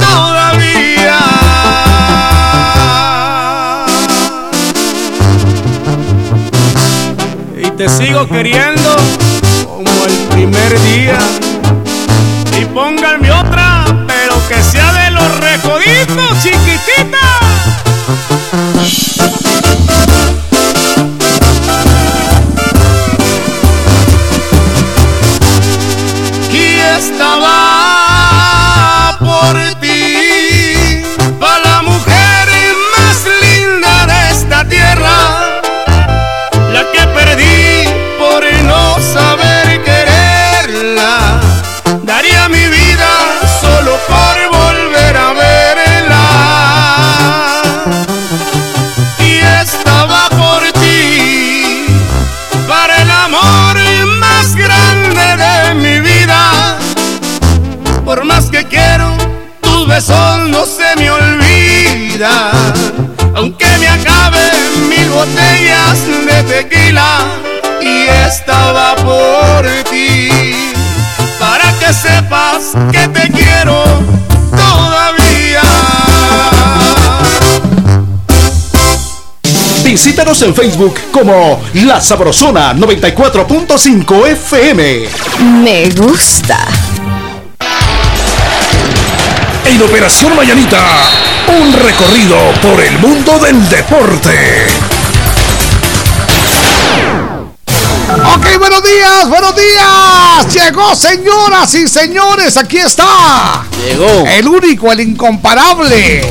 todavía. 0.00 1.18
Y 7.56 7.70
te 7.72 7.88
sigo 7.88 8.26
queriendo 8.26 8.96
como 9.66 10.06
el 10.06 10.16
primer 10.30 10.80
día. 10.80 11.18
Botellas 65.72 66.26
de 66.26 66.42
tequila, 66.42 67.18
y 67.80 68.06
estaba 68.26 68.94
por 68.96 69.66
ti. 69.90 70.28
Para 71.38 71.72
que 71.78 71.92
sepas 71.92 72.72
que 72.90 73.08
te 73.08 73.30
quiero 73.30 73.82
todavía. 74.50 75.62
Visítanos 79.84 80.40
en 80.42 80.54
Facebook 80.54 80.94
como 81.10 81.60
La 81.74 82.00
Sabrosona 82.00 82.74
94.5 82.74 84.26
FM. 84.28 85.08
Me 85.62 85.90
gusta. 85.90 86.58
En 89.64 89.82
Operación 89.82 90.36
Mañanita, 90.36 90.80
un 91.48 91.72
recorrido 91.72 92.36
por 92.62 92.80
el 92.80 92.98
mundo 92.98 93.38
del 93.38 93.68
deporte. 93.68 94.91
Ok, 98.14 98.58
buenos 98.58 98.82
días, 98.82 99.28
buenos 99.28 99.54
días. 99.56 100.54
Llegó, 100.54 100.94
señoras 100.94 101.74
y 101.74 101.88
señores, 101.88 102.56
aquí 102.58 102.76
está. 102.78 103.64
Llegó. 103.86 104.24
El 104.26 104.48
único, 104.48 104.92
el 104.92 105.00
incomparable. 105.00 106.22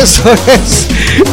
Eso 0.00 0.22
es 0.32 0.86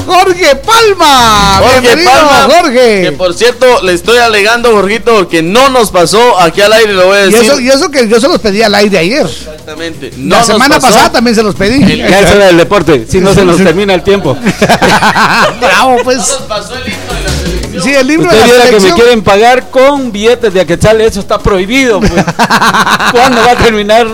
Jorge 0.06 0.56
Palma. 0.56 1.58
Jorge 1.60 1.82
Bienvenido, 1.82 2.12
Palma, 2.12 2.56
Jorge. 2.56 3.02
que 3.04 3.12
por 3.12 3.34
cierto 3.34 3.82
le 3.84 3.94
estoy 3.94 4.18
alegando, 4.18 4.72
Jorgito, 4.72 5.28
que 5.28 5.42
no 5.44 5.70
nos 5.70 5.92
pasó 5.92 6.40
aquí 6.40 6.62
al 6.62 6.72
aire, 6.74 6.94
lo 6.94 7.08
voy 7.08 7.18
a 7.18 7.22
Y 7.26 7.32
decir. 7.32 7.44
eso, 7.52 7.60
y 7.60 7.70
eso 7.70 7.90
que 7.92 8.08
yo 8.08 8.20
se 8.20 8.28
los 8.28 8.40
pedí 8.40 8.62
al 8.62 8.74
aire 8.76 8.98
ayer. 9.00 9.26
Exactamente. 9.26 10.12
No 10.18 10.38
La 10.38 10.44
semana 10.44 10.76
pasó. 10.76 10.88
pasada 10.88 11.12
también 11.12 11.36
se 11.36 11.44
los 11.44 11.56
pedí. 11.56 11.98
Ya 11.98 12.20
es 12.20 12.32
hora 12.32 12.46
del 12.46 12.58
deporte, 12.58 13.06
si 13.10 13.20
no 13.20 13.34
se 13.34 13.44
nos 13.44 13.58
termina 13.64 13.94
el 13.94 14.04
tiempo. 14.04 14.38
Bravo, 15.60 15.98
pues. 16.04 16.18
No 16.18 16.24
nos 16.24 16.42
pasó 16.48 16.76
el 16.76 16.84
Sí, 17.84 17.94
el 17.94 18.08
libro 18.08 18.26
Usted 18.28 18.38
de 18.38 18.42
la 18.42 18.46
viera 18.48 18.66
que 18.66 18.72
me 18.72 18.80
selección. 18.80 19.00
quieren 19.00 19.24
pagar 19.24 19.70
con 19.70 20.12
billetes 20.12 20.54
de 20.54 20.62
Aquetzal, 20.62 21.02
eso 21.02 21.20
está 21.20 21.40
prohibido. 21.40 22.00
Pues. 22.00 22.12
¿Cuándo 23.12 23.42
va 23.42 23.52
a 23.52 23.56
terminar 23.58 24.08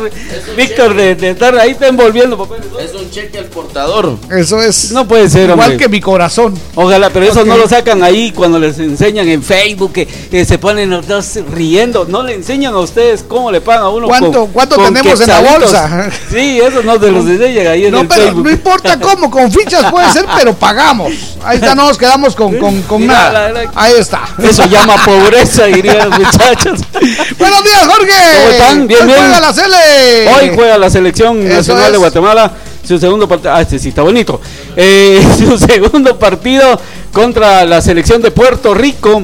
Víctor 0.56 0.96
de, 0.96 1.16
de 1.16 1.30
estar 1.32 1.58
ahí 1.58 1.72
está 1.72 1.88
envolviendo 1.88 2.38
papeles? 2.38 2.66
Es 2.80 2.94
un 2.94 3.10
cheque 3.10 3.38
al 3.40 3.46
portador. 3.46 4.18
Eso 4.30 4.62
es. 4.62 4.92
No 4.92 5.08
puede 5.08 5.30
ser, 5.30 5.50
Igual 5.50 5.60
hombre. 5.72 5.78
que 5.78 5.90
mi 5.90 6.02
corazón. 6.02 6.54
Ojalá, 6.76 7.10
pero 7.10 7.26
eso 7.26 7.46
no 7.46 7.58
lo 7.58 7.68
sacan 7.68 8.04
ahí 8.04 8.32
cuando 8.32 8.60
les 8.60 8.78
enseñan 8.80 9.28
en 9.28 9.42
Facebook 9.44 9.94
que, 9.94 10.06
que 10.08 10.46
se 10.46 10.58
ponen 10.58 10.90
los 10.90 11.08
dos 11.08 11.38
riendo. 11.52 12.06
No 12.06 12.24
le 12.24 12.34
enseñan 12.36 12.74
a 12.74 12.80
ustedes 12.80 13.24
cómo 13.28 13.52
le 13.52 13.62
pagan 13.62 13.84
a 13.84 13.90
uno. 13.90 14.08
¿Cuánto- 14.08 14.48
cuánto 14.52 14.76
tenemos 14.78 15.22
en 15.22 15.28
la 15.28 15.40
bolsa? 15.42 16.10
Sí, 16.32 16.60
eso 16.60 16.82
no 16.84 17.00
se 17.00 17.12
los 17.12 17.26
enseñan 17.26 17.68
ahí 17.68 17.86
en 17.86 17.92
No, 17.92 18.02
el 18.02 18.08
pero 18.08 18.22
Facebook. 18.24 18.44
no 18.46 18.52
importa 18.52 19.00
cómo, 19.00 19.30
con 19.32 19.52
fichas 19.52 19.92
puede 19.92 20.12
ser, 20.12 20.26
pero 20.38 20.54
pagamos. 20.54 21.12
Ahí 21.44 21.58
está, 21.58 21.76
no 21.76 21.88
nos 21.88 21.98
quedamos 21.98 22.36
con, 22.36 22.56
con, 22.58 22.82
con 22.84 23.02
Mira, 23.02 23.14
nada. 23.14 23.50
la- 23.50 23.51
Ahí 23.76 23.94
está. 23.98 24.28
Eso 24.42 24.66
llama 24.66 24.96
pobreza, 25.04 25.66
dirían 25.66 26.10
los 26.10 26.20
muchachos. 26.20 26.80
Buenos 27.38 27.64
días, 27.64 27.88
Jorge. 27.88 28.14
¿Cómo 28.38 28.50
están? 28.52 28.88
Bien, 28.88 29.02
Hoy 29.02 29.08
bien. 29.08 29.20
juega 29.20 29.40
la 29.40 29.54
Cele. 29.54 30.28
Hoy 30.28 30.52
juega 30.56 30.78
la 30.78 30.90
selección 30.90 31.40
Eso 31.46 31.56
nacional 31.56 31.92
de. 31.92 31.98
Guatemala. 31.98 32.52
Su 32.88 32.98
segundo 32.98 33.28
partido. 33.28 33.54
Ah, 33.54 33.62
este 33.62 33.78
sí 33.80 33.90
está 33.90 34.02
bonito. 34.02 34.42
Eh, 34.76 35.22
su 35.38 35.58
segundo 35.58 36.18
partido 36.18 36.80
contra 37.14 37.66
la 37.66 37.82
selección 37.82 38.22
de 38.22 38.32
Puerto 38.32 38.74
Rico. 38.74 39.24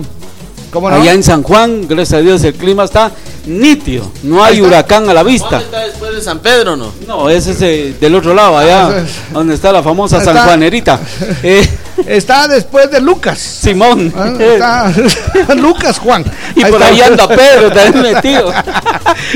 ¿Cómo 0.71 0.89
no? 0.89 0.97
Allá 0.97 1.13
en 1.13 1.23
San 1.23 1.43
Juan, 1.43 1.87
gracias 1.87 2.19
a 2.19 2.21
Dios, 2.21 2.43
el 2.43 2.53
clima 2.53 2.83
está 2.83 3.11
nítido. 3.45 4.11
No 4.23 4.43
hay 4.43 4.61
huracán 4.61 5.09
a 5.09 5.13
la 5.13 5.23
vista. 5.23 5.61
¿Dónde 5.61 5.65
está 5.65 5.79
después 5.79 6.13
de 6.13 6.21
San 6.21 6.39
Pedro 6.39 6.75
no? 6.75 6.91
No, 7.07 7.29
ese 7.29 7.51
es 7.51 7.61
eh, 7.61 7.95
del 7.99 8.13
otro 8.15 8.33
lado, 8.33 8.57
allá 8.57 9.05
donde 9.31 9.55
está 9.55 9.71
la 9.71 9.81
famosa 9.81 10.21
San 10.21 10.37
Juanerita. 10.37 10.99
Eh, 11.41 11.67
Está 12.05 12.47
después 12.47 12.91
de 12.91 13.01
Lucas. 13.01 13.39
Simón. 13.39 14.13
Ah, 14.15 14.91
está 14.95 15.55
Lucas 15.55 15.99
Juan. 15.99 16.23
Y 16.55 16.63
por 16.65 16.81
ahí 16.81 17.01
anda 17.01 17.27
Pedro 17.27 17.71
también 17.71 18.13
metido. 18.13 18.53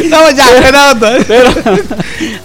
No, 0.09 0.29
ya, 0.29 0.91
onda. 0.91 1.17
Pero 1.27 1.49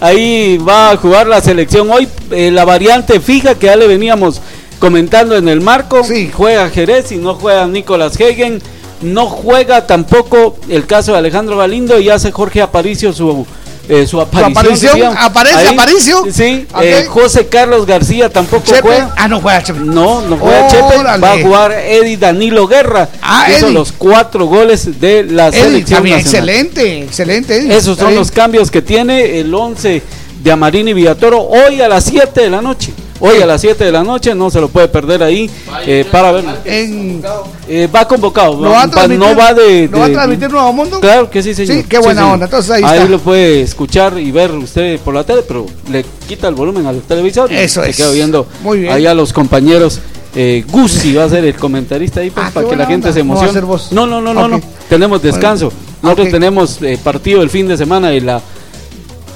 ahí 0.01 0.57
va 0.57 0.91
a 0.91 0.97
jugar 0.97 1.27
la 1.27 1.39
selección 1.41 1.89
hoy. 1.91 2.07
eh, 2.31 2.51
la 2.51 2.65
variante 2.65 3.19
fija 3.19 3.55
que 3.55 3.67
ya 3.67 3.75
le 3.75 3.87
veníamos 3.87 4.41
comentando 4.79 5.35
en 5.35 5.47
el 5.47 5.61
marco. 5.61 6.01
Juega 6.33 6.69
Jerez 6.69 7.11
y 7.11 7.17
no 7.17 7.35
juega 7.35 7.67
Nicolás 7.67 8.19
Hegen. 8.19 8.61
No 9.01 9.27
juega 9.27 9.85
tampoco 9.85 10.57
el 10.69 10.87
caso 10.87 11.11
de 11.11 11.19
Alejandro 11.19 11.57
Galindo 11.57 11.99
y 11.99 12.09
hace 12.09 12.31
Jorge 12.31 12.61
Aparicio 12.61 13.13
su, 13.13 13.45
eh, 13.89 14.05
su 14.07 14.19
aparición. 14.21 14.51
aparición, 14.57 14.93
diríamos. 14.95 15.17
aparece 15.19 15.67
Aparicio. 15.69 16.25
Sí, 16.31 16.65
Ok. 16.73 16.81
eh, 16.83 17.05
José 17.09 17.47
Carlos 17.47 17.85
García 17.85 18.29
tampoco 18.29 18.65
Chepe. 18.65 18.81
juega. 18.81 19.13
Ah, 19.17 19.27
no 19.27 19.39
juega 19.41 19.63
Chepe. 19.63 19.79
No, 19.79 20.21
no 20.21 20.37
juega 20.37 20.67
Chepe. 20.67 20.97
Órale. 20.97 21.21
Va 21.21 21.31
a 21.33 21.41
jugar 21.41 21.71
Eddie 21.71 22.17
Danilo 22.17 22.67
Guerra. 22.67 23.09
Ah, 23.21 23.45
hizo 23.49 23.65
Eddie. 23.67 23.73
los 23.73 23.91
cuatro 23.91 24.45
goles 24.45 24.99
de 24.99 25.23
la 25.23 25.47
Eddie, 25.47 25.61
selección 25.61 25.97
también, 25.97 26.17
nacional. 26.17 26.49
excelente, 26.49 27.03
excelente. 27.03 27.57
Eddie. 27.57 27.75
Esos 27.77 27.97
son 27.97 28.07
bien. 28.07 28.19
los 28.19 28.31
cambios 28.31 28.69
que 28.71 28.81
tiene 28.81 29.39
el 29.39 29.53
11 29.53 30.01
de 30.43 30.51
Amarini 30.51 30.93
Villatoro 30.93 31.41
hoy 31.41 31.81
a 31.81 31.87
las 31.87 32.03
7 32.05 32.41
de 32.41 32.49
la 32.49 32.61
noche. 32.61 32.93
Hoy 33.19 33.41
a 33.41 33.45
las 33.47 33.61
7 33.61 33.83
de 33.83 33.91
la 33.91 34.03
noche, 34.03 34.35
no 34.35 34.49
se 34.51 34.61
lo 34.61 34.69
puede 34.69 34.87
perder 34.87 35.23
ahí 35.23 35.49
eh, 35.85 36.05
para 36.11 36.31
verlo. 36.31 36.51
En- 36.65 37.21
Eh, 37.69 37.89
va 37.93 38.07
convocado, 38.07 38.53
¿Lo 38.61 38.69
va 38.69 38.85
no 38.87 39.35
va 39.35 39.53
de, 39.53 39.89
¿lo 39.91 39.99
va 39.99 40.05
a 40.05 40.07
de- 40.07 40.13
transmitir 40.13 40.49
Nuevo 40.49 40.71
Mundo? 40.71 40.99
Claro 41.01 41.29
que 41.29 41.43
sí, 41.43 41.53
señor. 41.53 41.77
Sí, 41.77 41.83
qué 41.89 41.97
buena 41.99 42.31
onda. 42.31 42.45
Entonces 42.45 42.71
ahí, 42.71 42.83
está. 42.83 43.05
lo 43.05 43.19
puede 43.19 43.61
escuchar 43.61 44.17
y 44.19 44.31
ver 44.31 44.51
usted 44.51 44.99
por 44.99 45.13
la 45.13 45.23
tele, 45.25 45.41
pero 45.47 45.65
le 45.91 46.05
quita 46.27 46.47
el 46.47 46.55
volumen 46.55 46.85
al 46.85 47.01
televisor. 47.01 47.51
Eso 47.51 47.83
se 47.83 47.89
es. 47.89 47.97
queda 47.97 48.11
viendo 48.11 48.47
Muy 48.61 48.79
bien. 48.81 48.93
ahí 48.93 49.05
a 49.05 49.13
los 49.13 49.33
compañeros. 49.33 49.99
Eh, 50.35 50.63
va 51.17 51.23
a 51.23 51.29
ser 51.29 51.43
el 51.45 51.55
comentarista 51.55 52.19
ahí 52.19 52.29
pues, 52.29 52.45
Ah, 52.47 52.51
para 52.53 52.69
que 52.69 52.75
la 52.75 52.85
gente 52.85 53.07
onda. 53.07 53.13
se 53.13 53.19
emocione. 53.21 53.59
vos. 53.61 53.91
No, 53.91 54.05
no, 54.05 54.21
no, 54.21 54.33
no, 54.33 54.47
no. 54.47 54.61
Tenemos 54.87 55.21
descanso. 55.21 55.71
Nosotros 56.01 56.29
tenemos 56.29 56.79
eh, 56.83 56.97
partido 57.03 57.41
el 57.41 57.49
fin 57.49 57.67
de 57.67 57.75
semana 57.75 58.13
y 58.13 58.19
la 58.19 58.39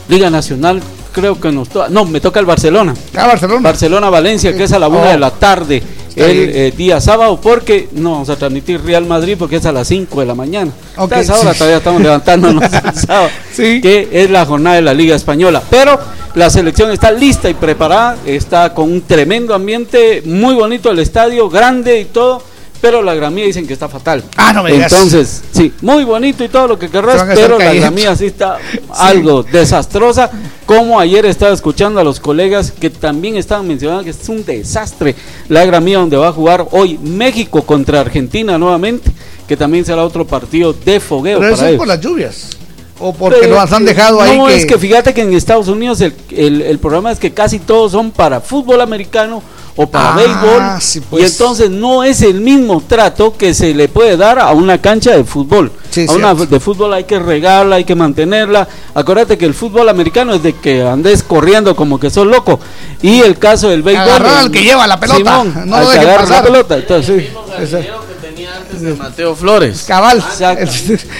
Liga 0.08 0.30
Nacional. 0.30 0.82
Creo 1.14 1.40
que 1.40 1.52
nos 1.52 1.70
toca. 1.70 1.90
No, 1.90 2.06
me 2.06 2.22
toca 2.22 2.40
el 2.40 2.46
Barcelona. 2.46 2.94
Ah, 3.16 3.28
Barcelona. 3.28 3.62
Barcelona-Valencia, 3.62 4.56
que 4.56 4.64
es 4.64 4.72
a 4.72 4.80
la 4.80 4.88
una 4.88 5.02
Oh. 5.02 5.08
de 5.12 5.18
la 5.20 5.32
tarde. 5.32 5.84
El 6.16 6.50
eh, 6.54 6.74
día 6.76 7.00
sábado, 7.00 7.40
porque 7.42 7.88
no 7.94 8.12
vamos 8.12 8.30
a 8.30 8.36
transmitir 8.36 8.82
Real 8.84 9.06
Madrid 9.06 9.38
porque 9.40 9.56
es 9.56 9.66
a 9.66 9.72
las 9.72 9.88
5 9.88 10.20
de 10.20 10.26
la 10.26 10.36
mañana. 10.36 10.70
Ok, 10.98 11.14
Hasta 11.14 11.20
esa 11.22 11.40
hora 11.40 11.54
sí. 11.54 11.58
todavía 11.60 11.78
estamos 11.78 12.02
levantándonos 12.02 12.64
el 12.86 12.96
sábado, 12.96 13.30
que 13.56 14.10
es 14.12 14.30
la 14.30 14.46
jornada 14.46 14.76
de 14.76 14.82
la 14.82 14.94
Liga 14.94 15.16
Española. 15.16 15.64
Pero 15.70 15.98
la 16.36 16.50
selección 16.50 16.92
está 16.92 17.12
lista 17.12 17.50
y 17.50 17.54
preparada, 17.54 18.18
está 18.26 18.74
con 18.74 18.92
un 18.92 19.02
tremendo 19.04 19.54
ambiente, 19.56 20.22
muy 20.26 20.54
bonito 20.54 20.92
el 20.92 21.00
estadio, 21.00 21.50
grande 21.50 22.02
y 22.02 22.06
todo. 22.06 22.44
Pero 22.82 23.04
la 23.04 23.14
gramía 23.14 23.46
dicen 23.46 23.68
que 23.68 23.74
está 23.74 23.88
fatal. 23.88 24.24
Ah, 24.36 24.52
no 24.54 24.64
me 24.64 24.72
digas. 24.72 24.92
Entonces, 24.92 25.44
sí, 25.52 25.72
muy 25.82 26.04
bonito 26.04 26.44
y 26.44 26.50
todo 26.50 26.68
lo 26.68 26.80
que 26.80 26.90
querrás, 26.90 27.28
pero 27.36 27.60
la 27.60 27.74
gramía 27.74 28.16
sí 28.16 28.26
está 28.26 28.58
algo 28.98 29.44
desastrosa. 29.44 30.32
Como 30.66 31.00
ayer 31.00 31.26
estaba 31.28 31.54
escuchando 31.54 32.00
a 32.00 32.04
los 32.04 32.20
colegas 32.20 32.72
que 32.72 32.90
también 32.90 33.38
estaban 33.38 33.68
mencionando 33.68 34.04
que 34.04 34.10
es 34.10 34.30
un 34.30 34.44
desastre 34.44 35.16
la 35.48 35.64
gramía 35.66 36.00
donde 36.00 36.18
va 36.18 36.30
a 36.30 36.34
jugar 36.34 36.66
hoy 36.72 36.98
México 36.98 37.62
contra 37.64 38.00
Argentina 38.00 38.58
nuevamente, 38.58 39.12
que 39.48 39.56
también 39.56 39.86
será 39.86 40.04
otro 40.04 40.26
partido 40.26 40.74
de 40.74 41.00
fogueo 41.00 41.40
Pero 41.40 41.50
eso 41.54 41.58
para 41.58 41.68
es 41.68 41.74
ellos. 41.74 41.80
por 41.80 41.88
las 41.88 42.02
lluvias. 42.02 42.50
O 43.00 43.14
porque 43.14 43.40
Pero 43.42 43.56
los 43.56 43.72
han 43.72 43.86
dejado 43.86 44.22
ahí. 44.22 44.38
No, 44.38 44.48
que... 44.48 44.56
es 44.56 44.66
que 44.66 44.78
fíjate 44.78 45.14
que 45.14 45.22
en 45.22 45.34
Estados 45.34 45.68
Unidos 45.68 46.02
el, 46.02 46.14
el, 46.32 46.62
el 46.62 46.80
programa 46.80 47.12
es 47.12 47.20
que 47.20 47.32
casi 47.32 47.60
todos 47.60 47.92
son 47.92 48.12
para 48.12 48.42
fútbol 48.42 48.80
americano 48.82 49.44
o 49.76 49.88
para 49.88 50.14
Ah, 50.14 50.16
béisbol. 50.18 50.82
sí, 50.82 51.02
pues. 51.02 51.24
Y 51.24 51.26
entonces 51.28 51.70
no 51.70 52.04
es 52.04 52.22
el 52.22 52.42
mismo 52.42 52.82
trato 52.86 53.36
que 53.38 53.54
se 53.54 53.74
le 53.74 53.88
puede 53.88 54.18
dar 54.18 54.40
a 54.40 54.52
una 54.52 54.80
cancha 54.82 55.12
de 55.16 55.24
fútbol. 55.24 55.72
Sí, 55.90 56.06
a 56.08 56.14
una 56.14 56.34
de 56.34 56.60
fútbol 56.60 56.94
hay 56.94 57.04
que 57.06 57.20
regarla, 57.20 57.78
hay 57.78 57.84
que 57.84 57.96
mantenerla. 57.96 58.68
Acuérdate 58.94 59.38
que 59.38 59.46
el 59.46 59.54
fútbol 59.54 59.90
americano 59.90 60.34
es 60.34 60.44
de 60.44 60.54
que 60.54 60.84
andes 60.84 61.24
corriendo 61.24 61.76
como 61.76 62.00
que 62.00 62.10
sos 62.10 62.28
loco. 62.28 62.60
Y 63.02 63.22
el 63.22 63.38
caso 63.38 63.70
del 63.70 63.82
béisbol. 63.82 64.10
Agarrar 64.10 64.38
al 64.40 64.52
que 64.52 64.64
lleva 64.64 64.88
la 64.88 65.00
pelota, 65.00 65.18
Simón, 65.18 65.54
no 65.66 65.76
al 65.76 65.86
que 65.86 65.92
deje 65.92 66.00
agarra 66.06 66.22
pasar. 66.22 66.38
la 66.38 66.44
pelota. 66.44 66.78
Entonces, 66.78 67.24
de 68.80 68.96
Mateo 68.96 69.36
Flores. 69.36 69.84
Cabal. 69.88 70.24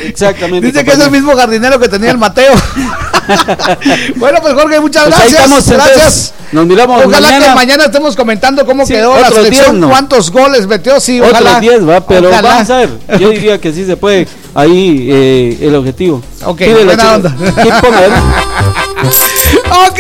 Exactamente. 0.06 0.68
Dice 0.72 0.84
que 0.84 0.92
es 0.92 1.00
el 1.00 1.12
mismo 1.12 1.36
jardinero 1.36 1.80
que 1.80 1.88
tenía 1.90 2.12
el 2.12 2.18
Mateo. 2.18 2.54
bueno, 4.18 4.40
pues 4.42 4.54
Jorge, 4.54 4.80
muchas 4.80 5.04
Pues 5.06 5.16
gracias. 5.16 5.34
estamos, 5.44 5.68
entonces, 5.68 5.96
gracias. 5.96 6.34
nos 6.52 6.66
miramos 6.66 7.06
Ojalá 7.06 7.28
mañana. 7.28 7.46
que 7.48 7.56
mañana 7.56 7.86
estemos 7.86 8.16
comentando 8.16 8.66
cómo 8.66 8.86
Sí, 8.86 8.94
quedó 8.94 9.20
la 9.20 9.30
selección, 9.30 9.72
10 9.72 9.74
no. 9.74 9.90
cuántos 9.90 10.32
goles 10.32 10.68
metió, 10.68 11.00
sí, 11.00 11.20
ojalá. 11.22 11.40
Otros 11.58 11.62
10, 11.62 11.90
va, 11.90 12.06
pero 12.06 12.30
Ojalá. 12.30 12.50
vamos 12.50 12.70
a 12.70 12.78
ver. 12.78 12.90
Yo 13.20 13.30
diría 13.32 13.60
que 13.60 13.72
sí 13.74 13.86
se 13.86 13.98
puede. 13.98 14.28
Ahí 14.54 15.08
eh, 15.10 15.58
el 15.62 15.76
objetivo. 15.76 16.22
Ok, 16.46 16.58
Pídele, 16.60 16.84
buena 16.86 17.16
onda. 17.16 17.36
Ok, 19.88 20.00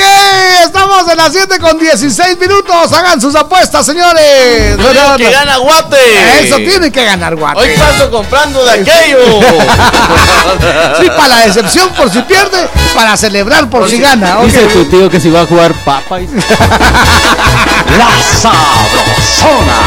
estamos 0.65 1.07
en 1.10 1.18
las 1.18 1.32
7 1.34 1.60
con 1.60 1.78
16 1.80 2.38
minutos. 2.40 2.91
Hagan 2.94 3.19
sus 3.22 3.36
apuestas, 3.36 3.86
señores. 3.86 4.78
Yo 4.78 4.91
digo 4.94 5.18
que 5.18 5.30
gana 5.32 5.57
Guate. 5.57 6.48
Eso 6.48 6.57
tiene 6.57 6.91
que 6.91 7.03
ganar 7.06 7.36
Guate. 7.36 7.60
Hoy 7.60 7.78
paso 7.78 8.10
comprando 8.11 8.64
de 8.65 8.72
aquello. 8.72 9.18
Sí, 10.99 11.07
para 11.15 11.28
la 11.30 11.38
decepción 11.45 11.90
por 11.90 12.10
si 12.11 12.22
pierde, 12.23 12.68
para 12.94 13.15
celebrar 13.18 13.69
por 13.69 13.90
si 13.90 13.99
gana. 13.99 14.38
Dice 14.44 14.65
tu 14.68 14.86
tío 14.86 15.10
que 15.10 15.19
si 15.19 15.30
va 15.30 15.41
a 15.41 15.45
jugar 15.45 15.73
papa. 15.86 16.19
y- 16.22 16.28
La 17.98 18.10
Sabrosona. 18.40 19.82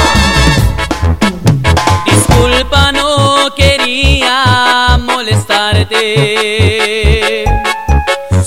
Disculpa, 2.07 2.93
no 2.93 3.55
quería 3.55 4.99
molestarte. 5.01 7.45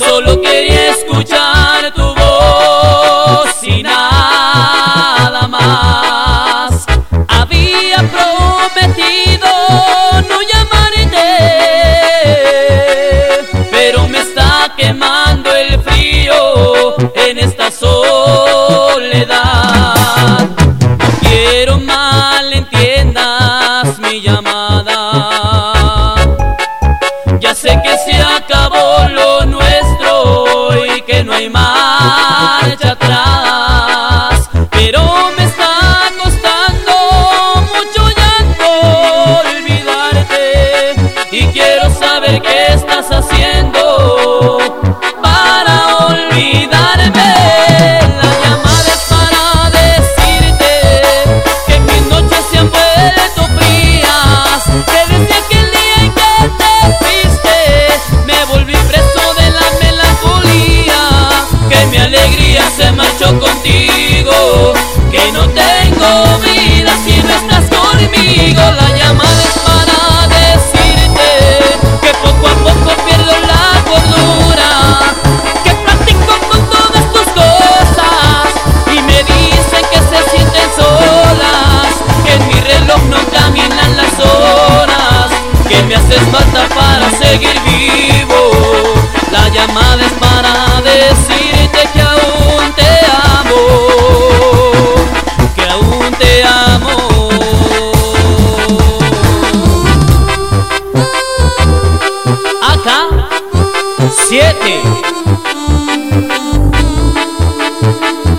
Solo 0.07 0.41
quería 0.41 0.91
escuchar 0.91 1.91
tu 1.93 2.15
voz 2.15 3.49
y 3.61 3.83
nada 3.83 5.45
más. 5.49 6.85
Había 7.27 7.97
prometido 7.97 9.49
no 10.29 10.37
llamarte, 10.51 11.27
pero 13.69 14.07
me 14.07 14.19
está 14.19 14.73
quemando 14.77 15.53
el 15.53 15.77
frío 15.81 16.95
en 17.13 17.39
esta 17.39 17.69
soledad. 17.69 19.27
No 20.97 21.05
quiero 21.19 21.79
malentiendas 21.79 23.99
mi 23.99 24.21
llamada. 24.21 24.95
Ya 27.39 27.53
sé 27.53 27.77
que 27.83 27.97
se 27.97 28.15
acabó 28.21 29.05
lo 29.09 29.36
no 31.37 31.43
hay 31.43 31.49
marcha 31.49 32.91
atrás. 32.91 34.49
Pero 34.71 35.01
me 35.37 35.43
está 35.43 36.11
costando 36.21 36.93
mucho 37.73 38.09
llanto 38.17 38.65
olvidarte. 39.41 40.95
Y 41.31 41.45
quiero 41.47 41.93
saber 41.93 42.41
qué 42.41 42.76
contigo, 63.35 64.73
que 65.11 65.31
no 65.33 65.47
tengo 65.49 66.39
vida 66.39 66.91
si 67.03 67.21
no 67.23 67.33
estás 67.33 67.65
conmigo. 67.69 68.61
La 68.61 68.89
llamada 68.97 69.41
es 69.43 69.59
para 69.67 70.27
decirte 70.27 71.29
que 72.01 72.11
poco 72.23 72.47
a 72.47 72.55
poco 72.63 73.03
pierdo 73.05 73.33
la 73.51 73.83
cordura, 73.83 74.69
que 75.63 75.71
platico 75.75 76.33
con 76.49 76.69
todas 76.69 77.11
tus 77.11 77.27
cosas 77.33 78.47
y 78.95 79.01
me 79.01 79.23
dicen 79.23 79.83
que 79.91 79.99
se 79.99 80.29
sienten 80.29 80.69
solas, 80.75 81.91
que 82.25 82.33
en 82.33 82.47
mi 82.47 82.59
reloj 82.61 83.01
no 83.09 83.17
caminan 83.31 83.97
las 83.97 84.13
horas, 84.19 85.31
que 85.67 85.83
me 85.83 85.95
haces 85.95 86.21
falta 86.31 86.67
para 86.73 87.09
seguir 87.11 87.59
vivo. 87.65 88.51
La 89.31 89.49
llamada 89.49 90.06
siete. 104.27 104.81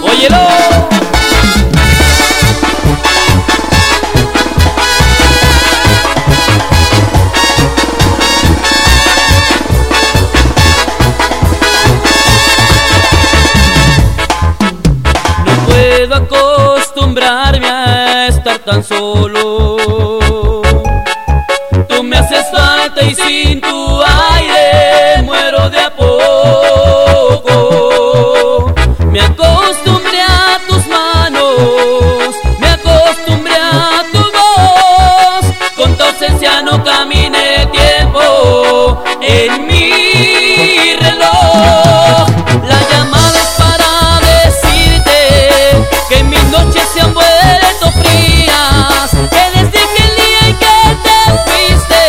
Óyelo. 0.02 0.36
No 15.47 15.52
puedo 15.66 16.15
acostumbrarme 16.16 17.66
a 17.66 18.27
estar 18.27 18.59
tan 18.59 18.85
solo. 18.85 19.77
Tú 21.89 22.02
me 22.02 22.19
haces 22.19 22.44
falta 22.52 23.02
y 23.02 23.15
sin 23.15 23.60
tu 23.62 24.02
aire 24.02 24.68
en 39.28 39.66
mi 39.66 40.96
reloj. 40.96 42.26
La 42.64 42.80
llamada 42.90 43.38
es 43.38 43.50
para 43.59 44.20
decirte 44.20 45.18
que 46.09 46.24
mis 46.24 46.42
noches 46.44 46.82
se 46.94 47.00
han 47.02 47.12
vuelto 47.12 47.92
frías. 48.00 49.10
Que 49.10 49.44
desde 49.55 49.78
aquel 49.86 50.12
día 50.16 50.40
en 50.48 50.56
que 50.56 50.78
te 51.05 51.18
fuiste, 51.46 52.02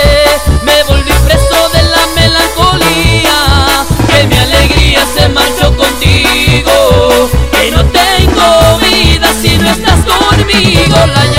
me 0.64 0.84
volví 0.84 1.12
preso 1.26 1.70
de 1.74 1.84
la 1.84 2.04
melancolía. 2.16 3.86
Que 4.08 4.28
mi 4.28 4.38
alegría 4.38 5.06
se 5.14 5.28
marchó 5.28 5.76
contigo. 5.76 7.30
Que 7.52 7.72
no 7.72 7.84
tengo 7.86 8.78
vida 8.80 9.30
si 9.42 9.58
no 9.58 9.70
estás 9.72 10.00
conmigo. 10.06 10.98
La 11.16 11.39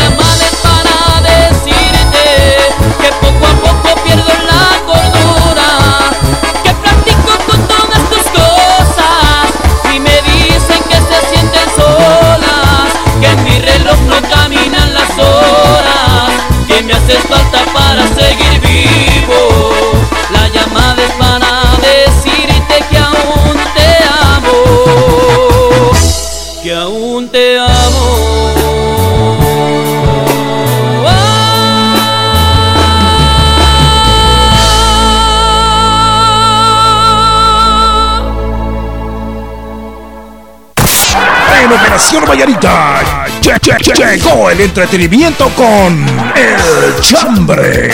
En 41.91 41.97
Operación 41.97 42.25
Vallarita 42.25 43.01
lle- 43.43 43.59
lle- 43.61 43.77
lle- 43.79 44.17
llegó 44.17 44.49
el 44.49 44.61
entretenimiento 44.61 45.49
con 45.57 46.07
El 46.37 47.01
Chambre. 47.01 47.91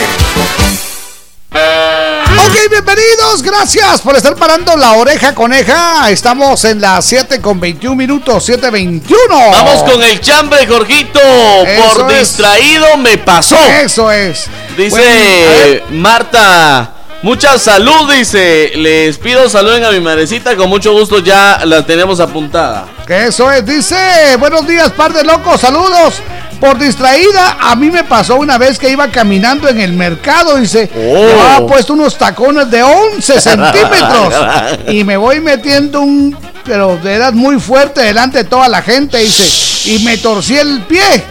Ok, 1.51 2.69
bienvenidos, 2.69 3.41
gracias 3.41 4.01
por 4.01 4.15
estar 4.15 4.35
parando 4.35 4.77
la 4.77 4.93
oreja 4.93 5.33
coneja. 5.33 6.11
Estamos 6.11 6.63
en 6.65 6.79
las 6.79 7.05
7 7.05 7.41
con 7.41 7.59
21 7.59 7.95
minutos, 7.95 8.47
7.21. 8.47 9.49
Vamos 9.51 9.81
con 9.91 10.03
el 10.03 10.21
chambre, 10.21 10.67
Jorgito. 10.67 11.19
Eso 11.65 12.03
Por 12.03 12.11
es. 12.11 12.19
distraído 12.19 12.97
me 12.97 13.17
pasó. 13.17 13.57
Eso 13.83 14.11
es. 14.11 14.45
Dice 14.77 15.81
Bueno. 15.89 16.01
Marta. 16.03 16.93
Mucha 17.23 17.57
salud, 17.57 18.11
dice. 18.11 18.71
Les 18.75 19.17
pido 19.17 19.49
saluden 19.49 19.83
a 19.83 19.91
mi 19.91 19.99
madrecita. 19.99 20.55
Con 20.55 20.69
mucho 20.69 20.93
gusto 20.93 21.19
ya 21.19 21.61
la 21.65 21.85
tenemos 21.85 22.19
apuntada. 22.19 22.85
Que 23.07 23.27
eso 23.27 23.51
es, 23.51 23.65
dice, 23.65 24.35
buenos 24.37 24.67
días, 24.67 24.91
par 24.91 25.13
de 25.13 25.23
locos, 25.23 25.61
saludos. 25.61 26.15
Por 26.59 26.77
distraída, 26.77 27.57
a 27.59 27.75
mí 27.75 27.89
me 27.89 28.03
pasó 28.03 28.35
una 28.35 28.57
vez 28.57 28.79
que 28.79 28.89
iba 28.89 29.07
caminando 29.09 29.69
en 29.69 29.79
el 29.79 29.93
mercado, 29.93 30.57
dice, 30.57 30.89
llevaba 30.93 31.67
puesto 31.67 31.93
unos 31.93 32.17
tacones 32.17 32.69
de 32.71 32.81
11 32.81 33.41
centímetros 33.41 34.33
y 34.87 35.03
me 35.03 35.17
voy 35.17 35.39
metiendo 35.39 36.01
un, 36.01 36.35
pero 36.65 36.97
de 36.97 37.13
edad 37.13 37.33
muy 37.33 37.59
fuerte 37.59 38.01
delante 38.01 38.39
de 38.39 38.43
toda 38.45 38.67
la 38.67 38.81
gente, 38.81 39.19
dice, 39.19 39.91
y 39.91 39.99
me 39.99 40.17
torcí 40.17 40.57
el 40.57 40.81
pie. 40.81 41.23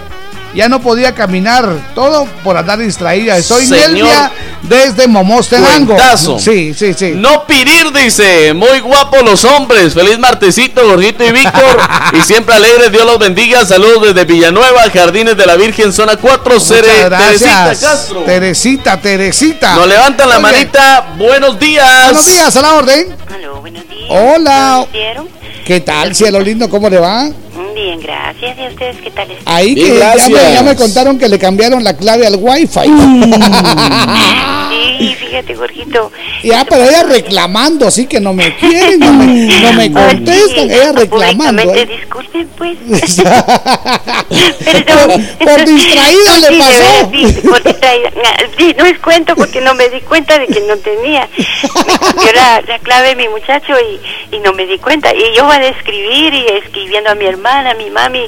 Ya 0.54 0.70
no 0.70 0.80
podía 0.80 1.14
caminar, 1.14 1.68
todo 1.94 2.26
por 2.42 2.56
andar 2.56 2.78
distraída. 2.78 3.42
Soy 3.42 3.66
Señor. 3.66 3.90
Nelvia 3.90 4.32
desde 4.68 5.06
Momostenango. 5.06 5.94
Cuentazo. 5.94 6.38
Sí, 6.38 6.74
sí, 6.74 6.94
sí. 6.94 7.12
No 7.14 7.47
pirir, 7.47 7.93
dice. 7.93 8.55
Muy 8.55 8.80
guapos 8.80 9.22
los 9.22 9.44
hombres. 9.44 9.94
Feliz 9.94 10.18
martesito, 10.18 10.82
Jorgito 10.88 11.24
y 11.24 11.32
Víctor. 11.32 11.78
y 12.12 12.20
siempre 12.22 12.55
alegres. 12.55 12.93
Dios 12.93 13.05
los 13.06 13.18
bendiga. 13.18 13.64
Saludos 13.64 14.02
desde 14.02 14.24
Villanueva, 14.24 14.82
Jardines 14.93 15.36
de 15.36 15.47
la 15.47 15.56
Virgen, 15.56 15.93
zona 15.93 16.16
4, 16.16 16.60
Cere, 16.60 17.09
Teresita. 17.09 17.74
Castro. 17.80 18.20
Teresita, 18.22 19.01
Teresita. 19.01 19.74
Nos 19.74 19.86
levantan 19.86 20.28
la 20.28 20.38
manita. 20.38 21.14
Buenos 21.16 21.59
días. 21.59 22.05
Buenos 22.05 22.26
días, 22.26 22.56
a 22.56 22.62
la 22.62 22.74
orden. 22.74 23.16
Hola. 24.09 24.86
hicieron? 24.88 25.35
¿Qué 25.66 25.80
tal, 25.80 26.14
cielo 26.14 26.38
lindo? 26.38 26.70
¿Cómo 26.70 26.88
le 26.88 26.98
va? 26.98 27.28
Bien, 27.74 27.98
gracias. 28.01 28.56
¿Y 28.56 28.62
a 28.62 28.68
ustedes 28.68 28.98
qué 29.02 29.10
tal 29.10 29.28
están? 29.28 29.52
Ahí 29.52 29.74
que 29.74 29.98
ya 29.98 30.14
me, 30.14 30.55
ya 30.55 30.62
me 30.62 30.76
contaron 30.76 31.18
que 31.18 31.28
le 31.28 31.40
cambiaron 31.40 31.82
la 31.82 31.97
clave 31.97 32.24
al 32.24 32.36
wifi. 32.36 32.78
Sí, 34.98 35.14
fíjate, 35.14 35.55
Jorgito. 35.55 36.12
ya, 36.43 36.64
pero 36.68 36.85
ella 36.85 37.02
reclamando, 37.05 37.90
sí 37.90 38.06
que 38.06 38.20
no 38.20 38.32
me 38.32 38.55
quieren, 38.56 39.01
no 39.01 39.12
me, 39.12 39.27
no 39.27 39.73
me 39.73 39.93
contestan, 39.93 40.70
ella 40.70 40.93
reclamando. 40.93 41.62
Públicamente, 41.64 41.81
¿eh? 41.82 41.86
disculpen, 41.98 42.48
pues. 42.56 42.77
por, 44.86 45.47
por 45.47 45.64
distraída 45.64 46.32
Sí, 46.48 46.59
pasó. 46.59 46.70
verdad, 46.70 47.09
sí, 47.12 47.48
por 47.48 47.62
distraída. 47.62 48.10
Sí, 48.59 48.74
no 48.78 48.85
es 48.86 48.98
cuento 48.98 49.35
porque 49.36 49.60
no 49.60 49.74
me 49.74 49.89
di 49.89 50.01
cuenta 50.01 50.39
de 50.39 50.47
que 50.47 50.60
no 50.60 50.77
tenía. 50.78 51.28
Me 51.36 51.98
cambió 51.98 52.32
la, 52.32 52.60
la 52.62 52.78
clave 52.81 53.14
mi 53.16 53.28
muchacho 53.28 53.74
y, 53.81 54.36
y 54.36 54.39
no 54.40 54.52
me 54.52 54.66
di 54.66 54.78
cuenta. 54.78 55.14
Y 55.14 55.20
yo 55.36 55.44
iba 55.44 55.55
a 55.55 55.66
escribir 55.68 56.35
y 56.35 56.47
escribiendo 56.64 57.10
a 57.10 57.14
mi 57.14 57.27
hermana, 57.27 57.70
a 57.73 57.74
mi 57.74 57.90
mami, 57.90 58.27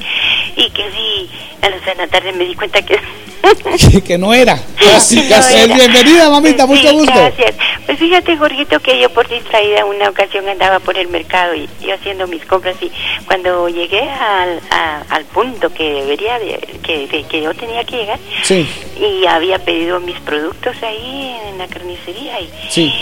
y 0.59 0.71
que 0.71 0.83
sí, 0.91 1.31
a 1.63 1.71
las 1.71 1.85
de 1.85 1.95
la 1.95 2.07
tarde 2.09 2.33
me 2.33 2.45
di 2.45 2.55
cuenta 2.55 2.83
que... 2.83 2.99
Que, 4.05 4.19
no 4.19 4.35
era. 4.35 4.59
Casi, 4.79 5.17
No 5.23 5.29
casi. 5.29 5.57
era. 5.57 5.75
Bienvenida, 5.75 6.29
mamita, 6.31 6.65
Sí, 6.65 6.69
mucho 6.71 6.93
gusto. 6.93 7.13
Gracias. 7.15 7.55
Pues 7.87 7.99
fíjate, 7.99 8.37
Jorgito, 8.37 8.81
que 8.81 8.99
yo 9.01 9.09
por 9.11 9.29
distraída 9.29 9.85
una 9.85 10.09
ocasión 10.11 10.47
andaba 10.49 10.81
por 10.81 10.99
el 10.99 11.09
mercado 11.09 11.55
y 11.55 11.69
yo 11.81 11.95
haciendo 11.95 12.27
mis 12.27 12.45
compras 12.45 12.77
y 12.83 12.91
cuando 13.27 13.69
llegué 13.69 14.01
al, 14.03 14.61
a- 14.71 15.03
al 15.09 15.25
punto 15.27 15.73
que 15.73 15.85
debería, 15.95 16.39
de, 16.41 16.59
que, 16.83 17.07
de- 17.07 17.25
que 17.25 17.41
yo 17.43 17.55
tenía 17.55 17.85
que 17.85 17.97
llegar 17.97 18.19
Sí, 18.43 18.69
y 19.01 19.25
había 19.27 19.59
pedido 19.61 20.01
mis 20.01 20.19
productos 20.21 20.77
ahí 20.83 21.35
en 21.49 21.59
la 21.59 21.69
carnicería 21.69 22.41
y 22.41 22.51
sí. 22.69 22.93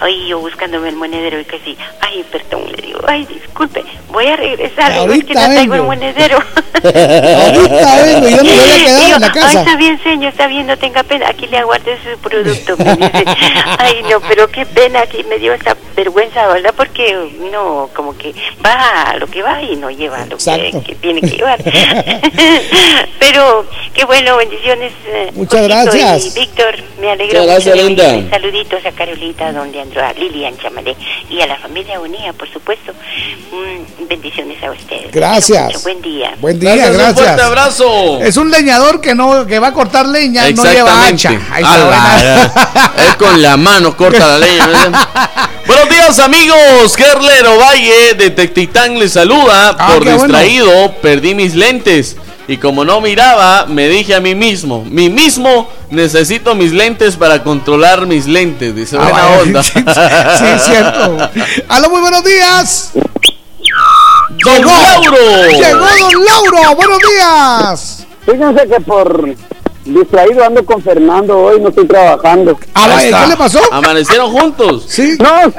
Ay, 0.00 0.26
yo 0.28 0.40
buscándome 0.40 0.88
el 0.88 0.96
monedero 0.96 1.40
y 1.40 1.44
que 1.44 1.58
sí, 1.60 1.76
ay, 2.00 2.24
perdón, 2.30 2.64
le 2.74 2.82
digo, 2.82 3.00
ay, 3.06 3.24
disculpe, 3.26 3.84
voy 4.10 4.26
a 4.26 4.36
regresar, 4.36 4.90
es 4.92 5.24
que 5.24 5.34
no 5.34 5.40
Ahorita 5.40 5.46
traigo 5.46 5.74
el 5.74 5.82
monedero. 5.82 6.38
Ahorita 6.84 8.02
vengo, 8.02 8.28
yo 8.28 8.36
no 8.38 8.44
me 8.44 8.56
voy 8.56 8.70
a 8.70 8.84
quedar 8.84 9.06
Y 9.06 9.08
yo, 9.08 9.14
en 9.16 9.20
la 9.20 9.32
Ay, 9.42 9.56
está 9.56 9.76
bien, 9.76 10.02
señor, 10.02 10.32
está 10.32 10.46
bien, 10.48 10.66
no 10.66 10.76
tenga 10.76 11.02
pena, 11.04 11.28
aquí 11.28 11.46
le 11.46 11.58
aguardo 11.58 11.90
su 12.02 12.18
producto. 12.18 12.76
Me 12.76 12.96
dice, 12.96 13.24
ay, 13.78 14.02
no, 14.10 14.20
pero 14.28 14.48
qué 14.48 14.66
pena, 14.66 15.00
aquí 15.00 15.24
me 15.24 15.38
dio 15.38 15.54
esta 15.54 15.76
vergüenza, 15.96 16.46
¿verdad? 16.48 16.74
Porque 16.76 17.30
no, 17.52 17.88
como 17.94 18.16
que 18.18 18.34
va 18.64 19.10
a 19.10 19.16
lo 19.16 19.26
que 19.28 19.42
va 19.42 19.62
y 19.62 19.76
no 19.76 19.90
lleva 19.90 20.26
lo 20.26 20.36
que, 20.36 20.96
tiene 21.00 21.20
que 21.20 21.28
llevar. 21.36 21.62
pero 23.18 23.66
qué 23.94 24.04
bueno, 24.04 24.36
bendiciones. 24.36 24.92
eh, 25.06 25.30
Muchas 25.34 25.60
Jorgito 25.60 25.92
gracias. 25.92 26.36
Y 26.36 26.40
Víctor, 26.40 26.74
me 27.00 27.10
alegro 27.12 27.40
Muchas 27.42 27.64
mucho 27.64 27.70
gracias, 27.70 27.76
linda. 27.76 28.30
Saluditos 28.30 28.84
a 28.84 28.92
Carolita, 28.92 29.52
donde 29.52 29.80
Leandro, 29.84 30.04
a 30.04 30.12
Lilian 30.12 30.56
Chamalé 30.58 30.96
y 31.30 31.40
a 31.40 31.46
la 31.46 31.56
familia 31.58 32.00
Unida, 32.00 32.32
por 32.32 32.50
supuesto. 32.52 32.92
Mm, 32.92 34.08
bendiciones 34.08 34.62
a 34.62 34.70
ustedes. 34.70 35.10
Gracias. 35.12 35.64
Mucho, 35.66 35.80
buen 35.80 36.02
día. 36.02 36.34
Buen 36.40 36.58
día, 36.58 36.74
Gracias, 36.76 36.94
gracias. 36.96 37.18
un 37.18 37.24
fuerte 37.24 37.42
abrazo. 37.42 38.20
Es 38.20 38.36
un 38.36 38.50
leñador 38.50 39.00
que 39.00 39.14
no 39.14 39.46
que 39.46 39.58
va 39.58 39.68
a 39.68 39.72
cortar 39.72 40.06
leña, 40.06 40.50
no 40.50 40.64
lleva 40.64 41.06
hacha. 41.06 41.30
Ahí 41.50 41.64
Él 41.64 42.50
con 43.18 43.42
la 43.42 43.56
mano 43.56 43.96
corta 43.96 44.26
la 44.26 44.38
leña. 44.38 45.08
Buenos 45.66 45.88
días 45.88 46.18
amigos, 46.18 46.96
Gerler 46.96 47.46
Ovalle 47.46 48.14
de 48.14 48.30
Tectitán 48.30 48.98
les 48.98 49.12
saluda. 49.12 49.76
Ah, 49.78 49.92
Por 49.94 50.04
qué 50.04 50.12
bueno. 50.12 50.24
distraído 50.24 50.92
perdí 51.00 51.34
mis 51.34 51.54
lentes 51.54 52.16
y 52.46 52.58
como 52.58 52.84
no 52.84 53.00
miraba 53.00 53.66
me 53.66 53.88
dije 53.88 54.14
a 54.14 54.20
mí 54.20 54.34
mismo, 54.34 54.84
mí 54.90 55.08
mismo 55.08 55.68
necesito 55.90 56.54
mis 56.54 56.72
lentes 56.72 57.16
para 57.16 57.42
controlar 57.42 58.06
mis 58.06 58.26
lentes. 58.26 58.74
Dice 58.74 58.96
buena 58.96 59.18
Ah, 59.18 59.38
onda. 59.42 59.62
sí, 59.62 59.72
sí, 59.74 60.44
es 60.46 60.62
cierto. 60.64 61.30
Aló, 61.68 61.90
muy 61.90 62.00
buenos 62.00 62.24
días. 62.24 62.90
Don 64.44 64.56
Llegó. 64.56 64.70
Lauro. 64.70 65.48
Llegó 65.50 65.78
Don 65.78 66.24
Lauro, 66.24 66.74
buenos 66.76 66.98
días. 66.98 68.06
Fíjense 68.26 68.68
que 68.68 68.80
por 68.80 69.34
distraído 69.84 70.44
ando 70.44 70.64
con 70.64 70.82
Fernando 70.82 71.38
hoy, 71.38 71.60
no 71.60 71.68
estoy 71.68 71.86
trabajando. 71.86 72.58
Ah, 72.74 72.96
¿qué 72.98 73.28
le 73.28 73.36
pasó? 73.36 73.60
Amanecieron 73.70 74.30
juntos. 74.30 74.84
Sí. 74.88 75.16
No, 75.20 75.52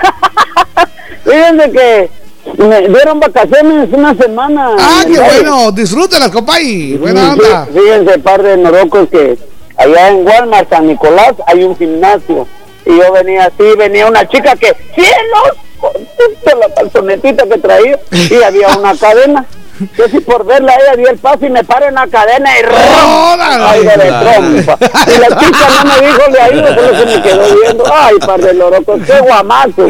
fíjense 1.23 1.71
que 1.71 2.11
me 2.57 2.87
dieron 2.87 3.19
vacaciones 3.19 3.89
una 3.91 4.13
semana. 4.15 4.75
Ah, 4.79 5.03
qué 5.07 5.17
valle. 5.19 5.33
bueno. 5.41 5.71
Disfrútelas, 5.71 6.29
compay. 6.29 6.97
Buena 6.97 7.33
Sí, 7.33 7.39
onda. 7.41 7.67
Fíjense, 7.73 8.19
par 8.19 8.43
de 8.43 8.57
norocos 8.57 9.09
que 9.09 9.37
allá 9.77 10.09
en 10.09 10.25
Walmart, 10.27 10.69
San 10.69 10.87
Nicolás, 10.87 11.33
hay 11.47 11.63
un 11.63 11.75
gimnasio. 11.77 12.47
Y 12.85 12.97
yo 12.97 13.11
venía 13.11 13.45
así, 13.45 13.75
venía 13.77 14.05
una 14.07 14.27
chica 14.27 14.55
que, 14.55 14.75
cielos, 14.93 15.57
con 15.79 16.59
la 16.59 16.73
calzonetita 16.75 17.45
que 17.47 17.57
traía, 17.57 17.99
y 18.11 18.43
había 18.43 18.67
una 18.77 18.95
cadena. 18.95 19.45
Yo 19.97 20.05
sí 20.09 20.19
por 20.21 20.45
verla, 20.45 20.73
ella 20.75 20.95
dio 20.95 21.09
el 21.09 21.17
paso 21.17 21.45
y 21.45 21.49
me 21.49 21.63
paro 21.63 21.87
en 21.87 21.95
la 21.95 22.07
cadena 22.07 22.49
y 22.57 22.63
¡Órale! 22.63 23.63
¡Ay, 23.65 23.83
de 23.83 24.63
trompa! 24.63 24.77
Y 25.07 25.17
la 25.19 25.39
chica 25.39 25.67
no 25.69 25.85
me 25.85 26.07
dijo 26.07 26.21
le 26.31 26.41
ahí, 26.41 26.75
solo 26.75 26.97
se 26.97 27.05
me 27.05 27.21
quedó 27.21 27.55
viendo. 27.61 27.83
¡Ay, 27.93 28.15
par 28.25 28.39
de 28.39 28.53
lorocos! 28.53 29.01
¡Qué 29.05 29.19
guamazo! 29.19 29.87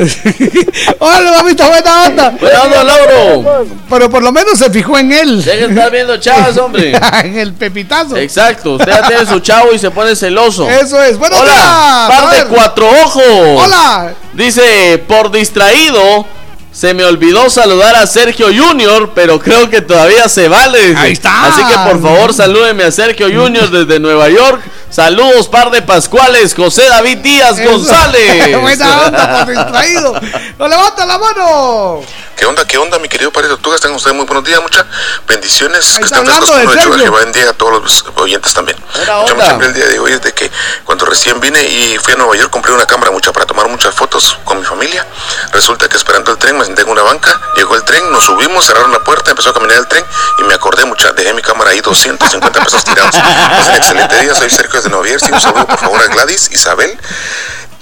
Hola, 1.00 1.32
mamita, 1.38 1.68
buena 1.68 2.04
onda. 2.04 2.30
Buena 2.32 2.64
onda, 2.64 2.84
Lauro. 2.84 3.66
Pero 3.90 4.10
por 4.10 4.24
lo 4.24 4.32
menos 4.32 4.58
se 4.58 4.72
fijó 4.72 4.98
en 4.98 5.12
él. 5.12 5.44
Deja 5.44 5.68
de 5.68 5.74
estar 5.74 5.92
viendo 5.92 6.18
chavas, 6.18 6.58
hombre. 6.58 6.94
en 7.24 7.38
el 7.38 7.54
pepitazo. 7.54 8.18
Exacto, 8.18 8.74
usted 8.74 8.92
ya 8.92 9.08
tiene 9.08 9.26
su 9.26 9.40
chavo 9.40 9.72
y 9.72 9.80
se 9.80 9.92
pone 9.92 10.16
celoso. 10.16 10.68
Eso 10.68 11.02
es. 11.04 11.18
Buenos 11.18 11.40
Hola, 11.40 11.52
días. 11.52 12.22
Par 12.22 12.36
de 12.36 12.56
cuatro 12.56 12.90
ojos. 12.90 13.24
Hola. 13.64 14.14
Dice, 14.34 15.02
por 15.08 15.32
distraído, 15.32 16.26
se 16.76 16.94
me 16.94 17.06
olvidó 17.06 17.50
saludar 17.50 17.96
a 17.96 18.06
Sergio 18.06 18.48
Junior, 18.48 19.14
pero 19.16 19.40
creo 19.40 19.70
que 19.70 19.80
todavía 19.82 20.28
se 20.28 20.50
vale. 20.50 20.94
Ahí 20.98 21.14
está. 21.14 21.46
Así 21.46 21.64
que 21.64 21.78
por 21.90 22.02
favor 22.02 22.34
salúdeme 22.34 22.84
a 22.84 22.92
Sergio 22.92 23.28
Junior 23.28 23.70
desde 23.70 23.98
Nueva 23.98 24.28
York. 24.28 24.62
Saludos, 24.90 25.48
par 25.48 25.72
de 25.72 25.82
Pascuales, 25.82 26.54
José 26.54 26.88
David 26.90 27.20
Díaz 27.20 27.58
Eso. 27.58 27.72
González. 27.72 28.58
buena 28.62 29.02
onda, 29.04 29.46
por 29.46 29.56
distraído. 29.56 30.22
¡No 30.60 30.68
levanta 30.68 31.06
la 31.06 31.18
mano! 31.18 32.02
¿Qué 32.36 32.46
onda, 32.46 32.66
qué 32.68 32.78
onda, 32.78 33.00
mi 33.00 33.08
querido 33.08 33.32
padre 33.32 33.48
Tortugas? 33.48 33.80
Tengan 33.80 33.96
ustedes 33.96 34.16
muy 34.16 34.26
buenos 34.26 34.44
días, 34.44 34.62
muchas 34.62 34.86
bendiciones. 35.26 35.96
Ahí 35.96 36.00
que 36.00 36.06
estén 36.06 36.26
frescos 36.26 36.58
de 36.58 36.68
Sergio. 36.68 36.98
que 36.98 37.10
bendiga 37.10 37.52
a 37.52 37.54
todos 37.54 37.82
los 37.82 38.06
oyentes 38.18 38.54
también. 38.54 38.78
Onda. 39.00 39.34
mucha, 39.34 39.46
siempre 39.46 39.68
el 39.68 39.74
día 39.74 39.88
de 39.88 40.00
hoy 40.00 40.12
es 40.12 40.22
de 40.22 40.34
que 40.34 40.52
cuando 40.84 41.06
recién 41.06 41.40
vine 41.40 41.64
y 41.64 41.98
fui 41.98 42.14
a 42.14 42.18
Nueva 42.18 42.36
York 42.36 42.50
compré 42.50 42.74
una 42.74 42.86
cámara 42.86 43.12
mucha 43.12 43.32
para 43.32 43.46
tomar 43.46 43.70
muchas 43.70 43.96
fotos 43.96 44.38
con 44.44 44.60
mi 44.60 44.66
familia. 44.66 45.06
Resulta 45.54 45.88
que 45.88 45.96
esperando 45.96 46.32
el 46.32 46.38
tren 46.38 46.58
me 46.58 46.65
senté 46.66 46.82
en 46.82 46.90
una 46.90 47.04
banca, 47.04 47.40
llegó 47.56 47.76
el 47.76 47.84
tren, 47.84 48.12
nos 48.12 48.26
subimos, 48.26 48.66
cerraron 48.66 48.92
la 48.92 49.04
puerta, 49.04 49.32
empezó 49.32 49.52
a 49.52 49.54
caminar 49.54 49.78
el 49.78 49.88
tren 49.88 50.04
y 50.40 50.44
me 50.44 50.54
acordé 50.56 50.86
mucha, 50.86 51.12
dejé 51.12 51.34
mi 51.34 51.42
cámara 51.42 51.72
ahí 51.72 51.82
250 51.82 52.64
pesos 52.64 52.84
tirados. 52.84 53.16
Excelente 53.76 54.20
día, 54.20 54.34
soy 54.36 54.50
Sergio 54.50 54.82
Nueva 54.90 55.06
Jersey. 55.06 55.32
Un 55.32 55.42
saludo 55.42 55.68
por 55.68 55.78
favor 55.78 56.02
a 56.02 56.08
Gladys, 56.08 56.50
Isabel, 56.52 56.98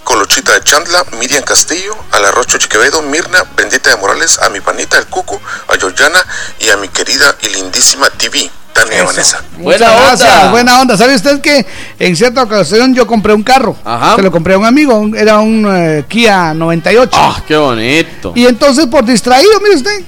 Colochita 0.04 0.54
de 0.54 0.62
Chandla, 0.64 1.06
Miriam 1.14 1.44
Castillo, 1.44 1.96
a 2.12 2.20
la 2.20 2.32
Rocho 2.32 2.58
Chiquevedo, 2.58 3.02
Mirna, 3.02 3.46
Bendita 3.56 3.90
de 3.90 3.98
Morales, 3.98 4.38
a 4.40 4.50
mi 4.50 4.60
panita 4.60 4.98
el 4.98 5.08
Cucu, 5.08 5.40
a 5.68 5.76
Georgiana 5.80 6.20
y 6.60 6.70
a 6.70 6.78
mi 6.78 6.90
querida 6.90 7.36
y 7.42 7.50
lindísima 7.50 8.10
TV, 8.10 8.52
Tania 8.74 9.04
Vanessa. 9.04 9.42
Buena 9.58 9.86
Muchas 9.86 9.92
onda. 9.96 10.06
gracias, 10.08 10.52
buena 10.52 10.82
onda. 10.82 10.98
¿Sabe 10.98 11.16
usted 11.16 11.42
que 11.42 11.66
en 12.00 12.16
cierta 12.16 12.44
ocasión 12.44 12.94
yo 12.96 13.06
compré 13.08 13.34
un 13.34 13.44
carro? 13.44 13.76
Ajá. 13.86 14.16
Se 14.16 14.22
lo 14.22 14.32
compré 14.32 14.56
a 14.56 14.58
un 14.58 14.66
amigo, 14.66 14.96
un- 14.96 15.16
era 15.16 15.40
un 15.40 15.66
eh, 15.72 16.04
Kia 16.08 16.54
98. 16.54 17.12
Ah, 17.14 17.42
qué 17.48 17.56
bonito. 17.58 18.34
Y 18.36 18.46
entonces 18.46 18.88
por 18.88 19.06
distraído, 19.06 19.52
mire 19.62 19.76
usted, 19.76 20.02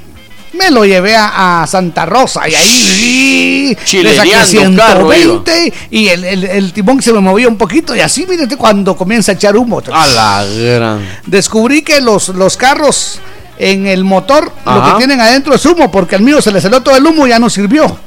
me 0.53 0.71
lo 0.71 0.85
llevé 0.85 1.15
a, 1.15 1.61
a 1.63 1.67
Santa 1.67 2.05
Rosa 2.05 2.47
y 2.47 2.55
ahí 2.55 3.67
le 3.69 3.75
saqué 3.75 3.85
Chilereando 3.85 4.81
carro, 4.81 5.11
120 5.11 5.73
y 5.91 6.07
el, 6.07 6.23
el, 6.23 6.43
el 6.45 6.73
timón 6.73 7.01
se 7.01 7.11
me 7.13 7.19
movía 7.19 7.47
un 7.49 7.57
poquito 7.57 7.93
y 7.95 7.99
así, 7.99 8.25
mire 8.27 8.43
usted, 8.43 8.57
cuando 8.57 8.95
comienza 8.95 9.33
a 9.33 9.35
echar 9.35 9.55
humo. 9.57 9.81
A 9.91 10.07
la 10.07 10.45
gran. 10.45 11.07
Descubrí 11.25 11.81
que 11.81 11.99
los, 12.01 12.29
los 12.29 12.55
carros 12.57 13.19
en 13.57 13.85
el 13.87 14.03
motor 14.03 14.51
lo 14.65 14.83
que 14.85 14.97
tienen 14.97 15.21
adentro 15.21 15.53
es 15.55 15.65
humo, 15.65 15.91
porque 15.91 16.15
al 16.15 16.21
mío 16.21 16.41
se 16.41 16.51
le 16.51 16.59
salió 16.61 16.81
todo 16.81 16.95
el 16.97 17.05
humo 17.05 17.25
y 17.27 17.29
ya 17.29 17.39
no 17.39 17.49
sirvió. 17.49 17.97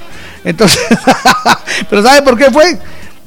Entonces, 0.45 0.81
pero 1.91 2.03
¿sabe 2.03 2.23
por 2.23 2.39
qué 2.39 2.51
fue? 2.51 2.79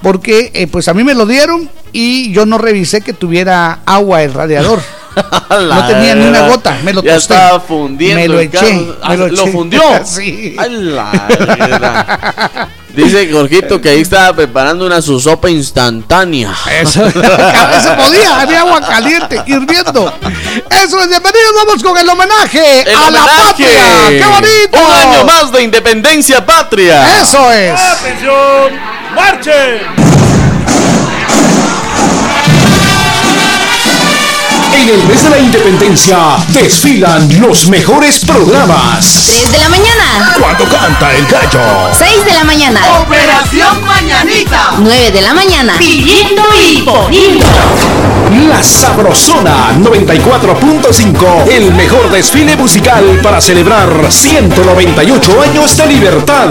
Porque 0.01 0.51
eh, 0.53 0.67
pues 0.67 0.87
a 0.87 0.93
mí 0.93 1.03
me 1.03 1.13
lo 1.13 1.25
dieron 1.25 1.69
y 1.91 2.31
yo 2.31 2.45
no 2.45 2.57
revisé 2.57 3.01
que 3.01 3.13
tuviera 3.13 3.79
agua 3.85 4.23
el 4.23 4.33
radiador. 4.33 4.81
No 5.49 5.87
tenía 5.87 6.15
ni 6.15 6.25
una 6.25 6.47
gota, 6.47 6.77
me 6.83 6.93
lo 6.93 7.03
ya 7.03 7.15
tosté. 7.15 7.33
estaba 7.33 7.59
fundiendo. 7.59 8.21
Me 8.21 8.27
lo 8.27 8.39
el 8.39 8.47
eché. 8.47 8.87
Ah, 9.01 9.09
me 9.09 9.17
lo 9.17 9.27
¿Lo 9.27 9.41
eché. 9.43 9.51
fundió? 9.51 9.81
Sí. 10.05 10.55
A 10.57 10.67
la. 10.67 12.67
Dice 12.89 13.29
Jorgito 13.31 13.79
que 13.79 13.89
ahí 13.89 14.01
estaba 14.01 14.35
preparando 14.35 14.85
una 14.85 15.01
su 15.01 15.17
sopa 15.19 15.49
instantánea. 15.49 16.53
Eso, 16.81 17.05
eso 17.07 17.95
podía, 17.97 18.41
había 18.41 18.61
agua 18.61 18.81
caliente, 18.81 19.41
hirviendo. 19.45 20.13
Eso 20.69 20.99
es, 20.99 21.07
bienvenidos, 21.07 21.53
vamos 21.55 21.83
con 21.83 21.97
el 21.97 22.09
homenaje 22.09 22.81
El 22.81 22.95
a 22.95 23.09
la 23.11 23.25
patria. 23.25 24.09
¡Qué 24.09 24.25
bonito! 24.25 24.85
Un 24.85 24.93
año 24.93 25.23
más 25.25 25.51
de 25.53 25.63
independencia 25.63 26.45
patria. 26.45 27.21
Eso 27.21 27.49
es. 27.53 27.79
¡Atención! 27.79 28.73
¡Marchen! 29.15 30.20
En 34.73 34.89
el 34.89 35.03
mes 35.03 35.23
de 35.23 35.29
la 35.29 35.39
independencia 35.39 36.17
desfilan 36.49 37.41
los 37.41 37.67
mejores 37.67 38.23
programas. 38.25 39.25
3 39.27 39.51
de 39.51 39.57
la 39.59 39.69
mañana. 39.69 40.35
Cuando 40.39 40.65
canta 40.65 41.15
el 41.15 41.25
gallo. 41.25 41.89
6 41.91 42.25
de 42.25 42.33
la 42.33 42.43
mañana. 42.43 42.79
Operación 43.01 43.85
Mañanita. 43.85 44.71
9 44.79 45.11
de 45.11 45.21
la 45.21 45.33
mañana. 45.33 45.73
Pidiendo 45.77 46.43
y 46.57 46.81
poniendo. 46.83 47.45
La 48.47 48.63
Sabrosona 48.63 49.73
94.5. 49.79 51.47
El 51.49 51.73
mejor 51.73 52.09
desfile 52.09 52.55
musical 52.55 53.19
para 53.21 53.41
celebrar 53.41 53.89
198 54.09 55.41
años 55.41 55.77
de 55.77 55.85
libertad. 55.87 56.49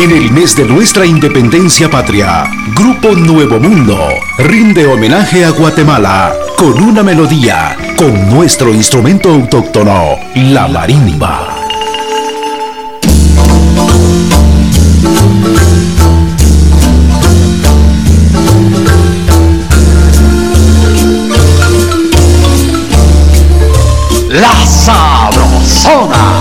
En 0.00 0.12
el 0.12 0.30
mes 0.30 0.54
de 0.54 0.64
nuestra 0.64 1.04
independencia 1.04 1.90
patria, 1.90 2.44
Grupo 2.72 3.16
Nuevo 3.16 3.58
Mundo 3.58 3.98
rinde 4.38 4.86
homenaje 4.86 5.44
a 5.44 5.50
Guatemala 5.50 6.32
con 6.56 6.80
una 6.80 7.02
melodía, 7.02 7.76
con 7.96 8.28
nuestro 8.28 8.72
instrumento 8.72 9.28
autóctono, 9.28 10.16
la 10.36 10.68
marimba. 10.68 11.48
La 24.30 24.64
Sabrosona. 24.64 26.37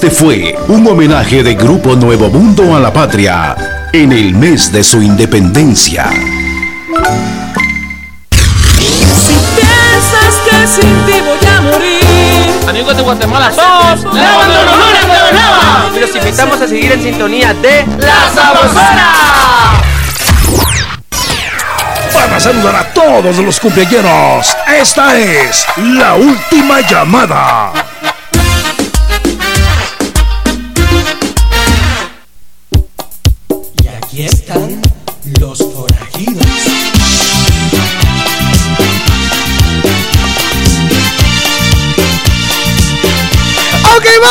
Este 0.00 0.12
fue 0.12 0.56
un 0.68 0.86
homenaje 0.86 1.42
de 1.42 1.56
Grupo 1.56 1.96
Nuevo 1.96 2.28
Mundo 2.28 2.76
a 2.76 2.78
la 2.78 2.92
patria 2.92 3.88
en 3.92 4.12
el 4.12 4.32
mes 4.32 4.70
de 4.70 4.84
su 4.84 5.02
independencia. 5.02 6.08
Si 8.78 9.34
piensas 9.56 10.36
que 10.48 10.66
sin 10.68 11.04
ti 11.04 11.20
voy 11.20 11.48
a 11.48 11.60
morir. 11.62 12.68
Amigos 12.68 12.96
de 12.96 13.02
Guatemala, 13.02 13.50
somos 13.52 14.14
la 14.14 14.36
Bandolonora 14.36 15.02
Nueva. 15.04 15.90
Y 15.92 15.98
los 15.98 16.14
invitamos 16.14 16.60
a 16.60 16.68
seguir 16.68 16.92
en 16.92 17.02
sintonía 17.02 17.52
de 17.54 17.84
La 17.98 18.30
Sabrosona. 18.32 19.12
Para 22.12 22.38
saludar 22.38 22.76
a 22.76 22.84
todos 22.94 23.36
los 23.38 23.58
cumpleaños, 23.58 24.46
esta 24.80 25.18
es 25.18 25.66
la 25.76 26.14
última 26.14 26.82
llamada. 26.82 27.87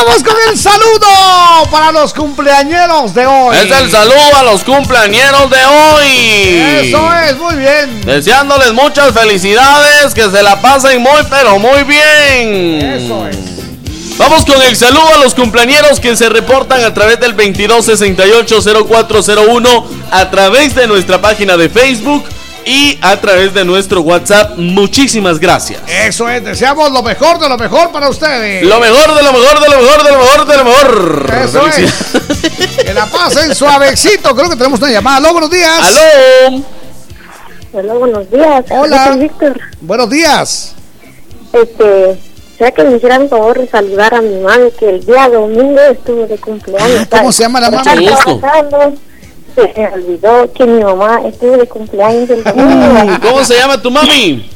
Vamos 0.06 0.24
con 0.24 0.36
el 0.50 0.58
saludo 0.58 1.08
para 1.72 1.92
los 1.92 2.14
cumpleañeros 2.14 3.14
de 3.14 3.26
hoy. 3.26 3.58
Es 3.58 3.70
el 3.72 3.92
saludo 3.92 4.36
a 4.36 4.44
los 4.44 4.64
cumpleañeros 4.64 5.50
de 5.50 5.66
hoy. 5.66 6.08
Eso 6.88 7.14
es, 7.14 7.38
muy 7.38 7.56
bien. 7.56 8.02
Deseándoles 8.06 8.74
muchas 8.74 9.14
felicidades, 9.14 10.14
que 10.14 10.30
se 10.30 10.44
la 10.44 10.62
pasen 10.62 11.02
muy, 11.02 11.24
pero 11.30 11.58
muy 11.58 11.84
bien. 11.84 12.82
Eso 12.82 13.28
es. 13.28 13.38
Vamos 14.18 14.46
con 14.46 14.62
el 14.62 14.76
saludo 14.76 15.16
a 15.16 15.20
los 15.20 15.34
cumpleañeros 15.36 16.00
que 16.00 16.16
se 16.16 16.30
reportan 16.30 16.84
a 16.84 16.94
través 16.94 17.20
del 17.20 17.36
2268-0401, 17.38 19.84
a 20.12 20.32
través 20.32 20.76
de 20.76 20.88
nuestra 20.88 21.22
página 21.22 21.58
de 21.58 21.70
Facebook 21.70 22.24
y 22.68 23.00
a 23.02 23.20
través 23.22 23.54
de 23.54 23.64
nuestro 23.64 24.02
WhatsApp. 24.02 24.58
Muchísimas 24.58 25.40
gracias. 25.40 25.82
Eso 25.88 26.28
es, 26.28 26.44
deseamos 26.44 26.92
lo 26.92 27.02
mejor 27.02 27.40
de 27.40 27.48
lo 27.48 27.58
mejor 27.58 27.94
para 27.94 28.10
ustedes. 28.10 28.64
Lo 28.64 28.80
mejor 28.82 29.16
de 29.16 29.24
lo 29.24 29.32
mejor 29.32 29.60
de 29.62 29.70
lo 29.70 29.82
mejor 29.82 30.04
de 30.04 30.12
lo 30.12 30.18
mejor 30.20 30.46
de 30.46 30.58
lo 30.58 30.64
mejor. 30.66 31.34
Eso 31.44 31.68
es. 31.68 31.94
Que 32.88 32.94
la 32.94 33.06
pasen 33.06 33.54
suavecito. 33.56 34.36
Creo 34.36 34.50
que 34.50 34.56
tenemos 34.56 34.80
una 34.80 34.92
llamada. 34.92 35.18
Aló, 35.18 35.34
buenos 35.34 35.50
días. 35.50 35.80
Aló. 35.82 36.64
Hola, 37.74 37.94
buenos 37.94 38.32
días. 38.32 38.66
Hola. 38.70 39.16
Víctor. 39.18 39.60
Buenos 39.82 40.10
días. 40.10 40.76
Este, 41.52 42.18
sea 42.58 42.72
que 42.72 42.84
me 42.84 42.98
hicieran 42.98 43.30
favor 43.30 43.60
de 43.60 43.68
saludar 43.68 44.14
a 44.14 44.22
mi 44.22 44.40
mami 44.40 44.72
que 44.72 44.90
el 44.90 45.06
día 45.06 45.30
domingo 45.30 45.80
estuvo 45.80 46.26
de 46.28 46.38
cumpleaños. 46.38 47.08
¿Cómo 47.10 47.32
se 47.32 47.44
llama 47.44 47.60
la 47.60 47.72
mami? 47.72 48.10
Se 49.58 49.74
me 49.76 49.88
olvidó 49.88 50.54
que 50.54 50.66
mi 50.68 50.84
mamá 50.84 51.22
estuvo 51.26 51.58
de 51.58 51.68
cumpleaños 51.68 52.30
el 52.30 52.44
domingo. 52.44 53.18
¿Cómo 53.24 53.44
se 53.44 53.56
llama 53.56 53.82
tu 53.82 53.90
mami? 53.90 54.48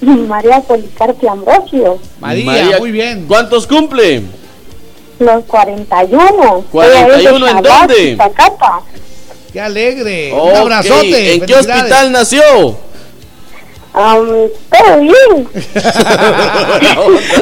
María 0.00 0.60
Policarpia 0.60 1.32
Ambrosio. 1.32 1.98
María, 2.20 2.78
muy 2.78 2.92
bien. 2.92 3.26
¿Cuántos 3.26 3.66
cumple? 3.66 4.22
Los 5.18 5.44
41. 5.44 6.64
41, 6.70 7.14
Ella 7.16 7.16
es 7.16 7.40
de 7.40 7.50
¿en 7.50 7.62
dónde? 7.62 8.16
Zacapa. 8.16 8.82
Qué 9.52 9.60
alegre. 9.60 10.32
Ok, 10.32 10.50
Un 10.50 10.56
abrazote. 10.56 11.34
¿En 11.34 11.46
qué 11.46 11.54
hospital 11.56 12.12
nació? 12.12 12.42
Um, 13.92 14.48
bien. 15.00 15.48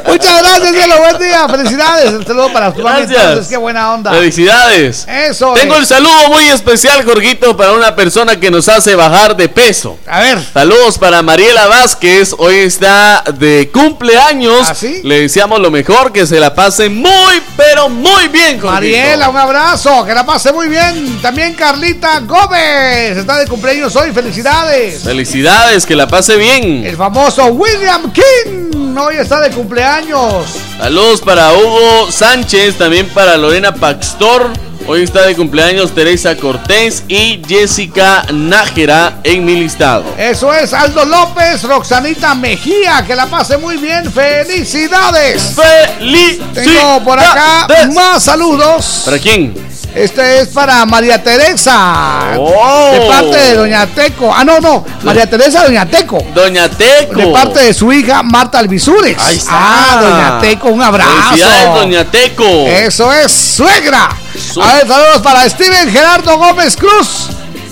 Muchas 0.06 0.42
gracias, 0.42 0.70
cielo. 0.72 0.94
Buen 0.98 1.18
día. 1.18 1.48
Felicidades. 1.48 2.10
Un 2.14 2.26
saludo 2.26 2.52
para 2.52 2.72
tu. 2.72 2.80
Gracias. 2.80 3.10
entonces, 3.10 3.48
Qué 3.48 3.56
buena 3.58 3.92
onda. 3.92 4.12
Felicidades. 4.12 5.06
Eso 5.06 5.52
Tengo 5.54 5.74
es. 5.74 5.80
el 5.80 5.86
saludo 5.86 6.28
muy 6.28 6.48
especial, 6.48 7.04
Jorgito, 7.04 7.54
para 7.56 7.72
una 7.72 7.94
persona 7.94 8.40
que 8.40 8.50
nos 8.50 8.66
hace 8.68 8.94
bajar 8.94 9.36
de 9.36 9.48
peso. 9.48 9.98
A 10.06 10.20
ver. 10.20 10.38
Saludos 10.52 10.98
para 10.98 11.22
Mariela 11.22 11.66
Vázquez, 11.66 12.34
hoy 12.38 12.56
está 12.56 13.22
de 13.34 13.70
cumpleaños. 13.72 14.68
¿Ah, 14.70 14.74
sí? 14.74 15.02
Le 15.04 15.20
deseamos 15.20 15.60
lo 15.60 15.70
mejor, 15.70 16.12
que 16.12 16.26
se 16.26 16.40
la 16.40 16.54
pase 16.54 16.88
muy, 16.88 17.42
pero 17.56 17.90
muy 17.90 18.28
bien, 18.28 18.58
Jorgito. 18.58 18.72
Mariela, 18.72 19.28
un 19.28 19.36
abrazo. 19.36 20.04
Que 20.06 20.14
la 20.14 20.24
pase 20.24 20.50
muy 20.52 20.68
bien. 20.68 21.20
También 21.20 21.52
Carlita 21.54 22.20
Gómez. 22.20 23.18
Está 23.18 23.38
de 23.38 23.46
cumpleaños 23.46 23.94
hoy. 23.96 24.12
Felicidades. 24.12 25.02
Felicidades, 25.02 25.84
que 25.84 25.94
la 25.94 26.08
pase 26.08 26.38
bien. 26.39 26.85
El 26.85 26.97
famoso 26.97 27.47
William 27.47 28.12
King. 28.12 28.97
Hoy 28.97 29.16
está 29.16 29.40
de 29.40 29.51
cumpleaños. 29.51 30.47
Saludos 30.78 31.20
para 31.20 31.52
Hugo 31.52 32.10
Sánchez, 32.10 32.77
también 32.77 33.09
para 33.10 33.36
Lorena 33.36 33.74
Paxtor. 33.74 34.51
Hoy 34.86 35.02
está 35.02 35.27
de 35.27 35.36
cumpleaños 35.36 35.94
Teresa 35.94 36.35
Cortés 36.36 37.05
y 37.09 37.43
Jessica 37.47 38.24
Nájera 38.32 39.19
en 39.23 39.44
mi 39.44 39.56
listado. 39.56 40.05
Eso 40.16 40.52
es 40.55 40.73
Aldo 40.73 41.05
López, 41.05 41.62
Roxanita 41.62 42.35
Mejía. 42.35 43.05
Que 43.06 43.15
la 43.15 43.27
pase 43.27 43.59
muy 43.59 43.77
bien. 43.77 44.10
Felicidades. 44.10 45.55
¡Felicidades! 45.55 46.65
Tengo 46.65 47.05
por 47.05 47.20
acá 47.20 47.69
más 47.94 48.24
saludos. 48.24 49.02
¿Para 49.05 49.19
quién? 49.19 49.55
Este 49.94 50.40
es 50.40 50.48
para 50.48 50.85
María 50.86 51.23
Teresa. 51.23 52.35
Oh. 52.39 52.90
De 52.93 53.01
parte 53.09 53.36
de 53.39 53.55
Doña 53.56 53.86
Teco. 53.86 54.32
Ah, 54.32 54.44
no, 54.44 54.60
no. 54.60 54.85
María 55.02 55.28
Teresa 55.28 55.65
Doña 55.65 55.86
Teco. 55.86 56.19
Doña 56.35 56.69
Teco. 56.69 57.16
De 57.16 57.27
parte 57.28 57.60
de 57.60 57.74
su 57.74 57.93
hija 57.93 58.23
Marta 58.23 58.59
Alvisures. 58.59 59.16
Ahí 59.19 59.36
está. 59.36 59.51
Ah, 59.52 59.98
Doña 60.01 60.40
Teco, 60.40 60.69
un 60.69 60.82
abrazo. 60.82 61.10
Felicidades, 61.31 61.74
Doña 61.74 62.05
Teco. 62.10 62.44
Eso 62.44 63.12
es, 63.12 63.32
suegra. 63.32 64.10
Su- 64.52 64.62
A 64.62 64.74
ver, 64.74 64.86
saludos 64.86 65.23
para 65.23 65.48
Steven 65.48 65.90
Gerardo 65.90 66.36
Gómez 66.39 66.77
Cruz. 66.77 67.28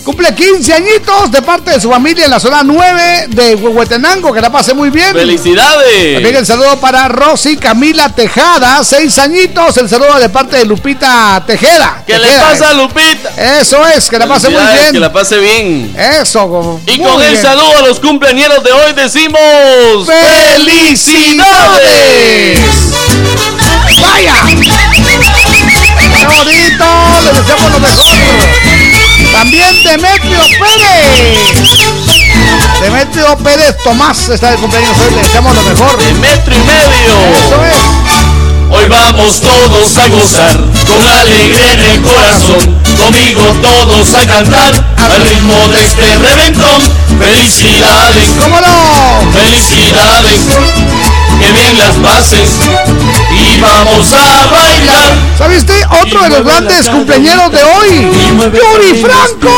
Cumple 0.06 0.32
15 0.36 0.72
añitos 0.72 1.32
de 1.32 1.42
parte 1.42 1.72
de 1.72 1.80
su 1.80 1.90
familia 1.90 2.26
en 2.26 2.30
la 2.30 2.38
zona 2.38 2.62
9 2.62 3.26
de 3.26 3.56
Huehuetenango. 3.56 4.32
Que 4.32 4.40
la 4.40 4.52
pase 4.52 4.72
muy 4.72 4.88
bien. 4.90 5.12
¡Felicidades! 5.12 6.14
También 6.14 6.36
el 6.36 6.46
saludo 6.46 6.78
para 6.78 7.08
Rosy 7.08 7.56
Camila 7.56 8.08
Tejada, 8.10 8.84
6 8.84 9.18
añitos. 9.18 9.76
El 9.78 9.88
saludo 9.88 10.16
de 10.20 10.28
parte 10.28 10.58
de 10.58 10.64
Lupita 10.64 11.42
Tejeda. 11.44 12.04
¿Qué 12.06 12.20
le 12.20 12.38
pasa 12.38 12.68
a 12.68 12.70
eh. 12.70 12.76
Lupita? 12.76 13.60
Eso 13.60 13.84
es, 13.84 14.08
que 14.08 14.16
la 14.16 14.28
pase 14.28 14.48
muy 14.48 14.62
bien. 14.62 14.92
Que 14.92 15.00
la 15.00 15.12
pase 15.12 15.38
bien. 15.40 15.92
Eso, 15.98 16.80
Y 16.86 16.98
con 17.00 17.20
el 17.20 17.36
saludo 17.36 17.78
a 17.78 17.82
los 17.82 17.98
cumpleañeros 17.98 18.62
de 18.62 18.70
hoy 18.70 18.92
decimos 18.92 19.40
¡Felicidades! 20.06 21.40
¡Vaya! 24.02 24.34
¡Qué 26.14 26.26
bonito! 26.26 26.84
Les 27.24 27.34
deseamos 27.38 27.72
lo 27.72 27.80
mejor. 27.80 28.65
También 29.36 29.82
Demetrio 29.84 30.40
Pérez. 30.58 31.68
Demetrio 32.80 33.36
Pérez 33.36 33.76
Tomás 33.84 34.30
está 34.30 34.50
de 34.52 34.56
cumpleaños 34.56 34.96
hoy. 34.98 35.14
Le 35.14 35.22
deseamos 35.22 35.54
lo 35.54 35.62
mejor. 35.62 35.98
de 35.98 36.12
metro 36.14 36.54
y 36.54 36.58
medio. 36.58 37.12
Eso 37.36 37.62
es. 37.64 37.76
Hoy 38.70 38.88
vamos 38.88 39.40
todos 39.42 39.98
a 39.98 40.08
gozar 40.08 40.56
con 40.56 41.06
alegría 41.20 41.72
en 41.74 41.80
el 41.80 42.02
corazón. 42.02 42.80
Conmigo 42.96 43.42
todos 43.62 44.14
a 44.14 44.26
cantar 44.26 44.72
al 44.96 45.22
ritmo 45.28 45.68
de 45.68 45.84
este 45.84 46.16
reventón. 46.16 46.82
Felicidades, 47.18 48.30
¿Cómo 48.40 48.58
no? 48.58 49.32
felicidades, 49.32 50.40
que 51.38 51.52
bien 51.52 51.78
las 51.78 51.94
pases 51.96 52.50
y 53.30 53.60
vamos 53.60 54.12
a 54.12 54.46
bailar. 54.50 55.12
¿Sabiste? 55.38 55.72
Otro 56.02 56.22
de 56.22 56.28
los 56.30 56.44
grandes 56.44 56.88
cumpleañeros 56.88 57.52
de 57.52 57.62
hoy. 57.62 58.08
Yuri 58.52 59.02
Franco. 59.02 59.52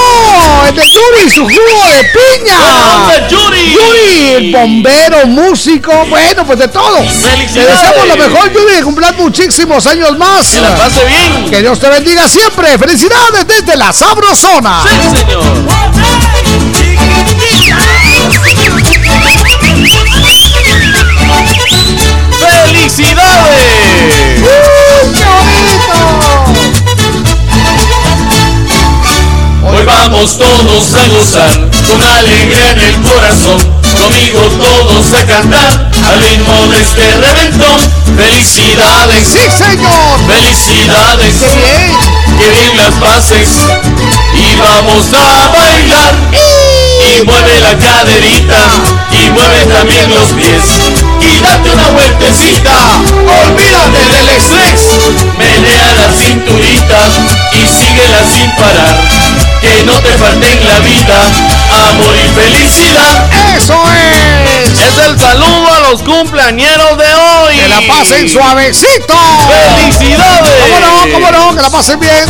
El 0.69 0.75
de 0.75 0.91
Yuri, 0.91 1.31
su 1.31 1.43
jugo 1.43 1.85
de 1.91 2.05
piña. 2.05 2.59
¡Buena 2.59 2.97
onda, 2.97 3.29
Yuri! 3.29 3.73
Yuri, 3.73 4.29
el 4.37 4.53
bombero, 4.53 5.27
músico. 5.27 5.93
Bueno, 6.09 6.45
pues 6.45 6.59
de 6.59 6.69
todo. 6.69 6.97
¡Felicidades! 6.99 7.53
Te 7.55 7.61
deseamos 7.61 8.09
lo 8.09 8.17
mejor, 8.17 8.53
Yuri, 8.53 8.75
de 8.75 8.83
cumplir 8.83 9.15
muchísimos 9.17 9.87
años 9.87 10.19
más. 10.19 10.49
Que 10.49 10.61
la 10.61 10.77
pase 10.77 11.05
bien. 11.05 11.51
Que 11.51 11.63
Dios 11.63 11.79
te 11.79 11.89
bendiga 11.89 12.29
siempre. 12.29 12.77
Felicidades 12.79 13.47
desde 13.47 13.77
la 13.77 13.93
Sabrosona. 13.93 14.83
Sí, 14.83 15.19
señor. 15.19 15.43
¡Felicidades! 22.67 24.43
¡Uh, 24.43 24.47
¡Qué 25.15 25.25
bonito! 25.25 25.99
Hoy 29.63 29.85
vamos 29.85 30.37
todos 30.39 30.95
a 30.95 31.07
gozar 31.09 31.71
con 31.87 32.03
alegría 32.03 32.71
en 32.73 32.81
el 32.81 32.97
corazón. 33.03 33.59
Conmigo 33.95 34.41
todos 34.59 35.13
a 35.15 35.25
cantar 35.27 35.91
al 36.05 36.21
ritmo 36.21 36.67
de 36.69 36.83
este 36.83 37.17
reventón. 37.19 37.79
Felicidades, 38.17 39.29
Sí, 39.29 39.39
señor. 39.57 40.19
felicidades, 40.27 41.35
¡Qué 41.39 41.55
bien! 41.57 41.97
que 42.39 42.51
bien 42.51 42.77
las 42.77 42.95
pases 42.95 43.49
y 44.35 44.57
vamos 44.59 45.07
a 45.13 45.49
bailar. 45.57 46.15
Y 47.01 47.23
mueve 47.25 47.61
la 47.61 47.79
caderita 47.79 48.59
y 49.13 49.31
mueve 49.31 49.65
también 49.67 50.11
los 50.15 50.31
pies. 50.33 50.63
Y 51.29 51.41
date 51.41 51.71
una 51.71 51.89
vueltecita. 51.91 52.73
Olvídate 53.47 53.99
del 54.13 54.29
estrés, 54.31 54.81
menea 55.37 55.95
la 55.95 56.13
cinturita 56.17 56.99
y 57.53 57.69
síguela 57.69 58.19
sin 58.33 58.51
parar. 58.53 58.97
Que 59.61 59.83
no 59.85 59.93
te 60.01 60.13
falte 60.15 60.53
en 60.53 60.65
la 60.67 60.79
vida 60.81 61.19
amor 61.89 62.15
y 62.17 62.29
felicidad. 62.41 63.27
¡Eso 63.55 63.75
es! 63.93 64.79
Es 64.79 64.99
el 65.05 65.19
saludo 65.19 65.75
a 65.75 65.91
los 65.91 66.03
cumpleañeros 66.03 66.97
de 66.97 67.15
hoy. 67.15 67.57
Que 67.57 67.69
la 67.69 67.95
pasen 67.95 68.29
suavecito. 68.29 69.15
¡Felicidades! 69.49 70.53
¿Cómo 70.63 70.81
no? 70.81 71.13
¿Cómo 71.13 71.31
no? 71.31 71.57
Que 71.57 71.63
la 71.63 71.71
pasen 71.71 72.01
bien. 72.01 72.27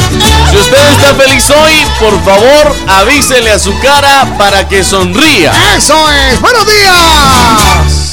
Si 0.50 0.56
usted 0.56 0.90
está 0.90 1.14
feliz 1.14 1.48
hoy, 1.50 1.86
por 2.00 2.24
favor, 2.24 2.76
avísele 2.88 3.52
a 3.52 3.58
su 3.58 3.78
cara 3.80 4.26
para 4.38 4.66
que 4.66 4.82
sonría. 4.82 5.52
¡Eso 5.76 5.94
es! 6.10 6.40
¡Buenos 6.40 6.66
días! 6.66 8.07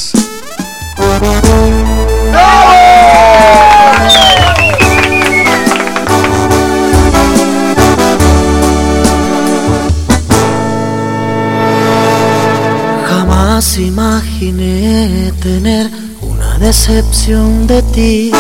Jamás 13.08 13.78
imaginé 13.78 15.34
tener 15.42 15.90
una 16.22 16.58
decepción 16.60 17.68
de 17.68 17.82
ti. 17.82 18.32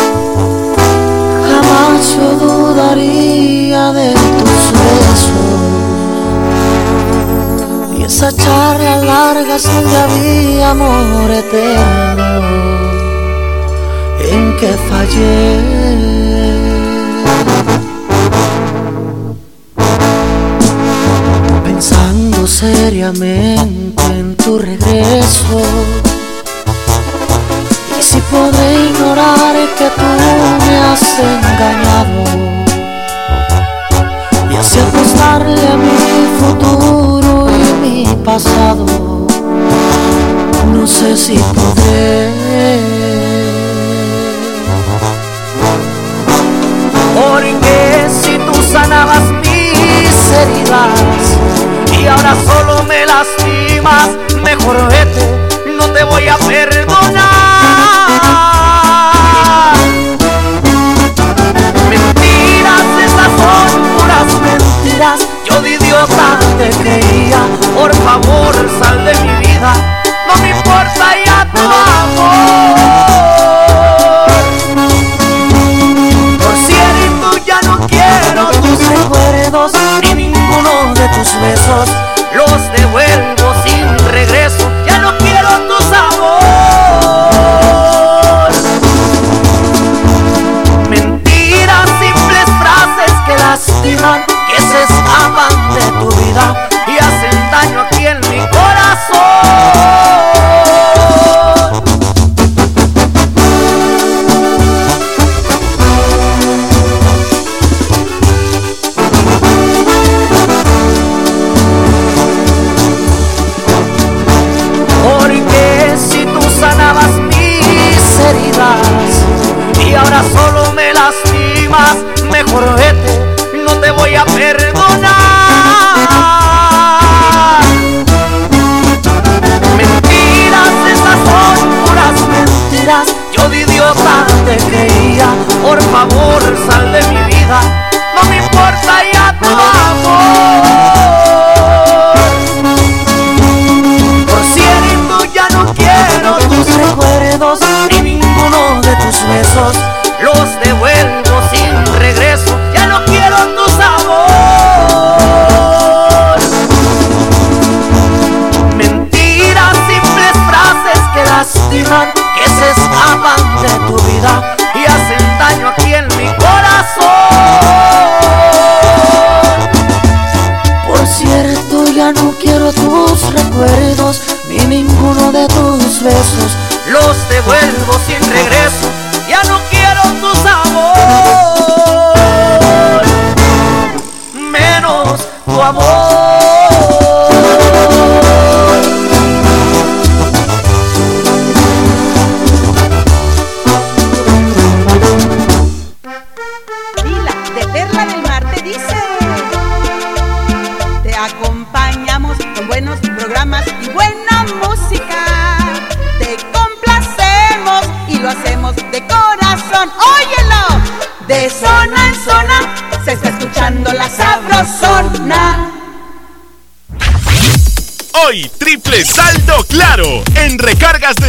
Jamás 1.49 2.15
yo 2.15 2.35
dudaría 2.39 3.91
de 3.91 4.13
esa 8.05 8.31
charla 8.31 8.97
larga 8.97 9.57
donde 9.57 9.97
había 9.97 10.71
amor 10.71 11.31
eterno. 11.31 12.25
En 14.31 14.57
que 14.57 14.71
fallé. 14.89 15.59
Pensando 21.63 22.45
seriamente 22.45 24.03
en 24.03 24.35
tu 24.35 24.59
regreso. 24.59 25.61
Y 27.99 28.03
si 28.03 28.19
podré 28.31 28.85
ignorar 28.89 29.55
que 29.77 29.89
tú 29.89 30.09
me 30.67 30.77
has 30.77 31.03
engañado 31.19 32.55
y 34.51 34.55
así 34.57 34.79
apostarle 34.79 35.67
a 35.67 35.77
mi 35.77 35.95
futuro 36.39 37.24
mi 37.95 38.05
pasado, 38.25 38.85
no 40.73 40.85
sé 40.85 41.15
si 41.15 41.37
podré. 41.37 42.29
Porque 47.15 48.07
si 48.21 48.37
tú 48.37 48.53
sanabas 48.73 49.23
mis 49.43 50.13
heridas 50.39 50.99
y 51.97 52.05
ahora 52.07 52.35
solo 52.45 52.83
me 52.83 53.05
lastimas, 53.05 54.09
mejor 54.43 54.89
vete, 54.89 55.23
no 55.77 55.85
te 55.91 56.03
voy 56.03 56.27
a 56.27 56.37
perdonar. 56.37 56.84
Te 66.57 66.69
creía. 66.69 67.39
Por 67.75 67.93
favor, 67.93 68.55
sal 68.79 69.05
de 69.05 69.13
mi 69.21 69.31
vida. 69.45 69.73
No 70.27 70.35
me 70.41 70.49
importa 70.49 71.05
ya 71.25 71.45
tu 71.51 71.61
amor. 71.61 72.75
Por 76.39 76.55
cierto, 76.57 77.37
ya 77.45 77.61
no 77.61 77.79
quiero 77.87 78.51
tus 78.61 78.87
recuerdos 78.87 79.71
ni 80.01 80.13
ninguno 80.13 80.93
de 80.93 81.07
tus 81.09 81.39
besos. 81.41 81.89
Los 82.33 82.71
devuelvo 82.73 83.53
sin 83.65 83.97
regreso. 84.09 84.69
Ya 84.85 84.99
no 84.99 85.17
quiero 85.17 85.49
tu 85.67 85.83
sabor. 85.83 86.45
Mentiras, 90.89 91.89
simples 91.99 92.45
frases 92.59 93.13
que 93.25 93.37
lastiman, 93.37 94.25
se 94.87 94.93
de 95.73 95.85
tu 95.99 96.09
vida 96.17 96.69
y 96.87 96.97
hacen 96.97 97.51
daño 97.51 97.81
aquí 97.81 98.05
en 98.07 98.19
mi 98.29 98.39
corazón. 98.49 100.24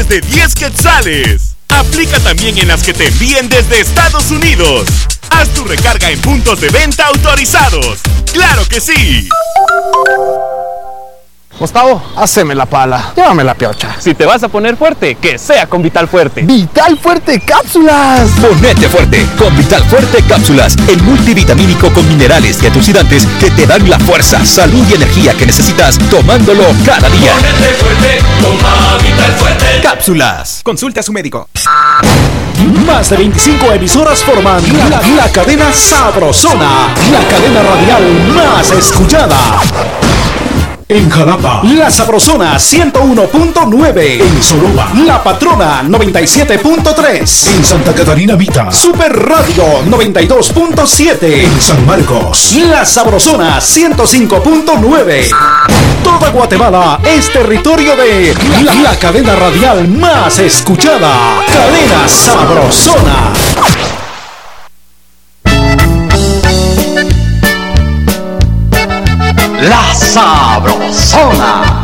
Desde 0.08 0.20
10 0.28 0.54
quetzales. 0.54 1.56
Aplica 1.68 2.18
también 2.20 2.58
en 2.58 2.68
las 2.68 2.82
que 2.82 2.92
te 2.92 3.08
envíen 3.08 3.48
desde 3.48 3.80
Estados 3.80 4.30
Unidos. 4.30 4.86
Haz 5.30 5.48
tu 5.50 5.64
recarga 5.64 6.10
en 6.10 6.20
puntos 6.20 6.60
de 6.60 6.68
venta 6.68 7.06
autorizados. 7.06 7.98
¡Claro 8.32 8.64
que 8.66 8.80
sí! 8.80 9.28
Gustavo, 11.58 12.02
haceme 12.16 12.54
la 12.54 12.66
pala. 12.66 13.12
Llévame 13.16 13.42
la 13.42 13.54
piocha. 13.54 13.96
Si 13.98 14.14
te 14.14 14.26
vas 14.26 14.42
a 14.42 14.48
poner 14.48 14.76
fuerte, 14.76 15.14
que 15.14 15.38
sea 15.38 15.66
con 15.66 15.82
Vital 15.82 16.06
Fuerte. 16.06 16.42
¡Vital 16.42 16.98
Fuerte 16.98 17.40
Cápsulas! 17.40 18.28
Ponete 18.42 18.88
fuerte 18.90 19.26
con 19.38 19.56
Vital 19.56 19.82
Fuerte 19.84 20.22
Cápsulas, 20.28 20.76
el 20.88 21.02
multivitamínico 21.02 21.90
con 21.94 22.06
minerales 22.08 22.62
y 22.62 22.66
antioxidantes 22.66 23.26
que 23.40 23.50
te 23.50 23.66
dan 23.66 23.88
la 23.88 23.98
fuerza, 23.98 24.44
salud 24.44 24.84
y 24.90 24.94
energía 24.94 25.32
que 25.32 25.46
necesitas 25.46 25.98
tomándolo 26.10 26.64
cada 26.84 27.08
día. 27.08 27.32
Ponete 27.32 27.74
fuerte, 27.74 28.18
toma 28.42 28.98
Vital 29.02 29.32
fuerte. 29.32 29.66
Cápsulas. 29.82 30.60
Consulte 30.62 31.00
a 31.00 31.02
su 31.02 31.12
médico. 31.12 31.48
Más 32.86 33.08
de 33.08 33.16
25 33.16 33.72
emisoras 33.72 34.22
forman 34.22 34.62
la, 34.90 35.00
la 35.00 35.32
cadena 35.32 35.72
Sabrosona, 35.72 36.88
la 37.10 37.28
cadena 37.28 37.62
radial 37.62 38.34
más 38.34 38.70
escuchada. 38.72 39.60
En 40.88 41.10
Jalapa, 41.10 41.62
La 41.64 41.90
Sabrosona 41.90 42.54
101.9. 42.54 44.20
En 44.22 44.40
Soroba, 44.42 44.92
La 45.04 45.20
Patrona 45.20 45.82
97.3. 45.82 47.56
En 47.56 47.64
Santa 47.64 47.92
Catarina 47.92 48.36
Vita, 48.36 48.70
Super 48.70 49.12
Radio 49.12 49.82
92.7. 49.84 51.24
En 51.24 51.60
San 51.60 51.84
Marcos, 51.84 52.54
La 52.54 52.84
Sabrosona 52.84 53.58
105.9. 53.58 55.28
Toda 56.04 56.30
Guatemala 56.30 57.00
es 57.04 57.32
territorio 57.32 57.96
de 57.96 58.32
la, 58.62 58.74
la 58.76 58.96
cadena 58.96 59.34
radial 59.34 59.88
más 59.88 60.38
escuchada. 60.38 61.40
Cadena 61.48 62.06
Sabrosona. 62.06 63.32
Sabrosona. 70.16 71.75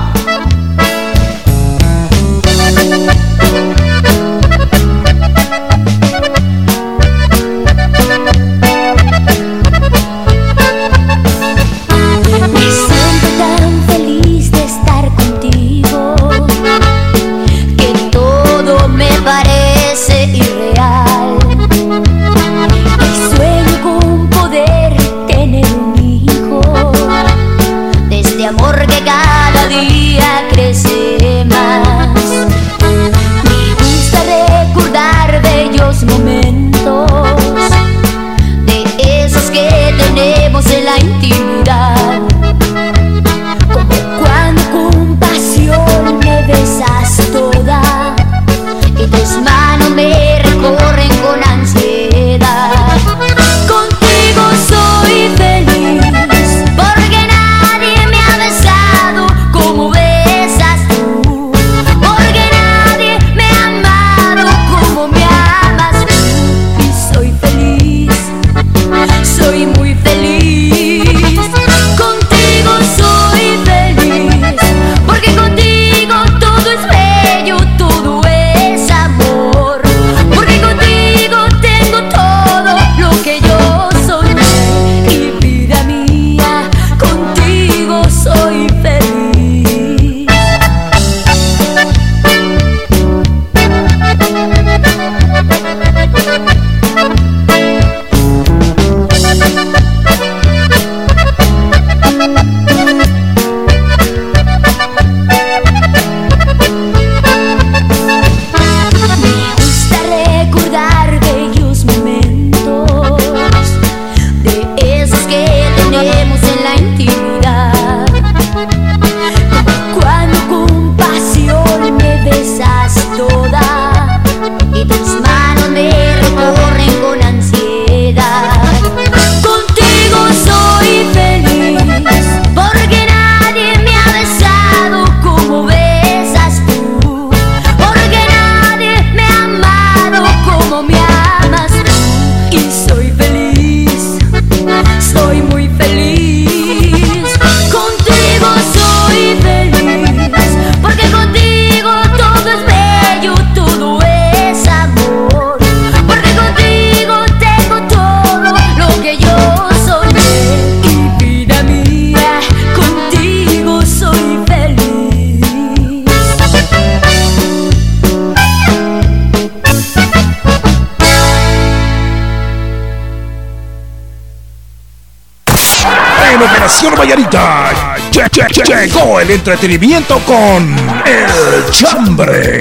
Entretenimiento 179.32 180.18
con 180.20 180.76
El 181.06 181.70
Chambre. 181.70 182.60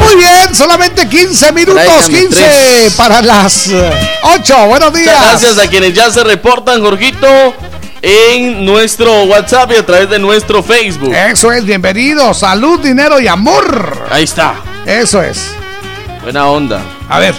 Muy 0.00 0.16
bien, 0.16 0.54
solamente 0.54 1.08
15 1.08 1.52
minutos, 1.52 1.74
Tráigame 1.82 2.18
15 2.18 2.40
tres. 2.42 2.92
para 2.94 3.22
las 3.22 3.70
8. 4.22 4.66
Buenos 4.66 4.92
días. 4.92 5.16
Gracias 5.20 5.58
a 5.58 5.68
quienes 5.68 5.94
ya 5.94 6.10
se 6.10 6.22
reportan, 6.22 6.80
Jorgito, 6.82 7.54
en 8.02 8.64
nuestro 8.64 9.24
WhatsApp 9.24 9.72
y 9.72 9.76
a 9.76 9.86
través 9.86 10.08
de 10.10 10.18
nuestro 10.18 10.62
Facebook. 10.62 11.12
Eso 11.14 11.50
es, 11.52 11.64
bienvenido. 11.64 12.32
Salud, 12.34 12.78
dinero 12.80 13.18
y 13.20 13.26
amor. 13.26 14.06
Ahí 14.10 14.24
está. 14.24 14.54
Eso 14.86 15.22
es. 15.22 15.55
Buena 16.26 16.48
onda. 16.48 16.82
A 17.08 17.20
ver, 17.20 17.36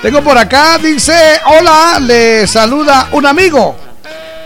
tengo 0.00 0.22
por 0.22 0.38
acá, 0.38 0.78
dice, 0.78 1.40
hola, 1.44 1.98
le 1.98 2.46
saluda 2.46 3.08
un 3.10 3.26
amigo. 3.26 3.74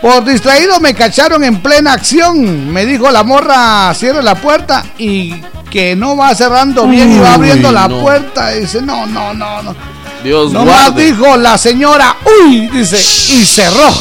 Por 0.01 0.25
distraído 0.25 0.79
me 0.79 0.95
cacharon 0.95 1.43
en 1.43 1.61
plena 1.61 1.93
acción. 1.93 2.73
Me 2.73 2.87
dijo 2.87 3.11
la 3.11 3.21
morra, 3.21 3.93
cierre 3.93 4.23
la 4.23 4.33
puerta 4.33 4.83
y 4.97 5.39
que 5.69 5.95
no 5.95 6.17
va 6.17 6.33
cerrando 6.33 6.87
bien 6.87 7.11
y 7.15 7.19
va 7.19 7.35
abriendo 7.35 7.71
la 7.71 7.87
no. 7.87 8.01
puerta. 8.01 8.49
Dice, 8.49 8.81
no, 8.81 9.05
no, 9.05 9.31
no, 9.31 9.61
no. 9.61 9.75
Dios 10.23 10.51
Nomás 10.51 10.85
guarde. 10.85 11.05
dijo 11.05 11.37
la 11.37 11.55
señora, 11.59 12.15
uy, 12.25 12.69
dice, 12.69 12.97
y 12.97 13.45
cerró. 13.45 13.93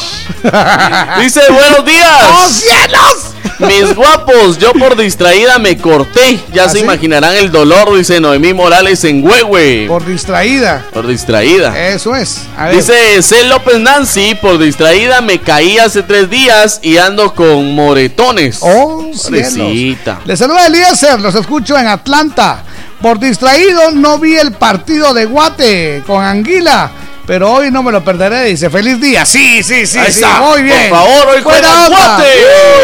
Dice, 1.20 1.42
buenos 1.52 1.84
días. 1.84 2.18
¡Oh, 2.32 2.48
cielos! 2.48 3.31
Mis 3.66 3.94
guapos, 3.94 4.58
yo 4.58 4.72
por 4.72 4.96
distraída 4.96 5.58
me 5.58 5.76
corté. 5.76 6.38
Ya 6.52 6.64
¿Ah, 6.64 6.68
se 6.68 6.78
sí? 6.78 6.84
imaginarán 6.84 7.34
el 7.36 7.50
dolor, 7.50 7.96
dice 7.96 8.20
Noemí 8.20 8.52
Morales 8.54 9.04
en 9.04 9.24
Huehue. 9.24 9.86
Por 9.88 10.04
distraída. 10.04 10.84
Por 10.92 11.06
distraída. 11.06 11.88
Eso 11.88 12.14
es. 12.16 12.42
A 12.56 12.66
ver. 12.66 12.76
Dice 12.76 13.22
C. 13.22 13.44
López 13.44 13.78
Nancy, 13.78 14.34
por 14.34 14.58
distraída 14.58 15.20
me 15.20 15.40
caí 15.40 15.78
hace 15.78 16.02
tres 16.02 16.28
días 16.30 16.80
y 16.82 16.98
ando 16.98 17.34
con 17.34 17.74
moretones. 17.74 18.58
Oh. 18.62 19.10
Les 20.24 20.38
saluda 20.38 20.66
Eliezer, 20.66 21.20
los 21.20 21.34
escucho 21.34 21.78
en 21.78 21.86
Atlanta. 21.86 22.64
Por 23.00 23.18
distraído 23.18 23.90
no 23.90 24.18
vi 24.18 24.36
el 24.36 24.52
partido 24.52 25.12
de 25.12 25.24
Guate 25.26 26.02
con 26.06 26.22
Anguila 26.22 26.90
pero 27.26 27.52
hoy 27.52 27.70
no 27.70 27.82
me 27.82 27.92
lo 27.92 28.02
perderé. 28.04 28.44
Dice, 28.44 28.68
feliz 28.70 29.00
día. 29.00 29.24
Sí, 29.24 29.62
sí, 29.62 29.86
sí, 29.86 29.98
Ahí 29.98 30.12
sí. 30.12 30.22
está. 30.22 30.40
Muy 30.40 30.62
bien. 30.62 30.88
Por 30.88 30.98
favor, 30.98 31.28
hoy 31.28 31.42
juega. 31.42 31.88
Guate. 31.88 32.28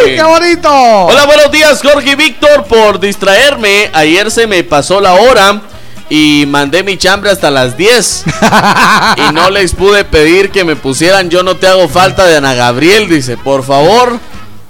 Uy, 0.04 0.16
qué 0.16 0.22
bonito. 0.22 0.70
Hola, 0.70 1.26
buenos 1.26 1.50
días, 1.50 1.80
Jorge 1.82 2.10
y 2.10 2.14
Víctor. 2.14 2.64
Por 2.64 3.00
distraerme, 3.00 3.90
ayer 3.92 4.30
se 4.30 4.46
me 4.46 4.62
pasó 4.64 5.00
la 5.00 5.14
hora 5.14 5.62
y 6.08 6.44
mandé 6.48 6.82
mi 6.82 6.96
chambre 6.96 7.30
hasta 7.30 7.50
las 7.50 7.76
10. 7.76 8.24
y 9.28 9.32
no 9.32 9.50
les 9.50 9.74
pude 9.74 10.04
pedir 10.04 10.50
que 10.50 10.64
me 10.64 10.76
pusieran 10.76 11.28
Yo 11.30 11.42
no 11.42 11.56
te 11.56 11.66
hago 11.66 11.88
falta 11.88 12.24
de 12.26 12.36
Ana 12.36 12.54
Gabriel. 12.54 13.08
Dice, 13.08 13.36
por 13.36 13.64
favor, 13.64 14.18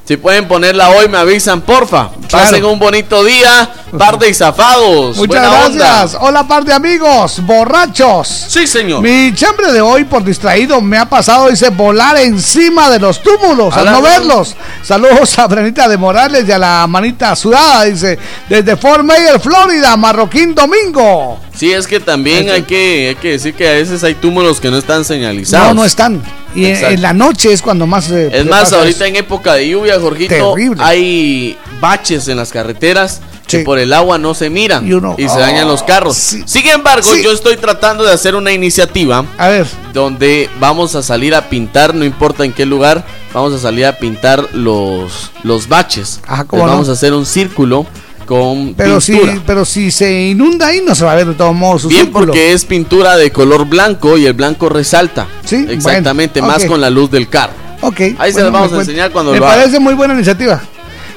si 0.08 0.16
pueden 0.16 0.48
ponerla 0.48 0.88
hoy, 0.88 1.06
me 1.06 1.18
avisan, 1.18 1.60
porfa. 1.60 2.08
Pasen 2.30 2.64
un 2.64 2.78
bonito 2.78 3.22
día, 3.22 3.70
par 3.98 4.18
de 4.18 4.32
zafados. 4.32 5.18
Muchas 5.18 5.42
Buena 5.42 5.66
onda. 5.66 5.84
gracias. 5.84 6.18
Hola, 6.22 6.48
par 6.48 6.64
de 6.64 6.72
amigos, 6.72 7.44
borrachos. 7.44 8.26
Sí, 8.48 8.66
señor. 8.66 9.02
Mi 9.02 9.34
chambre 9.34 9.70
de 9.70 9.82
hoy, 9.82 10.04
por 10.04 10.24
distraído, 10.24 10.80
me 10.80 10.96
ha 10.96 11.04
pasado, 11.04 11.50
dice, 11.50 11.68
volar 11.68 12.16
encima 12.16 12.88
de 12.88 13.00
los 13.00 13.22
túmulos 13.22 13.74
A 13.74 13.80
al 13.80 13.92
no 13.92 14.00
verlos. 14.00 14.56
Saludos 14.82 15.38
a 15.38 15.46
Brenita 15.46 15.86
de 15.86 15.98
Morales 15.98 16.46
y 16.48 16.52
a 16.52 16.58
la 16.58 16.86
manita 16.86 17.36
sudada, 17.36 17.84
dice, 17.84 18.18
desde 18.48 18.78
Fort 18.78 19.04
Mayer, 19.04 19.38
Florida, 19.38 19.94
Marroquín 19.98 20.54
Domingo. 20.54 21.38
Sí, 21.54 21.70
es 21.70 21.86
que 21.86 22.00
también 22.00 22.48
hay 22.48 22.62
que, 22.62 23.08
hay 23.10 23.16
que 23.16 23.32
decir 23.32 23.52
que 23.52 23.68
a 23.68 23.72
veces 23.72 24.02
hay 24.04 24.14
túmulos 24.14 24.58
que 24.58 24.70
no 24.70 24.78
están 24.78 25.04
señalizados. 25.04 25.68
No, 25.68 25.82
no 25.82 25.84
están. 25.84 26.22
Y 26.58 26.64
en, 26.66 26.70
Exacto. 26.72 26.94
en 26.94 27.02
la 27.02 27.12
noche 27.12 27.52
es 27.52 27.62
cuando 27.62 27.86
más... 27.86 28.10
eh, 28.10 28.30
Es 28.32 28.46
más, 28.46 28.72
ahorita 28.72 28.96
eso. 28.96 29.04
en 29.06 29.16
época 29.16 29.54
de 29.54 29.68
lluvia, 29.68 29.98
Jorgito, 30.00 30.34
Terrible. 30.34 30.82
hay 30.82 31.56
baches 31.80 32.28
en 32.28 32.36
las 32.36 32.50
carreteras 32.50 33.20
que 33.46 33.60
por 33.60 33.78
el 33.78 33.94
agua 33.94 34.18
no 34.18 34.34
se 34.34 34.50
miran 34.50 34.86
y, 35.16 35.26
se 35.28 35.38
dañan 35.38 35.66
los 35.68 35.82
carros. 35.82 36.16
Sin 36.16 36.66
embargo, 36.66 37.08
Sí. 37.14 37.22
yo 37.22 37.32
estoy 37.32 37.56
tratando 37.56 38.04
de 38.04 38.12
hacer 38.12 38.34
una 38.34 38.52
iniciativa 38.52 39.24
A 39.38 39.48
ver. 39.48 39.66
donde 39.94 40.50
vamos 40.60 40.94
a 40.94 41.02
salir 41.02 41.34
a 41.34 41.48
pintar, 41.48 41.94
no 41.94 42.04
importa 42.04 42.44
en 42.44 42.52
qué 42.52 42.66
lugar, 42.66 43.06
vamos 43.32 43.54
a 43.54 43.58
salir 43.58 43.86
a 43.86 43.94
pintar 43.96 44.48
los, 44.52 45.30
los 45.44 45.66
baches. 45.68 46.20
Ajá, 46.26 46.44
¿cómo 46.44 46.62
Entonces 46.62 46.66
no? 46.66 46.72
Vamos 46.72 46.88
a 46.90 46.92
hacer 46.92 47.14
un 47.14 47.24
círculo 47.24 47.86
con 48.28 48.74
Pero 48.74 49.00
si, 49.00 49.18
pero 49.46 49.64
si 49.64 49.90
se 49.90 50.26
inunda 50.28 50.66
ahí, 50.66 50.82
no 50.86 50.94
se 50.94 51.04
va 51.04 51.12
a 51.12 51.14
ver 51.16 51.26
de 51.28 51.34
todos 51.34 51.54
modos 51.54 51.82
su 51.82 51.88
Bien, 51.88 52.02
círculo. 52.04 52.26
porque 52.26 52.52
es 52.52 52.66
pintura 52.66 53.16
de 53.16 53.32
color 53.32 53.64
blanco 53.66 54.18
y 54.18 54.26
el 54.26 54.34
blanco 54.34 54.68
resalta. 54.68 55.26
Sí, 55.44 55.66
exactamente, 55.68 56.40
bueno, 56.40 56.54
más 56.54 56.64
con 56.66 56.78
la 56.80 56.90
luz 56.90 57.10
del 57.10 57.28
carro. 57.28 57.54
Ok. 57.80 58.00
Ahí 58.18 58.32
se 58.32 58.42
las 58.42 58.52
vamos 58.52 58.70
me 58.72 58.76
a 58.78 58.80
enseñar 58.80 59.10
cuando 59.12 59.32
Me 59.32 59.38
lo 59.38 59.46
haga. 59.46 59.56
parece 59.56 59.80
muy 59.80 59.94
buena 59.94 60.12
iniciativa. 60.12 60.60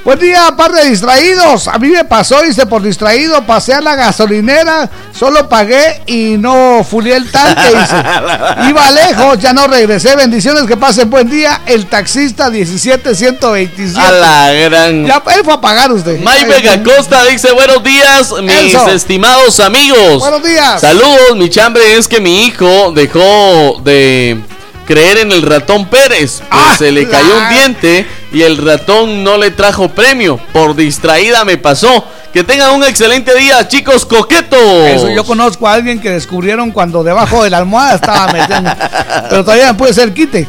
Buen 0.03 0.17
día, 0.17 0.51
par 0.57 0.71
de 0.71 0.89
distraídos. 0.89 1.67
A 1.67 1.77
mí 1.77 1.89
me 1.89 2.03
pasó, 2.03 2.41
dice, 2.41 2.65
por 2.65 2.81
distraído, 2.81 3.45
pasé 3.45 3.73
a 3.73 3.81
la 3.81 3.95
gasolinera, 3.95 4.89
solo 5.13 5.47
pagué 5.47 6.01
y 6.07 6.37
no 6.39 6.83
fulié 6.83 7.17
el 7.17 7.29
tanque, 7.29 7.61
dice. 7.67 7.95
Iba 8.69 8.89
lejos, 8.91 9.37
ya 9.39 9.53
no 9.53 9.67
regresé. 9.67 10.15
Bendiciones, 10.15 10.63
que 10.63 10.75
pasen 10.75 11.07
buen 11.07 11.29
día. 11.29 11.61
El 11.67 11.85
taxista 11.85 12.49
17127. 12.49 13.99
A 13.99 14.11
la 14.11 14.51
gran. 14.53 15.05
Ya, 15.05 15.21
él 15.35 15.43
fue 15.43 15.53
a 15.53 15.61
pagar 15.61 15.91
usted. 15.91 16.19
May 16.21 16.45
Vega 16.45 16.81
Costa 16.81 17.23
dice 17.25 17.51
buenos 17.51 17.83
días, 17.83 18.31
mis 18.41 18.73
Eso. 18.73 18.89
estimados 18.89 19.59
amigos. 19.59 20.17
Buenos 20.19 20.41
días. 20.41 20.81
Saludos, 20.81 21.35
mi 21.35 21.47
chambre 21.47 21.95
es 21.95 22.07
que 22.07 22.19
mi 22.19 22.47
hijo 22.47 22.91
dejó 22.91 23.79
de 23.83 24.41
creer 24.85 25.19
en 25.19 25.31
el 25.31 25.41
ratón 25.41 25.87
Pérez. 25.87 26.41
Pues 26.49 26.77
se 26.77 26.91
le 26.91 27.07
cayó 27.07 27.37
un 27.37 27.49
diente 27.49 28.07
y 28.31 28.41
el 28.43 28.57
ratón 28.57 29.23
no 29.23 29.37
le 29.37 29.51
trajo 29.51 29.89
premio. 29.89 30.39
Por 30.53 30.75
distraída 30.75 31.45
me 31.45 31.57
pasó. 31.57 32.05
Que 32.33 32.45
tengan 32.45 32.73
un 32.75 32.83
excelente 32.85 33.35
día, 33.35 33.67
chicos 33.67 34.05
coquetos. 34.05 34.87
Eso, 34.87 35.09
yo 35.09 35.25
conozco 35.25 35.67
a 35.67 35.73
alguien 35.73 35.99
que 35.99 36.09
descubrieron 36.09 36.71
cuando 36.71 37.03
debajo 37.03 37.43
de 37.43 37.49
la 37.49 37.57
almohada 37.57 37.95
estaba 37.95 38.31
metiendo. 38.31 38.71
Pero 39.29 39.43
todavía 39.43 39.67
me 39.67 39.73
puede 39.73 39.93
ser 39.93 40.13
quite. 40.13 40.47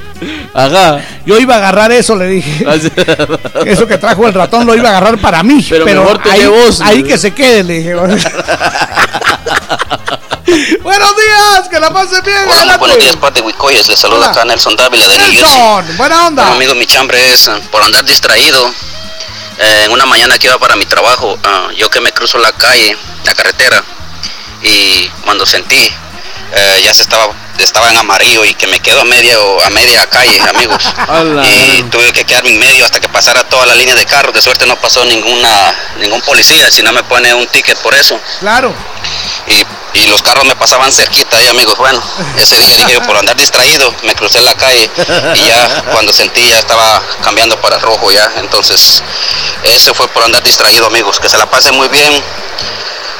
Ajá. 0.54 1.00
Yo 1.26 1.40
iba 1.40 1.54
a 1.54 1.58
agarrar 1.58 1.90
eso, 1.90 2.14
le 2.14 2.26
dije. 2.26 2.64
Eso 3.66 3.86
que 3.88 3.98
trajo 3.98 4.28
el 4.28 4.34
ratón 4.34 4.64
lo 4.64 4.76
iba 4.76 4.90
a 4.90 4.98
agarrar 4.98 5.18
para 5.18 5.42
mí. 5.42 5.64
Pero 5.68 5.84
mejor 5.84 6.22
tener 6.22 6.42
ahí, 6.42 6.46
vos. 6.46 6.80
ahí 6.80 7.02
que 7.02 7.18
se 7.18 7.32
quede, 7.32 7.64
le 7.64 7.78
dije. 7.78 7.94
Buenos 10.82 11.16
días, 11.16 11.68
que 11.70 11.80
la 11.80 11.90
pasen 11.92 12.22
bien. 12.24 12.36
Hola, 12.44 12.54
adelante. 12.56 12.78
buenos 12.78 12.98
días, 12.98 13.16
Pat 13.16 13.34
de 13.34 13.40
Huicoyes. 13.40 13.88
Les 13.88 13.98
saluda 13.98 14.18
Hola. 14.20 14.30
acá 14.30 14.44
Nelson 14.44 14.76
Dávila 14.76 15.06
de 15.08 15.18
New 15.18 15.30
Jersey. 15.32 15.42
Nelson, 15.60 15.96
buena 15.96 16.26
onda. 16.26 16.42
Bueno, 16.42 16.56
amigo, 16.56 16.74
mi 16.74 16.86
chambre 16.86 17.32
es 17.32 17.46
eh, 17.48 17.52
por 17.70 17.82
andar 17.82 18.04
distraído. 18.04 18.68
eh, 19.58 19.82
en 19.84 19.92
una 19.92 20.06
mañana 20.06 20.38
que 20.38 20.46
iba 20.48 20.58
para 20.58 20.76
mi 20.76 20.84
trabajo, 20.86 21.38
ah, 21.44 21.68
yo 21.76 21.88
que 21.90 22.00
me 22.00 22.12
cruzo 22.12 22.38
la 22.38 22.52
calle, 22.52 22.96
la 23.24 23.34
carretera, 23.34 23.82
y 24.62 25.08
cuando 25.24 25.44
sentí 25.46 25.76
eh, 26.54 26.80
ya 26.84 26.92
se 26.94 27.02
estaba 27.02 27.28
estaba 27.58 27.90
en 27.90 27.96
amarillo 27.98 28.44
y 28.44 28.54
que 28.54 28.66
me 28.66 28.80
quedo 28.80 29.02
a 29.02 29.04
media 29.04 29.36
a 29.64 29.70
media 29.70 30.06
calle, 30.08 30.40
amigos. 30.50 30.82
Y 31.44 31.82
tuve 31.84 32.12
que 32.12 32.24
quedarme 32.24 32.50
en 32.50 32.58
medio 32.58 32.84
hasta 32.84 32.98
que 33.00 33.08
pasara 33.08 33.44
toda 33.48 33.66
la 33.66 33.74
línea 33.74 33.94
de 33.94 34.04
carros. 34.04 34.34
De 34.34 34.42
suerte 34.42 34.66
no 34.66 34.74
pasó 34.76 35.04
ninguna 35.04 35.72
ningún 35.98 36.20
policía, 36.22 36.70
si 36.70 36.82
no 36.82 36.92
me 36.92 37.02
pone 37.04 37.32
un 37.34 37.46
ticket 37.46 37.78
por 37.78 37.94
eso 37.94 38.18
Claro. 38.40 38.74
Y, 39.94 40.00
y 40.00 40.06
los 40.06 40.22
carros 40.22 40.44
me 40.44 40.56
pasaban 40.56 40.92
cerquita 40.92 41.36
ahí 41.36 41.48
amigos 41.48 41.76
bueno 41.78 42.00
ese 42.36 42.58
día 42.58 42.84
dije 42.86 43.00
por 43.02 43.16
andar 43.16 43.36
distraído 43.36 43.94
me 44.02 44.14
crucé 44.14 44.40
la 44.42 44.54
calle 44.54 44.90
y 45.34 45.46
ya 45.46 45.82
cuando 45.92 46.12
sentí 46.12 46.46
ya 46.48 46.58
estaba 46.58 47.02
cambiando 47.22 47.60
para 47.60 47.78
rojo 47.78 48.10
ya 48.10 48.30
entonces 48.36 49.02
ese 49.62 49.94
fue 49.94 50.08
por 50.08 50.24
andar 50.24 50.42
distraído 50.42 50.86
amigos 50.86 51.20
que 51.20 51.28
se 51.28 51.38
la 51.38 51.48
pasen 51.48 51.74
muy 51.76 51.88
bien. 51.88 52.12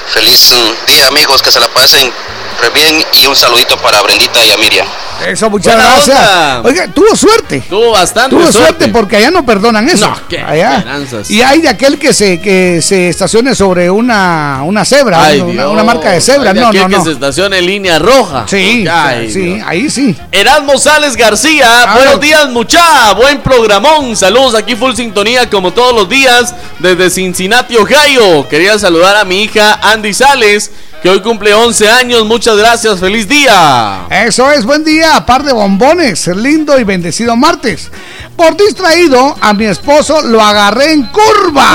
Feliz 0.08 0.52
mm, 0.52 0.86
día 0.86 1.06
amigos 1.06 1.42
que 1.42 1.50
se 1.50 1.60
la 1.60 1.68
pasen 1.68 2.12
re 2.60 2.70
bien 2.70 3.02
y 3.22 3.26
un 3.26 3.36
saludito 3.36 3.76
para 3.78 4.00
Brendita 4.02 4.44
y 4.44 4.50
a 4.50 4.56
Miriam 4.58 4.86
Eso, 5.26 5.48
muchas 5.50 5.74
Buena 5.74 5.90
gracias. 5.90 6.18
onda. 6.18 6.62
Oiga, 6.64 6.88
tuvo 6.88 7.14
suerte. 7.14 7.62
Tuvo 7.68 7.92
bastante 7.92 8.30
Tuvo 8.30 8.42
suerte. 8.50 8.58
suerte. 8.58 8.88
porque 8.88 9.16
allá 9.16 9.30
no 9.30 9.44
perdonan 9.46 9.88
eso. 9.88 10.08
No, 10.08 10.16
qué 10.28 10.38
allá. 10.40 10.84
Y 11.28 11.40
hay 11.42 11.60
de 11.60 11.68
aquel 11.68 11.98
que 11.98 12.12
se 12.12 12.40
que 12.40 12.82
se 12.82 13.08
estacione 13.08 13.54
sobre 13.54 13.88
una 13.90 14.62
una 14.64 14.84
cebra, 14.84 15.22
Ay, 15.24 15.40
una, 15.40 15.84
marca 15.84 16.10
de 16.10 16.20
cebra. 16.20 16.50
Hay 16.50 16.54
de 16.56 16.60
No, 16.60 16.68
aquel 16.68 16.82
no, 16.82 16.88
que 16.88 16.96
no. 16.96 17.04
se 17.04 17.12
estaciona 17.12 17.56
en 17.58 17.66
línea 17.66 17.98
roja. 17.98 18.46
Sí, 18.48 18.84
Ay, 18.90 19.30
sí, 19.32 19.40
Dios. 19.54 19.66
ahí 19.66 19.90
sí. 19.90 20.16
Erasmo 20.32 20.76
Sales 20.78 21.16
García, 21.16 21.82
A 21.84 21.94
buenos 21.94 22.14
ver. 22.14 22.20
días 22.28 22.48
mucha, 22.50 23.12
buen 23.14 23.40
programón, 23.42 24.16
saludos 24.16 24.54
aquí 24.56 24.74
full 24.76 24.94
sintonía 24.94 25.48
como 25.48 25.72
todos 25.72 25.94
los 25.94 26.08
días 26.08 26.54
desde 26.80 27.10
Cincinnati, 27.10 27.76
Ohio. 27.76 28.48
Quería 28.48 28.78
saludar 28.78 29.16
a 29.16 29.24
mi 29.24 29.42
hija 29.44 29.78
Andy 29.82 30.12
Sales, 30.14 30.70
que 31.02 31.08
hoy 31.08 31.20
cumple 31.20 31.52
11 31.52 31.88
años, 31.90 32.24
muchas 32.24 32.56
gracias, 32.56 33.00
feliz 33.00 33.26
día. 33.26 34.06
Eso 34.08 34.48
es, 34.52 34.64
buen 34.64 34.84
día, 34.84 35.26
par 35.26 35.42
de 35.42 35.52
bombones, 35.52 36.28
lindo 36.28 36.78
y 36.78 36.84
bendecido 36.84 37.34
martes. 37.36 37.90
Por 38.36 38.56
distraído, 38.56 39.36
a 39.40 39.52
mi 39.52 39.66
esposo 39.66 40.22
lo 40.22 40.42
agarré 40.42 40.92
en 40.92 41.04
curva 41.04 41.74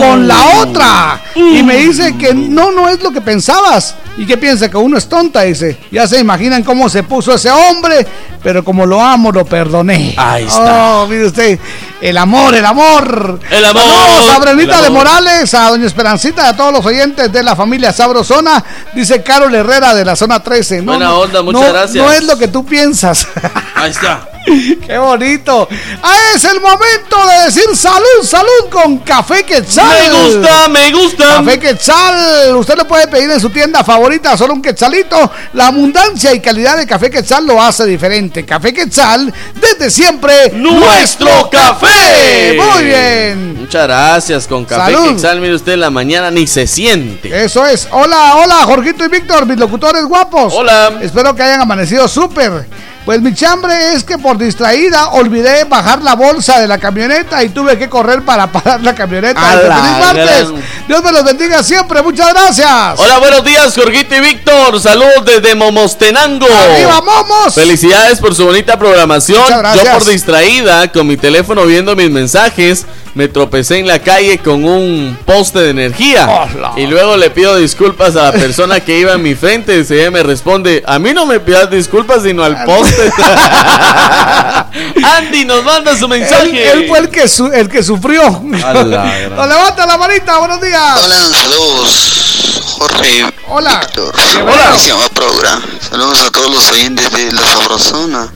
con 0.00 0.26
la 0.26 0.60
otra. 0.60 1.22
Y 1.34 1.62
me 1.62 1.76
dice 1.76 2.16
que 2.16 2.34
no, 2.34 2.70
no 2.70 2.88
es 2.88 3.02
lo 3.02 3.12
que 3.12 3.20
pensabas. 3.20 3.94
Y 4.18 4.26
que 4.26 4.38
piensa 4.38 4.70
que 4.70 4.76
uno 4.78 4.96
es 4.96 5.08
tonta, 5.08 5.42
dice. 5.42 5.78
Ya 5.90 6.06
se 6.06 6.18
imaginan 6.18 6.62
cómo 6.64 6.88
se 6.88 7.02
puso 7.02 7.34
ese 7.34 7.50
hombre, 7.50 8.06
pero 8.42 8.64
como 8.64 8.86
lo 8.86 9.00
amo, 9.00 9.30
lo 9.30 9.44
perdoné. 9.44 10.14
Ahí 10.16 10.44
está. 10.44 11.02
Oh, 11.02 11.06
mire 11.06 11.26
usted, 11.26 11.58
el 12.00 12.16
amor, 12.16 12.54
el 12.54 12.64
amor. 12.64 13.40
El 13.50 13.64
amor, 13.64 13.82
Saludos 13.82 14.34
a 14.34 14.38
Brenita 14.38 14.82
de. 14.82 14.90
Morales, 14.90 15.52
a 15.52 15.68
Doña 15.68 15.86
Esperancita, 15.86 16.48
a 16.48 16.56
todos 16.56 16.72
los 16.72 16.86
oyentes 16.86 17.30
de 17.30 17.42
la 17.42 17.54
familia 17.54 17.92
Sabrosona. 17.92 18.64
Dice 18.94 19.22
Carol 19.22 19.54
Herrera 19.54 19.94
de 19.94 20.04
la 20.04 20.16
zona 20.16 20.42
13. 20.42 20.78
No, 20.78 20.92
Buena 20.92 21.14
onda, 21.14 21.42
muchas 21.42 21.62
no, 21.62 21.72
gracias. 21.72 22.04
No 22.04 22.10
es 22.10 22.24
lo 22.24 22.38
que 22.38 22.48
tú 22.48 22.64
piensas. 22.64 23.28
Ahí 23.74 23.90
está. 23.90 24.28
Qué 24.86 24.98
bonito. 24.98 25.68
Ah, 26.02 26.16
es 26.34 26.44
el 26.44 26.60
momento 26.60 27.16
de 27.26 27.44
decir 27.46 27.64
salud, 27.74 28.22
salud 28.22 28.70
con 28.70 28.98
Café 28.98 29.44
Quetzal. 29.44 30.12
Me 30.12 30.24
gusta, 30.24 30.68
me 30.68 30.92
gusta. 30.92 31.24
Café 31.36 31.58
Quetzal. 31.58 32.56
Usted 32.56 32.76
lo 32.76 32.86
puede 32.86 33.08
pedir 33.08 33.30
en 33.30 33.40
su 33.40 33.50
tienda 33.50 33.82
favorita, 33.82 34.36
solo 34.36 34.54
un 34.54 34.62
quetzalito. 34.62 35.30
La 35.54 35.68
abundancia 35.68 36.32
y 36.32 36.40
calidad 36.40 36.76
de 36.76 36.86
Café 36.86 37.10
Quetzal 37.10 37.46
lo 37.46 37.60
hace 37.60 37.84
diferente. 37.86 38.44
Café 38.44 38.72
Quetzal, 38.72 39.32
desde 39.60 39.90
siempre, 39.90 40.50
Nuestro 40.52 41.50
café. 41.50 42.56
Muy 42.56 42.84
bien. 42.84 43.60
Muchas 43.60 43.82
gracias 43.84 44.46
con 44.46 44.64
café 44.64 44.92
Salud. 44.92 45.08
Quetzal, 45.08 45.40
mire 45.40 45.54
usted 45.54 45.76
la 45.76 45.90
mañana 45.90 46.30
ni 46.30 46.46
se 46.46 46.66
siente. 46.66 47.44
Eso 47.44 47.66
es. 47.66 47.88
Hola, 47.90 48.36
hola, 48.36 48.62
Jorgito 48.64 49.04
y 49.04 49.08
Víctor, 49.08 49.46
mis 49.46 49.58
locutores 49.58 50.04
guapos. 50.04 50.54
Hola. 50.54 50.98
Espero 51.02 51.34
que 51.34 51.42
hayan 51.42 51.60
amanecido 51.60 52.06
súper. 52.06 52.66
Pues 53.06 53.22
mi 53.22 53.32
chambre 53.34 53.92
es 53.94 54.02
que 54.02 54.18
por 54.18 54.36
distraída 54.36 55.10
olvidé 55.10 55.62
bajar 55.62 56.02
la 56.02 56.14
bolsa 56.16 56.60
de 56.60 56.66
la 56.66 56.78
camioneta 56.78 57.42
y 57.44 57.50
tuve 57.50 57.78
que 57.78 57.88
correr 57.88 58.22
para 58.22 58.46
parar 58.52 58.82
la 58.82 58.96
camioneta. 58.96 59.40
"Feliz 59.40 60.04
martes. 60.04 60.48
gran- 60.50 60.62
Dios 60.88 61.02
me 61.04 61.12
los 61.12 61.24
bendiga 61.24 61.62
siempre. 61.62 62.02
Muchas 62.02 62.32
gracias. 62.34 62.68
Hola, 62.98 63.18
buenos 63.18 63.44
días, 63.44 63.72
Jorgito 63.76 64.16
y 64.16 64.20
Víctor. 64.20 64.80
Saludos 64.80 65.24
desde 65.24 65.54
Momostenango. 65.54 66.46
¡Arriba, 66.46 67.00
Momos! 67.00 67.54
Felicidades 67.54 68.18
por 68.18 68.34
su 68.34 68.44
bonita 68.44 68.76
programación. 68.76 69.40
Muchas 69.40 69.58
gracias. 69.60 69.84
Yo 69.84 69.92
por 69.92 70.04
distraída, 70.08 70.90
con 70.90 71.06
mi 71.06 71.16
teléfono 71.16 71.64
viendo 71.64 71.94
mis 71.94 72.10
mensajes, 72.10 72.86
me 73.14 73.28
tropecé 73.28 73.78
en 73.78 73.86
la 73.86 73.98
calle 74.00 74.38
con 74.38 74.64
un 74.64 75.16
poste 75.24 75.60
de 75.60 75.70
energía. 75.70 76.28
Hola. 76.28 76.72
Y 76.76 76.86
luego 76.86 77.16
le 77.16 77.30
pido 77.30 77.56
disculpas 77.56 78.14
a 78.16 78.24
la 78.24 78.32
persona 78.32 78.80
que 78.80 78.98
iba 78.98 79.14
en 79.14 79.22
mi 79.22 79.34
frente. 79.34 79.76
Y 79.88 79.94
ella 79.94 80.10
me 80.10 80.22
responde, 80.22 80.82
a 80.86 80.98
mí 80.98 81.14
no 81.14 81.24
me 81.24 81.40
pidas 81.40 81.70
disculpas, 81.70 82.22
sino 82.24 82.44
al 82.44 82.62
poste. 82.64 82.95
Andy 85.18 85.44
nos 85.44 85.64
manda 85.64 85.96
su 85.96 86.04
Él, 86.04 86.10
mensaje. 86.20 86.70
él 86.72 86.86
fue 86.88 86.98
el 86.98 87.08
que, 87.10 87.28
su- 87.28 87.46
el 87.52 87.68
que 87.68 87.82
sufrió. 87.82 88.22
Levanta 88.44 89.86
la 89.86 89.98
manita. 89.98 90.38
Buenos 90.38 90.60
días. 90.60 90.82
Hola, 91.04 91.16
saludos, 91.42 92.62
Jorge. 92.78 93.26
Hola. 93.48 93.80
Víctor. 93.80 94.14
Hola. 94.42 94.52
Buenísimo 94.66 94.98
programa. 95.14 95.62
Saludos 95.90 96.20
a 96.22 96.30
todos 96.30 96.50
los 96.50 96.70
oyentes 96.70 97.10
de 97.12 97.32
La 97.32 97.42
Sabrosona. 97.42 98.32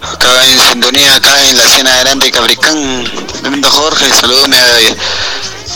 Acá 0.00 0.44
en 0.46 0.60
sintonía, 0.60 1.14
acá 1.16 1.30
en 1.48 1.56
la 1.56 1.64
escena 1.64 1.96
grande 2.00 2.26
de 2.26 2.32
Cabricán. 2.32 3.04
Tremendo 3.40 3.70
Jorge, 3.70 4.08
saludos 4.20 4.44
a 4.44 4.48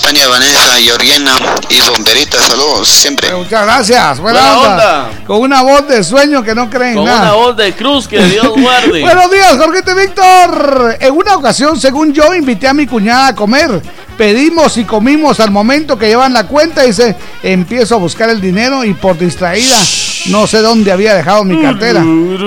Tania, 0.03 0.29
Vanessa, 0.29 0.75
Georgiana 0.81 1.37
y 1.71 1.81
Bomberita, 1.91 2.39
saludos 2.43 2.89
siempre. 2.89 3.33
Muchas 3.35 3.65
gracias. 3.65 4.19
Buena, 4.19 4.41
Buena 4.41 4.59
onda. 4.59 5.05
onda. 5.07 5.25
Con 5.27 5.41
una 5.41 5.63
voz 5.63 5.89
de 5.89 6.03
sueño 6.05 6.43
que 6.43 6.55
no 6.55 6.69
creen 6.69 6.97
Con 6.97 7.05
nada. 7.05 7.23
una 7.23 7.33
voz 7.35 7.57
de 7.57 7.73
cruz 7.75 8.09
que 8.09 8.23
Dios 8.25 8.49
guarde. 8.57 9.01
Buenos 9.01 9.31
días, 9.31 9.57
Jorgito 9.57 9.93
y 9.93 10.01
Víctor. 10.07 10.97
En 11.01 11.15
una 11.15 11.37
ocasión, 11.37 11.81
según 11.81 12.13
yo, 12.13 12.35
invité 12.35 12.69
a 12.69 12.75
mi 12.75 12.87
cuñada 12.87 13.29
a 13.29 13.35
comer. 13.35 13.81
Pedimos 14.19 14.77
y 14.77 14.85
comimos 14.85 15.41
al 15.41 15.51
momento 15.51 15.97
que 15.99 16.09
llevan 16.09 16.33
la 16.33 16.47
cuenta. 16.47 16.83
Dice, 16.83 17.17
empiezo 17.43 17.95
a 17.95 17.99
buscar 17.99 18.29
el 18.29 18.41
dinero 18.41 18.85
y 18.85 18.95
por 18.95 19.17
distraída 19.17 19.79
no 20.29 20.47
sé 20.47 20.59
dónde 20.59 20.93
había 20.93 21.15
dejado 21.15 21.45
mi 21.45 21.61
cartera. 21.61 22.05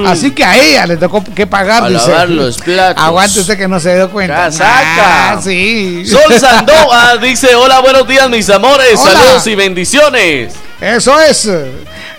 Así 0.08 0.32
que 0.32 0.44
a 0.44 0.58
ella 0.58 0.88
le 0.88 0.98
tocó 0.98 1.24
que 1.24 1.48
pagar. 1.48 1.84
A 1.84 1.90
dice. 1.90 2.10
lavar 2.10 2.30
los 2.30 2.58
platos. 2.58 3.04
Aguante 3.04 3.40
usted 3.40 3.58
que 3.58 3.68
no 3.68 3.80
se 3.80 3.96
dio 3.96 4.10
cuenta. 4.10 4.36
Casaca. 4.36 5.34
Ah, 5.34 5.40
sí. 5.42 6.06
Sol 6.06 6.34
Sandoa 6.40 7.18
dice, 7.18 7.56
hola, 7.56 7.80
buenos 7.82 8.08
días 8.08 8.30
mis 8.30 8.50
amores, 8.50 9.00
Hola. 9.00 9.12
saludos 9.12 9.48
y 9.48 9.56
bendiciones. 9.56 10.54
Eso 10.80 11.20
es. 11.22 11.50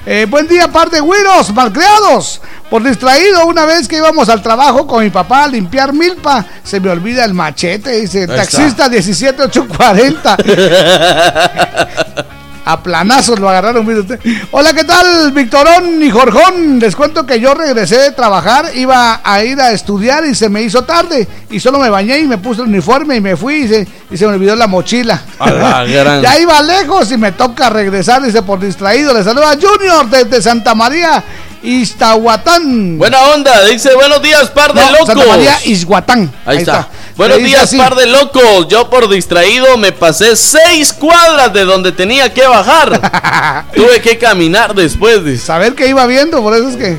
Eh, 0.06 0.26
buen 0.28 0.46
día, 0.46 0.68
par 0.68 0.90
de 0.90 1.00
güiros 1.00 1.52
malcriados. 1.52 2.40
Por 2.70 2.82
distraído, 2.82 3.46
una 3.46 3.64
vez 3.64 3.86
que 3.86 3.96
íbamos 3.96 4.28
al 4.28 4.42
trabajo 4.42 4.86
con 4.86 5.04
mi 5.04 5.10
papá 5.10 5.44
a 5.44 5.48
limpiar 5.48 5.92
milpa, 5.92 6.44
se 6.64 6.80
me 6.80 6.90
olvida 6.90 7.24
el 7.24 7.32
machete, 7.32 8.00
dice 8.00 8.22
Ahí 8.22 8.26
taxista 8.26 8.88
17840. 8.88 10.36
A 12.68 12.82
planazos 12.82 13.38
lo 13.38 13.48
agarraron, 13.48 13.86
mire 13.86 14.00
usted. 14.00 14.18
Hola, 14.50 14.72
¿qué 14.74 14.82
tal, 14.82 15.30
Victorón 15.30 16.02
y 16.02 16.10
Jorjón? 16.10 16.80
Les 16.80 16.96
cuento 16.96 17.24
que 17.24 17.38
yo 17.38 17.54
regresé 17.54 17.96
de 17.96 18.10
trabajar, 18.10 18.66
iba 18.74 19.20
a 19.22 19.44
ir 19.44 19.60
a 19.60 19.70
estudiar 19.70 20.24
y 20.26 20.34
se 20.34 20.48
me 20.48 20.62
hizo 20.62 20.82
tarde. 20.82 21.28
Y 21.48 21.60
solo 21.60 21.78
me 21.78 21.88
bañé 21.90 22.18
y 22.18 22.26
me 22.26 22.38
puse 22.38 22.62
el 22.62 22.66
uniforme 22.68 23.14
y 23.14 23.20
me 23.20 23.36
fui 23.36 23.54
y 23.54 23.68
se, 23.68 23.86
y 24.10 24.16
se 24.16 24.26
me 24.26 24.32
olvidó 24.34 24.56
la 24.56 24.66
mochila. 24.66 25.22
A 25.38 25.48
la 25.48 25.84
gran- 25.86 26.20
ya 26.22 26.40
iba 26.40 26.60
lejos 26.60 27.12
y 27.12 27.16
me 27.16 27.30
toca 27.30 27.70
regresar, 27.70 28.20
dice 28.20 28.42
por 28.42 28.58
distraído. 28.58 29.14
Le 29.14 29.22
saluda 29.22 29.52
Junior 29.54 30.10
desde 30.10 30.42
Santa 30.42 30.74
María, 30.74 31.22
Iztahuatán. 31.66 32.96
Buena 32.96 33.20
onda, 33.34 33.64
dice, 33.64 33.92
buenos 33.94 34.22
días, 34.22 34.50
par 34.50 34.72
de 34.72 34.80
No, 34.80 34.92
locos. 34.92 35.06
Santa 35.08 35.26
María, 35.26 35.58
Izhuatán. 35.64 36.32
Ahí, 36.44 36.58
está. 36.58 36.88
Buenos 37.16 37.38
días, 37.38 37.64
así. 37.64 37.76
par 37.76 37.96
de 37.96 38.06
locos. 38.06 38.68
Yo 38.68 38.88
por 38.88 39.08
distraído 39.08 39.76
me 39.76 39.90
pasé 39.90 40.36
seis 40.36 40.92
cuadras 40.92 41.52
de 41.52 41.64
donde 41.64 41.90
tenía 41.90 42.32
que 42.32 42.46
bajar. 42.46 43.66
Tuve 43.74 44.00
que 44.00 44.16
caminar 44.16 44.74
después. 44.74 45.24
Dice. 45.24 45.44
Saber 45.44 45.74
que 45.74 45.88
iba 45.88 46.06
viendo, 46.06 46.40
por 46.40 46.54
eso 46.54 46.68
es 46.68 46.76
que. 46.76 46.96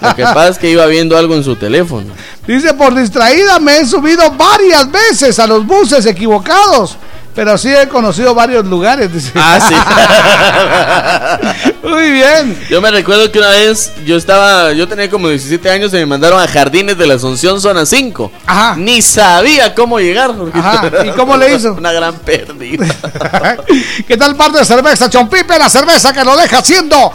Lo 0.00 0.14
que 0.14 0.22
pasa 0.22 0.48
es 0.50 0.58
que 0.58 0.70
iba 0.70 0.86
viendo 0.86 1.16
algo 1.18 1.34
en 1.34 1.42
su 1.42 1.56
teléfono. 1.56 2.12
Dice, 2.46 2.74
por 2.74 2.94
distraída 2.94 3.58
me 3.58 3.78
he 3.78 3.86
subido 3.86 4.30
varias 4.30 4.88
veces 4.92 5.36
a 5.40 5.48
los 5.48 5.66
buses 5.66 6.06
equivocados. 6.06 6.96
Pero 7.36 7.58
sí 7.58 7.68
he 7.68 7.86
conocido 7.86 8.34
varios 8.34 8.64
lugares. 8.64 9.12
dice. 9.12 9.30
Ah, 9.34 9.60
sí. 9.60 9.74
Muy 11.86 12.10
bien. 12.10 12.58
Yo 12.70 12.80
me 12.80 12.90
recuerdo 12.90 13.30
que 13.30 13.38
una 13.38 13.50
vez 13.50 13.92
yo 14.06 14.16
estaba, 14.16 14.72
yo 14.72 14.88
tenía 14.88 15.10
como 15.10 15.28
17 15.28 15.68
años 15.68 15.92
y 15.92 15.96
me 15.96 16.06
mandaron 16.06 16.40
a 16.40 16.48
Jardines 16.48 16.96
de 16.96 17.06
la 17.06 17.14
Asunción, 17.14 17.60
zona 17.60 17.84
5. 17.84 18.32
Ajá. 18.46 18.74
Ni 18.76 19.02
sabía 19.02 19.74
cómo 19.74 20.00
llegar. 20.00 20.34
Ajá. 20.54 20.90
¿Y 21.04 21.10
cómo 21.10 21.36
le 21.36 21.54
hizo? 21.54 21.74
Una 21.74 21.92
gran 21.92 22.14
pérdida. 22.14 22.86
¿Qué 24.08 24.16
tal 24.16 24.34
par 24.34 24.52
de 24.52 24.64
cerveza, 24.64 25.10
Chompipe? 25.10 25.58
La 25.58 25.68
cerveza 25.68 26.14
que 26.14 26.24
lo 26.24 26.38
deja 26.38 26.58
haciendo. 26.58 27.12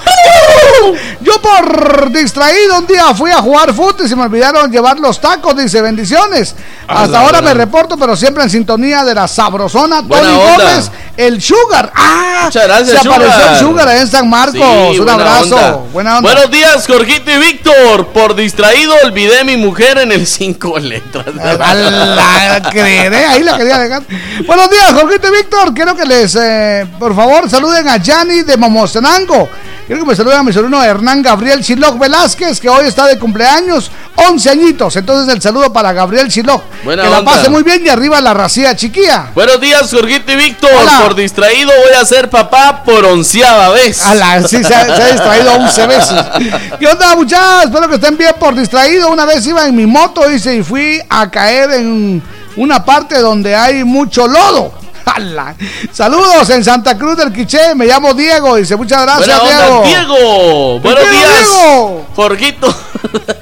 Yo 1.22 1.42
por 1.42 2.12
distraído 2.12 2.78
un 2.78 2.86
día 2.86 3.14
fui 3.16 3.32
a 3.32 3.38
jugar 3.38 3.74
fútbol 3.74 4.06
y 4.06 4.10
se 4.10 4.16
me 4.16 4.24
olvidaron 4.24 4.72
llevar 4.72 5.00
los 5.00 5.20
tacos, 5.20 5.58
dice 5.58 5.82
bendiciones. 5.82 6.56
A 6.88 7.04
Hasta 7.04 7.22
ahora 7.22 7.42
me 7.42 7.56
reporto, 7.56 7.98
pero 7.98 8.16
siempre 8.16 8.44
en 8.44 8.50
sintonía 8.50 9.04
de 9.04 9.16
la 9.16 9.28
sabrosona. 9.28 10.04
Buena 10.12 10.28
Tony 10.28 10.52
onda. 10.52 10.64
Gómez, 10.66 10.92
el 11.18 11.42
Sugar. 11.42 11.92
Ah, 11.96 12.42
Muchas 12.46 12.64
gracias, 12.68 13.02
se 13.02 13.08
apareció 13.08 13.32
Sugar. 13.34 13.54
el 13.54 13.60
Sugar 13.60 13.88
ahí 13.88 14.00
en 14.00 14.08
San 14.08 14.30
Marcos. 14.30 14.56
Sí, 14.94 15.00
un 15.00 15.10
abrazo. 15.10 15.56
onda. 15.56 15.72
Buena 15.94 16.18
onda. 16.18 16.32
Buenos 16.34 16.52
días, 16.52 16.86
Jorgito 16.88 17.32
y 17.32 17.38
Víctor. 17.38 18.08
Por 18.08 18.36
distraído 18.36 18.94
olvidé 19.04 19.44
mi 19.44 19.58
mujer 19.58 19.98
en 20.00 20.12
el 20.12 20.26
5 20.26 20.80
letras. 20.80 21.26
A 21.60 21.74
la 21.74 22.70
creeré, 22.72 23.26
ahí 23.26 23.44
la 23.44 23.58
quería 23.58 23.78
dejar. 23.78 24.04
Buenos 24.46 24.70
días, 24.70 24.94
Jorgito 24.94 25.28
y 25.28 25.32
Víctor. 25.32 25.74
Quiero 25.74 25.96
que 25.96 26.06
les, 26.06 26.36
eh, 26.36 26.86
por 27.00 27.16
favor, 27.16 27.50
saluden 27.50 27.88
a 27.88 27.98
Yanni 27.98 28.44
de 28.44 28.58
Momostenango. 28.58 29.50
Quiero 29.88 30.04
que 30.04 30.10
me 30.10 30.16
saluden 30.16 30.38
a 30.40 30.44
mi 30.44 30.54
sobrino 30.54 30.82
Hernán 30.82 31.22
Gabriel 31.22 31.62
Chiloc 31.64 32.00
Velázquez, 32.00 32.62
que 32.62 32.70
hoy 32.70 32.88
está 32.88 33.08
de 33.08 33.20
cumpleaños, 33.20 33.92
11 34.16 34.50
añitos. 34.50 34.96
Entonces, 34.96 35.34
el 35.34 35.42
saludo 35.42 35.74
para 35.74 35.92
Gabriel 35.92 36.30
Chiloc. 36.30 36.64
Buena 36.84 37.04
que 37.04 37.10
la 37.10 37.24
pase 37.26 37.50
muy 37.50 37.64
bien 37.64 37.86
y 37.86 37.90
arriba 37.90 38.22
la 38.22 38.34
racía 38.34 38.74
chiquilla. 38.76 39.32
Buenos 39.36 39.60
días, 39.60 39.90
Jorgito 39.92 40.32
y 40.32 40.36
Víctor. 40.38 40.70
Hola. 40.74 41.01
Por 41.02 41.16
distraído 41.16 41.72
voy 41.84 41.94
a 42.00 42.06
ser 42.06 42.30
papá 42.30 42.84
por 42.84 43.04
onceava 43.06 43.70
vez. 43.70 44.06
A 44.06 44.14
la, 44.14 44.48
sí, 44.48 44.64
se, 44.64 44.74
ha, 44.74 44.96
se 44.96 45.02
ha 45.02 45.08
distraído 45.08 45.54
11 45.54 45.88
veces. 45.88 46.26
¿Qué 46.80 46.88
onda, 46.88 47.16
muchachos? 47.16 47.66
Espero 47.66 47.88
que 47.90 47.96
estén 47.96 48.18
bien 48.18 48.36
por 48.40 48.56
distraído. 48.56 49.10
Una 49.10 49.26
vez 49.26 49.46
iba 49.48 49.66
en 49.66 49.76
mi 49.76 49.86
moto, 49.86 50.28
dice, 50.28 50.56
y 50.56 50.64
fui 50.64 51.02
a 51.10 51.30
caer 51.32 51.72
en 51.72 52.22
una 52.56 52.86
parte 52.86 53.20
donde 53.20 53.56
hay 53.56 53.84
mucho 53.84 54.28
lodo. 54.28 54.74
¡Hala! 55.06 55.56
Saludos 55.92 56.50
en 56.52 56.64
Santa 56.64 56.98
Cruz 56.98 57.18
del 57.18 57.34
Quiché. 57.34 57.74
Me 57.76 57.86
llamo 57.86 58.14
Diego. 58.14 58.56
Dice, 58.56 58.76
muchas 58.76 59.02
gracias, 59.02 59.40
onda, 59.40 59.68
Diego. 59.68 59.84
Diego. 59.84 60.80
Buenos 60.82 61.10
días, 61.10 61.30
Diego. 61.36 62.06
Jorgito. 62.16 62.76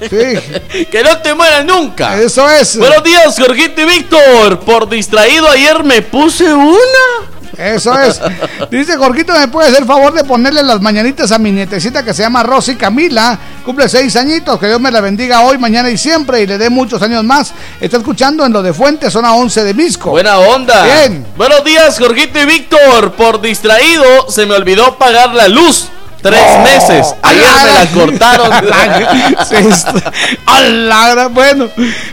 que 0.00 1.02
no 1.04 1.18
te 1.18 1.34
mueras 1.34 1.64
nunca. 1.64 2.18
Eso 2.18 2.48
es. 2.48 2.78
Buenos 2.78 3.04
días, 3.04 3.38
Jorgito 3.38 3.82
y 3.82 3.84
Víctor. 3.84 4.60
Por 4.60 4.88
distraído 4.88 5.48
ayer 5.48 5.84
me 5.84 6.02
puse 6.02 6.52
una. 6.52 7.39
Eso 7.56 7.98
es. 7.98 8.20
Dice 8.70 8.96
Jorgito, 8.96 9.32
¿me 9.32 9.48
puede 9.48 9.68
hacer 9.68 9.82
el 9.82 9.86
favor 9.86 10.12
de 10.12 10.24
ponerle 10.24 10.62
las 10.62 10.80
mañanitas 10.80 11.32
a 11.32 11.38
mi 11.38 11.52
nietecita 11.52 12.02
que 12.02 12.14
se 12.14 12.22
llama 12.22 12.42
Rosy 12.42 12.76
Camila? 12.76 13.38
Cumple 13.64 13.88
seis 13.88 14.16
añitos. 14.16 14.58
Que 14.58 14.66
Dios 14.66 14.80
me 14.80 14.90
la 14.90 15.00
bendiga 15.00 15.42
hoy, 15.42 15.58
mañana 15.58 15.90
y 15.90 15.98
siempre 15.98 16.42
y 16.42 16.46
le 16.46 16.58
dé 16.58 16.70
muchos 16.70 17.02
años 17.02 17.24
más. 17.24 17.52
Está 17.80 17.98
escuchando 17.98 18.44
en 18.44 18.52
lo 18.52 18.62
de 18.62 18.72
Fuente, 18.72 19.10
zona 19.10 19.34
11 19.34 19.64
de 19.64 19.74
Misco. 19.74 20.10
Buena 20.10 20.38
onda. 20.38 20.84
Bien. 20.84 21.26
Buenos 21.36 21.64
días, 21.64 21.98
Jorgito 21.98 22.40
y 22.40 22.46
Víctor. 22.46 23.12
Por 23.12 23.40
distraído 23.40 24.30
se 24.30 24.46
me 24.46 24.54
olvidó 24.54 24.96
pagar 24.98 25.34
la 25.34 25.48
luz. 25.48 25.88
Tres 26.22 26.40
Oh. 26.40 26.62
meses. 26.62 27.14
Ayer 27.22 27.42
me 27.64 27.72
la 27.72 27.86
cortaron. 27.92 28.50
La 30.88 31.28
bueno, 31.28 31.68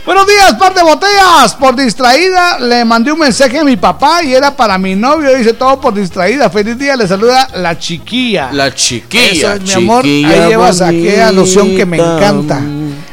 buenos 0.06 0.26
días, 0.26 0.54
par 0.58 0.74
de 0.74 0.82
botellas. 0.82 1.54
Por 1.58 1.76
distraída, 1.76 2.58
le 2.58 2.84
mandé 2.84 3.12
un 3.12 3.18
mensaje 3.18 3.58
a 3.58 3.64
mi 3.64 3.76
papá 3.76 4.22
y 4.22 4.34
era 4.34 4.54
para 4.56 4.78
mi 4.78 4.94
novio. 4.94 5.34
Dice 5.34 5.52
todo 5.52 5.80
por 5.80 5.92
distraída. 5.94 6.48
Feliz 6.48 6.78
día, 6.78 6.96
le 6.96 7.06
saluda 7.06 7.48
la 7.54 7.78
chiquilla. 7.78 8.50
La 8.52 8.74
chiquilla. 8.74 9.32
Eso 9.32 9.52
es, 9.54 9.62
mi 9.62 9.72
amor. 9.72 10.04
Ahí 10.04 10.24
llevas 10.48 10.80
aquella 10.80 11.30
loción 11.32 11.76
que 11.76 11.84
me 11.84 11.98
encanta. 11.98 12.60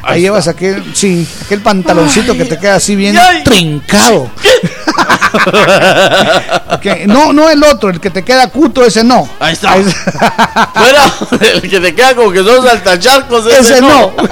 Ahí 0.08 0.14
Ahí 0.14 0.20
llevas 0.22 0.46
aquel, 0.46 0.94
sí, 0.94 1.26
aquel 1.44 1.60
pantaloncito 1.62 2.34
que 2.36 2.44
te 2.44 2.58
queda 2.58 2.76
así 2.76 2.94
bien 2.94 3.18
ay. 3.18 3.42
trincado. 3.42 4.30
Que- 6.80 7.06
no, 7.06 7.32
no 7.32 7.50
el 7.50 7.62
otro, 7.64 7.90
el 7.90 8.00
que 8.00 8.10
te 8.10 8.24
queda 8.24 8.48
cuto, 8.48 8.84
ese 8.84 9.02
no. 9.02 9.28
Ahí 9.40 9.52
está. 9.54 9.74
Bueno, 9.74 11.12
el 11.40 11.68
que 11.68 11.80
te 11.80 11.94
queda 11.94 12.14
como 12.14 12.30
que 12.30 12.42
son 12.44 12.64
saltacharcos. 12.64 13.46
Ese, 13.46 13.60
Ese 13.60 13.80
no. 13.80 13.88
no. 13.88 14.14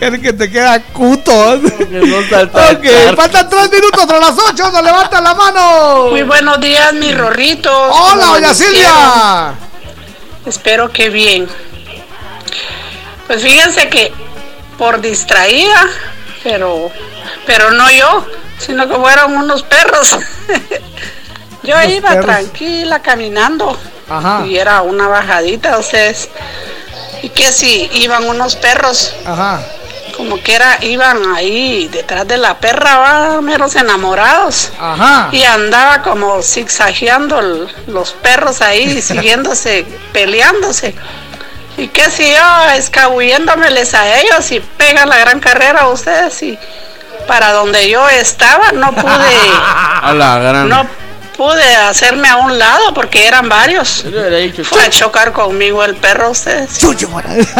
El 0.00 0.20
que 0.20 0.32
te 0.32 0.50
queda 0.50 0.82
cuto. 0.82 1.60
Que 1.62 2.00
son 2.00 2.28
saltacharcos. 2.28 2.90
Ok, 3.10 3.16
faltan 3.16 3.48
tres 3.48 3.70
minutos 3.70 4.06
tras 4.06 4.20
las 4.20 4.36
ocho. 4.50 4.70
No 4.72 4.82
levanta 4.82 5.20
la 5.20 5.34
mano. 5.34 6.08
Muy 6.10 6.22
buenos 6.22 6.60
días, 6.60 6.92
mis 6.94 7.16
rorritos. 7.16 7.72
Hola, 7.72 8.20
¿Cómo 8.24 8.34
doña? 8.34 8.54
Silvia. 8.54 9.54
Espero 10.46 10.90
que 10.90 11.08
bien. 11.10 11.48
Pues 13.32 13.44
fíjense 13.44 13.88
que 13.88 14.12
por 14.76 15.00
distraída, 15.00 15.88
pero, 16.42 16.90
pero 17.46 17.70
no 17.70 17.90
yo, 17.90 18.26
sino 18.58 18.86
que 18.86 18.94
fueron 18.94 19.38
unos 19.38 19.62
perros. 19.62 20.18
yo 21.62 21.82
iba 21.84 22.10
perros. 22.10 22.26
tranquila 22.26 23.00
caminando 23.00 23.74
Ajá. 24.10 24.44
y 24.46 24.58
era 24.58 24.82
una 24.82 25.08
bajadita, 25.08 25.78
ustedes. 25.78 26.28
Y 27.22 27.30
que 27.30 27.50
si 27.52 27.88
iban 27.94 28.24
unos 28.24 28.54
perros, 28.56 29.14
Ajá. 29.24 29.62
como 30.14 30.38
que 30.42 30.54
era, 30.54 30.76
iban 30.84 31.34
ahí 31.34 31.88
detrás 31.88 32.28
de 32.28 32.36
la 32.36 32.58
perra, 32.58 32.98
va, 32.98 33.40
meros 33.40 33.76
enamorados. 33.76 34.72
Ajá. 34.78 35.30
Y 35.32 35.42
andaba 35.44 36.02
como 36.02 36.42
zigzagueando 36.42 37.40
los 37.86 38.12
perros 38.12 38.60
ahí, 38.60 39.00
siguiéndose, 39.00 39.86
peleándose. 40.12 40.94
Y 41.76 41.88
qué 41.88 42.10
si 42.10 42.30
yo, 42.30 42.70
escabulléndomeles 42.76 43.94
a 43.94 44.20
ellos 44.20 44.50
y 44.52 44.60
pegan 44.60 45.08
la 45.08 45.18
gran 45.18 45.40
carrera 45.40 45.82
a 45.82 45.88
ustedes 45.88 46.42
y 46.42 46.58
para 47.26 47.52
donde 47.52 47.88
yo 47.88 48.08
estaba 48.08 48.72
no 48.72 48.92
pude, 48.92 49.10
A 50.02 50.12
la 50.12 50.38
gran. 50.38 50.68
no 50.68 50.86
pude 51.36 51.76
hacerme 51.76 52.28
a 52.28 52.36
un 52.36 52.58
lado 52.58 52.94
porque 52.94 53.26
eran 53.26 53.48
varios. 53.48 54.04
Dicho, 54.04 54.64
Fue 54.64 54.82
a 54.82 54.90
chocar 54.90 55.32
conmigo 55.32 55.84
el 55.84 55.96
perro 55.96 56.30
ustedes. 56.30 56.78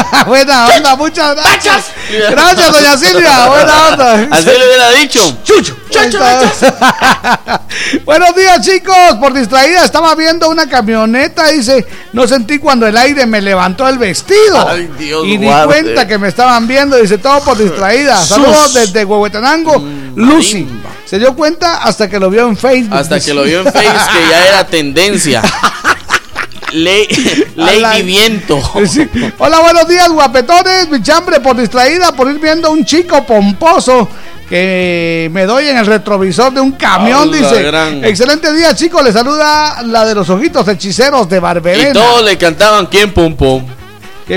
Buena 0.27 0.69
onda, 0.69 0.97
muchas 0.97 1.35
gracias. 1.35 1.87
Gracias, 2.31 2.73
doña 2.73 2.97
Silvia. 2.97 3.47
Buena 3.49 3.89
onda. 3.89 4.29
Así 4.31 4.47
le 4.47 4.67
hubiera 4.67 4.91
dicho. 4.91 5.21
Chucho. 5.45 5.77
Buenos 8.05 8.35
días, 8.35 8.67
chicos. 8.67 8.97
Por 9.21 9.35
distraída 9.35 9.85
estaba 9.85 10.15
viendo 10.15 10.49
una 10.49 10.69
camioneta. 10.69 11.49
Dice, 11.49 11.87
no 12.13 12.27
sentí 12.27 12.59
cuando 12.59 12.87
el 12.87 12.97
aire 12.97 13.27
me 13.27 13.43
levantó 13.43 13.87
el 13.89 13.99
vestido. 13.99 14.69
Ay, 14.69 14.91
Dios 14.99 15.27
y 15.27 15.37
di 15.37 15.47
guarde. 15.47 15.67
cuenta 15.67 16.07
que 16.07 16.19
me 16.19 16.29
estaban 16.29 16.67
viendo. 16.67 16.97
Dice, 16.97 17.19
todo 17.19 17.43
por 17.45 17.59
distraída. 17.59 18.17
Saludos 18.25 18.75
desde 18.75 19.05
Huehuetenango. 19.05 19.83
Lucy. 20.15 20.67
Se 21.05 21.19
dio 21.19 21.35
cuenta 21.35 21.83
hasta 21.83 22.09
que 22.09 22.19
lo 22.19 22.31
vio 22.31 22.49
en 22.49 22.57
Facebook. 22.57 22.97
Hasta 22.97 23.17
dice. 23.17 23.29
que 23.29 23.35
lo 23.35 23.43
vio 23.43 23.62
en 23.63 23.73
Face 23.73 23.83
que 24.13 24.29
ya 24.31 24.47
era 24.49 24.67
tendencia. 24.67 25.43
Ley, 26.73 27.07
Lady 27.57 27.81
la- 27.81 27.99
Viento. 27.99 28.59
Sí. 28.87 29.07
Hola, 29.39 29.61
buenos 29.61 29.87
días, 29.89 30.09
guapetones. 30.11 30.89
Mi 30.89 31.03
chambre 31.03 31.41
por 31.41 31.57
distraída 31.57 32.13
por 32.13 32.31
ir 32.31 32.39
viendo 32.39 32.71
un 32.71 32.85
chico 32.85 33.25
pomposo 33.25 34.09
que 34.49 35.31
me 35.33 35.45
doy 35.45 35.69
en 35.69 35.77
el 35.77 35.87
retrovisor 35.87 36.53
de 36.53 36.61
un 36.63 36.73
camión. 36.73 37.29
A 37.29 37.37
dice: 37.37 37.63
gran. 37.63 38.03
Excelente 38.05 38.53
día, 38.55 38.75
chicos. 38.75 39.03
Le 39.05 39.13
saluda 39.13 39.83
la 39.83 40.07
de 40.07 40.15
los 40.15 40.31
ojitos 40.31 40.67
hechiceros 40.69 41.29
de 41.29 41.41
Barberena. 41.41 41.91
Y 41.91 41.93
todos 41.93 42.23
le 42.23 42.39
cantaban 42.39 42.87
¿Quién 42.87 43.13
pum 43.13 43.37
pum? 43.37 43.65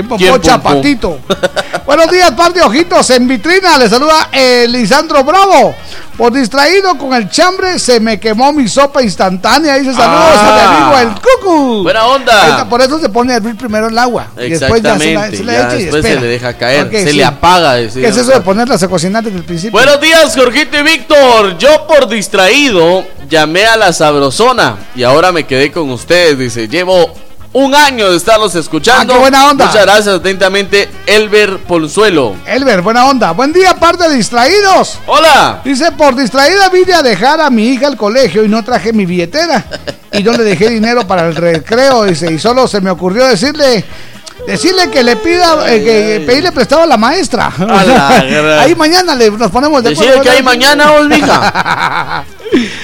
¿Quién 0.02 0.08
¿Quién 0.08 0.30
pum, 0.32 0.38
Pocha 0.40 0.60
pum? 0.60 0.74
Patito? 0.74 1.18
Buenos 1.86 2.10
días, 2.10 2.32
par 2.32 2.52
de 2.52 2.60
ojitos 2.62 3.08
en 3.10 3.26
vitrina. 3.28 3.78
Le 3.78 3.88
saluda 3.88 4.28
Elisandro 4.32 5.22
Bravo. 5.24 5.74
Por 6.18 6.32
distraído 6.32 6.96
con 6.98 7.12
el 7.14 7.28
chambre, 7.30 7.78
se 7.78 8.00
me 8.00 8.18
quemó 8.18 8.52
mi 8.52 8.68
sopa 8.68 9.02
instantánea. 9.02 9.74
Dice 9.76 9.92
saludos 9.94 10.34
Ah. 10.34 10.48
a 10.48 10.70
mi 10.70 10.76
amigo 10.76 10.98
el 11.14 11.20
cucu. 11.20 11.82
Buena 11.84 12.06
onda. 12.06 12.68
Por 12.68 12.80
eso 12.82 12.98
se 12.98 13.08
pone 13.08 13.32
a 13.34 13.36
hervir 13.36 13.56
primero 13.56 13.88
el 13.88 13.96
agua. 13.98 14.28
Y 14.36 14.50
después 14.50 14.82
ya 14.82 14.98
se 14.98 15.14
la, 15.14 15.28
Exactamente. 15.28 15.36
se 15.36 15.44
la 15.44 15.52
ya 15.52 15.58
echa 15.68 15.76
y 15.76 16.02
se 16.02 16.20
le 16.20 16.26
deja 16.26 16.52
caer. 16.54 16.90
Se 16.90 17.10
sí. 17.10 17.16
le 17.16 17.24
apaga. 17.24 17.76
¿Qué 17.76 18.06
es 18.08 18.16
eso 18.16 18.30
de 18.32 18.40
ponerlas 18.40 18.82
a 18.82 18.88
cocinar 18.88 19.22
desde 19.24 19.38
el 19.38 19.44
principio? 19.44 19.72
Buenos 19.72 20.00
días, 20.00 20.34
Jorgito 20.34 20.78
y 20.78 20.82
Víctor. 20.82 21.56
Yo 21.58 21.86
por 21.86 22.08
distraído 22.08 23.04
llamé 23.28 23.64
a 23.66 23.76
la 23.76 23.92
Sabrosona 23.92 24.76
y 24.94 25.02
ahora 25.04 25.32
me 25.32 25.44
quedé 25.46 25.70
con 25.70 25.90
ustedes. 25.90 26.38
Dice, 26.38 26.66
llevo 26.68 27.12
un 27.56 27.74
año 27.74 28.10
de 28.10 28.18
estarlos 28.18 28.54
escuchando. 28.54 29.14
Ah, 29.14 29.16
qué 29.16 29.20
buena 29.20 29.48
onda. 29.48 29.66
Muchas 29.66 29.82
gracias 29.82 30.16
atentamente, 30.16 30.90
Elber 31.06 31.56
Polzuelo. 31.60 32.36
Elber, 32.46 32.82
buena 32.82 33.06
onda. 33.06 33.32
Buen 33.32 33.54
día, 33.54 33.74
par 33.76 33.96
de 33.96 34.14
distraídos. 34.14 34.98
Hola. 35.06 35.62
Dice, 35.64 35.90
por 35.92 36.14
distraída 36.14 36.68
vine 36.68 36.92
a 36.92 37.02
dejar 37.02 37.40
a 37.40 37.48
mi 37.48 37.68
hija 37.68 37.86
al 37.86 37.96
colegio 37.96 38.44
y 38.44 38.48
no 38.48 38.62
traje 38.62 38.92
mi 38.92 39.06
billetera. 39.06 39.64
Y 40.12 40.22
no 40.22 40.32
le 40.32 40.44
dejé 40.44 40.68
dinero 40.68 41.06
para 41.06 41.28
el 41.28 41.34
recreo, 41.34 42.04
dice. 42.04 42.30
Y 42.30 42.38
solo 42.38 42.68
se 42.68 42.82
me 42.82 42.90
ocurrió 42.90 43.26
decirle... 43.26 43.84
Decirle 44.46 44.90
que 44.90 45.02
le 45.02 45.16
pida, 45.16 45.72
eh, 45.72 45.82
que 45.82 46.24
pedirle 46.26 46.52
prestado 46.52 46.82
a 46.82 46.86
la 46.86 46.96
maestra. 46.96 47.52
A 47.58 47.84
la. 47.84 48.60
Ahí 48.62 48.74
mañana 48.74 49.14
le, 49.14 49.30
nos 49.30 49.50
ponemos 49.50 49.82
de 49.82 49.90
Decirle 49.90 50.20
que 50.20 50.30
hay 50.30 50.42
mañana, 50.42 50.92
mija. 51.02 52.24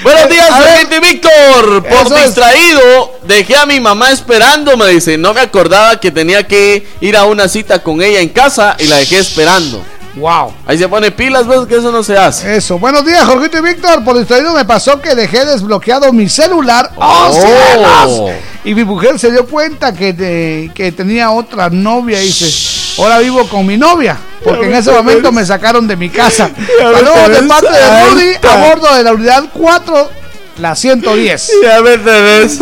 Buenos 0.02 0.28
días, 0.28 0.58
ver. 0.58 0.68
Jorgito 0.68 0.96
y 0.96 1.00
Víctor. 1.00 1.82
Por 1.84 2.18
es. 2.18 2.24
distraído, 2.24 3.20
dejé 3.22 3.56
a 3.56 3.66
mi 3.66 3.78
mamá 3.78 4.10
esperando. 4.10 4.76
Me 4.76 4.88
dice, 4.88 5.16
no 5.16 5.32
me 5.32 5.40
acordaba 5.40 6.00
que 6.00 6.10
tenía 6.10 6.46
que 6.46 6.86
ir 7.00 7.16
a 7.16 7.24
una 7.24 7.48
cita 7.48 7.82
con 7.82 8.02
ella 8.02 8.20
en 8.20 8.30
casa 8.30 8.76
y 8.78 8.86
la 8.88 8.96
dejé 8.96 9.18
esperando. 9.18 9.84
Wow. 10.14 10.52
Ahí 10.66 10.76
se 10.76 10.88
pone 10.88 11.10
pilas, 11.10 11.46
ves 11.46 11.60
que 11.66 11.76
eso 11.76 11.90
no 11.90 12.02
se 12.02 12.18
hace. 12.18 12.54
Eso, 12.56 12.78
buenos 12.78 13.04
días, 13.04 13.24
Jorgito 13.24 13.58
y 13.58 13.62
Víctor. 13.62 14.04
Por 14.04 14.18
distraído 14.18 14.52
me 14.52 14.64
pasó 14.66 15.00
que 15.00 15.14
dejé 15.14 15.46
desbloqueado 15.46 16.12
mi 16.12 16.28
celular. 16.28 16.90
¡Oh, 16.96 17.30
Oh. 17.30 17.32
cielos! 17.32 18.30
Y 18.64 18.74
mi 18.74 18.84
mujer 18.84 19.18
se 19.18 19.30
dio 19.30 19.46
cuenta 19.46 19.94
que, 19.94 20.12
de- 20.12 20.70
que 20.74 20.92
tenía 20.92 21.30
otra 21.30 21.70
novia 21.70 22.22
y 22.22 22.26
dice, 22.26 23.00
ahora 23.00 23.18
vivo 23.20 23.48
con 23.48 23.64
mi 23.66 23.78
novia. 23.78 24.18
Porque 24.44 24.66
en 24.66 24.74
ese 24.74 24.90
momento 24.92 25.32
me 25.32 25.46
sacaron 25.46 25.86
de 25.88 25.96
mi 25.96 26.10
casa. 26.10 26.50
Saludos 26.78 27.28
de 27.28 27.42
parte 27.48 27.70
de 27.70 28.04
Rudy 28.10 28.32
a 28.42 28.56
bordo 28.68 28.94
de 28.96 29.02
la 29.04 29.12
unidad 29.12 29.44
4, 29.52 30.10
la 30.58 30.74
110. 30.74 31.50
Ya 31.62 31.80
me 31.82 31.98
tenés 31.98 32.58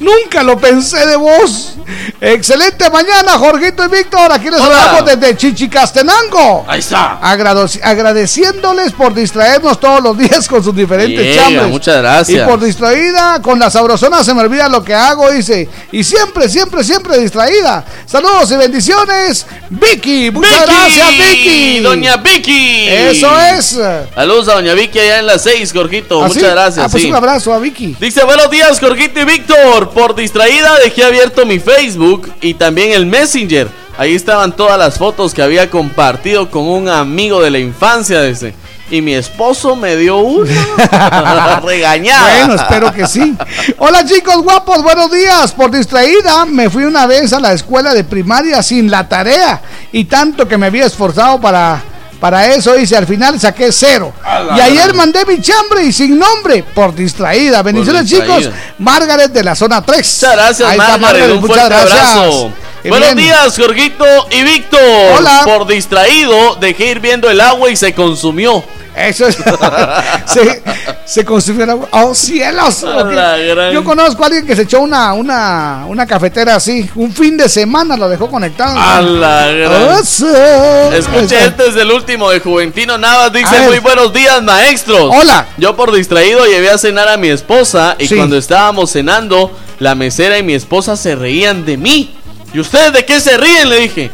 Nunca 0.00 0.42
lo 0.42 0.58
pensé 0.58 1.06
de 1.06 1.16
vos. 1.16 1.74
Excelente 2.20 2.88
mañana, 2.90 3.32
Jorgito 3.38 3.84
y 3.84 3.88
Víctor. 3.88 4.32
Aquí 4.32 4.50
les 4.50 4.60
hablamos 4.60 5.04
desde 5.04 5.36
Chichicastenango. 5.36 6.64
Ahí 6.68 6.80
está. 6.80 7.18
Agrado- 7.20 7.68
agradeciéndoles 7.82 8.92
por 8.92 9.14
distraernos 9.14 9.78
todos 9.78 10.02
los 10.02 10.16
días 10.16 10.48
con 10.48 10.62
sus 10.62 10.74
diferentes 10.74 11.36
chambres. 11.36 11.68
muchas 11.68 11.98
gracias. 11.98 12.42
Y 12.42 12.48
por 12.48 12.60
distraída, 12.60 13.40
con 13.42 13.58
la 13.58 13.70
sabrosona 13.70 14.24
se 14.24 14.34
me 14.34 14.40
olvida 14.42 14.68
lo 14.68 14.82
que 14.82 14.94
hago, 14.94 15.30
dice. 15.30 15.68
Y 15.92 16.04
siempre, 16.04 16.48
siempre, 16.48 16.82
siempre 16.84 17.18
distraída. 17.18 17.84
Saludos 18.06 18.50
y 18.52 18.56
bendiciones, 18.56 19.46
Vicky. 19.70 20.30
Muchas 20.30 20.66
gracias, 20.66 21.08
Vicky. 21.10 21.80
Doña 21.80 22.16
Vicky. 22.16 22.88
Eso 22.88 23.38
es. 23.40 23.78
Saludos 24.14 24.48
a 24.48 24.54
Doña 24.54 24.74
Vicky 24.74 24.98
allá 25.02 25.18
en 25.18 25.26
las 25.26 25.42
6, 25.42 25.72
Jorgito. 25.72 26.22
¿Ah, 26.22 26.28
sí? 26.28 26.34
Muchas 26.36 26.50
gracias. 26.52 26.86
Ah, 26.86 26.88
pues 26.90 27.02
sí. 27.02 27.08
un 27.08 27.14
abrazo 27.14 27.52
a 27.52 27.58
Vicky. 27.58 27.96
Dice, 28.00 28.24
buenos 28.24 28.50
días, 28.50 28.78
Jorgito 28.80 29.20
y 29.20 29.24
Víctor. 29.24 29.90
Por 29.90 30.14
distraída 30.14 30.78
dejé 30.82 31.04
abierto 31.04 31.44
mi 31.46 31.58
Facebook 31.58 32.32
y 32.40 32.54
también 32.54 32.92
el 32.92 33.06
Messenger. 33.06 33.68
Ahí 33.98 34.14
estaban 34.14 34.56
todas 34.56 34.78
las 34.78 34.98
fotos 34.98 35.34
que 35.34 35.42
había 35.42 35.68
compartido 35.68 36.50
con 36.50 36.66
un 36.66 36.88
amigo 36.88 37.42
de 37.42 37.50
la 37.50 37.58
infancia. 37.58 38.22
Dice. 38.22 38.54
Y 38.90 39.00
mi 39.00 39.14
esposo 39.14 39.74
me 39.74 39.96
dio 39.96 40.18
una 40.18 41.60
regañada. 41.64 42.46
Bueno, 42.46 42.54
espero 42.62 42.92
que 42.92 43.06
sí. 43.06 43.34
Hola 43.78 44.04
chicos 44.04 44.36
guapos, 44.42 44.82
buenos 44.82 45.10
días. 45.10 45.52
Por 45.52 45.70
distraída 45.70 46.44
me 46.44 46.68
fui 46.68 46.84
una 46.84 47.06
vez 47.06 47.32
a 47.32 47.40
la 47.40 47.52
escuela 47.54 47.94
de 47.94 48.04
primaria 48.04 48.62
sin 48.62 48.90
la 48.90 49.08
tarea 49.08 49.62
y 49.92 50.04
tanto 50.04 50.46
que 50.46 50.58
me 50.58 50.66
había 50.66 50.84
esforzado 50.84 51.40
para, 51.40 51.82
para 52.22 52.46
eso 52.54 52.78
hice 52.78 52.96
al 52.96 53.04
final 53.04 53.40
saqué 53.40 53.72
cero. 53.72 54.12
Y 54.56 54.60
ayer 54.60 54.94
mandé 54.94 55.26
mi 55.26 55.40
chambre 55.40 55.82
y 55.82 55.92
sin 55.92 56.16
nombre 56.16 56.62
por 56.62 56.94
distraída. 56.94 57.64
Bendiciones 57.64 58.08
distraída. 58.08 58.38
chicos. 58.38 58.54
Margaret 58.78 59.32
de 59.32 59.42
la 59.42 59.56
zona 59.56 59.82
3. 59.82 59.96
Muchas 60.22 60.36
gracias, 60.36 60.68
Ahí 60.68 60.78
está, 60.78 60.98
Margaret. 60.98 61.30
Un 61.32 61.40
muchas 61.40 61.56
fuerte 61.56 61.74
gracias. 61.74 62.00
abrazo. 62.00 62.52
Buenos 62.84 63.14
bien. 63.16 63.26
días, 63.26 63.58
Jorgito 63.58 64.04
y 64.30 64.44
Víctor. 64.44 64.80
Hola. 65.18 65.42
Por 65.44 65.66
distraído 65.66 66.54
dejé 66.60 66.92
ir 66.92 67.00
viendo 67.00 67.28
el 67.28 67.40
agua 67.40 67.70
y 67.70 67.76
se 67.76 67.92
consumió. 67.92 68.62
Eso 68.94 69.26
es. 69.26 69.36
se, 70.26 70.62
se 71.06 71.24
consumió 71.24 71.64
agua. 71.70 71.88
¡Oh, 71.92 72.14
cielos! 72.14 72.82
La 72.82 73.36
gran. 73.38 73.72
Yo 73.72 73.82
conozco 73.84 74.22
a 74.22 74.26
alguien 74.26 74.46
que 74.46 74.54
se 74.54 74.62
echó 74.62 74.80
una, 74.80 75.12
una, 75.14 75.84
una 75.88 76.06
cafetera 76.06 76.56
así. 76.56 76.88
Un 76.94 77.12
fin 77.12 77.36
de 77.36 77.48
semana 77.48 77.96
lo 77.96 78.08
dejó 78.08 78.28
conectado. 78.30 78.78
A 78.78 79.00
la 79.00 79.46
gran. 79.48 79.98
Eso. 79.98 80.92
Escuche, 80.92 81.36
Eso. 81.38 81.46
este 81.48 81.68
es 81.68 81.76
el 81.76 81.90
último 81.90 82.30
de 82.30 82.40
Juventino 82.40 82.98
Navas. 82.98 83.32
Dice. 83.32 83.60
Muy 83.66 83.78
buenos 83.78 84.12
días, 84.12 84.42
maestros. 84.42 85.10
Hola. 85.14 85.46
Yo, 85.56 85.74
por 85.74 85.92
distraído, 85.92 86.44
llevé 86.46 86.70
a 86.70 86.78
cenar 86.78 87.08
a 87.08 87.16
mi 87.16 87.28
esposa. 87.28 87.96
Y 87.98 88.08
Sí. 88.08 88.16
cuando 88.16 88.36
estábamos 88.36 88.90
cenando, 88.92 89.50
la 89.78 89.94
mesera 89.94 90.36
y 90.38 90.42
mi 90.42 90.54
esposa 90.54 90.96
se 90.96 91.14
reían 91.16 91.64
de 91.64 91.76
mí. 91.78 92.14
¿Y 92.52 92.60
ustedes 92.60 92.92
de 92.92 93.04
qué 93.06 93.20
se 93.20 93.36
ríen? 93.38 93.70
Le 93.70 93.76
dije. 93.80 94.10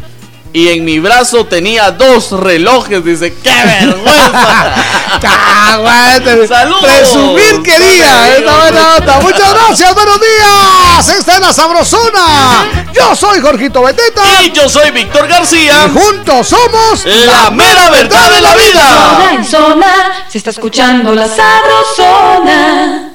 Y 0.53 0.69
en 0.69 0.85
mi 0.85 0.99
brazo 0.99 1.47
tenía 1.47 1.91
dos 1.91 2.33
relojes. 2.33 3.05
Dice: 3.05 3.35
¡Qué 3.43 3.51
vergüenza! 3.65 4.75
¡Saludos! 6.49 6.83
Presumir 6.83 7.62
quería. 7.62 8.37
Esta 8.37 8.57
buena. 8.57 9.20
Muchas 9.20 9.55
gracias. 9.55 9.95
Buenos 9.95 10.20
días. 10.20 11.09
Esta 11.09 11.35
es 11.35 11.41
la 11.41 11.53
sabrosona. 11.53 12.89
Yo 12.93 13.15
soy 13.15 13.41
Jorgito 13.41 13.83
Beteta. 13.83 14.23
Y 14.43 14.53
yo 14.53 14.69
soy 14.69 14.91
Víctor 14.91 15.29
García. 15.29 15.87
Y 15.87 15.91
juntos 15.99 16.49
somos 16.49 17.05
La 17.05 17.51
mera 17.51 17.91
verdad 17.91 18.31
de 18.31 18.41
la 18.41 18.55
vida. 18.55 19.31
En 19.33 19.45
zona, 19.45 20.25
se 20.29 20.39
está 20.39 20.51
escuchando 20.51 21.15
la 21.15 21.29
sabrosona. 21.29 23.12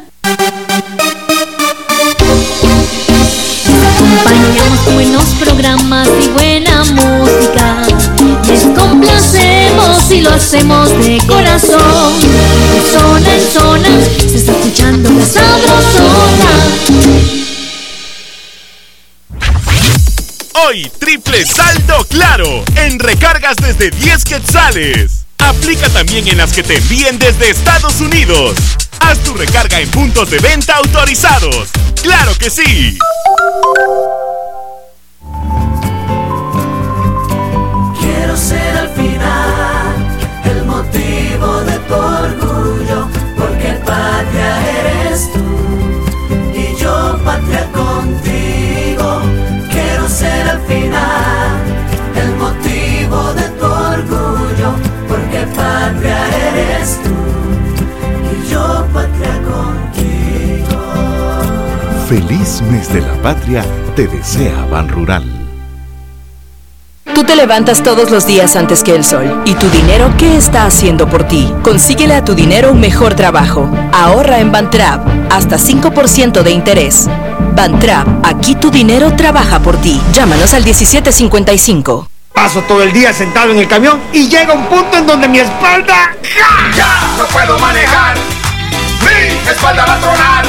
Buenos 4.91 5.25
programas 5.39 6.07
y 6.23 6.29
buena 6.29 6.83
música. 6.83 7.81
Les 8.47 8.61
complacemos 8.77 10.11
y 10.11 10.21
lo 10.21 10.31
hacemos 10.31 10.89
de 10.99 11.17
corazón. 11.25 12.19
De 12.19 12.91
zona 12.91 13.33
en 13.33 13.51
zona 13.51 13.89
se 14.19 14.35
está 14.35 14.51
escuchando 14.51 15.09
la 15.09 15.25
sabrosona. 15.25 16.51
Hoy, 20.65 20.91
triple 20.99 21.45
saldo 21.45 22.05
claro 22.05 22.63
en 22.75 22.99
recargas 22.99 23.55
desde 23.57 23.89
10 23.89 24.23
quetzales. 24.23 25.25
Aplica 25.39 25.89
también 25.89 26.27
en 26.27 26.37
las 26.37 26.53
que 26.53 26.63
te 26.63 26.77
envíen 26.77 27.19
desde 27.19 27.49
Estados 27.49 27.99
Unidos. 28.01 28.53
Haz 28.99 29.19
tu 29.19 29.33
recarga 29.33 29.79
en 29.79 29.89
puntos 29.89 30.29
de 30.29 30.39
venta 30.39 30.75
autorizados. 30.75 31.69
¡Claro 32.01 32.33
que 32.37 32.49
sí! 32.49 32.97
Quiero 38.33 38.45
ser 38.47 38.77
al 38.77 38.89
final 38.89 39.93
el 40.43 40.65
motivo 40.65 41.61
de 41.65 41.77
tu 41.87 41.93
orgullo, 41.93 43.07
porque 43.37 43.79
patria 43.85 44.49
eres 44.79 45.31
tú 45.31 45.39
y 46.51 46.75
yo 46.81 47.19
patria 47.23 47.67
contigo. 47.71 49.21
Quiero 49.69 50.09
ser 50.09 50.49
al 50.49 50.59
final 50.61 51.61
el 52.15 52.35
motivo 52.37 53.33
de 53.35 53.49
tu 53.59 53.65
orgullo, 53.67 54.73
porque 55.07 55.45
patria 55.55 56.17
eres 56.49 56.99
tú 57.03 57.13
y 58.33 58.49
yo 58.49 58.87
patria 58.91 59.33
contigo. 59.51 60.81
Feliz 62.09 62.63
mes 62.63 62.91
de 62.91 63.01
la 63.01 63.13
patria 63.21 63.63
te 63.95 64.07
desea 64.07 64.65
Ban 64.71 64.89
Rural. 64.89 65.42
Tú 67.05 67.23
te 67.25 67.35
levantas 67.35 67.83
todos 67.83 68.09
los 68.11 68.25
días 68.25 68.55
antes 68.55 68.81
que 68.83 68.95
el 68.95 69.03
sol. 69.03 69.43
¿Y 69.45 69.53
tu 69.55 69.69
dinero 69.69 70.13
qué 70.17 70.37
está 70.37 70.65
haciendo 70.65 71.07
por 71.09 71.27
ti? 71.27 71.53
Consíguele 71.61 72.15
a 72.15 72.23
tu 72.23 72.33
dinero 72.33 72.71
un 72.71 72.79
mejor 72.79 73.13
trabajo. 73.13 73.69
Ahorra 73.91 74.39
en 74.39 74.51
Bantrap. 74.51 75.05
Hasta 75.31 75.57
5% 75.57 76.41
de 76.41 76.51
interés. 76.51 77.07
Bantrap, 77.55 78.07
aquí 78.25 78.55
tu 78.55 78.71
dinero 78.71 79.15
trabaja 79.15 79.59
por 79.59 79.77
ti. 79.77 80.01
Llámanos 80.13 80.53
al 80.53 80.63
1755. 80.63 82.09
Paso 82.33 82.61
todo 82.61 82.81
el 82.81 82.91
día 82.91 83.13
sentado 83.13 83.51
en 83.51 83.59
el 83.59 83.67
camión 83.67 84.01
y 84.11 84.27
llega 84.27 84.53
un 84.53 84.65
punto 84.65 84.97
en 84.97 85.05
donde 85.05 85.27
mi 85.27 85.39
espalda... 85.39 86.15
Ya 86.75 87.15
no 87.17 87.25
puedo 87.25 87.59
manejar, 87.59 88.15
mi 89.01 89.51
espalda 89.51 89.85
va 89.85 89.93
a 89.93 89.99
tronar. 89.99 90.45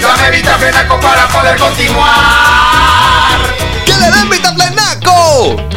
Dame 0.00 0.36
Vitaflenaco 0.36 1.00
para 1.00 1.28
poder 1.28 1.58
continuar. 1.58 3.40
¡Que 3.84 3.92
le 3.92 4.10
den 4.12 4.30
Vitaflenaco! 4.30 4.91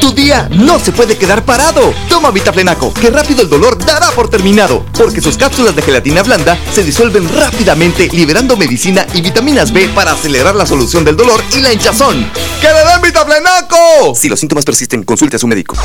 Tu 0.01 0.11
día 0.11 0.49
no 0.51 0.79
se 0.79 0.91
puede 0.91 1.17
quedar 1.17 1.45
parado. 1.45 1.93
Toma 2.09 2.31
Vitaflenaco, 2.31 2.93
que 2.93 3.09
rápido 3.09 3.41
el 3.41 3.49
dolor 3.49 3.77
dará 3.85 4.11
por 4.11 4.29
terminado, 4.29 4.85
porque 4.93 5.21
sus 5.21 5.37
cápsulas 5.37 5.75
de 5.75 5.81
gelatina 5.81 6.23
blanda 6.23 6.57
se 6.73 6.83
disuelven 6.83 7.27
rápidamente, 7.37 8.09
liberando 8.11 8.57
medicina 8.57 9.07
y 9.13 9.21
vitaminas 9.21 9.71
B 9.71 9.89
para 9.95 10.11
acelerar 10.11 10.55
la 10.55 10.65
solución 10.65 11.05
del 11.05 11.15
dolor 11.15 11.41
y 11.51 11.61
la 11.61 11.71
hinchazón. 11.71 12.29
¡Que 12.59 12.67
le 12.67 12.91
den 12.91 13.01
Vitaflenaco! 13.01 14.13
Si 14.13 14.27
los 14.27 14.39
síntomas 14.39 14.65
persisten, 14.65 15.03
consulte 15.03 15.37
a 15.37 15.39
su 15.39 15.47
médico. 15.47 15.75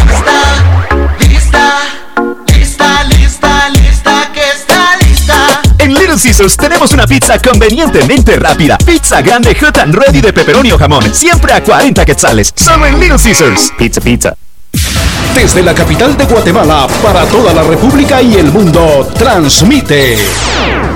Lista, 0.00 0.64
lista, 1.20 1.78
lista, 2.46 3.04
Caesars 6.18 6.56
tenemos 6.56 6.92
una 6.92 7.06
pizza 7.06 7.38
convenientemente 7.38 8.36
rápida. 8.36 8.76
Pizza 8.78 9.20
grande 9.22 9.54
hot 9.54 9.78
and 9.78 9.94
ready 9.94 10.20
de 10.20 10.32
pepperoni 10.32 10.72
o 10.72 10.78
jamón. 10.78 11.14
Siempre 11.14 11.52
a 11.52 11.62
40 11.62 12.04
quetzales. 12.04 12.52
Solo 12.54 12.86
en 12.86 12.98
Little 12.98 13.18
Caesars. 13.18 13.72
Pizza, 13.78 14.00
pizza. 14.00 14.47
Desde 15.34 15.62
la 15.62 15.74
capital 15.74 16.16
de 16.16 16.24
Guatemala 16.24 16.86
para 17.02 17.24
toda 17.26 17.54
la 17.54 17.62
República 17.62 18.20
y 18.20 18.34
el 18.34 18.50
mundo, 18.50 19.08
transmite 19.16 20.18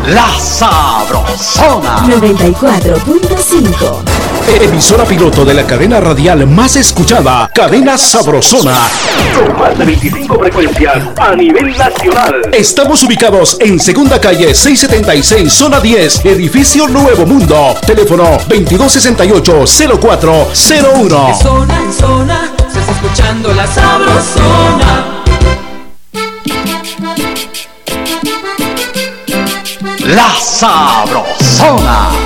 La 0.08 0.28
Sabrosona. 0.38 1.98
94.5 2.06 4.22
Emisora 4.60 5.04
piloto 5.04 5.44
de 5.44 5.54
la 5.54 5.64
cadena 5.64 6.00
radial 6.00 6.46
más 6.46 6.76
escuchada, 6.76 7.50
Cadena 7.54 7.96
Sabrosona. 7.96 8.76
Con 9.34 9.58
más 9.58 9.78
de 9.78 9.84
25 9.84 10.38
frecuencias 10.38 10.98
a 11.18 11.34
nivel 11.34 11.76
nacional. 11.76 12.42
Estamos 12.52 13.02
ubicados 13.04 13.56
en 13.60 13.78
Segunda 13.78 14.20
Calle 14.20 14.54
676, 14.54 15.52
Zona 15.52 15.80
10, 15.80 16.24
Edificio 16.26 16.88
Nuevo 16.88 17.24
Mundo. 17.24 17.76
Teléfono 17.86 18.38
2268-0401. 18.48 21.26
De 21.26 21.34
zona 21.34 21.82
en 21.82 21.92
zona 21.92 22.50
se 22.72 22.80
está 22.80 22.92
escuchando 22.92 23.52
la 23.52 23.66
sabrosona. 23.66 25.22
La 30.04 30.34
Sabrosona. 30.40 32.21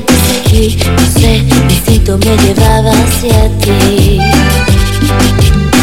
Te 0.00 0.14
seguí 0.14 0.78
No 0.96 1.20
sé, 1.20 1.42
mi 1.42 1.74
instinto 1.74 2.18
me 2.18 2.36
llevaba 2.36 2.90
hacia 2.90 3.48
ti 3.58 4.20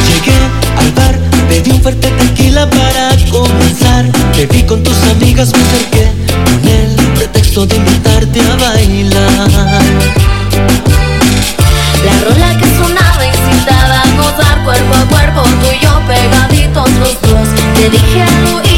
Llegué 0.08 0.38
al 0.78 0.92
bar, 0.94 1.20
pedí 1.48 1.72
un 1.72 1.82
fuerte 1.82 2.10
tequila 2.10 2.70
para 2.70 3.10
comenzar. 3.32 4.06
Te 4.34 4.46
vi 4.48 4.64
con 4.64 4.84
tus 4.84 4.98
amigas, 5.12 5.52
me 5.54 5.62
acerqué 5.62 6.12
con 6.28 6.68
el 6.68 6.96
pretexto 7.16 7.66
de 7.66 7.76
invitarte 7.78 8.42
a 8.42 8.56
bailar. 8.56 9.82
La 12.06 12.20
rola 12.28 12.58
que 12.58 12.66
sonaba 12.78 13.26
incitaba 13.26 14.02
a 14.02 14.06
gozar 14.18 14.64
cuerpo 14.64 14.96
a 14.96 15.06
cuerpo 15.06 15.42
Tú 15.44 15.68
y 15.72 15.84
yo 15.84 16.02
pegaditos 16.08 16.90
los 17.00 17.22
dos 17.22 17.48
Te 17.76 17.90
dije 17.90 18.24
al 18.24 18.71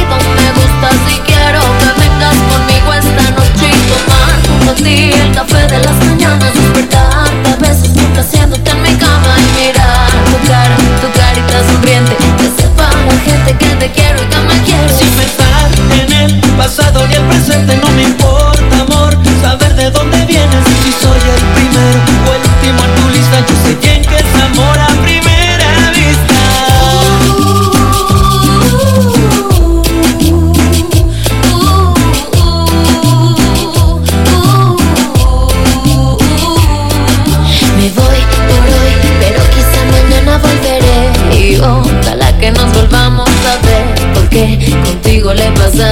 el 4.82 5.32
café 5.36 5.68
de 5.68 5.80
las 5.84 5.96
mañanas 6.06 6.52
Despertarte 6.54 7.50
a 7.52 7.56
veces 7.58 7.90
nunca 7.96 8.22
haciéndote 8.22 8.70
en 8.72 8.82
mi 8.82 8.94
cama 8.96 9.36
Y 9.38 9.68
mirar 9.68 10.10
tu 10.26 10.48
cara, 10.48 10.76
tu 11.02 11.12
carita 11.20 11.72
sonriente 11.72 12.16
Que 12.38 12.62
sepa 12.62 12.90
la 13.08 13.20
gente 13.20 13.58
que 13.58 13.76
te 13.76 13.92
quiero 13.92 14.24
y 14.24 14.26
que 14.26 14.40
me 14.40 14.64
quieres 14.64 14.92
Sin 14.98 15.10
pensar 15.10 15.70
en 16.02 16.12
el 16.14 16.42
pasado 16.58 17.08
ni 17.08 17.16
el 17.16 17.24
presente, 17.24 17.78
no 17.78 17.90
me 17.92 18.04
importa, 18.04 18.82
amor. 18.82 19.04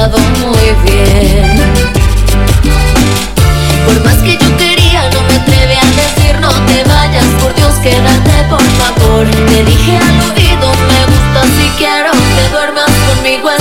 muy 0.10 0.72
bien. 0.84 1.62
Por 3.86 4.04
más 4.04 4.16
que 4.24 4.34
yo 4.38 4.58
quería, 4.58 5.10
no 5.12 5.22
me 5.24 5.36
atreví 5.36 5.76
a 5.76 5.86
decir 6.02 6.40
no 6.40 6.50
te 6.50 6.84
vayas, 6.86 7.26
por 7.40 7.54
Dios 7.54 7.74
quédate 7.84 8.44
por 8.50 8.62
favor. 8.62 9.28
Te 9.28 9.64
dije 9.64 9.98
al 9.98 10.32
oído, 10.32 10.72
me 10.88 11.06
gusta 11.06 11.44
si 11.44 11.70
quiero 11.78 12.12
que 12.12 12.50
duermas 12.52 12.90
conmigo. 13.08 13.61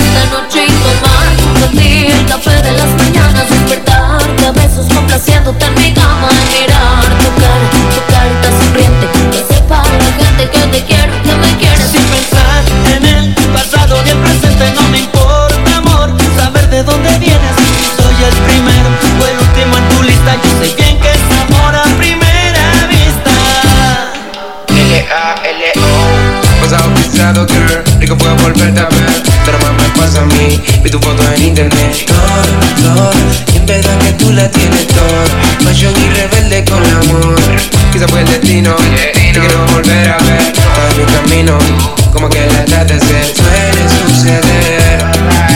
Quizá 38.01 38.09
fue 38.09 38.21
el 38.21 38.29
destino. 38.29 38.75
Te 38.77 39.31
quiero 39.33 39.67
volver 39.67 40.09
a 40.09 40.17
ver 40.19 40.53
todo 40.53 40.97
mi 40.97 41.13
camino. 41.13 41.59
Como 42.13 42.29
que 42.31 42.45
el 42.45 42.57
atardecer 42.57 43.27
suele 43.27 43.89
suceder. 43.89 45.05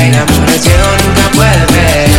El 0.02 0.14
amor 0.14 0.48
al 0.48 0.60
cielo 0.60 0.84
nunca 1.04 1.30
puede 1.34 1.66
ver. 1.72 2.10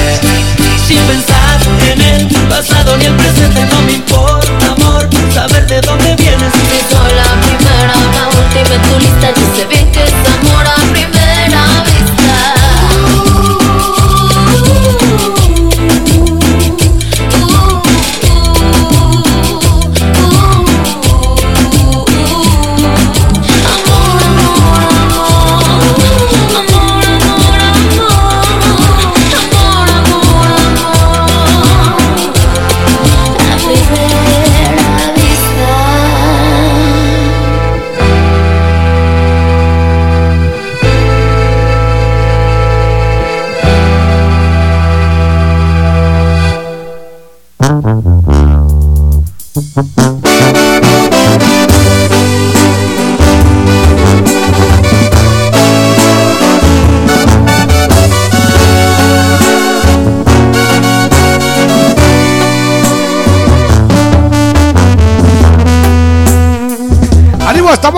Sin 0.87 0.99
pensar 1.03 1.59
en 1.91 2.01
el 2.01 2.27
pasado 2.47 2.97
ni 2.97 3.05
el 3.05 3.15
presente 3.15 3.65
no 3.65 3.81
me 3.81 3.93
importa 3.93 4.51
amor 4.77 5.09
Saber 5.33 5.65
de 5.65 5.81
dónde 5.81 6.15
vienes 6.15 6.53
Si 6.53 6.93
soy 6.93 7.11
la 7.15 7.41
primera, 7.41 7.93
la 8.13 8.27
última 8.29 8.75
en 8.75 8.81
tu 8.83 8.99
lista 8.99 9.31
Yo 9.31 9.55
sé 9.55 9.65
bien 9.65 9.91
que 9.91 10.03
es 10.03 10.13
amor 10.39 10.64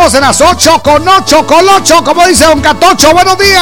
estamos 0.07 0.13
en 0.15 0.21
las 0.21 0.41
8 0.41 0.81
con 0.84 1.07
8 1.07 1.45
con 1.45 1.67
8, 1.67 2.03
como 2.03 2.25
dice 2.27 2.45
Don 2.45 2.61
Catocho. 2.61 3.11
Buenos 3.13 3.38
días. 3.38 3.61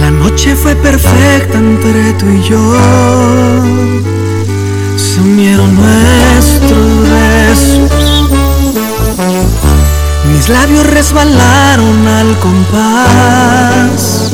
La 0.00 0.10
noche 0.10 0.56
fue 0.56 0.74
perfecta 0.74 1.58
entre 1.58 2.12
tú 2.14 2.26
y 2.26 2.42
yo. 2.42 2.58
Se 4.96 5.20
unieron 5.20 5.74
nuestros 5.76 7.08
besos. 7.08 7.90
Mis 10.32 10.48
labios 10.48 10.86
resbalaron 10.86 12.08
al 12.08 12.36
compás 12.38 14.30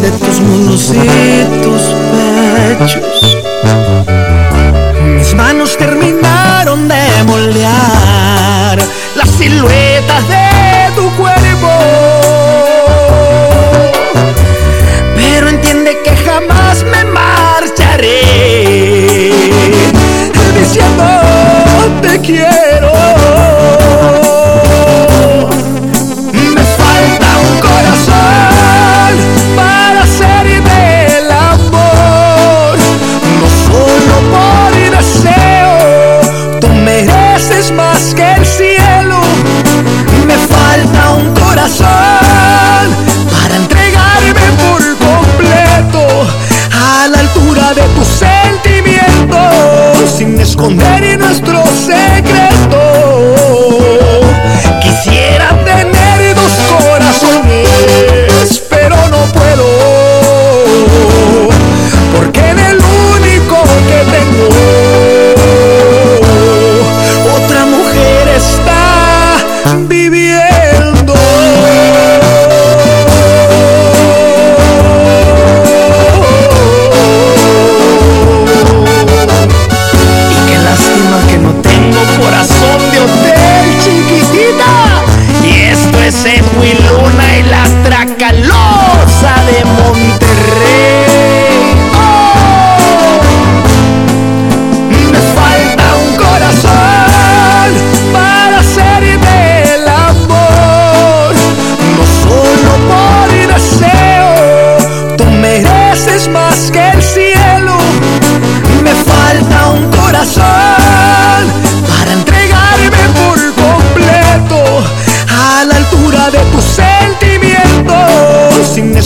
de 0.00 0.10
tus 0.12 0.40
muslos 0.40 0.92
y 0.94 1.62
tus 1.62 1.82
pechos. 2.12 3.38
Mis 5.20 5.34
manos 5.34 5.76
terminaron 5.76 5.99
de 7.20 7.24
moldear 7.24 8.78
las 9.14 9.30
siluetas 9.30 10.28
de 10.28 10.92
tu 10.94 11.10
cuerpo. 11.16 11.89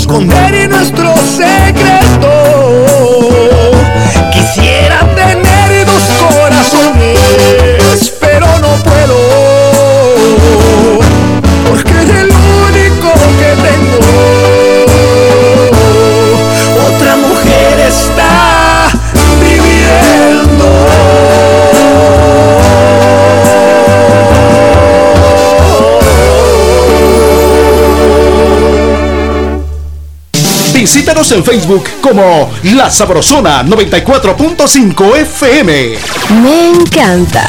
Esconder 0.04 0.68
nuestro 0.68 1.16
secreto. 1.16 1.93
Visítanos 30.84 31.32
en 31.32 31.42
Facebook 31.42 31.88
como 32.02 32.52
La 32.64 32.90
Sabrosona 32.90 33.64
94.5 33.64 35.16
FM. 35.16 35.98
Me 36.42 36.68
encanta. 36.72 37.48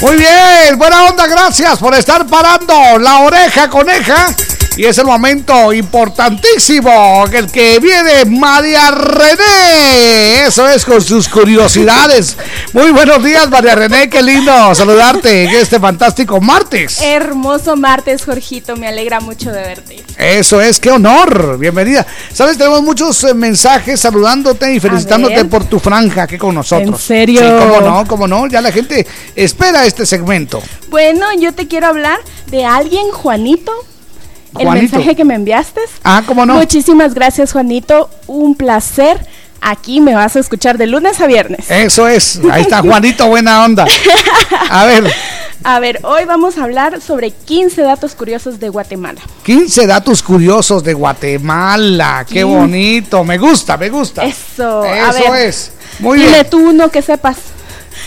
Muy 0.00 0.16
bien, 0.16 0.78
buena 0.78 1.04
onda, 1.10 1.26
gracias 1.26 1.78
por 1.78 1.94
estar 1.94 2.26
parando 2.26 2.98
la 2.98 3.18
oreja 3.18 3.68
coneja. 3.68 4.34
Y 4.76 4.86
es 4.86 4.98
el 4.98 5.04
momento 5.04 5.72
importantísimo, 5.72 7.26
el 7.32 7.46
que 7.52 7.78
viene 7.78 8.24
María 8.24 8.90
René. 8.90 10.46
Eso 10.46 10.68
es 10.68 10.84
con 10.84 11.00
sus 11.00 11.28
curiosidades. 11.28 12.36
Muy 12.74 12.90
buenos 12.90 13.22
días, 13.22 13.48
María 13.50 13.76
René, 13.76 14.10
qué 14.10 14.20
lindo 14.20 14.74
saludarte 14.74 15.44
en 15.44 15.50
este 15.50 15.78
fantástico 15.78 16.40
martes. 16.40 17.00
Hermoso 17.00 17.76
martes, 17.76 18.24
Jorgito, 18.24 18.74
me 18.74 18.88
alegra 18.88 19.20
mucho 19.20 19.52
de 19.52 19.60
verte. 19.60 20.04
Eso 20.18 20.60
es, 20.60 20.80
qué 20.80 20.90
honor. 20.90 21.56
Bienvenida. 21.56 22.04
Sabes, 22.32 22.58
tenemos 22.58 22.82
muchos 22.82 23.22
eh, 23.22 23.32
mensajes 23.32 24.00
saludándote 24.00 24.74
y 24.74 24.80
felicitándote 24.80 25.44
por 25.44 25.66
tu 25.66 25.78
franja 25.78 26.24
aquí 26.24 26.36
con 26.36 26.56
nosotros. 26.56 26.88
¿En 26.88 26.98
serio? 26.98 27.40
Sí, 27.42 27.46
cómo 27.46 27.80
no, 27.80 28.08
cómo 28.08 28.26
no. 28.26 28.48
Ya 28.48 28.60
la 28.60 28.72
gente 28.72 29.06
espera 29.36 29.86
este 29.86 30.04
segmento. 30.04 30.60
Bueno, 30.88 31.26
yo 31.38 31.54
te 31.54 31.68
quiero 31.68 31.86
hablar 31.86 32.18
de 32.48 32.64
alguien, 32.64 33.08
Juanito. 33.12 33.70
El 34.58 34.66
Juanito. 34.66 34.96
mensaje 34.96 35.14
que 35.14 35.24
me 35.24 35.36
enviaste. 35.36 35.80
Ah, 36.02 36.24
¿cómo 36.26 36.44
no? 36.44 36.54
Muchísimas 36.54 37.14
gracias, 37.14 37.52
Juanito. 37.52 38.10
Un 38.26 38.56
placer. 38.56 39.24
Aquí 39.66 40.00
me 40.00 40.14
vas 40.14 40.36
a 40.36 40.40
escuchar 40.40 40.76
de 40.76 40.86
lunes 40.86 41.20
a 41.20 41.26
viernes. 41.26 41.70
Eso 41.70 42.06
es. 42.06 42.38
Ahí 42.52 42.62
está 42.62 42.80
Juanito, 42.82 43.26
buena 43.28 43.64
onda. 43.64 43.86
A 44.70 44.84
ver, 44.84 45.10
A 45.62 45.80
ver, 45.80 46.00
hoy 46.02 46.26
vamos 46.26 46.58
a 46.58 46.64
hablar 46.64 47.00
sobre 47.00 47.30
15 47.30 47.80
datos 47.82 48.14
curiosos 48.14 48.60
de 48.60 48.68
Guatemala. 48.68 49.20
15 49.44 49.86
datos 49.86 50.22
curiosos 50.22 50.84
de 50.84 50.92
Guatemala. 50.92 52.26
Qué 52.28 52.44
bonito. 52.44 53.24
Me 53.24 53.38
gusta, 53.38 53.76
me 53.78 53.88
gusta. 53.88 54.24
Eso, 54.24 54.82
a 54.82 55.10
Eso 55.10 55.32
ver, 55.32 55.48
es. 55.48 55.72
Muy 56.00 56.18
Dile 56.18 56.30
bien. 56.32 56.50
tú 56.50 56.58
uno 56.68 56.90
que 56.90 57.00
sepas. 57.00 57.36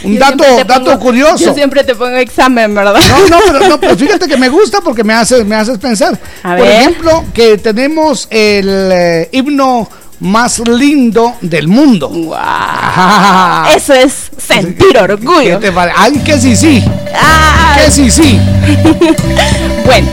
Un 0.04 0.14
Yo 0.14 0.20
dato, 0.20 0.44
te 0.44 0.64
dato 0.64 0.84
pongo- 0.92 1.00
curioso. 1.00 1.38
Yo 1.46 1.54
siempre 1.56 1.84
te 1.84 1.96
pongo 1.96 2.18
examen, 2.18 2.76
¿verdad? 2.76 3.00
No, 3.10 3.28
no, 3.30 3.40
pero, 3.52 3.68
no, 3.68 3.80
pero 3.80 3.96
fíjate 3.98 4.28
que 4.28 4.38
me 4.38 4.50
gusta 4.50 4.82
porque 4.82 5.04
me 5.04 5.14
haces, 5.14 5.44
me 5.46 5.56
haces 5.56 5.80
pensar. 5.80 6.20
A 6.44 6.56
Por 6.56 6.68
ver. 6.68 6.82
ejemplo, 6.82 7.26
que 7.34 7.58
tenemos 7.58 8.28
el 8.30 8.90
eh, 8.92 9.30
himno 9.32 9.90
más 10.20 10.60
lindo 10.68 11.36
del 11.42 11.68
mundo. 11.68 12.32
Ah. 12.36 13.70
Eso 13.76 13.94
es 13.94 14.32
sentir 14.38 14.98
orgullo. 14.98 15.60
¿Qué 15.60 15.72
te 15.72 15.80
Ay, 15.96 16.20
que 16.20 16.40
sí, 16.40 16.56
sí. 16.56 16.84
Ah. 17.16 17.76
Que 17.78 17.92
sí, 17.92 18.10
sí. 18.10 18.40
Bueno, 19.86 20.08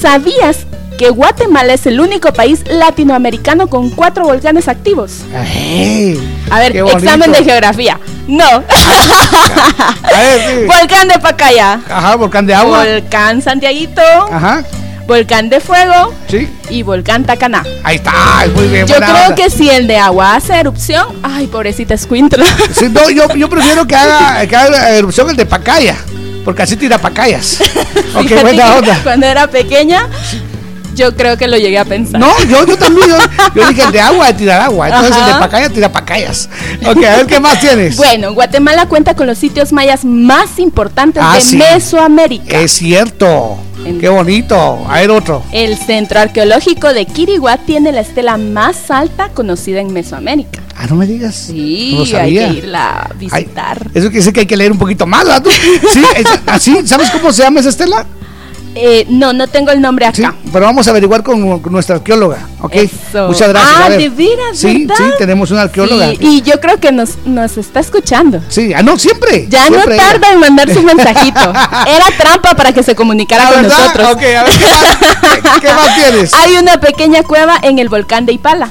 ¿sabías 0.00 0.58
que 0.96 1.10
Guatemala 1.10 1.72
es 1.74 1.86
el 1.86 1.98
único 1.98 2.32
país 2.32 2.62
latinoamericano 2.68 3.66
con 3.66 3.90
cuatro 3.90 4.24
volcanes 4.24 4.68
activos? 4.68 5.22
Ey, 5.34 6.20
A 6.50 6.60
ver, 6.60 6.76
examen 6.76 7.32
de 7.32 7.42
geografía. 7.42 7.98
No. 8.28 8.44
A 8.44 8.62
ver, 10.20 10.60
sí. 10.60 10.66
Volcán 10.66 11.08
de 11.08 11.18
Pacaya. 11.18 11.80
Ajá, 11.88 12.14
volcán 12.14 12.46
de 12.46 12.54
agua. 12.54 12.84
Volcán 12.84 13.42
Santiaguito. 13.42 14.02
Ajá, 14.30 14.62
Volcán 15.06 15.48
de 15.50 15.60
Fuego. 15.60 16.14
sí. 16.28 16.48
Y 16.70 16.82
Volcán 16.82 17.24
Tacaná. 17.24 17.64
Ahí 17.84 17.96
está, 17.96 18.46
muy 18.54 18.68
bien. 18.68 18.86
Yo 18.86 18.96
creo 18.96 19.08
onda. 19.08 19.34
que 19.34 19.50
si 19.50 19.68
el 19.68 19.86
de 19.86 19.98
agua 19.98 20.36
hace 20.36 20.54
erupción, 20.54 21.06
ay, 21.22 21.46
pobrecita 21.48 21.94
Escuintla. 21.94 22.46
Sí, 22.72 22.88
no, 22.90 23.10
yo, 23.10 23.26
yo 23.34 23.48
prefiero 23.48 23.86
que 23.86 23.94
haga, 23.94 24.46
que 24.48 24.56
haga 24.56 24.90
erupción 24.90 25.28
el 25.30 25.36
de 25.36 25.44
Pacaya, 25.44 25.96
porque 26.44 26.62
así 26.62 26.76
tira 26.76 26.98
pacayas. 26.98 27.60
ok, 28.14 28.40
buena 28.40 28.76
onda. 28.76 29.00
Cuando 29.02 29.26
era 29.26 29.46
pequeña, 29.48 30.08
yo 30.94 31.14
creo 31.16 31.36
que 31.36 31.46
lo 31.48 31.56
llegué 31.56 31.78
a 31.78 31.84
pensar. 31.84 32.20
No, 32.20 32.32
yo, 32.48 32.66
yo 32.66 32.76
también. 32.76 33.08
Yo, 33.08 33.16
yo 33.54 33.68
dije 33.68 33.82
el 33.82 33.92
de 33.92 34.00
agua 34.00 34.26
de 34.28 34.34
tirar 34.34 34.60
agua. 34.62 34.88
Entonces 34.88 35.16
el 35.16 35.26
de 35.26 35.38
pacaya 35.38 35.68
tira 35.68 35.92
pacayas. 35.92 36.48
Ok, 36.86 36.96
a 37.04 37.16
ver 37.16 37.26
qué 37.26 37.40
más 37.40 37.60
tienes. 37.60 37.96
Bueno, 37.96 38.32
Guatemala 38.34 38.86
cuenta 38.86 39.14
con 39.14 39.26
los 39.26 39.38
sitios 39.38 39.72
mayas 39.72 40.04
más 40.04 40.58
importantes 40.58 41.22
Ah, 41.24 41.34
de 41.36 41.40
sí. 41.40 41.56
Mesoamérica. 41.56 42.60
Es 42.60 42.72
cierto. 42.72 43.56
En- 43.84 44.00
Qué 44.00 44.08
bonito. 44.08 44.84
A 44.88 45.00
ver 45.00 45.10
otro. 45.10 45.42
El 45.52 45.76
centro 45.76 46.20
arqueológico 46.20 46.92
de 46.92 47.04
Quiriguá 47.06 47.56
tiene 47.58 47.90
la 47.92 48.00
estela 48.00 48.36
más 48.36 48.90
alta 48.90 49.28
conocida 49.30 49.80
en 49.80 49.92
Mesoamérica. 49.92 50.60
Ah, 50.76 50.86
no 50.88 50.96
me 50.96 51.06
digas. 51.06 51.34
Sí, 51.34 51.90
No 51.92 51.98
lo 51.98 52.04
hay 52.04 52.10
sabía. 52.10 52.48
que 52.48 52.54
irla 52.58 52.88
a 52.90 53.02
Ay, 53.10 53.16
visitar. 53.18 53.78
eso 53.86 53.92
quiere 54.06 54.10
decir 54.16 54.32
que 54.32 54.40
hay 54.40 54.46
que 54.46 54.56
leer 54.56 54.72
un 54.72 54.78
poquito 54.78 55.06
más, 55.06 55.24
¿verdad? 55.24 55.44
Sí, 55.92 56.02
es- 56.16 56.26
así. 56.46 56.76
¿Sabes 56.86 57.10
cómo 57.10 57.32
se 57.32 57.42
llama 57.42 57.60
esa 57.60 57.68
estela? 57.70 58.06
Eh, 58.74 59.04
no, 59.10 59.32
no 59.34 59.48
tengo 59.48 59.70
el 59.70 59.80
nombre 59.82 60.06
Sí, 60.14 60.24
acá. 60.24 60.34
pero 60.50 60.64
vamos 60.64 60.86
a 60.86 60.90
averiguar 60.92 61.22
con, 61.22 61.58
con 61.60 61.72
nuestra 61.72 61.96
arqueóloga, 61.96 62.46
¿ok? 62.60 62.74
Eso. 62.74 63.28
Muchas 63.28 63.50
gracias. 63.50 63.76
Ah. 63.84 63.90
¿de 63.90 64.08
veras, 64.08 64.56
Sí, 64.58 64.86
verdad? 64.86 64.94
sí, 64.96 65.10
tenemos 65.18 65.50
una 65.50 65.62
arqueóloga. 65.62 66.08
Sí, 66.10 66.16
y 66.20 66.40
yo 66.42 66.58
creo 66.58 66.78
que 66.80 66.90
nos, 66.90 67.18
nos 67.26 67.58
está 67.58 67.80
escuchando. 67.80 68.40
Sí, 68.48 68.72
ah, 68.74 68.82
no, 68.82 68.98
siempre. 68.98 69.46
Ya 69.48 69.66
siempre 69.66 69.96
no 69.96 70.02
tarda 70.02 70.32
en 70.32 70.40
mandar 70.40 70.72
su 70.72 70.82
mensajito. 70.82 71.40
Era 71.86 72.06
trampa 72.16 72.54
para 72.54 72.72
que 72.72 72.82
se 72.82 72.94
comunicara 72.94 73.50
con 73.50 73.62
¿verdad? 73.62 73.78
nosotros. 73.78 74.08
Ok, 74.12 74.22
a 74.22 74.42
ver, 74.44 74.52
¿qué 74.58 74.64
más, 74.66 74.96
qué- 75.42 75.60
qué 75.66 75.72
más 75.74 75.94
tienes? 76.10 76.32
Hay 76.34 76.56
una 76.56 76.80
pequeña 76.80 77.22
cueva 77.24 77.58
en 77.62 77.78
el 77.78 77.90
volcán 77.90 78.24
de 78.24 78.32
Ipala. 78.32 78.70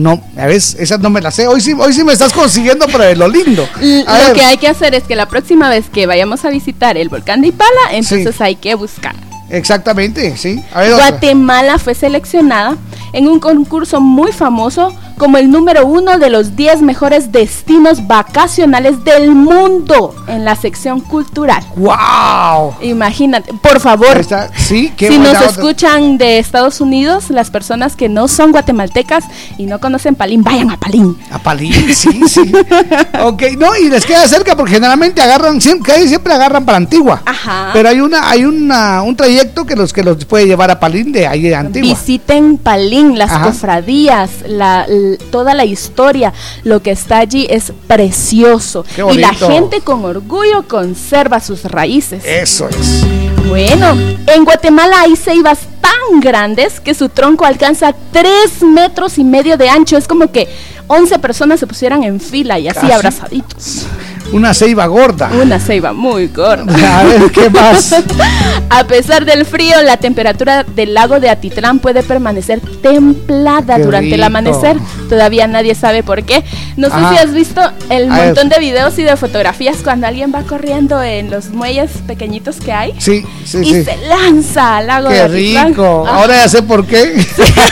No, 0.00 0.18
a 0.38 0.46
ver, 0.46 0.56
esa 0.56 0.96
no 0.96 1.10
me 1.10 1.20
la 1.20 1.30
sé. 1.30 1.46
Hoy 1.46 1.60
sí, 1.60 1.74
hoy 1.78 1.92
sí 1.92 2.02
me 2.04 2.14
estás 2.14 2.32
consiguiendo, 2.32 2.86
pero 2.86 3.04
de 3.04 3.16
lo 3.16 3.28
lindo. 3.28 3.68
A 4.06 4.18
Lo 4.18 4.24
ver, 4.24 4.32
que 4.32 4.42
hay 4.42 4.56
que 4.56 4.66
hacer 4.66 4.94
es 4.94 5.02
que 5.04 5.14
la 5.14 5.26
próxima 5.26 5.68
vez 5.68 5.90
que 5.92 6.06
vayamos 6.06 6.44
a 6.46 6.48
visitar 6.48 6.96
el 6.96 7.10
volcán 7.10 7.42
de 7.42 7.48
Ipala, 7.48 7.70
entonces 7.92 8.40
hay 8.40 8.56
que 8.56 8.74
buscar. 8.74 9.14
Exactamente, 9.50 10.36
sí. 10.38 10.62
A 10.72 10.80
ver, 10.80 10.94
otra. 10.94 11.10
Guatemala 11.10 11.78
fue 11.78 11.94
seleccionada 11.94 12.78
en 13.12 13.28
un 13.28 13.40
concurso 13.40 14.00
muy 14.00 14.32
famoso 14.32 14.94
como 15.20 15.36
el 15.36 15.50
número 15.50 15.86
uno 15.86 16.18
de 16.18 16.30
los 16.30 16.56
10 16.56 16.80
mejores 16.80 17.30
destinos 17.30 18.06
vacacionales 18.06 19.04
del 19.04 19.32
mundo 19.32 20.14
en 20.26 20.46
la 20.46 20.56
sección 20.56 21.00
cultural. 21.02 21.62
¡Wow! 21.76 22.76
Imagínate, 22.80 23.52
por 23.52 23.80
favor. 23.80 24.24
Sí, 24.56 24.90
qué 24.96 25.08
si 25.08 25.18
nos 25.18 25.34
onda. 25.34 25.44
escuchan 25.44 26.16
de 26.16 26.38
Estados 26.38 26.80
Unidos, 26.80 27.28
las 27.28 27.50
personas 27.50 27.96
que 27.96 28.08
no 28.08 28.28
son 28.28 28.50
guatemaltecas 28.52 29.24
y 29.58 29.66
no 29.66 29.78
conocen 29.78 30.14
Palín, 30.14 30.42
vayan 30.42 30.70
a 30.70 30.78
Palín. 30.78 31.14
A 31.30 31.38
Palín, 31.38 31.94
sí, 31.94 32.22
sí. 32.26 32.50
ok, 33.22 33.42
no, 33.58 33.76
y 33.76 33.90
les 33.90 34.06
queda 34.06 34.26
cerca 34.26 34.56
porque 34.56 34.72
generalmente 34.72 35.20
agarran, 35.20 35.60
siempre, 35.60 36.08
siempre 36.08 36.32
agarran 36.32 36.64
para 36.64 36.78
Antigua. 36.78 37.20
Ajá. 37.26 37.68
Pero 37.74 37.90
hay 37.90 38.00
una, 38.00 38.30
hay 38.30 38.46
una, 38.46 39.02
un 39.02 39.14
trayecto 39.14 39.66
que 39.66 39.76
los 39.76 39.92
que 39.92 40.02
los 40.02 40.24
puede 40.24 40.46
llevar 40.46 40.70
a 40.70 40.80
Palín 40.80 41.12
de 41.12 41.26
ahí 41.26 41.42
de 41.42 41.54
Antigua. 41.54 41.90
Visiten 41.90 42.56
Palín, 42.56 43.18
las 43.18 43.30
Ajá. 43.30 43.44
cofradías, 43.44 44.30
la, 44.48 44.86
toda 45.18 45.54
la 45.54 45.64
historia, 45.64 46.32
lo 46.64 46.82
que 46.82 46.90
está 46.90 47.18
allí 47.18 47.46
es 47.50 47.72
precioso. 47.86 48.84
Y 49.12 49.18
la 49.18 49.34
gente 49.34 49.80
con 49.80 50.04
orgullo 50.04 50.66
conserva 50.68 51.40
sus 51.40 51.64
raíces. 51.64 52.24
Eso 52.24 52.68
es. 52.68 53.04
Bueno, 53.48 53.96
en 54.26 54.44
Guatemala 54.44 55.00
hay 55.00 55.16
ceibas 55.16 55.58
tan 55.80 56.20
grandes 56.20 56.78
que 56.78 56.94
su 56.94 57.08
tronco 57.08 57.44
alcanza 57.44 57.94
3 58.12 58.62
metros 58.62 59.18
y 59.18 59.24
medio 59.24 59.56
de 59.56 59.68
ancho. 59.68 59.96
Es 59.96 60.06
como 60.06 60.30
que 60.30 60.48
11 60.86 61.18
personas 61.18 61.60
se 61.60 61.66
pusieran 61.66 62.04
en 62.04 62.20
fila 62.20 62.58
y 62.58 62.68
así 62.68 62.80
Casi. 62.80 62.92
abrazaditos. 62.92 63.86
Una 64.32 64.54
ceiba 64.54 64.86
gorda. 64.86 65.28
Una 65.42 65.58
ceiba 65.58 65.92
muy 65.92 66.28
gorda. 66.28 67.00
A 67.00 67.04
ver, 67.04 67.30
¿qué 67.32 67.50
más? 67.50 67.94
A 68.72 68.84
pesar 68.84 69.24
del 69.24 69.44
frío, 69.44 69.82
la 69.82 69.96
temperatura 69.96 70.62
del 70.62 70.94
lago 70.94 71.18
de 71.18 71.28
Atitlán 71.28 71.80
puede 71.80 72.04
permanecer 72.04 72.60
templada 72.80 73.76
Qué 73.76 73.82
durante 73.82 74.14
el 74.14 74.22
amanecer. 74.22 74.76
Todavía 75.08 75.48
nadie 75.48 75.74
sabe 75.74 76.04
por 76.04 76.22
qué. 76.22 76.44
No 76.76 76.86
sé 76.88 76.94
Ajá. 76.94 77.10
si 77.10 77.18
has 77.18 77.32
visto 77.34 77.60
el 77.88 78.10
A 78.12 78.16
ver. 78.16 78.26
montón 78.26 78.48
de 78.48 78.58
videos 78.60 78.96
y 79.00 79.02
de 79.02 79.16
fotografías 79.16 79.78
cuando 79.82 80.06
alguien 80.06 80.32
va 80.32 80.42
corriendo 80.44 81.02
en 81.02 81.30
los 81.30 81.48
muelles 81.50 81.90
pequeñitos 82.06 82.56
que 82.60 82.72
hay 82.72 82.94
Sí, 82.98 83.24
sí, 83.44 83.58
y 83.62 83.74
sí. 83.74 83.84
se 83.84 83.96
lanza 84.06 84.76
al 84.76 84.86
lago 84.86 85.08
de 85.08 85.14
Qué 85.16 85.20
Atitlán. 85.22 85.68
rico. 85.70 86.04
Ah, 86.06 86.20
Ahora 86.20 86.36
ya 86.36 86.48
sé 86.48 86.62
por 86.62 86.86
qué. 86.86 87.14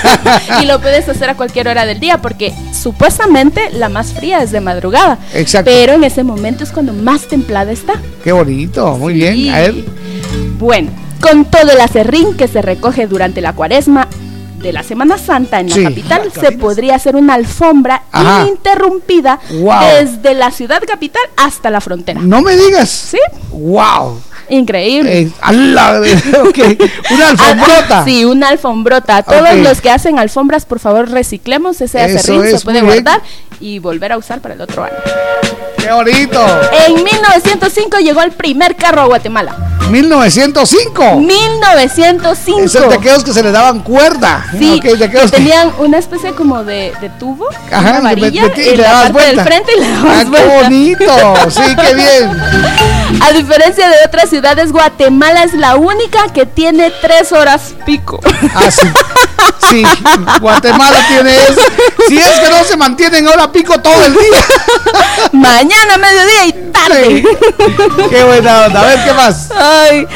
y 0.63 0.67
lo 0.67 0.81
puedes 0.81 1.09
hacer 1.09 1.31
a 1.31 1.37
cualquier 1.37 1.69
hora 1.69 1.87
del 1.87 2.01
día 2.01 2.19
porque 2.21 2.53
supuestamente 2.73 3.71
la 3.71 3.89
más 3.89 4.13
fría 4.13 4.43
es 4.43 4.51
de 4.51 4.61
madrugada. 4.61 5.19
Exacto. 5.33 5.71
Pero 5.73 5.93
en 5.93 6.03
ese 6.03 6.25
momento 6.25 6.48
es 6.65 6.73
cuando 6.73 6.93
más 6.93 7.27
templada 7.29 7.73
está. 7.73 7.95
Qué 8.25 8.33
bonito, 8.33 8.97
muy 8.97 9.15
bien. 9.15 9.51
A 9.55 9.59
ver, 9.61 9.75
Bueno, 10.59 10.91
con 11.21 11.45
todo 11.45 11.71
el 11.73 11.81
acerrín 11.81 12.35
que 12.37 12.49
se 12.49 12.63
recoge 12.63 13.07
durante 13.07 13.41
la 13.41 13.53
cuaresma 13.53 14.09
de 14.61 14.73
la 14.73 14.83
Semana 14.83 15.19
Santa 15.19 15.61
en 15.61 15.69
la 15.69 15.75
Sí. 15.77 15.83
capital, 15.85 16.33
se 16.33 16.51
podría 16.53 16.97
hacer 16.97 17.15
una 17.15 17.35
alfombra 17.35 18.03
Ajá. 18.11 18.43
ininterrumpida 18.43 19.39
Wow. 19.61 19.73
desde 20.01 20.35
la 20.35 20.51
ciudad 20.51 20.83
capital 20.87 21.23
hasta 21.37 21.71
la 21.71 21.81
frontera. 21.81 22.21
no 22.21 22.43
me 22.43 22.57
digas. 22.57 22.89
¿Sí? 22.91 23.19
¡Wow! 23.53 24.21
Increíble. 24.51 25.21
Eh, 25.23 25.31
ala, 25.41 26.01
ok, 26.49 26.59
Una 27.11 27.29
alfombrota. 27.31 27.99
Ah, 28.01 28.05
sí, 28.05 28.25
una 28.25 28.49
alfombrota. 28.49 29.23
Todos 29.23 29.41
Ok. 29.43 29.57
los 29.63 29.81
que 29.81 29.91
hacen 29.91 30.19
alfombras, 30.19 30.65
por 30.65 30.79
favor, 30.79 31.11
reciclemos 31.11 31.81
ese 31.81 32.05
Eso 32.05 32.19
acerrín, 32.19 32.45
es, 32.45 32.61
se 32.61 32.65
puede 32.65 32.83
muy 32.83 32.93
bien. 32.93 33.05
guardar 33.05 33.23
y 33.61 33.79
volver 33.79 34.13
a 34.13 34.17
usar 34.19 34.41
para 34.41 34.55
el 34.55 34.61
otro 34.61 34.85
año. 34.85 34.95
¡Qué 35.79 35.93
bonito! 35.93 36.45
En 36.87 37.03
1905 37.03 37.99
llegó 37.99 38.21
el 38.23 38.33
primer 38.33 38.75
carro 38.77 39.03
a 39.03 39.05
Guatemala. 39.07 39.57
1905. 39.91 41.17
1905. 41.21 42.61
Esos 42.63 42.89
de 42.91 42.95
aquellos 42.95 43.25
que 43.25 43.33
se 43.33 43.43
le 43.43 43.51
daban 43.53 43.81
cuerda. 43.81 44.45
Sí, 44.59 44.75
Ok, 44.79 44.99
de 44.99 45.11
que 45.11 45.19
tenían 45.29 45.73
una 45.79 45.97
especie 45.99 46.33
como 46.33 46.63
de, 46.65 46.93
de 47.01 47.09
tubo, 47.19 47.47
Ajá, 47.73 47.91
una 47.93 48.01
varilla 48.01 48.43
metí 48.43 48.61
y 48.63 48.69
en 48.69 48.77
le 48.77 48.83
la 48.83 48.91
parte 48.91 49.05
del 49.07 49.13
vuelta. 49.13 49.45
frente 49.45 49.73
y 49.77 49.81
le 49.81 49.89
dabas 49.91 50.05
Ah, 50.05 50.19
qué 50.25 50.29
vuelta. 50.29 50.63
bonito. 50.63 51.51
Sí, 51.51 51.77
qué 51.81 51.95
bien. 51.95 52.31
A 53.23 53.33
diferencia 53.33 53.89
de 53.89 53.97
otras 54.07 54.29
ciudades, 54.29 54.38
Guatemala 54.73 55.43
es 55.45 55.55
la 55.55 55.77
única 55.77 56.33
que 56.33 56.47
tiene 56.47 56.91
tres 57.03 57.33
horas 57.33 57.75
pico. 57.85 58.21
Ah, 58.55 58.71
sí. 58.71 58.87
Sí, 59.71 59.83
Guatemala 60.41 60.99
tiene 61.09 61.37
eso. 61.37 61.61
Si 62.09 62.19
es 62.19 62.41
que 62.41 62.51
no 62.51 62.65
se 62.65 62.77
mantienen 62.77 63.27
ahora 63.27 63.51
pico 63.53 63.79
todo 63.81 64.05
el 64.07 64.13
día. 64.13 64.45
Mañana, 65.33 65.97
mediodía 65.99 66.47
y 66.47 66.53
tarde. 66.73 67.25
Qué 68.11 68.25
buena 68.25 68.67
onda. 68.67 68.81
A 68.81 68.87
ver, 68.87 69.05
¿qué 69.05 69.13
más? 69.13 69.51
Ay, 69.55 70.07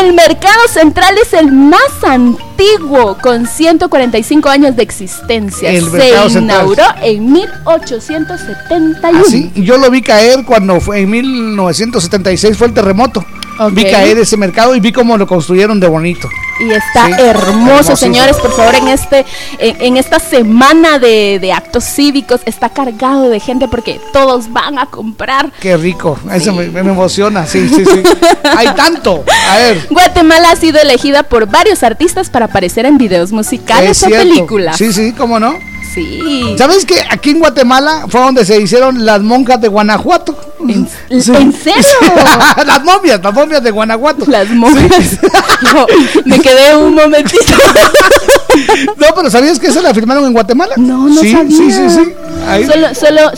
el 0.00 0.12
mercado 0.14 0.68
central 0.72 1.16
es 1.18 1.32
el 1.32 1.52
más 1.52 1.80
antiguo, 2.02 3.16
con 3.22 3.46
145 3.46 4.48
años 4.48 4.76
de 4.76 4.82
existencia. 4.82 5.70
El 5.70 5.84
Se 5.84 5.90
mercado 5.90 6.30
central. 6.30 6.56
inauguró 6.56 6.84
en 7.02 7.32
1871. 7.32 8.96
Ah, 9.02 9.22
sí, 9.28 9.52
y 9.54 9.64
yo 9.64 9.78
lo 9.78 9.90
vi 9.90 10.02
caer 10.02 10.44
cuando 10.44 10.80
fue 10.80 11.00
en 11.00 11.10
1976 11.10 12.56
fue 12.56 12.66
el 12.68 12.74
terremoto. 12.74 13.24
Vi 13.72 13.84
caer 13.84 14.18
ese 14.18 14.36
mercado 14.36 14.74
y 14.74 14.80
vi 14.80 14.92
cómo 14.92 15.16
lo 15.16 15.26
construyeron 15.26 15.80
de 15.80 15.86
bonito. 15.88 16.28
Y 16.60 16.70
está 16.70 17.06
Sí, 17.06 17.12
hermoso, 17.18 17.94
señores. 17.96 18.36
Por 18.36 18.52
favor, 18.52 18.74
en 18.74 18.88
este, 18.88 19.24
en, 19.58 19.76
en 19.80 19.96
esta 19.96 20.18
semana 20.18 20.98
de, 20.98 21.38
de 21.40 21.52
actos 21.52 21.84
cívicos 21.84 22.40
está 22.46 22.68
cargado 22.70 23.28
de 23.28 23.38
gente 23.40 23.68
porque 23.68 24.00
todos 24.12 24.52
van 24.52 24.78
a 24.78 24.86
comprar. 24.86 25.50
Qué 25.60 25.76
rico. 25.76 26.18
Eso 26.32 26.52
me, 26.52 26.68
me 26.68 26.80
emociona. 26.80 27.46
Sí, 27.46 27.68
sí, 27.68 27.84
sí. 27.84 28.02
Hay 28.56 28.68
tanto. 28.74 29.24
A 29.48 29.56
ver. 29.56 29.86
Guatemala 29.90 30.50
ha 30.50 30.56
sido 30.56 30.80
elegida 30.80 31.22
por 31.22 31.46
varios 31.46 31.82
artistas 31.82 32.30
para 32.30 32.46
aparecer 32.46 32.86
en 32.86 32.98
videos 32.98 33.30
musicales 33.32 33.90
es 33.90 34.02
o 34.02 34.06
cierto. 34.06 34.28
películas. 34.28 34.76
Sí, 34.76 34.92
sí, 34.92 35.12
cómo 35.16 35.38
no. 35.38 35.54
Sí. 35.94 36.54
¿Sabes 36.58 36.84
que 36.84 37.00
aquí 37.10 37.30
en 37.30 37.38
Guatemala 37.40 38.06
fue 38.08 38.20
donde 38.20 38.44
se 38.44 38.60
hicieron 38.60 39.04
las 39.04 39.20
monjas 39.20 39.60
de 39.60 39.68
Guanajuato? 39.68 40.36
¿En, 40.68 40.88
Sí. 41.22 41.32
¿en 41.34 41.52
serio? 41.52 41.82
las 42.66 42.84
momias, 42.84 43.20
las 43.22 43.32
momias 43.34 43.62
de 43.62 43.70
Guanajuato. 43.70 44.24
Las 44.28 44.48
momias. 44.50 45.18
No, 45.60 45.86
me 46.24 46.38
quedé 46.38 46.76
un 46.76 46.94
momentito. 46.94 47.52
No, 48.96 49.06
pero 49.14 49.30
¿sabías 49.30 49.58
que 49.58 49.70
se 49.70 49.80
la 49.80 49.94
firmaron 49.94 50.24
en 50.24 50.32
Guatemala? 50.32 50.74
No, 50.76 51.08
no 51.08 51.20
sí, 51.20 51.32
sabía. 51.32 51.56
Sí, 51.56 51.70
sí, 51.70 51.90
sí. 51.90 52.12
Ahí. 52.46 52.66
Solo, 52.66 52.94
solo. 52.94 53.30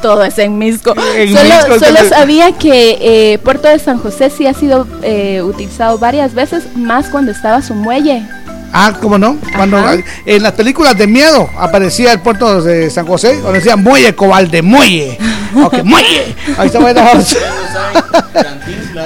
Todo 0.00 0.24
es 0.24 0.38
en 0.38 0.58
Misco. 0.58 0.94
En 1.16 1.36
solo 1.36 1.54
Misco, 1.54 1.78
solo 1.84 2.08
sabía 2.08 2.52
que 2.52 2.98
eh, 3.00 3.38
Puerto 3.38 3.68
de 3.68 3.78
San 3.78 3.98
José 3.98 4.30
sí 4.30 4.46
ha 4.46 4.54
sido 4.54 4.86
eh, 5.02 5.42
utilizado 5.42 5.98
varias 5.98 6.34
veces, 6.34 6.64
más 6.76 7.08
cuando 7.08 7.32
estaba 7.32 7.60
su 7.62 7.74
muelle. 7.74 8.26
Ah, 8.72 8.92
¿cómo 9.00 9.18
no? 9.18 9.38
Cuando 9.56 9.78
Ajá. 9.78 9.96
en 10.26 10.42
las 10.42 10.52
películas 10.52 10.96
de 10.96 11.06
miedo 11.06 11.48
aparecía 11.58 12.12
el 12.12 12.20
puerto 12.20 12.62
de 12.62 12.90
San 12.90 13.06
José, 13.06 13.40
donde 13.40 13.58
decía 13.60 13.76
muelle 13.76 14.14
cobalde, 14.14 14.62
muelle. 14.62 15.18
Ok, 15.64 15.82
muelle. 15.84 16.34
Ahí 16.58 16.66
está 16.66 16.78
bueno. 16.78 17.00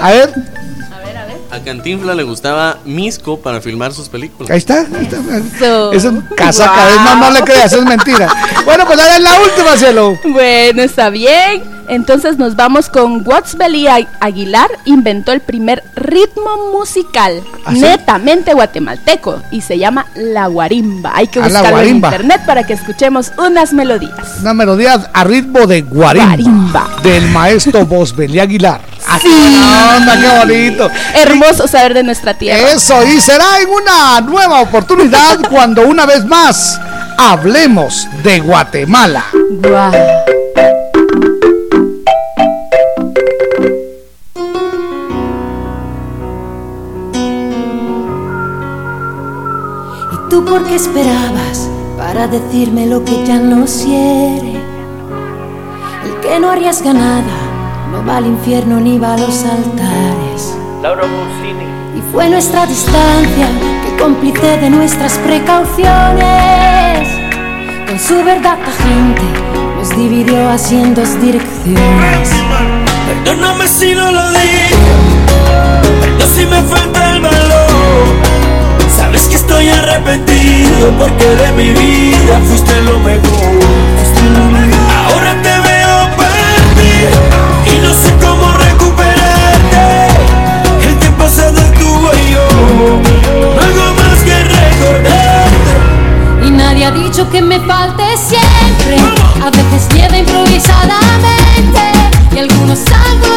A 0.00 0.10
ver, 0.10 0.32
A 1.52 1.60
Cantinfla 1.60 2.14
le 2.14 2.22
gustaba 2.22 2.78
Misco 2.86 3.38
para 3.38 3.60
filmar 3.60 3.92
sus 3.92 4.08
películas. 4.08 4.50
ahí 4.50 4.56
está. 4.56 4.80
Ahí 4.80 5.06
está. 5.52 5.90
Es 5.92 6.04
un 6.06 6.22
casaca, 6.34 6.88
es 6.88 6.96
más, 7.02 7.18
no 7.18 7.30
le 7.30 7.42
creas, 7.42 7.72
es 7.72 7.84
mentira. 7.84 8.26
Bueno, 8.64 8.84
pues 8.86 8.98
ahora 9.00 9.16
es 9.16 9.22
la 9.22 9.40
última, 9.40 9.76
cielo. 9.76 10.18
Bueno, 10.24 10.82
está 10.82 11.10
bien. 11.10 11.62
Entonces 11.88 12.38
nos 12.38 12.54
vamos 12.54 12.88
con 12.88 13.26
Watsbeli 13.26 13.86
Aguilar 14.20 14.70
inventó 14.84 15.32
el 15.32 15.40
primer 15.40 15.82
ritmo 15.96 16.70
musical 16.78 17.42
¿Ah, 17.66 17.72
sí? 17.74 17.80
netamente 17.80 18.54
guatemalteco 18.54 19.42
y 19.50 19.60
se 19.62 19.78
llama 19.78 20.06
la 20.14 20.46
guarimba. 20.46 21.10
Hay 21.14 21.26
que 21.26 21.40
Ah, 21.40 21.48
buscarlo 21.48 21.80
en 21.80 21.96
internet 21.96 22.40
para 22.46 22.64
que 22.64 22.72
escuchemos 22.74 23.32
unas 23.36 23.72
melodías. 23.72 24.38
Una 24.40 24.54
melodía 24.54 25.10
a 25.12 25.24
ritmo 25.24 25.66
de 25.66 25.82
guarimba, 25.82 26.26
Guarimba. 26.28 26.88
del 27.02 27.28
maestro 27.30 27.84
Bosbeli 27.84 28.38
Aguilar. 28.38 28.80
Sí. 29.20 29.28
qué 29.28 29.96
onda, 29.96 30.20
qué 30.20 30.38
bonito. 30.38 30.90
Hermoso 31.14 31.68
saber 31.68 31.94
de 31.94 32.02
nuestra 32.02 32.34
tierra. 32.34 32.70
Eso, 32.72 33.04
y 33.06 33.20
será 33.20 33.60
en 33.60 33.68
una 33.68 34.20
nueva 34.20 34.60
oportunidad 34.60 35.38
cuando 35.50 35.86
una 35.86 36.06
vez 36.06 36.24
más 36.24 36.78
hablemos 37.18 38.06
de 38.22 38.40
Guatemala. 38.40 39.24
¿Y 50.12 50.30
tú 50.30 50.44
por 50.44 50.64
qué 50.64 50.76
esperabas 50.76 51.68
para 51.96 52.26
decirme 52.26 52.86
lo 52.86 53.04
que 53.04 53.24
ya 53.24 53.36
no 53.36 53.66
quiere? 53.66 54.60
El 56.04 56.20
que 56.20 56.40
no 56.40 56.50
arriesga 56.50 56.92
nada 56.92 57.51
no 57.92 58.04
va 58.06 58.16
al 58.16 58.26
infierno 58.26 58.80
ni 58.80 58.98
va 58.98 59.14
a 59.14 59.18
los 59.18 59.44
altares. 59.44 60.56
Laura 60.82 61.02
Pausini. 61.02 61.66
Y 61.98 62.02
fue 62.10 62.28
nuestra 62.30 62.64
distancia 62.66 63.48
que 63.84 64.02
cómplice 64.02 64.56
de 64.56 64.70
nuestras 64.70 65.18
precauciones. 65.18 67.08
Con 67.86 67.98
su 67.98 68.24
verdad 68.24 68.56
tajante 68.64 69.22
nos 69.76 69.90
dividió 69.90 70.48
así 70.48 70.76
en 70.76 70.94
dos 70.94 71.20
direcciones. 71.20 72.30
Perdóname 73.24 73.68
si 73.68 73.94
no 73.94 74.10
lo 74.10 74.30
digo, 74.30 74.78
perdón 76.00 76.28
si 76.34 76.46
me 76.46 76.62
falta 76.62 77.10
el 77.14 77.20
valor. 77.20 78.06
Sabes 78.96 79.28
que 79.28 79.36
estoy 79.36 79.68
arrepentido 79.68 80.90
porque 80.98 81.26
de 81.26 81.52
mi 81.52 81.68
vida 81.70 82.40
fuiste 82.48 82.80
lo 82.82 82.98
mejor. 83.00 83.91
Sé 88.02 88.12
cómo 88.20 88.52
recuperarte. 88.52 90.08
El 90.86 90.98
tiempo 90.98 91.28
se 91.28 91.52
detuvo 91.52 92.10
y 92.14 92.32
yo 92.32 92.46
no 93.54 93.60
hago 93.60 93.94
más 93.94 94.18
que 94.24 94.36
recordarte. 94.42 95.72
Y 96.46 96.50
nadie 96.50 96.86
ha 96.86 96.90
dicho 96.90 97.30
que 97.30 97.40
me 97.40 97.60
falte 97.60 98.04
siempre. 98.16 98.96
A 99.40 99.50
veces 99.50 99.88
nieva 99.94 100.18
improvisadamente. 100.18 101.82
Y 102.34 102.38
algunos 102.38 102.80
ángulos 103.10 103.31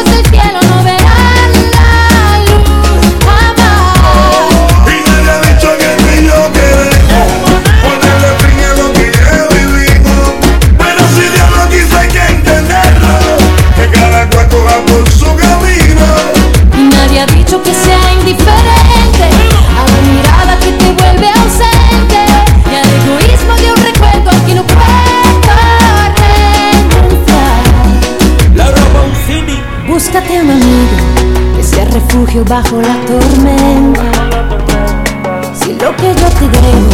un 30.46 30.52
amigo 30.52 31.56
que 31.56 31.62
sea 31.62 31.84
refugio 31.86 32.44
bajo 32.44 32.80
la 32.80 32.96
tormenta. 33.06 34.02
Si 35.58 35.72
lo 35.72 35.94
que 35.96 36.14
yo 36.20 36.28
te 36.38 36.46
debo 36.48 36.90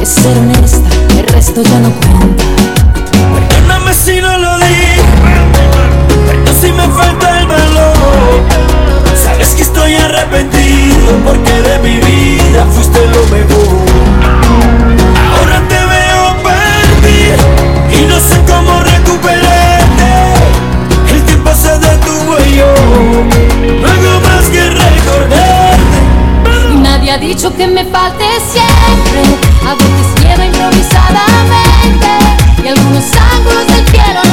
es 0.00 0.08
ser 0.08 0.36
honesta, 0.38 0.88
el 1.16 1.26
resto 1.28 1.62
ya 1.62 1.78
no 1.80 1.90
cuenta. 1.90 2.44
Perdóname 3.34 3.94
si 3.94 4.20
no 4.20 4.36
lo 4.38 4.58
digo, 4.58 5.04
perdón 6.26 6.54
si 6.60 6.72
me 6.72 6.88
falta 6.88 7.38
el 7.40 7.46
valor. 7.46 7.94
Sabes 9.22 9.54
que 9.54 9.62
estoy 9.62 9.94
arrepentido 9.94 11.12
porque 11.24 11.52
de 11.52 11.78
mi 11.78 11.96
vida 12.00 12.66
fuiste 12.72 13.06
lo 13.06 13.22
mejor. 13.36 13.78
Ahora 15.34 15.62
te 15.68 15.80
veo 15.94 16.24
perdido 16.48 17.44
y 17.96 18.06
no 18.06 18.18
sé 18.18 18.36
cómo 18.46 18.80
recuperarte. 18.80 19.47
No 22.88 23.88
hago 23.88 24.20
más 24.20 24.48
que 24.50 24.70
recordarte. 24.70 25.98
Nadie 26.80 27.12
ha 27.12 27.18
dicho 27.18 27.54
que 27.54 27.66
me 27.66 27.84
falte 27.84 28.24
siempre. 28.52 29.22
A 29.66 29.74
veces 29.74 30.06
llevo 30.22 30.42
improvisadamente. 30.44 32.08
Y 32.64 32.68
algunos 32.68 33.04
ángulos 33.34 33.66
del 33.66 33.86
cielo 33.88 34.27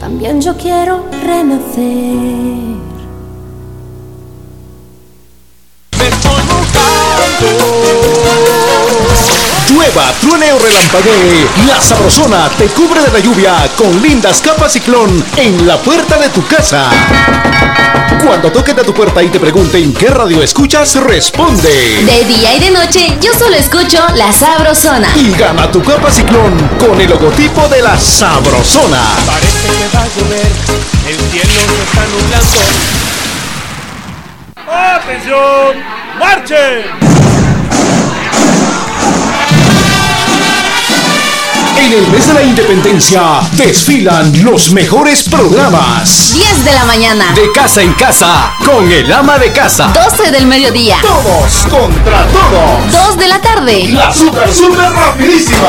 también 0.00 0.40
yo 0.40 0.56
quiero 0.56 1.04
renacer. 1.24 2.72
Llueva, 9.68 10.12
truene 10.20 10.52
o 10.52 10.58
relampaguee, 10.58 11.46
la 11.66 11.80
sabrosona 11.80 12.48
te 12.50 12.66
cubre 12.66 13.00
de 13.00 13.12
la 13.12 13.18
lluvia 13.20 13.70
con 13.76 14.00
lindas 14.02 14.40
capas 14.40 14.72
ciclón 14.72 15.24
en 15.36 15.66
la 15.66 15.78
puerta 15.78 16.18
de 16.18 16.28
tu 16.28 16.46
casa. 16.46 16.90
Cuando 18.24 18.52
toquen 18.52 18.78
a 18.78 18.82
tu 18.82 18.94
puerta 18.94 19.22
y 19.22 19.28
te 19.28 19.38
pregunten 19.40 19.92
qué 19.92 20.08
radio 20.08 20.42
escuchas, 20.42 20.94
responde. 20.96 21.68
De 22.04 22.24
día 22.24 22.54
y 22.54 22.60
de 22.60 22.70
noche, 22.70 23.18
yo 23.20 23.32
solo 23.34 23.56
escucho 23.56 23.98
La 24.14 24.32
Sabrosona. 24.32 25.08
Y 25.16 25.32
gana 25.32 25.70
tu 25.70 25.82
capa 25.82 26.10
ciclón 26.10 26.56
con 26.78 27.00
el 27.00 27.10
logotipo 27.10 27.68
de 27.68 27.82
la 27.82 27.98
sabrosona. 27.98 29.02
Parece 29.26 29.68
que 29.68 29.96
va 29.96 30.02
a 30.02 30.08
llover, 30.08 30.46
el 31.08 31.18
cielo 31.30 31.52
se 31.66 31.82
está 31.82 32.06
nublando. 32.06 32.56
¡Atención! 34.68 35.82
¡Marchen! 36.18 37.11
En 41.84 41.92
el 41.92 42.06
mes 42.12 42.28
de 42.28 42.34
la 42.34 42.42
independencia 42.44 43.40
desfilan 43.56 44.44
los 44.44 44.70
mejores 44.70 45.28
programas. 45.28 46.32
10 46.32 46.64
de 46.64 46.72
la 46.74 46.84
mañana. 46.84 47.32
De 47.34 47.50
casa 47.50 47.82
en 47.82 47.92
casa, 47.94 48.54
con 48.64 48.90
el 48.90 49.12
ama 49.12 49.36
de 49.36 49.50
casa. 49.50 49.92
12 49.92 50.30
del 50.30 50.46
mediodía. 50.46 50.98
Todos 51.02 51.66
contra 51.68 52.24
todos. 52.28 53.08
2 53.08 53.18
de 53.18 53.26
la 53.26 53.40
tarde. 53.40 53.88
La 53.88 54.12
super 54.12 54.54
super 54.54 54.92
rapidísima. 54.92 55.68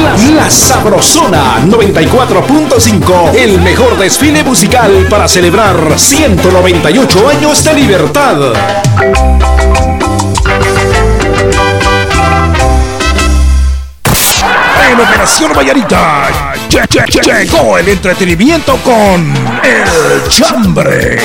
La, 0.00 0.42
la 0.42 0.48
Sabrosona 0.48 1.58
94.5. 1.66 3.34
El 3.34 3.60
mejor 3.60 3.98
desfile 3.98 4.44
musical 4.44 5.08
para 5.10 5.26
celebrar 5.26 5.98
198 5.98 7.28
años 7.30 7.64
de 7.64 7.74
libertad. 7.74 8.36
En 15.28 15.44
Operación 15.44 15.52
Vallarita 15.54 16.28
lle- 16.70 16.86
lle- 16.88 17.04
lle- 17.04 17.44
llegó 17.44 17.76
el 17.76 17.88
entretenimiento 17.88 18.76
con 18.78 19.34
El 19.62 20.26
Chambre. 20.28 21.18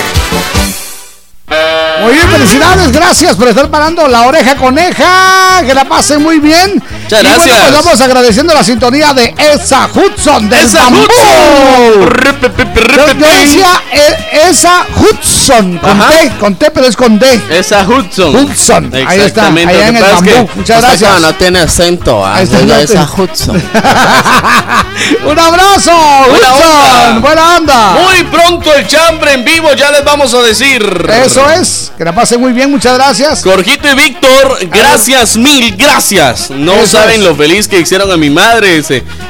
Muy 2.02 2.14
bien, 2.14 2.30
felicidades, 2.30 2.92
gracias 2.92 3.36
por 3.36 3.48
estar 3.48 3.70
parando 3.70 4.08
la 4.08 4.24
oreja 4.24 4.56
coneja, 4.56 5.62
que 5.66 5.74
la 5.74 5.86
pasen 5.86 6.22
muy 6.22 6.40
bien. 6.40 6.84
Muchas 7.04 7.22
Y 7.24 7.26
bueno, 7.28 7.44
gracias. 7.46 7.58
pues 7.72 7.84
vamos 7.86 8.02
agradeciendo 8.02 8.54
la 8.54 8.64
sintonía 8.64 9.14
de 9.14 9.34
Esa 9.38 9.88
Hudson 9.94 10.50
del 10.50 10.66
Esa 10.66 10.84
bambú. 10.84 11.06
Yo, 12.96 13.08
yo 13.14 13.28
decía 13.40 13.82
eh, 13.92 14.48
Esa 14.50 14.86
Hudson, 14.98 15.78
con 15.78 16.02
Ajá. 16.02 16.10
T, 16.12 16.32
con 16.40 16.56
T, 16.56 16.72
pero 16.72 16.88
es 16.88 16.96
con 16.98 17.18
D. 17.20 17.42
Esa 17.50 17.84
Hudson. 17.88 18.36
Hudson, 18.36 18.86
ahí 18.94 19.02
está, 19.02 19.14
Exactamente. 19.16 19.74
allá 19.74 19.88
en 19.88 19.96
el 19.98 20.04
pasa 20.04 20.16
es 20.16 20.22
que 20.24 20.34
bambú. 20.34 20.52
Muchas 20.56 20.82
gracias. 20.82 21.22
no 21.22 21.36
tiene 21.36 21.60
acento. 21.60 22.26
ah, 22.26 22.36
Ahí 22.36 22.44
está, 22.44 22.60
ella 22.60 22.76
no 22.76 22.82
es 22.82 22.92
te- 22.92 22.98
a 22.98 23.04
Hudson. 23.06 23.56
Un 25.26 25.40
abrazo, 25.40 25.92
Buena 26.30 26.54
Hudson, 26.54 27.08
onda. 27.08 27.20
buena 27.20 27.56
onda. 27.58 27.92
Muy 27.94 28.24
pronto 28.26 28.74
el 28.74 28.88
chambre 28.88 29.34
en 29.34 29.44
vivo, 29.46 29.74
ya 29.74 29.92
les 29.92 30.04
vamos 30.04 30.34
a 30.34 30.42
decir. 30.42 30.82
Eso 31.26 31.43
es, 31.50 31.92
que 31.98 32.04
la 32.04 32.14
pasen 32.14 32.40
muy 32.42 32.54
bien, 32.54 32.70
muchas 32.72 32.96
gracias. 32.96 33.44
Jorgito 33.44 33.88
y 33.90 33.96
Víctor, 33.96 34.58
gracias 34.70 35.38
mil, 35.38 35.76
gracias. 35.78 36.50
No 36.50 36.74
Eso 36.74 36.98
saben 36.98 37.22
es. 37.22 37.26
lo 37.28 37.36
feliz 37.36 37.68
que 37.68 37.80
hicieron 37.80 38.12
a 38.12 38.18
mi 38.18 38.30
madre. 38.30 38.82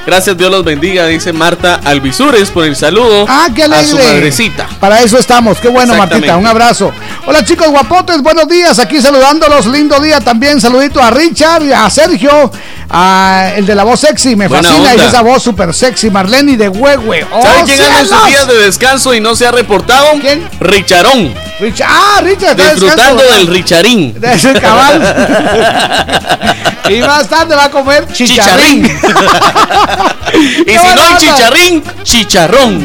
Gracias, 0.06 0.38
Dios 0.38 0.52
los 0.52 0.64
bendiga, 0.64 1.06
dice 1.08 1.32
Marta 1.34 1.80
Alvisures 1.84 2.50
por 2.50 2.66
el 2.66 2.76
saludo 2.76 3.26
Ah, 3.28 3.48
qué 3.56 3.64
a 3.64 3.66
alegre. 3.66 3.88
su 3.88 3.98
madrecita. 3.98 4.68
Para 4.80 5.02
eso 5.02 5.18
estamos. 5.18 5.60
Qué 5.60 5.68
bueno. 5.70 5.96
Martita. 5.96 6.38
Un 6.38 6.46
abrazo. 6.48 6.92
Hola, 7.26 7.44
chicos 7.44 7.68
guapotes. 7.70 8.22
Buenos 8.22 8.48
días. 8.48 8.80
Aquí 8.80 9.02
saludándolos. 9.02 9.66
Lindo 9.68 10.00
día 10.00 10.20
también. 10.20 10.60
Saludito 10.60 11.02
a 11.02 11.10
Richard, 11.12 11.72
a 11.74 11.90
Sergio, 11.90 12.52
a 12.90 13.52
el 13.56 13.66
de 13.66 13.76
la 13.76 13.84
voz 13.84 14.00
sexy. 14.02 14.36
Me 14.36 14.48
Buena 14.48 14.68
fascina. 14.68 14.92
onda. 14.92 15.06
Esa 15.08 15.22
voz 15.22 15.42
súper 15.44 15.74
sexy. 15.74 16.10
Marlene 16.10 16.58
de 16.58 16.70
Huehue. 16.70 17.26
¡Oh, 17.32 17.42
¿Sabe 17.42 17.64
quién 17.66 17.82
anda 17.82 18.00
en 18.02 18.08
sus 18.08 18.26
días 18.28 18.48
de 18.48 18.56
descanso 18.60 19.14
y 19.14 19.20
no 19.22 19.36
se 19.36 19.48
ha 19.48 19.52
reportado? 19.52 20.08
¿Quién? 20.22 20.48
Richarón. 20.60 21.34
Richard. 21.60 21.90
Ah, 21.94 22.22
Richard. 22.22 22.56
Disfrutando 22.56 23.22
descanso, 23.22 23.38
del. 23.38 23.48
Richarín. 23.48 24.14
De 24.20 24.34
ese 24.34 24.54
cabal. 24.54 25.02
y 26.90 27.00
más 27.00 27.30
tarde 27.30 27.56
va 27.56 27.66
a 27.66 27.72
comer 27.72 28.08
chicharrín. 28.12 28.86
y 30.66 30.72
si 30.72 30.88
no 30.96 31.02
hay 31.02 31.18
chicharrín, 31.18 31.84
chicharrón. 32.04 32.84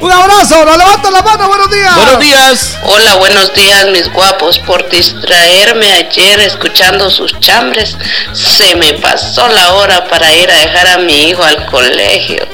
Un 0.00 0.12
abrazo. 0.12 0.64
Nos 0.64 0.76
levantan 0.76 1.12
la 1.12 1.22
mano. 1.22 1.48
Buenos 1.48 1.70
días. 1.70 1.96
Buenos 1.96 2.20
días. 2.20 2.78
Hola, 2.84 3.16
buenos 3.16 3.54
días 3.54 3.86
mis 3.88 4.12
guapos. 4.12 4.58
Por 4.58 4.88
distraerme 4.88 5.92
ayer 5.92 6.40
escuchando 6.40 7.10
sus 7.10 7.38
chambres, 7.40 7.96
se 8.32 8.74
me 8.76 8.94
pasó 8.94 9.48
la 9.48 9.74
hora 9.74 10.06
para 10.08 10.32
ir 10.34 10.50
a 10.50 10.58
dejar 10.58 10.86
a 10.88 10.98
mi 10.98 11.30
hijo 11.30 11.42
al 11.42 11.66
colegio. 11.66 12.46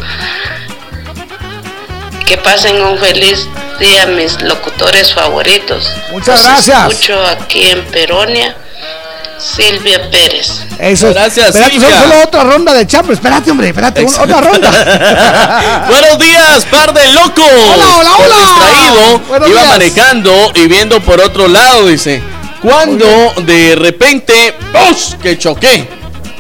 Que 2.26 2.36
pasen 2.38 2.82
un 2.82 2.98
feliz 2.98 3.46
día 3.78 4.06
mis 4.06 4.40
locutores 4.42 5.12
favoritos. 5.12 5.90
Muchas 6.12 6.38
Los 6.40 6.44
gracias. 6.44 6.92
Escucho 6.92 7.26
aquí 7.26 7.66
en 7.68 7.84
Peronia, 7.86 8.56
Silvia 9.38 10.10
Pérez. 10.10 10.62
Eso 10.78 11.08
es. 11.08 11.14
Gracias, 11.14 11.46
Espérate, 11.48 11.72
Silvia. 11.72 11.88
solo, 12.00 12.08
solo 12.12 12.24
otra 12.24 12.44
ronda 12.44 12.74
de 12.74 12.86
chambre. 12.86 13.14
Espérate, 13.14 13.50
hombre. 13.50 13.68
Espérate. 13.68 14.04
un- 14.04 14.14
otra 14.14 14.40
ronda. 14.40 15.84
Buenos 15.88 16.18
días, 16.18 16.64
par 16.70 16.92
de 16.92 17.06
locos. 17.12 17.44
Hola, 17.44 17.86
hola, 17.98 18.10
hola. 18.16 18.36
distraído, 18.36 19.18
Buenos 19.28 19.48
iba 19.50 19.60
días. 19.60 19.72
manejando 19.72 20.52
y 20.54 20.66
viendo 20.68 21.00
por 21.00 21.20
otro 21.20 21.48
lado, 21.48 21.86
dice. 21.86 22.22
Cuando 22.62 23.06
de 23.42 23.76
repente, 23.76 24.54
¡pus! 24.72 25.16
que 25.22 25.38
choqué. 25.38 25.88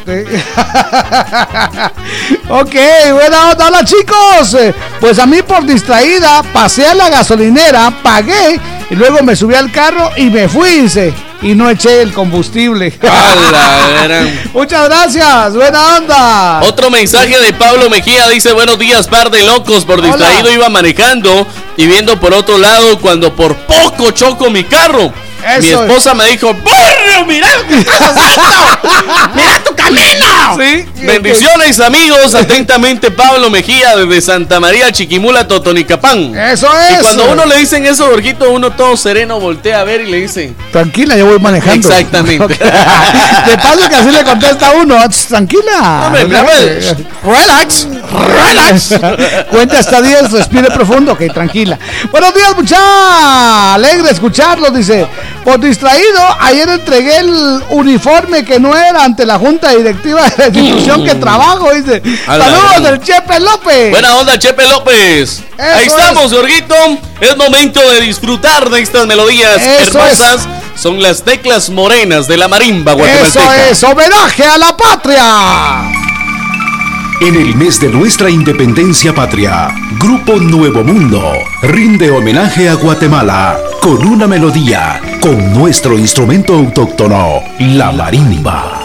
ok, 2.48 2.74
buena 3.12 3.50
onda. 3.50 3.66
Hola, 3.66 3.84
chicos. 3.84 4.54
Eh, 4.54 4.74
Pues 5.00 5.18
a 5.18 5.26
mí 5.26 5.42
por 5.42 5.64
distraída 5.66 6.42
pasé 6.52 6.86
a 6.86 6.94
la 6.94 7.08
gasolinera, 7.08 7.90
pagué 8.02 8.60
y 8.88 8.94
luego 8.94 9.22
me 9.22 9.34
subí 9.34 9.54
al 9.54 9.72
carro 9.72 10.10
y 10.16 10.30
me 10.30 10.48
fui, 10.48 10.82
dice. 10.82 11.12
Y 11.42 11.54
no 11.54 11.68
eché 11.68 12.00
el 12.02 12.12
combustible. 12.12 12.98
Muchas 14.54 14.88
gracias. 14.88 15.54
Buena 15.54 15.96
onda. 15.96 16.60
Otro 16.62 16.90
mensaje 16.90 17.38
de 17.38 17.52
Pablo 17.52 17.90
Mejía 17.90 18.28
dice, 18.28 18.52
buenos 18.52 18.78
días, 18.78 19.06
par 19.06 19.30
de 19.30 19.42
locos. 19.42 19.84
Por 19.84 19.98
Hola. 19.98 20.08
distraído 20.08 20.50
iba 20.50 20.68
manejando 20.68 21.46
y 21.76 21.86
viendo 21.86 22.18
por 22.20 22.32
otro 22.32 22.58
lado 22.58 22.98
cuando 23.00 23.34
por 23.34 23.54
poco 23.54 24.12
choco 24.12 24.50
mi 24.50 24.64
carro. 24.64 25.12
Eso 25.46 25.60
mi 25.60 25.68
es. 25.68 25.80
esposa 25.80 26.14
me 26.14 26.26
dijo, 26.26 26.52
¡Burro, 26.54 27.26
mira 27.26 27.48
lo 27.56 27.66
que 27.68 27.78
estás 27.78 28.14
tu 29.64 29.74
camino! 29.74 30.56
Sí. 30.58 30.84
Bendiciones 31.06 31.80
amigos, 31.80 32.34
atentamente 32.34 33.10
Pablo 33.10 33.50
Mejía 33.50 33.96
desde 33.96 34.20
Santa 34.20 34.60
María 34.60 34.90
Chiquimula, 34.92 35.46
Totonicapán. 35.46 36.36
Eso 36.36 36.68
Y 36.90 36.94
es. 36.94 37.00
cuando 37.00 37.24
a 37.24 37.26
uno 37.28 37.46
le 37.46 37.56
dicen 37.58 37.84
eso, 37.86 38.06
Jorgito, 38.06 38.50
uno 38.50 38.70
todo 38.72 38.96
sereno 38.96 39.38
voltea 39.40 39.80
a 39.80 39.84
ver 39.84 40.00
y 40.02 40.10
le 40.10 40.20
dice, 40.22 40.52
Tranquila, 40.72 41.16
yo 41.16 41.26
voy 41.26 41.38
manejando. 41.38 41.88
Exactamente. 41.88 42.54
De 42.54 43.58
paso 43.58 43.88
que 43.88 43.94
así 43.94 44.10
le 44.10 44.24
contesta 44.24 44.72
uno. 44.72 44.96
"Ah, 44.98 45.08
Tranquila. 45.08 46.04
Hombre, 46.06 46.24
Relax. 47.24 47.86
Relax. 48.12 48.94
Cuenta 49.50 49.78
hasta 49.78 50.00
10, 50.02 50.30
respire 50.32 50.68
profundo. 50.70 51.12
Ok, 51.12 51.22
tranquila. 51.32 51.78
Buenos 52.10 52.34
días, 52.34 52.54
mucha. 52.56 53.74
Alegre 53.74 54.10
escucharlos, 54.10 54.74
dice. 54.74 55.06
Por 55.46 55.60
distraído, 55.60 56.20
ayer 56.40 56.68
entregué 56.68 57.18
el 57.18 57.62
uniforme 57.70 58.44
que 58.44 58.58
no 58.58 58.76
era 58.76 59.04
ante 59.04 59.24
la 59.24 59.38
junta 59.38 59.70
directiva 59.70 60.28
de 60.28 60.36
la 60.38 60.46
institución 60.48 61.04
que 61.04 61.14
trabajo, 61.14 61.72
dice. 61.72 62.02
Saludos 62.26 62.82
del 62.82 63.00
Chepe 63.00 63.38
López. 63.38 63.90
Buena 63.90 64.16
onda, 64.16 64.36
Chepe 64.36 64.66
López. 64.66 65.44
Ahí 65.56 65.86
Eso 65.86 65.98
estamos, 65.98 66.32
Jorgito. 66.32 66.74
Es 67.20 67.36
momento 67.36 67.78
de 67.92 68.00
disfrutar 68.00 68.68
de 68.70 68.80
estas 68.80 69.06
melodías 69.06 69.62
Eso 69.62 70.00
hermosas. 70.00 70.48
Son 70.74 71.00
las 71.00 71.22
teclas 71.22 71.70
morenas 71.70 72.26
de 72.26 72.38
la 72.38 72.48
marimba 72.48 72.94
Eso 72.94 72.98
guatemalteca. 72.98 73.70
es, 73.70 73.84
homenaje 73.84 74.42
a 74.42 74.58
la 74.58 74.76
patria. 74.76 76.05
En 77.20 77.34
el 77.34 77.56
mes 77.56 77.80
de 77.80 77.88
nuestra 77.88 78.28
independencia 78.28 79.14
patria, 79.14 79.74
Grupo 79.98 80.38
Nuevo 80.38 80.84
Mundo 80.84 81.32
rinde 81.62 82.10
homenaje 82.10 82.68
a 82.68 82.74
Guatemala 82.74 83.56
con 83.80 84.06
una 84.06 84.26
melodía 84.26 85.00
con 85.22 85.54
nuestro 85.54 85.98
instrumento 85.98 86.52
autóctono, 86.54 87.40
la 87.58 87.90
marimba. 87.90 88.80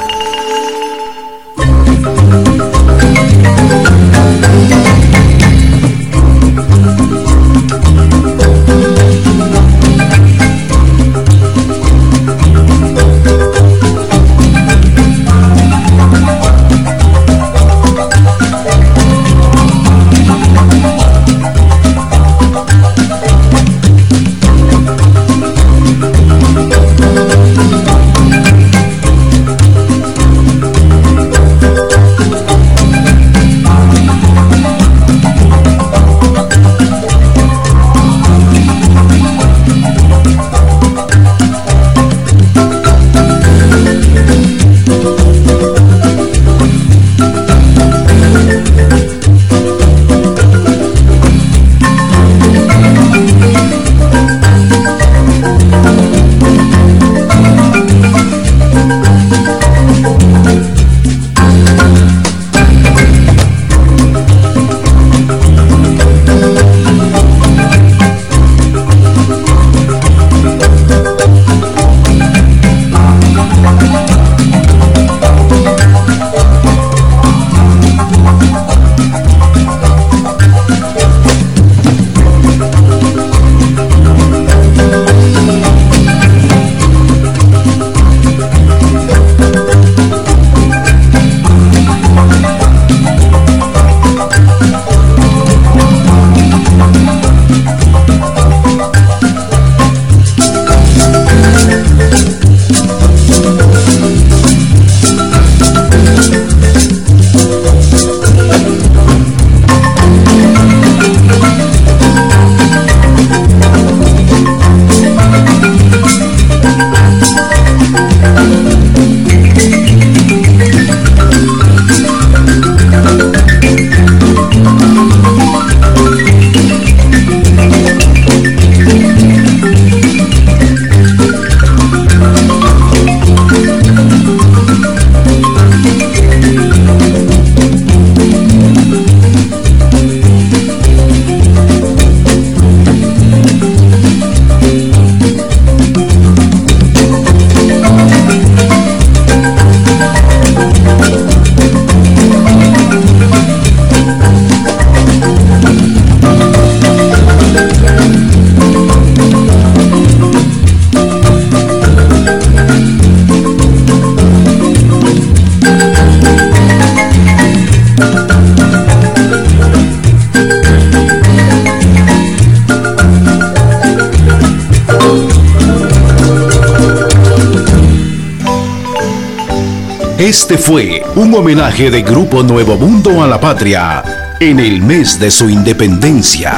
Este 180.31 180.57
fue 180.57 181.03
un 181.17 181.33
homenaje 181.35 181.91
de 181.91 182.03
Grupo 182.03 182.41
Nuevo 182.41 182.77
Mundo 182.77 183.21
a 183.21 183.27
la 183.27 183.37
patria 183.37 184.37
en 184.39 184.61
el 184.61 184.81
mes 184.81 185.19
de 185.19 185.29
su 185.29 185.49
independencia. 185.49 186.55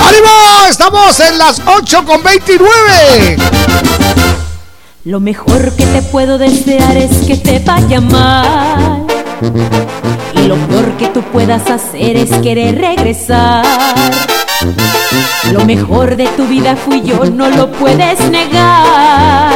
¡Ánimo! 0.00 0.68
Estamos 0.70 1.18
en 1.18 1.36
las 1.36 1.60
8 1.66 2.04
con 2.04 2.22
29. 2.22 3.36
Lo 5.06 5.18
mejor 5.18 5.72
que 5.72 5.86
te 5.86 6.02
puedo 6.02 6.38
desear 6.38 6.96
es 6.96 7.26
que 7.26 7.36
te 7.36 7.58
vaya 7.58 8.00
mal. 8.00 9.06
Lo 10.46 10.54
peor 10.68 10.96
que 10.96 11.08
tú 11.08 11.22
puedas 11.22 11.68
hacer 11.68 12.16
es 12.16 12.30
querer 12.38 12.78
regresar. 12.78 13.64
Lo 15.52 15.64
mejor 15.64 16.14
de 16.14 16.28
tu 16.36 16.46
vida 16.46 16.76
fui 16.76 17.02
yo, 17.02 17.24
no 17.24 17.48
lo 17.48 17.72
puedes 17.72 18.20
negar. 18.30 19.52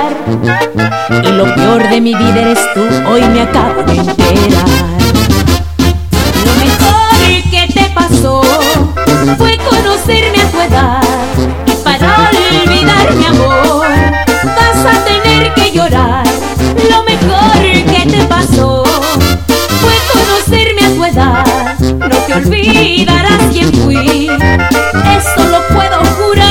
Y 1.22 1.28
lo 1.28 1.54
peor 1.54 1.88
de 1.88 2.00
mi 2.00 2.12
vida 2.14 2.40
eres 2.40 2.58
tú, 2.74 2.82
hoy 3.08 3.22
me 3.22 3.42
acabo 3.42 3.84
de 3.84 3.92
enterar. 3.92 4.68
Lo 6.44 6.54
mejor 6.64 7.50
que 7.50 7.72
te 7.72 7.84
pasó 7.94 8.42
fue 9.38 9.58
conocerme 9.58 10.42
a 10.42 10.50
tu 10.50 10.60
edad. 10.60 11.02
Y 11.66 11.72
para 11.84 12.30
olvidar 12.30 13.14
mi 13.14 13.26
amor, 13.26 13.49
te 22.30 22.36
olvidarás 22.36 23.42
quién 23.52 23.72
fui, 23.72 24.28
eso 24.28 25.42
lo 25.50 25.66
puedo 25.74 25.98
jurar. 26.14 26.46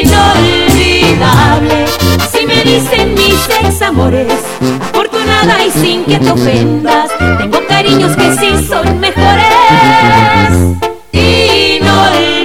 Inolvidable, 0.00 1.84
si 2.32 2.46
me 2.46 2.64
dicen 2.64 3.12
mis 3.12 3.46
ex 3.60 3.82
amores, 3.82 4.32
afortunada 4.80 5.62
y 5.66 5.70
sin 5.70 6.04
que 6.06 6.18
te 6.18 6.30
ofendas, 6.30 7.10
tengo 7.36 7.58
cariños 7.68 8.16
que 8.16 8.32
sí 8.38 8.66
son 8.66 9.00
mejores. 9.00 10.78
Inolvidable, 11.12 12.38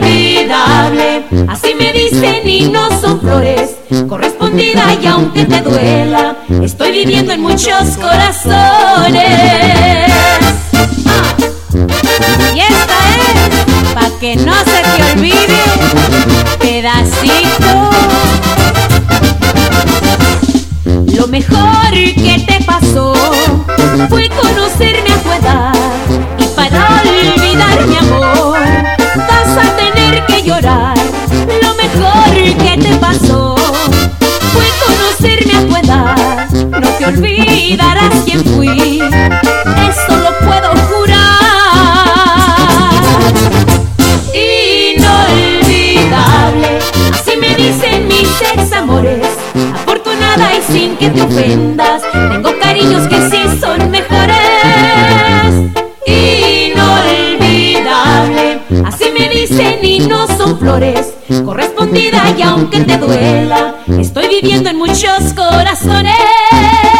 así 1.47 1.73
me 1.75 1.93
dicen 1.93 2.49
y 2.49 2.67
no 2.67 2.89
son 2.99 3.21
flores, 3.21 3.77
correspondida 4.09 4.93
y 5.01 5.07
aunque 5.07 5.45
te 5.45 5.61
duela, 5.61 6.32
estoy 6.61 6.91
viviendo 6.91 7.33
en 7.33 7.41
muchos 7.41 7.97
corazones. 7.97 9.23
Y 12.53 12.59
esta 12.59 12.97
es, 13.15 13.93
pa' 13.93 14.19
que 14.19 14.35
no 14.35 14.53
se 14.53 14.81
te 14.95 15.03
olvide, 15.13 15.63
pedacito. 16.59 17.89
Lo 21.17 21.27
mejor 21.27 21.91
que 21.91 22.43
te 22.45 22.63
pasó 22.65 23.13
fue 24.09 24.29
conocerme 24.29 25.13
a 25.13 25.71
tu 26.07 26.12
te 37.03 37.09
olvidarás 37.09 38.13
quién 38.23 38.41
fui, 38.45 39.01
eso 39.01 40.15
lo 40.17 40.31
puedo 40.39 40.69
jurar. 40.87 41.19
Inolvidable, 44.93 46.69
así 47.11 47.35
me 47.37 47.55
dicen 47.55 48.07
mis 48.07 48.29
ex 48.53 48.71
amores. 48.71 49.27
Afortunada 49.73 50.55
y 50.55 50.61
sin 50.71 50.95
que 50.95 51.09
te 51.09 51.21
ofendas, 51.21 52.03
tengo 52.13 52.57
cariños 52.59 53.05
que 53.09 53.29
sí 53.29 53.41
son 53.59 53.91
mejores. 53.91 55.73
Inolvidable, 56.07 56.85
así 58.85 59.11
me 59.17 59.27
dicen 59.27 59.83
y 59.83 59.99
no 59.99 60.25
son 60.37 60.57
flores. 60.57 61.09
Correspondida 61.43 62.33
y 62.37 62.41
aunque 62.43 62.79
te 62.81 62.97
duela, 62.97 63.75
estoy 63.99 64.27
viviendo 64.29 64.69
en 64.69 64.77
muchos 64.77 65.33
corazones. 65.35 66.92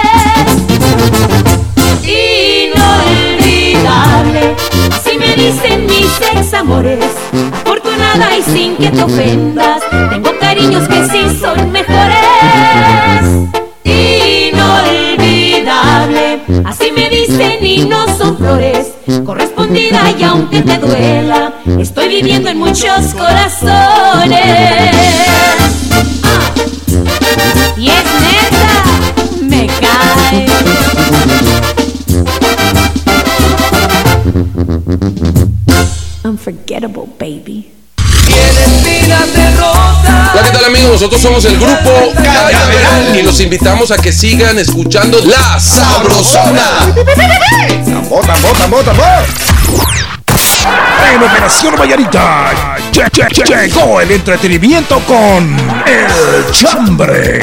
Dicen 5.45 5.85
mis 5.85 6.21
ex 6.33 6.53
amores. 6.53 7.05
Afortunada 7.53 8.37
y 8.37 8.43
sin 8.43 8.77
que 8.77 8.89
te 8.89 9.03
ofendas, 9.03 9.81
tengo 10.09 10.31
cariños 10.39 10.87
que 10.87 11.07
sí 11.09 11.37
son 11.39 11.71
mejores. 11.71 13.49
Inolvidable, 13.83 15.41
así 16.65 16.91
me 16.95 17.09
dicen 17.09 17.65
y 17.65 17.79
no 17.85 18.05
son 18.17 18.37
flores. 18.37 18.93
Correspondida 19.25 20.11
y 20.17 20.23
aunque 20.23 20.61
te 20.61 20.77
duela, 20.77 21.53
estoy 21.79 22.07
viviendo 22.07 22.49
en 22.49 22.59
muchos 22.59 23.13
corazones. 23.13 24.43
Nosotros 40.93 41.21
somos 41.23 41.43
el 41.45 41.57
grupo 41.57 42.13
Cañaveral 42.15 43.15
y 43.17 43.23
los 43.23 43.39
invitamos 43.41 43.89
a 43.89 43.97
que 43.97 44.11
sigan 44.13 44.59
escuchando 44.59 45.17
La 45.25 45.59
Sabrosona. 45.59 46.93
Tambor, 47.83 48.23
tambor, 48.23 48.53
tambor, 48.59 48.83
tambor. 48.83 49.05
En 51.11 51.23
Operación 51.23 51.75
Vallarita 51.79 52.51
lle- 52.91 53.09
lle- 53.09 53.27
lle- 53.27 53.67
llegó 53.67 54.01
el 54.01 54.11
entretenimiento 54.11 54.99
con 54.99 55.57
El 55.87 56.51
Chambre. 56.51 57.41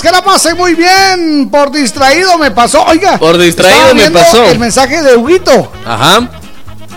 Que 0.00 0.10
la 0.10 0.22
pasen 0.22 0.56
muy 0.56 0.74
bien. 0.74 1.48
Por 1.50 1.70
distraído 1.70 2.38
me 2.38 2.50
pasó. 2.50 2.84
Oiga. 2.84 3.18
Por 3.18 3.36
distraído 3.36 3.94
me 3.94 4.10
pasó. 4.10 4.44
El 4.44 4.58
mensaje 4.58 5.02
de 5.02 5.16
Huguito. 5.16 5.70
Ajá. 5.84 6.30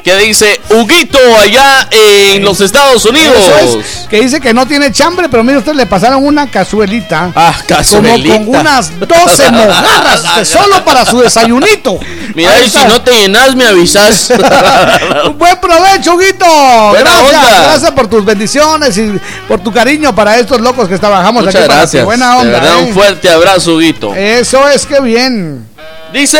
¿Qué 0.06 0.16
dice 0.18 0.62
Huguito 0.70 1.18
allá 1.40 1.88
en 1.90 2.44
los 2.44 2.62
Estados 2.62 3.04
Unidos? 3.06 3.36
Es, 3.64 4.08
que 4.08 4.22
dice 4.22 4.40
que 4.40 4.54
no 4.54 4.68
tiene 4.68 4.92
chambre, 4.92 5.30
pero 5.30 5.44
mire 5.44 5.58
usted, 5.58 5.74
le 5.74 5.88
pasaron 5.88 6.24
una 6.24 6.46
cazuelita. 6.46 7.32
Ah, 7.36 7.56
cazuelita. 7.68 8.36
Como 8.36 8.52
con 8.52 8.60
unas 8.60 8.92
12 9.00 9.52
mojarras 9.52 10.48
solo 10.48 10.86
para 10.86 11.06
su 11.06 11.22
desayunito. 11.22 12.00
Mira, 12.36 12.62
y 12.62 12.70
si 12.70 12.84
no 12.86 13.02
te 13.02 13.12
llenas, 13.12 13.56
me 13.56 13.66
avisas. 13.66 14.32
Buen 15.38 15.58
provecho, 15.60 16.16
Huguito. 16.16 16.46
Buena 16.90 17.10
gracias, 17.22 17.34
onda. 17.36 17.64
gracias 17.64 17.92
por 17.92 18.08
tus 18.10 18.26
bendiciones 18.26 18.98
y 18.98 19.20
por 19.48 19.62
tu 19.62 19.72
cariño 19.72 20.14
para 20.14 20.38
estos 20.38 20.60
locos 20.62 20.88
que 20.90 20.98
trabajamos 21.00 21.44
Muchas 21.46 21.56
aquí. 21.56 21.68
para 21.68 21.80
gracias. 21.80 22.04
Buena 22.06 22.34
De 22.36 22.42
onda. 22.42 22.60
verdad, 22.60 22.80
¿eh? 22.80 22.84
un 22.84 22.94
fuerte 22.94 23.30
abrazo, 23.30 23.76
Huguito. 23.76 24.14
Eso 24.14 24.68
es 24.68 24.86
que 24.86 25.00
bien. 25.02 25.66
Dice, 26.14 26.40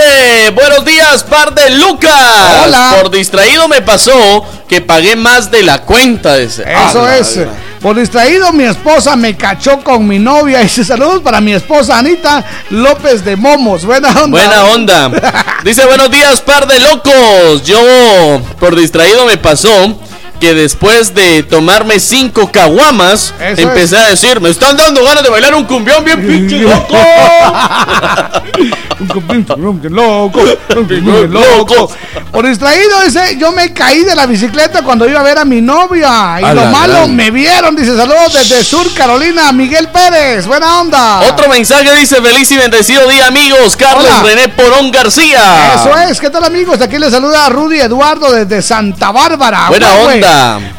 buenos 0.54 0.86
días, 0.86 1.24
par 1.24 1.54
de 1.54 1.70
Lucas. 1.72 2.12
Hola. 2.66 2.98
Por 3.02 3.12
distraído 3.12 3.68
me 3.68 3.82
pasó 3.82 4.46
que 4.70 4.82
pagué 4.82 5.16
más 5.16 5.52
de 5.52 5.64
la 5.64 5.80
cuenta. 5.82 6.36
Dice. 6.38 6.64
Eso 6.64 7.06
Ah, 7.06 7.18
es. 7.18 7.40
Por 7.86 7.98
distraído, 7.98 8.52
mi 8.52 8.64
esposa 8.64 9.16
me 9.16 9.38
cachó 9.38 9.84
con 9.84 10.08
mi 10.08 10.18
novia. 10.18 10.64
Y 10.64 10.70
saludos 10.70 11.22
para 11.22 11.40
mi 11.40 11.54
esposa 11.54 12.00
Anita 12.00 12.44
López 12.72 13.24
de 13.24 13.36
Momos. 13.36 13.86
Buena 13.86 14.10
onda. 14.10 14.28
Buena 14.28 14.64
onda. 14.64 15.12
Dice, 15.64 15.86
buenos 15.86 16.10
días, 16.10 16.42
par 16.42 16.66
de 16.66 16.80
locos. 16.80 17.64
Yo, 17.64 18.42
por 18.60 18.76
distraído 18.76 19.28
me 19.28 19.38
pasó 19.38 20.00
que 20.40 20.54
después 20.54 21.14
de 21.14 21.44
tomarme 21.44 22.00
cinco 22.00 22.52
caguamas, 22.52 23.34
Eso 23.40 23.62
empecé 23.62 23.96
es. 23.96 24.02
a 24.02 24.08
decir, 24.10 24.40
me 24.42 24.50
están 24.50 24.76
dando 24.78 25.04
ganas 25.04 25.24
de 25.24 25.30
bailar 25.30 25.56
un 25.56 25.66
cumbión 25.66 26.04
bien 26.04 26.26
pinche 26.26 26.60
loco. 26.60 26.96
loco, 29.88 30.40
loco. 31.30 31.92
Por 32.32 32.46
distraído, 32.48 33.02
dice, 33.06 33.38
yo 33.38 33.52
me 33.52 33.74
caí 33.74 34.04
de 34.04 34.16
la 34.16 34.26
bicicleta 34.26 34.82
cuando 34.82 35.08
iba 35.08 35.20
a 35.20 35.24
ver 35.24 35.38
a 35.38 35.46
mi 35.46 35.62
novia. 35.62 36.38
Y 36.42 36.44
A 36.44 36.54
lo 36.54 36.66
malo, 36.66 36.94
gran. 36.94 37.16
me 37.16 37.32
vieron, 37.32 37.76
dice, 37.76 37.96
saludos 37.96 38.34
desde 38.34 38.64
Sur 38.64 38.94
Carolina, 38.94 39.52
Miguel 39.52 39.88
Pérez, 39.90 40.46
buena 40.48 40.80
onda. 40.82 41.22
Otro 41.30 41.48
mensaje 41.50 41.94
dice, 41.96 42.22
feliz 42.22 42.52
y 42.52 42.58
bendecido 42.58 43.08
día 43.08 43.28
amigos, 43.28 43.76
Carlos 43.78 44.06
Hola. 44.06 44.24
René 44.24 44.50
Porón 44.50 44.92
García. 44.92 45.76
Eso 45.76 45.98
es, 46.10 46.20
¿qué 46.20 46.30
tal 46.30 46.44
amigos? 46.44 46.82
Aquí 46.82 46.98
les 46.98 47.12
saluda 47.12 47.48
Rudy 47.50 47.80
Eduardo 47.80 48.32
desde 48.32 48.62
Santa 48.62 49.12
Bárbara. 49.12 49.68
Buena 49.70 49.94
onda. 49.94 50.25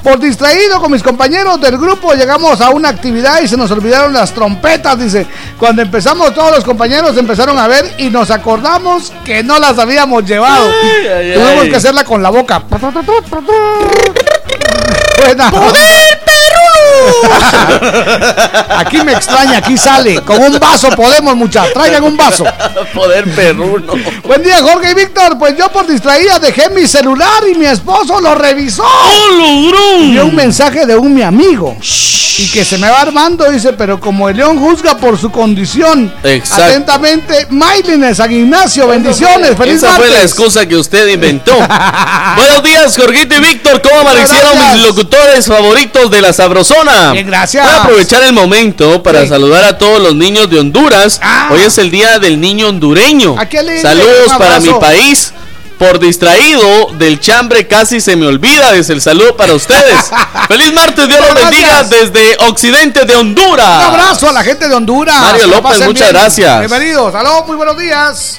Por 0.03 0.19
distraído 0.19 0.81
con 0.81 0.93
mis 0.93 1.03
compañeros 1.03 1.61
del 1.61 1.79
grupo 1.79 2.13
llegamos 2.15 2.61
a 2.61 2.71
una 2.71 2.89
actividad 2.89 3.41
y 3.41 3.49
se 3.49 3.57
nos 3.57 3.71
olvidaron 3.71 4.13
las 4.13 4.33
trompetas, 4.33 4.99
dice. 4.99 5.27
Cuando 5.59 5.83
empezamos 5.83 6.35
todos 6.35 6.51
los 6.53 6.65
compañeros 6.65 7.17
empezaron 7.17 7.59
a 7.59 7.67
ver 7.69 7.95
y 7.99 8.11
nos 8.11 8.31
acordamos 8.31 9.13
que 9.25 9.43
no 9.43 9.59
las 9.59 9.79
habíamos 9.79 10.25
llevado. 10.25 10.71
ay, 10.83 11.33
Tuvimos 11.35 11.65
ay. 11.65 11.71
que 11.71 11.77
hacerla 11.77 12.05
con 12.05 12.23
la 12.23 12.31
boca. 12.31 12.63
Buena. 15.19 15.51
Aquí 18.79 19.03
me 19.03 19.13
extraña, 19.13 19.59
aquí 19.59 19.77
sale. 19.77 20.21
Con 20.23 20.43
un 20.43 20.59
vaso 20.59 20.91
podemos, 20.91 21.35
muchachos. 21.37 21.73
Traigan 21.73 22.05
un 22.05 22.17
vaso. 22.17 22.45
Poder 22.95 23.25
perruno. 23.35 23.95
Buen 24.25 24.43
día, 24.43 24.59
Jorge 24.63 24.91
y 24.91 24.95
Víctor. 24.95 25.39
Pues 25.39 25.57
yo 25.57 25.71
por 25.71 25.87
distraída 25.87 26.39
dejé 26.39 26.71
mi 26.71 26.87
celular 26.87 27.43
y 27.51 27.55
mi 27.57 27.67
esposo 27.67 28.21
lo 28.21 28.35
revisó. 28.35 28.85
Vio 30.01 30.27
un 30.27 30.35
mensaje 30.35 30.87
de 30.87 30.97
un 30.97 31.15
mi 31.15 31.23
amigo. 31.23 31.77
Y 32.39 32.51
que 32.51 32.67
se 32.67 32.77
me 32.77 32.91
va 32.91 33.01
armando, 33.01 33.51
dice, 33.51 33.73
pero 33.73 33.99
como 33.99 34.29
el 34.29 34.37
león 34.37 34.59
juzga 34.59 34.99
por 34.99 35.19
su 35.19 35.31
condición. 35.31 36.13
Exacto. 36.23 36.65
Atentamente, 36.65 37.47
Maylin 37.49 38.15
San 38.15 38.31
Ignacio. 38.31 38.89
Bendiciones. 38.89 39.57
Feliz 39.57 39.77
Esa 39.77 39.93
fue 39.93 40.07
la 40.09 40.17
martes. 40.17 40.33
excusa 40.33 40.67
que 40.67 40.77
usted 40.77 41.09
inventó. 41.09 41.57
Buenos 42.37 42.63
días, 42.63 42.95
Jorgito 42.95 43.37
y 43.37 43.41
Víctor. 43.41 43.81
¿Cómo 43.81 44.01
amanecieron 44.01 44.53
mis 44.59 44.83
locutores 44.83 45.47
favoritos 45.47 46.11
de 46.11 46.21
la 46.21 46.35
Sabrosona? 46.35 46.86
Bien, 47.13 47.27
gracias. 47.27 47.65
Voy 47.67 47.75
a 47.75 47.83
aprovechar 47.83 48.23
el 48.23 48.33
momento 48.33 49.03
para 49.03 49.23
Sí. 49.23 49.29
saludar 49.29 49.65
a 49.65 49.79
todos 49.79 50.01
los 50.01 50.15
niños 50.15 50.49
de 50.51 50.59
Honduras. 50.61 51.21
Ah. 51.23 51.49
Hoy 51.53 51.61
es 51.63 51.77
el 51.79 51.91
día 51.91 52.19
del 52.19 52.41
niño 52.41 52.69
hondureño. 52.69 53.35
¿A 53.39 53.47
qué 53.47 53.63
le- 53.63 53.81
Saludos 53.81 54.33
para 54.39 54.61
mi 54.61 54.73
país. 54.75 55.33
Por 55.79 55.99
distraído 55.99 56.87
del 56.95 57.21
chambre 57.21 57.67
casi 57.67 58.01
se 58.01 58.17
me 58.17 58.27
olvida. 58.27 58.75
Es 58.75 58.89
el 58.89 59.03
saludo 59.03 59.37
para 59.37 59.53
ustedes. 59.53 60.11
Feliz 60.49 60.73
martes, 60.73 61.07
Dios 61.07 61.21
los 61.21 61.35
bendiga 61.35 61.83
desde 61.85 62.35
Occidente 62.49 63.05
de 63.05 63.15
Honduras. 63.15 63.87
Un 63.89 63.95
abrazo 63.95 64.31
a 64.31 64.33
la 64.33 64.43
gente 64.43 64.69
de 64.71 64.75
Honduras. 64.75 65.15
Mario 65.21 65.49
López, 65.49 65.85
muchas 65.85 66.09
gracias. 66.09 66.61
Bienvenidos. 66.61 67.15
Aló, 67.15 67.45
muy 67.47 67.57
buenos 67.57 67.77
días. 67.77 68.39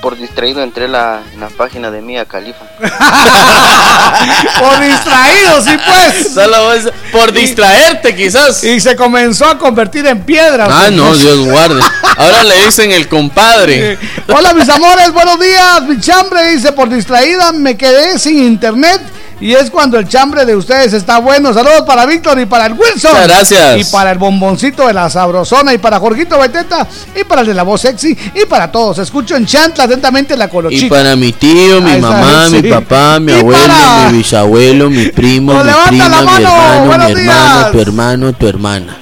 Por 0.00 0.16
distraído 0.16 0.62
entré 0.62 0.88
la, 0.88 1.22
en 1.32 1.40
la 1.40 1.48
página 1.48 1.90
de 1.90 2.00
Mía 2.02 2.24
Califa. 2.26 2.64
Por 4.58 4.80
distraído, 4.80 5.60
sí, 5.62 5.76
pues. 5.84 6.32
Solo 6.32 6.72
es 6.72 6.88
por 7.12 7.32
distraerte, 7.32 8.14
quizás. 8.14 8.62
Y 8.62 8.80
se 8.80 8.94
comenzó 8.94 9.46
a 9.46 9.58
convertir 9.58 10.06
en 10.06 10.22
piedra. 10.22 10.68
Ah, 10.70 10.90
no, 10.90 11.14
Dios 11.14 11.46
guarde. 11.46 11.82
Ahora 12.16 12.44
le 12.44 12.64
dicen 12.66 12.92
el 12.92 13.08
compadre. 13.08 13.98
Hola 14.28 14.54
mis 14.54 14.68
amores, 14.68 15.12
buenos 15.12 15.40
días. 15.40 15.82
Mi 15.82 16.00
chambre 16.00 16.50
dice 16.50 16.72
por 16.72 16.88
distraída 16.88 17.52
me 17.52 17.76
quedé 17.76 18.18
sin 18.18 18.42
internet 18.42 19.00
y 19.38 19.52
es 19.52 19.70
cuando 19.70 19.98
el 19.98 20.08
chambre 20.08 20.44
de 20.46 20.56
ustedes 20.56 20.92
está 20.94 21.18
bueno. 21.18 21.52
Saludos 21.52 21.82
para 21.86 22.06
Víctor 22.06 22.38
y 22.40 22.46
para 22.46 22.66
el 22.66 22.72
Wilson. 22.72 23.12
Muchas 23.12 23.26
gracias. 23.28 23.76
Y 23.78 23.84
para 23.92 24.10
el 24.12 24.18
bomboncito 24.18 24.86
de 24.86 24.94
la 24.94 25.10
sabrosona 25.10 25.74
y 25.74 25.78
para 25.78 25.98
Jorgito 25.98 26.38
Beteta 26.38 26.86
y 27.14 27.24
para 27.24 27.42
el 27.42 27.46
de 27.48 27.54
la 27.54 27.62
voz 27.62 27.82
sexy 27.82 28.16
y 28.34 28.46
para 28.46 28.72
todos. 28.72 28.98
Escucho 28.98 29.36
en 29.36 29.44
chantla 29.46 29.84
atentamente 29.84 30.36
la 30.36 30.46
Y 30.46 30.48
colochita. 30.48 30.94
para 30.94 31.16
mi 31.16 31.32
tío, 31.32 31.80
mi 31.82 31.90
Ahí 31.90 32.00
mamá, 32.00 32.46
sí. 32.48 32.62
mi 32.62 32.70
papá, 32.70 33.20
mi 33.20 33.32
Y 33.32 33.34
abuelo, 33.40 33.60
para- 33.66 34.08
mi 34.10 34.18
bisabuelo, 34.18 34.88
mi 34.90 35.06
primo, 35.08 35.52
Nos 35.52 35.64
mi 35.64 35.70
levanta 35.70 35.88
prima, 35.90 36.08
la 36.08 36.20
mi 36.20 36.26
mano. 36.26 36.38
hermano, 36.48 36.86
Buenos 36.86 37.06
mi 37.12 37.20
hermano, 37.20 37.58
días. 37.60 37.72
tu 37.72 37.80
hermano, 37.80 38.32
tu 38.32 38.48
hermana. 38.48 38.96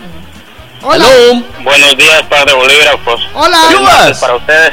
Hola. 0.82 1.06
Buenos 1.62 1.96
días, 1.96 2.22
par 2.28 2.44
de 2.44 2.52
bolígrafos. 2.54 3.20
Hola. 3.34 4.14
Para 4.20 4.34
ustedes. 4.36 4.72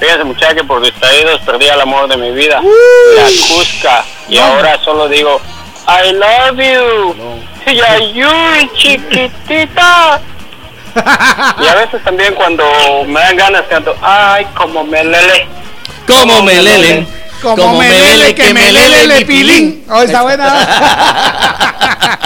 Fíjense, 0.00 0.24
muchachos, 0.24 0.54
que 0.56 0.64
por 0.64 0.82
distraídos 0.84 1.40
perdí 1.46 1.66
el 1.66 1.80
amor 1.80 2.08
de 2.08 2.16
mi 2.16 2.32
vida. 2.32 2.60
La 2.60 3.24
Cusca. 3.54 4.04
Y 4.28 4.36
No. 4.38 4.44
ahora 4.44 4.78
solo 4.84 5.08
digo, 5.08 5.40
I 5.88 6.12
love 6.12 6.58
you. 6.58 7.14
Yayuy, 7.66 8.70
chiquitita. 8.76 10.20
y 11.62 11.66
a 11.66 11.74
veces 11.74 12.02
también 12.04 12.34
cuando 12.34 12.64
me 13.06 13.20
dan 13.20 13.36
ganas 13.36 13.62
canto, 13.68 13.94
ay, 14.02 14.46
como 14.54 14.84
me 14.84 15.02
lele. 15.04 15.48
Como 16.06 16.42
me 16.42 16.60
lelen. 16.60 17.08
Como, 17.40 17.76
me 17.76 17.88
lele, 17.88 18.34
que 18.36 18.54
me 18.54 18.70
lele 18.70 19.06
le 19.06 19.24
pilín. 19.24 19.84
Oh, 19.90 20.02
está 20.02 20.22
buena. 20.22 20.66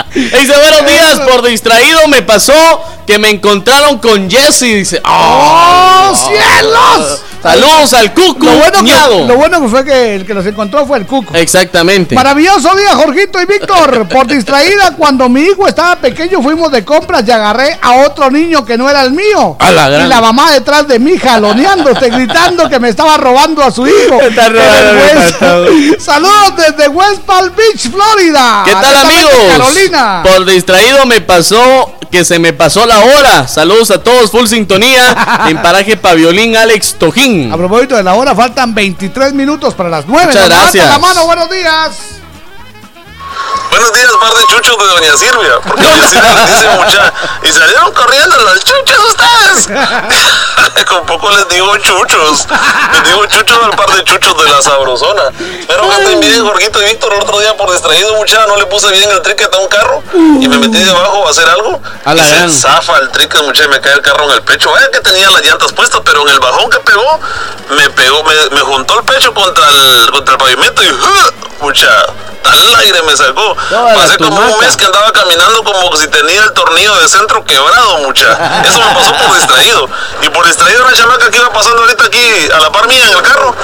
Dice, 0.14 0.56
buenos 0.58 0.86
días, 0.86 1.20
por 1.20 1.42
distraído 1.42 2.06
me 2.08 2.22
pasó 2.22 2.52
que 3.06 3.18
me 3.18 3.30
encontraron 3.30 3.98
con 3.98 4.30
Jesse. 4.30 4.60
Dice, 4.62 5.00
¡Oh, 5.04 6.12
cielos! 6.14 7.22
Saludos 7.46 7.94
al 7.94 8.12
Cuco. 8.12 8.46
Lo 8.46 8.56
bueno, 8.58 8.84
que, 8.84 9.24
lo 9.26 9.36
bueno 9.36 9.60
que 9.60 9.68
fue 9.68 9.84
que 9.84 10.14
el 10.16 10.26
que 10.26 10.34
nos 10.34 10.44
encontró 10.46 10.86
fue 10.86 10.98
el 10.98 11.06
Cuco. 11.06 11.34
Exactamente. 11.34 12.14
Maravilloso 12.14 12.74
día, 12.74 12.94
Jorgito 12.96 13.40
y 13.40 13.46
Víctor. 13.46 14.08
Por 14.10 14.26
distraída, 14.26 14.94
cuando 14.96 15.28
mi 15.28 15.42
hijo 15.42 15.66
estaba 15.68 15.96
pequeño, 15.96 16.42
fuimos 16.42 16.72
de 16.72 16.84
compras 16.84 17.22
y 17.26 17.30
agarré 17.30 17.78
a 17.80 18.06
otro 18.06 18.30
niño 18.30 18.64
que 18.64 18.76
no 18.76 18.90
era 18.90 19.02
el 19.02 19.12
mío. 19.12 19.56
A 19.60 19.70
la 19.70 19.88
gran. 19.88 20.06
Y 20.06 20.08
la 20.08 20.20
mamá 20.20 20.50
detrás 20.52 20.88
de 20.88 20.98
mí, 20.98 21.16
jaloneándose, 21.18 22.10
gritando 22.10 22.68
que 22.68 22.80
me 22.80 22.88
estaba 22.88 23.16
robando 23.16 23.62
a 23.62 23.70
su 23.70 23.86
hijo. 23.86 24.20
Está 24.20 24.50
¡Qué 24.50 24.58
robando. 24.58 25.70
Saludos 26.00 26.54
desde 26.56 26.88
West 26.88 27.20
Palm 27.22 27.52
Beach, 27.54 27.90
Florida. 27.90 28.62
¿Qué 28.64 28.72
tal 28.72 28.96
amigos? 28.96 29.32
Carolina. 29.56 30.22
Por 30.24 30.44
distraído 30.44 31.06
me 31.06 31.20
pasó 31.20 31.92
que 32.10 32.24
se 32.24 32.38
me 32.38 32.52
pasó 32.52 32.86
la 32.86 33.00
hora. 33.00 33.48
Saludos 33.48 33.90
a 33.90 34.02
todos, 34.02 34.30
full 34.30 34.46
sintonía. 34.46 35.46
en 35.48 35.60
paraje 35.60 35.96
Paviolín 35.96 36.56
Alex 36.56 36.96
Tojín. 36.98 37.35
A 37.52 37.56
propósito 37.56 37.96
de 37.96 38.02
la 38.02 38.14
hora, 38.14 38.34
faltan 38.34 38.74
23 38.74 39.32
minutos 39.34 39.74
para 39.74 39.88
las 39.88 40.06
9. 40.06 40.26
Muchas 40.26 40.40
Nos 40.42 40.48
levanta 40.48 40.72
gracias. 40.72 40.88
la 40.88 40.98
mano, 40.98 41.26
buenos 41.26 41.50
días. 41.50 42.20
Buenos 43.76 43.92
días, 43.92 44.10
par 44.18 44.32
de 44.32 44.46
chuchos 44.46 44.78
de 44.78 44.86
Doña 44.86 45.16
Silvia. 45.18 45.60
Porque 45.60 45.82
Doña 45.82 46.08
Silvia 46.08 46.32
les 46.32 46.46
dice 46.46 46.68
mucha. 46.70 47.12
Y 47.42 47.52
salieron 47.52 47.92
corriendo 47.92 48.34
los 48.38 48.64
chuchos 48.64 48.98
ustedes. 49.10 49.68
Con 50.88 51.04
poco 51.04 51.28
les 51.28 51.46
digo 51.48 51.76
chuchos. 51.76 52.46
Les 52.94 53.04
digo 53.04 53.26
chuchos 53.26 53.58
al 53.62 53.76
par 53.76 53.90
de 53.90 54.02
chuchos 54.04 54.34
de 54.34 54.48
la 54.48 54.62
sabrosona. 54.62 55.24
Espero 55.60 55.90
que 55.90 55.96
estén 55.96 56.20
bien, 56.20 56.46
Jorgito 56.46 56.80
y 56.80 56.84
Víctor. 56.86 57.12
El 57.12 57.22
otro 57.22 57.38
día, 57.38 57.54
por 57.54 57.70
distraído, 57.70 58.14
mucha, 58.14 58.46
no 58.46 58.56
le 58.56 58.64
puse 58.64 58.90
bien 58.92 59.10
el 59.10 59.20
tricket 59.20 59.52
a 59.52 59.58
un 59.58 59.68
carro. 59.68 60.02
Y 60.14 60.48
me 60.48 60.56
metí 60.56 60.78
debajo 60.78 61.26
a 61.26 61.30
hacer 61.30 61.46
algo. 61.46 61.78
A 62.06 62.14
la 62.14 62.22
y 62.22 62.24
se 62.24 62.34
gran. 62.34 62.50
zafa 62.50 62.96
el 62.96 63.10
tricket, 63.10 63.42
mucha, 63.42 63.64
y 63.64 63.68
me 63.68 63.80
cae 63.82 63.92
el 63.92 64.00
carro 64.00 64.24
en 64.24 64.30
el 64.30 64.42
pecho. 64.42 64.70
Vaya 64.70 64.90
que 64.90 65.00
tenía 65.00 65.30
las 65.30 65.44
llantas 65.44 65.74
puestas, 65.74 66.00
pero 66.02 66.22
en 66.22 66.28
el 66.28 66.40
bajón 66.40 66.70
que 66.70 66.80
pegó, 66.80 67.20
me 67.68 67.90
pegó, 67.90 68.22
me, 68.24 68.34
me 68.56 68.60
juntó 68.62 68.98
el 68.98 69.04
pecho 69.04 69.34
contra 69.34 69.68
el, 69.68 70.10
contra 70.12 70.32
el 70.32 70.38
pavimento 70.38 70.82
y. 70.82 70.90
¡uh! 70.92 71.46
Mucha. 71.60 71.88
Tal 72.42 72.74
aire 72.76 73.02
me 73.02 73.16
sacó. 73.16 73.56
Toda 73.68 73.82
la 73.82 73.94
Pasé 73.94 74.16
como 74.18 74.38
un 74.38 74.58
mes 74.60 74.76
que 74.76 74.84
andaba 74.86 75.12
caminando 75.12 75.62
como 75.64 75.96
si 75.96 76.06
tenía 76.08 76.42
el 76.42 76.52
tornillo 76.52 76.94
de 76.96 77.08
centro 77.08 77.44
quebrado, 77.44 77.98
mucha. 77.98 78.30
Eso 78.64 78.78
me 78.78 78.94
pasó 78.94 79.12
por 79.16 79.36
distraído. 79.36 79.88
Y 80.22 80.28
por 80.30 80.46
distraído 80.46 80.84
una 80.84 80.92
chamaca 80.94 81.30
que 81.30 81.38
iba 81.38 81.50
pasando 81.52 81.82
ahorita 81.82 82.04
aquí 82.04 82.48
a 82.54 82.60
la 82.60 82.70
par 82.72 82.86
mía 82.88 83.04
en 83.04 83.16
el 83.16 83.22
carro. 83.22 83.54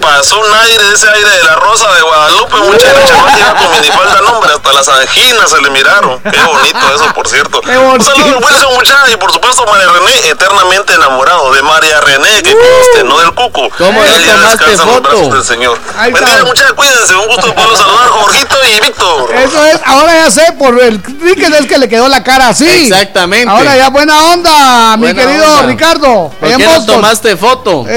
Pasó 0.00 0.36
un 0.40 0.52
aire, 0.52 0.82
ese 0.92 1.08
aire 1.08 1.30
de 1.30 1.42
la 1.44 1.54
rosa 1.54 1.88
de 1.94 2.02
Guadalupe, 2.02 2.56
mucha. 2.56 2.86
y 2.90 2.92
La 2.92 3.06
chamaca 3.06 3.38
iba 3.38 3.54
con 3.54 3.70
minifalda, 3.70 4.20
no, 4.22 4.32
hombre, 4.32 4.52
hasta 4.52 4.72
las 4.72 4.88
anginas 4.88 5.48
se 5.48 5.60
le 5.60 5.70
miraron. 5.70 6.18
Qué 6.20 6.40
bonito 6.42 6.78
eso, 6.92 7.06
por 7.14 7.28
cierto. 7.28 7.60
Un 7.60 8.02
saludo 8.02 8.38
Wilson, 8.38 8.74
mucha. 8.74 8.98
Y 9.12 9.16
por 9.16 9.30
supuesto, 9.32 9.64
María 9.64 9.86
René, 9.92 10.28
eternamente 10.30 10.94
enamorado 10.94 11.52
de 11.52 11.62
María 11.62 12.00
René, 12.00 12.42
que 12.42 12.52
conste, 12.52 13.04
no 13.04 13.16
del 13.18 13.32
cuco. 13.32 13.70
¿Cómo 13.78 14.02
le 14.02 14.08
tomaste 14.08 14.64
descansa 14.64 14.64
en 14.64 14.76
los 14.78 14.96
foto? 14.96 15.08
brazos 15.08 15.32
del 15.34 15.44
Señor. 15.44 15.78
Día, 16.02 16.44
muchachos, 16.46 16.72
cuídense. 16.72 17.14
Un 17.14 17.26
gusto 17.28 17.54
poderlos 17.54 17.78
saludar, 17.78 18.08
Jorgito 18.08 18.56
y 18.64 18.80
Víctor. 18.80 19.30
Eso 19.42 19.66
es, 19.66 19.80
ahora 19.84 20.14
ya 20.24 20.30
sé, 20.30 20.52
por 20.58 20.80
el 20.80 21.00
cricket 21.02 21.52
es 21.60 21.66
que 21.66 21.78
le 21.78 21.88
quedó 21.88 22.08
la 22.08 22.22
cara 22.22 22.48
así. 22.48 22.68
Exactamente. 22.68 23.48
Ahora 23.48 23.76
ya 23.76 23.88
buena 23.88 24.32
onda, 24.32 24.96
mi 24.96 25.08
querido 25.08 25.44
onda. 25.44 25.66
Ricardo. 25.66 26.30
¿Por 26.38 26.56
qué 26.56 26.64
no 26.64 26.84
tomaste 26.84 27.36
foto? 27.36 27.84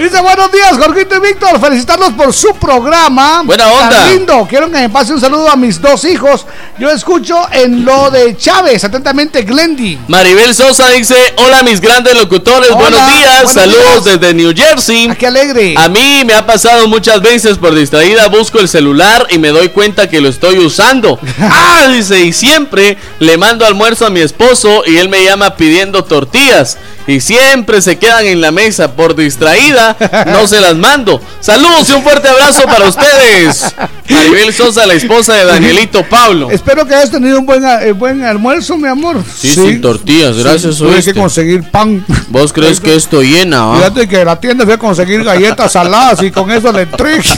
Dice 0.00 0.20
buenos 0.20 0.52
días, 0.52 0.76
Jorgito 0.78 1.16
y 1.16 1.20
Víctor. 1.20 1.60
Felicitarlos 1.60 2.12
por 2.12 2.32
su 2.32 2.54
programa. 2.56 3.42
Buena 3.44 3.68
onda. 3.68 3.90
Tan 3.90 4.10
lindo. 4.10 4.46
Quiero 4.48 4.66
que 4.70 4.78
me 4.78 4.88
pase 4.88 5.12
un 5.12 5.20
saludo 5.20 5.50
a 5.50 5.56
mis 5.56 5.80
dos 5.80 6.04
hijos. 6.04 6.46
Yo 6.78 6.90
escucho 6.90 7.46
en 7.52 7.84
lo 7.84 8.10
de 8.10 8.36
Chávez. 8.36 8.84
Atentamente 8.84 9.42
Glendy. 9.42 9.98
Maribel 10.08 10.54
Sosa 10.54 10.88
dice, 10.90 11.16
hola 11.36 11.62
mis 11.62 11.80
grandes 11.80 12.14
locutores, 12.14 12.70
Hola, 12.70 12.80
buenos 12.80 13.06
días, 13.06 13.34
buenos 13.44 13.52
saludos 13.52 14.04
días. 14.04 14.20
desde 14.20 14.34
New 14.34 14.52
Jersey. 14.54 15.08
¡Qué 15.18 15.26
alegre! 15.26 15.74
A 15.76 15.88
mí 15.88 16.22
me 16.24 16.34
ha 16.34 16.44
pasado 16.46 16.86
muchas 16.88 17.20
veces 17.20 17.58
por 17.58 17.74
distraída, 17.74 18.28
busco 18.28 18.58
el 18.58 18.68
celular 18.68 18.95
y 19.30 19.38
me 19.38 19.48
doy 19.48 19.68
cuenta 19.68 20.08
que 20.08 20.20
lo 20.20 20.28
estoy 20.28 20.58
usando. 20.58 21.18
ah, 21.40 21.88
dice, 21.92 22.24
y 22.24 22.32
siempre 22.32 22.96
le 23.18 23.36
mando 23.36 23.66
almuerzo 23.66 24.06
a 24.06 24.10
mi 24.10 24.20
esposo 24.20 24.82
y 24.86 24.96
él 24.96 25.08
me 25.08 25.24
llama 25.24 25.56
pidiendo 25.56 26.04
tortillas. 26.04 26.78
Y 27.08 27.20
siempre 27.20 27.80
se 27.82 27.98
quedan 27.98 28.26
en 28.26 28.40
la 28.40 28.50
mesa 28.50 28.96
por 28.96 29.14
distraída, 29.14 29.96
no 30.26 30.48
se 30.48 30.60
las 30.60 30.74
mando. 30.74 31.20
Saludos 31.38 31.88
y 31.88 31.92
un 31.92 32.02
fuerte 32.02 32.28
abrazo 32.28 32.62
para 32.64 32.88
ustedes. 32.88 33.64
Maribel 34.08 34.52
Sosa, 34.52 34.86
la 34.86 34.94
esposa 34.94 35.34
de 35.34 35.44
Danielito 35.44 36.02
Pablo. 36.08 36.50
Espero 36.50 36.84
que 36.84 36.94
hayas 36.96 37.12
tenido 37.12 37.38
un 37.38 37.46
buen, 37.46 37.64
eh, 37.64 37.92
buen 37.92 38.24
almuerzo, 38.24 38.76
mi 38.76 38.88
amor. 38.88 39.22
Sí, 39.36 39.54
sin 39.54 39.80
tortillas, 39.80 40.36
gracias. 40.36 40.76
Sí, 40.76 40.82
tuve 40.82 41.00
que 41.00 41.14
conseguir 41.14 41.70
pan. 41.70 42.04
¿Vos 42.28 42.52
crees 42.52 42.80
que 42.80 42.96
esto 42.96 43.22
llena? 43.22 43.76
Fíjate 43.76 44.08
que 44.08 44.24
la 44.24 44.40
tienda 44.40 44.64
fui 44.64 44.74
a 44.74 44.78
conseguir 44.78 45.22
galletas 45.22 45.72
saladas 45.72 46.20
y 46.22 46.32
con 46.32 46.50
eso 46.50 46.72
le 46.72 46.82
entré. 46.82 47.20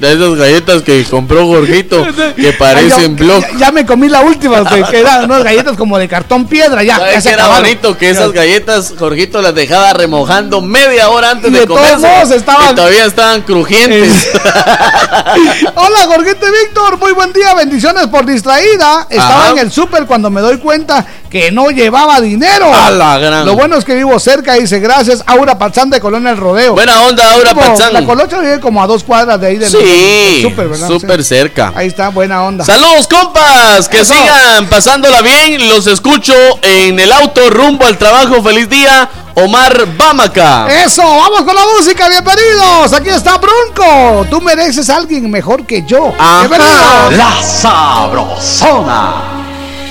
De 0.00 0.12
esas 0.14 0.34
galletas 0.34 0.82
que 0.82 1.04
compró 1.04 1.46
Jorgito, 1.46 2.06
que 2.36 2.52
parecen 2.54 3.16
blog. 3.16 3.42
ya- 3.42 3.58
ya 3.58 3.70
me 3.72 3.84
comí 3.84 4.08
la 4.08 4.22
última, 4.22 4.64
que 4.68 4.82
que 4.84 5.00
eran 5.00 5.24
unas 5.26 5.44
galletas 5.44 5.76
como 5.76 5.98
de 5.98 6.08
cartón 6.08 6.46
piedra, 6.46 6.82
ya. 6.82 6.96
¿Sabes 6.96 7.14
ya 7.16 7.20
se 7.20 7.28
qué 7.28 7.34
era 7.34 7.48
bonito? 7.48 7.98
Que 7.98 8.10
esas 8.10 8.32
galletas, 8.32 8.94
Jorgito 8.98 9.42
las 9.42 9.54
dejaba 9.54 9.92
remojando 9.92 10.62
media 10.62 11.10
hora 11.10 11.32
antes 11.32 11.50
Y 11.50 11.54
de, 11.54 11.60
de 11.60 11.66
comerse. 11.66 12.34
estaban- 12.34 12.72
Y 12.72 12.74
todavía 12.74 13.04
estaban 13.04 13.42
crujientes. 13.42 14.30
Hola, 15.74 15.98
Jorgito 16.06 16.46
y 16.48 16.50
Víctor, 16.64 16.98
muy 16.98 17.12
buen 17.12 17.32
día, 17.32 17.54
bendiciones 17.54 18.06
por 18.06 18.24
distraída. 18.26 19.06
Estaba 19.10 19.42
Ajá. 19.44 19.50
en 19.52 19.58
el 19.58 19.70
súper 19.72 20.06
cuando 20.06 20.30
me 20.30 20.40
doy 20.40 20.58
cuenta 20.58 21.04
que 21.30 21.52
no 21.52 21.70
llevaba 21.70 22.20
dinero. 22.20 22.72
A 22.74 22.90
la 22.90 23.18
gran. 23.18 23.46
Lo 23.46 23.54
bueno 23.54 23.76
es 23.76 23.84
que 23.84 23.94
vivo 23.94 24.18
cerca, 24.18 24.54
dice 24.54 24.80
gracias, 24.80 25.22
Aura 25.26 25.58
Pachán 25.58 25.90
de 25.90 26.00
Colonia 26.00 26.30
El 26.30 26.38
Rodeo. 26.38 26.72
Buena 26.72 27.02
onda, 27.02 27.32
Aura 27.34 27.54
Pachán. 27.54 27.92
La 27.92 28.04
colocha 28.04 28.38
vive 28.40 28.58
como 28.60 28.82
a 28.82 28.86
dos 28.86 29.04
cuadras 29.04 29.40
de 29.40 29.46
ahí 29.46 29.56
del, 29.56 29.70
Sí, 29.70 29.76
del 29.92 30.42
súper, 30.42 30.68
¿verdad? 30.68 30.88
súper 30.88 31.22
Sí. 31.22 31.28
cerca. 31.28 31.72
Ahí 31.74 31.86
está, 31.88 32.08
buena 32.10 32.42
onda. 32.44 32.64
Saludos, 32.64 33.06
compas. 33.08 33.88
Que 33.88 34.00
Eso. 34.00 34.14
sigan 34.14 34.66
pasándola 34.66 35.22
bien. 35.22 35.68
Los 35.68 35.86
escucho 35.86 36.34
en 36.62 36.98
el 37.00 37.10
auto 37.12 37.48
rumbo 37.50 37.84
al 37.86 37.96
trabajo. 37.98 38.42
Feliz 38.42 38.68
día, 38.68 39.08
Omar 39.34 39.86
Bamaca. 39.96 40.66
Eso, 40.84 41.02
vamos 41.02 41.42
con 41.42 41.54
la 41.54 41.62
música, 41.76 42.08
bienvenidos. 42.08 42.92
Aquí 42.92 43.08
está 43.08 43.38
Bronco. 43.38 44.26
Tú 44.30 44.40
mereces 44.40 44.88
a 44.90 44.96
alguien 44.96 45.30
mejor 45.30 45.66
que 45.66 45.82
yo. 45.86 46.12
Bienvenidos. 46.40 47.12
La 47.16 47.42
Sabrosona. 47.42 49.22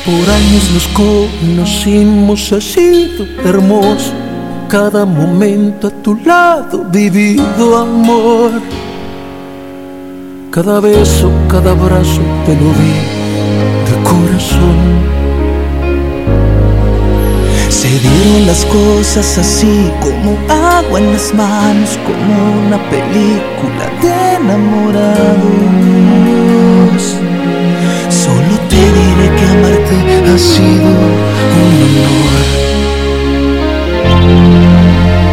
Por 0.06 0.30
años 0.34 0.64
nos 0.74 0.88
conocimos, 0.88 2.52
ha 2.54 2.62
sido 2.62 3.26
hermoso. 3.44 4.14
Cada 4.70 5.06
momento 5.06 5.88
a 5.88 5.92
tu 5.92 6.16
lado 6.16 6.86
vivido 6.90 7.78
amor. 7.78 8.52
Cada 10.52 10.80
beso, 10.80 11.32
cada 11.48 11.72
abrazo 11.72 12.22
te 12.48 12.56
lo 12.56 12.70
di 12.80 12.96
de 13.86 13.96
corazón. 14.04 14.80
Se 17.70 17.88
dieron 17.88 18.48
las 18.48 18.66
cosas 18.66 19.38
así 19.38 19.92
como 20.02 20.36
agua 20.52 21.00
en 21.00 21.14
las 21.14 21.32
manos, 21.36 22.00
como 22.04 22.66
una 22.66 22.80
película 22.90 23.86
de 24.02 24.38
enamorados. 24.38 25.20
Solo 28.10 28.54
te 28.70 28.76
diré 28.76 29.28
que 29.38 29.46
amarte 29.46 29.98
ha 30.34 30.38
sido 30.40 30.90
un 31.62 31.74
honor. 31.84 32.69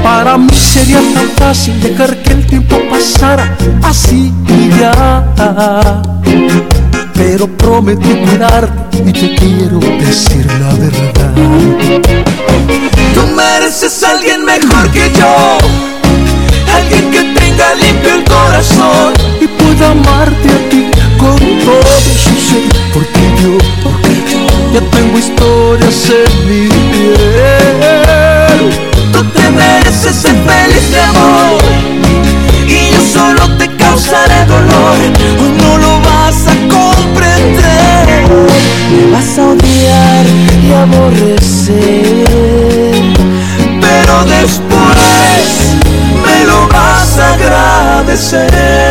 Para 0.07 0.39
mí 0.39 0.55
sería 0.55 1.01
tan 1.15 1.28
fácil 1.31 1.81
dejar 1.81 2.23
que 2.23 2.31
el 2.31 2.47
tiempo 2.47 2.78
pasara 2.89 3.57
así 3.83 4.33
y 4.49 4.78
ya. 4.78 5.35
Pero 7.12 7.49
prometí 7.49 8.15
cuidarte 8.15 8.99
y 9.05 9.12
te 9.12 9.35
quiero 9.35 9.81
decir 9.99 10.47
la 10.60 10.73
verdad. 10.75 11.33
Tú 13.15 13.26
mereces 13.35 14.05
a 14.05 14.10
alguien 14.12 14.44
mejor 14.44 14.89
que 14.93 15.10
yo, 15.18 15.59
alguien 16.73 17.10
que 17.10 17.23
tenga 17.41 17.75
limpio 17.75 18.15
el 18.15 18.25
corazón. 18.25 19.12
Y 19.41 19.49
pueda 19.49 19.91
amarte 19.91 20.49
a 20.51 20.68
ti 20.70 20.86
con 21.18 21.36
todo 21.65 21.94
su 22.23 22.31
ser. 22.47 22.62
Porque 22.94 23.25
yo, 23.43 23.59
ya 24.73 24.81
tengo 24.89 25.18
historias 25.18 26.10
en 26.10 26.49
mi 26.49 26.95
te 29.97 30.10
mereces 30.10 30.16
ser 30.16 30.34
feliz 30.34 30.91
de 30.91 31.00
amor 31.00 31.58
y 32.68 32.91
yo 32.92 33.00
solo 33.12 33.57
te 33.57 33.68
causaré 33.76 34.44
dolor. 34.47 34.97
Hoy 35.41 35.52
no 35.62 35.78
lo 35.78 36.00
vas 36.00 36.47
a 36.47 36.55
comprender, 36.68 38.28
me 38.91 39.10
vas 39.12 39.39
a 39.39 39.42
odiar 39.49 40.26
y 40.62 40.73
aborrecer, 40.73 42.25
pero 43.81 44.25
después 44.25 45.76
me 46.25 46.44
lo 46.44 46.68
vas 46.68 47.18
a 47.18 47.34
agradecer. 47.34 48.85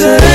Agradecer. 0.00 0.27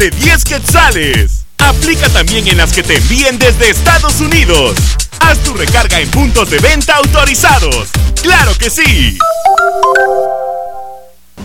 Desde 0.00 0.16
10 0.16 0.44
quetzales. 0.44 1.44
Aplica 1.58 2.08
también 2.08 2.48
en 2.48 2.56
las 2.56 2.72
que 2.72 2.82
te 2.82 2.96
envíen 2.96 3.38
desde 3.38 3.68
Estados 3.68 4.20
Unidos. 4.20 4.74
Haz 5.20 5.38
tu 5.40 5.52
recarga 5.52 6.00
en 6.00 6.10
puntos 6.10 6.48
de 6.48 6.58
venta 6.58 6.94
autorizados. 6.94 7.88
¡Claro 8.22 8.52
que 8.58 8.70
sí! 8.70 9.18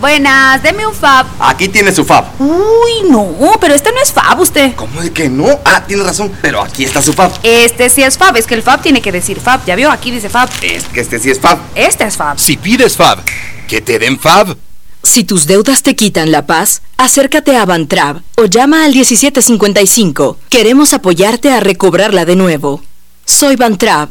Buenas, 0.00 0.62
deme 0.62 0.86
un 0.86 0.94
fab. 0.94 1.26
Aquí 1.38 1.68
tiene 1.68 1.92
su 1.92 2.02
fab. 2.04 2.24
Uy, 2.38 3.10
no, 3.10 3.36
pero 3.60 3.74
este 3.74 3.92
no 3.92 4.00
es 4.00 4.10
fab 4.10 4.40
usted. 4.40 4.74
¿Cómo 4.74 5.02
de 5.02 5.12
que 5.12 5.28
no? 5.28 5.60
Ah, 5.64 5.84
tiene 5.86 6.02
razón, 6.02 6.32
pero 6.40 6.62
aquí 6.62 6.84
está 6.84 7.02
su 7.02 7.12
fab. 7.12 7.32
Este 7.42 7.90
sí 7.90 8.02
es 8.02 8.16
fab, 8.16 8.34
es 8.36 8.46
que 8.46 8.54
el 8.54 8.62
fab 8.62 8.80
tiene 8.80 9.02
que 9.02 9.12
decir 9.12 9.38
fab. 9.38 9.66
¿Ya 9.66 9.76
vio? 9.76 9.90
Aquí 9.90 10.10
dice 10.10 10.30
fab. 10.30 10.48
Es 10.62 10.84
que 10.84 11.00
este 11.00 11.18
sí 11.18 11.30
es 11.30 11.40
fab. 11.40 11.58
Este 11.74 12.04
es 12.04 12.16
fab. 12.16 12.38
Si 12.38 12.56
pides 12.56 12.96
Fab, 12.96 13.22
que 13.68 13.82
te 13.82 13.98
den 13.98 14.18
Fab. 14.18 14.56
Si 15.06 15.22
tus 15.22 15.46
deudas 15.46 15.84
te 15.84 15.94
quitan 15.94 16.32
la 16.32 16.46
paz, 16.46 16.82
acércate 16.96 17.56
a 17.56 17.64
Bantrab 17.64 18.22
o 18.36 18.46
llama 18.46 18.84
al 18.84 18.92
1755. 18.92 20.36
Queremos 20.48 20.94
apoyarte 20.94 21.52
a 21.52 21.60
recobrarla 21.60 22.24
de 22.24 22.34
nuevo. 22.34 22.82
Soy 23.24 23.54
Bantrab 23.54 24.10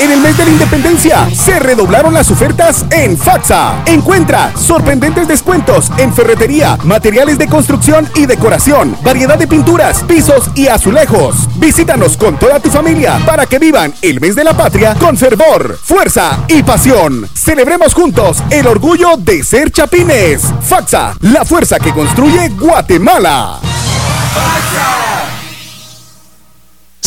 En 0.00 0.12
el 0.12 0.20
mes 0.20 0.36
de 0.36 0.44
la 0.44 0.50
independencia 0.52 1.28
se 1.34 1.58
redoblaron 1.58 2.14
las 2.14 2.30
ofertas 2.30 2.84
en 2.90 3.18
FATSA. 3.18 3.82
Encuentra 3.86 4.52
sorprendentes 4.56 5.26
descuentos 5.26 5.90
en 5.98 6.14
ferretería, 6.14 6.78
materiales 6.84 7.36
de 7.36 7.48
construcción 7.48 8.08
y 8.14 8.26
decoración, 8.26 8.96
variedad 9.02 9.36
de 9.36 9.48
pinturas, 9.48 10.04
pisos 10.04 10.50
y 10.54 10.68
azulejos. 10.68 11.48
Visítanos 11.56 12.16
con 12.16 12.38
toda 12.38 12.60
tu 12.60 12.70
familia 12.70 13.20
para 13.26 13.46
que 13.46 13.58
vivan 13.58 13.92
el 14.00 14.20
mes 14.20 14.36
de 14.36 14.44
la 14.44 14.54
patria 14.54 14.94
con 14.94 15.16
fervor, 15.16 15.76
fuerza 15.82 16.44
y 16.46 16.62
pasión. 16.62 17.28
Celebremos 17.34 17.92
juntos 17.92 18.40
el 18.50 18.68
orgullo 18.68 19.16
de 19.16 19.42
ser 19.42 19.72
chapines. 19.72 20.42
FATSA, 20.62 21.16
la 21.22 21.44
fuerza 21.44 21.80
que 21.80 21.92
construye 21.92 22.50
Guatemala. 22.50 23.58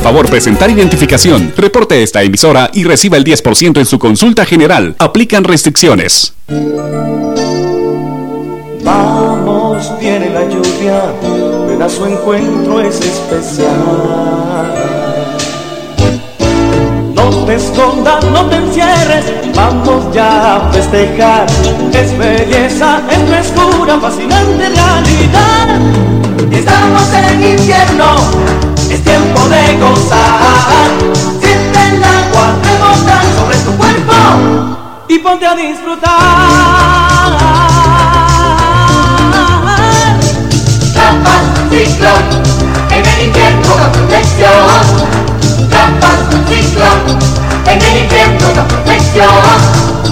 Favor 0.00 0.28
presentar 0.28 0.70
identificación. 0.70 1.52
Reporte 1.56 2.02
esta 2.02 2.22
emisora 2.22 2.70
y 2.72 2.84
reciba 2.84 3.16
el 3.16 3.24
10% 3.24 3.78
en 3.78 3.86
su 3.86 3.98
consulta 3.98 4.44
general. 4.44 4.94
Aplican 4.98 5.44
restricciones. 5.44 6.34
Vamos, 8.84 9.92
viene 10.00 10.30
la 10.30 10.44
lluvia, 10.48 11.02
ven 11.68 11.80
a 11.82 11.88
su 11.88 12.04
encuentro 12.04 12.80
es 12.80 13.00
especial. 13.00 13.68
No 17.14 17.30
te 17.46 17.54
escondas, 17.54 18.24
no 18.24 18.46
te 18.46 18.56
encierres, 18.56 19.24
vamos 19.54 20.12
ya 20.12 20.56
a 20.56 20.72
festejar. 20.72 21.46
Es 21.92 22.18
belleza, 22.18 23.00
es 23.10 23.18
frescura, 23.28 23.98
fascinante 24.00 24.68
realidad. 24.68 25.80
Estamos 26.50 27.12
en 27.14 27.52
infierno, 27.52 28.16
es 28.90 29.02
tiempo 29.02 29.31
de 29.52 29.76
gozar. 29.76 30.90
Siente 31.40 31.78
el 31.88 32.02
agua 32.02 32.56
rebotar 32.64 33.24
sobre 33.36 33.58
tu 33.58 33.72
cuerpo 33.76 34.14
y 35.08 35.18
ponte 35.18 35.46
a 35.46 35.54
disfrutar. 35.54 36.18
Trampas, 40.94 41.42
ciclón, 41.70 42.24
en 42.90 43.06
el 43.06 43.26
infierno 43.26 43.72
con 43.76 43.92
protección. 43.92 45.68
Trampas, 45.68 46.18
ciclón, 46.48 47.18
en 47.66 47.82
el 47.82 48.02
infierno 48.04 48.46
con 48.54 48.68
protección. 48.68 50.11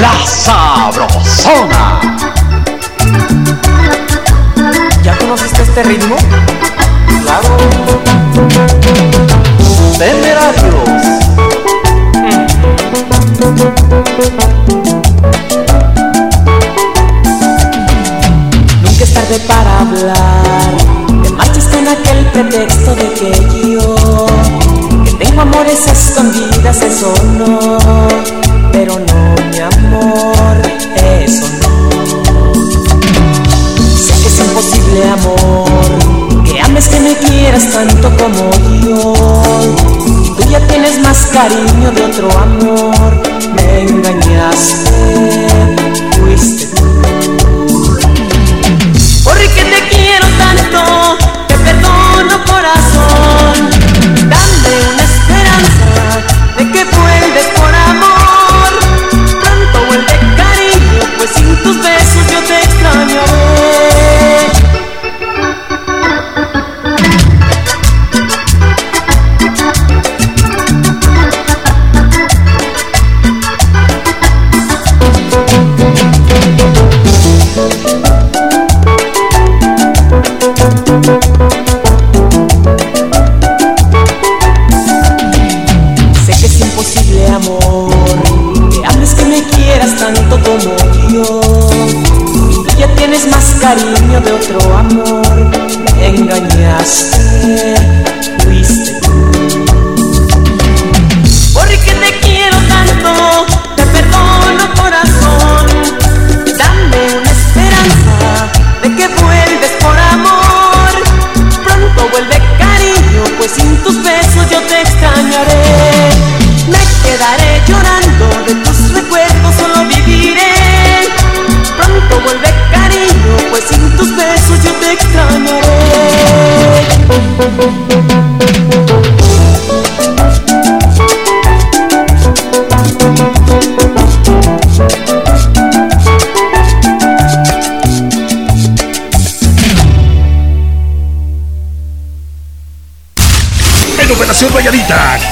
La 0.00 0.12
Sabrosona. 0.26 2.00
¿Ya 5.04 5.16
conociste 5.18 5.62
este 5.62 5.82
ritmo? 5.84 6.16
Claro. 7.22 7.56
Temerarios. 9.96 10.74
Nunca 18.82 19.04
es 19.04 19.14
tarde 19.14 19.38
para 19.46 19.80
hablar. 19.80 20.74
Te 21.22 21.30
marchas 21.30 21.64
con 21.66 21.86
aquel 21.86 22.26
pretexto 22.32 22.96
de 22.96 23.12
que 23.12 23.72
yo 23.74 24.03
amores 25.38 25.86
escondidas, 25.86 26.82
eso 26.82 27.12
no. 27.38 27.78
Pero 28.72 28.98
no, 28.98 29.34
mi 29.50 29.58
amor, 29.58 30.56
eso 30.96 31.46
no. 31.60 32.54
Sé 33.96 34.12
que 34.22 34.28
es 34.28 34.38
imposible, 34.40 35.08
amor, 35.10 36.44
que 36.44 36.60
ames 36.60 36.88
que 36.88 37.00
me 37.00 37.16
quieras 37.16 37.70
tanto 37.70 38.10
como 38.16 38.50
yo. 38.80 39.12
Tú 40.36 40.50
ya 40.50 40.60
tienes 40.66 40.98
más 41.00 41.26
cariño 41.26 41.90
de 41.92 42.04
otro 42.04 42.28
amor. 42.38 43.22
Me 43.56 43.82
engañaste, 43.82 44.92
fuiste 46.18 46.63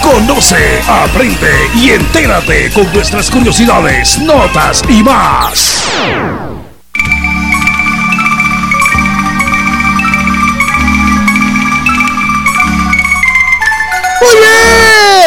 Conoce, 0.01 0.81
aprende 0.87 1.51
y 1.75 1.91
entérate 1.91 2.71
con 2.71 2.93
nuestras 2.93 3.29
curiosidades, 3.29 4.21
notas 4.21 4.83
y 4.89 5.03
más. 5.03 5.83
Muy 14.21 14.37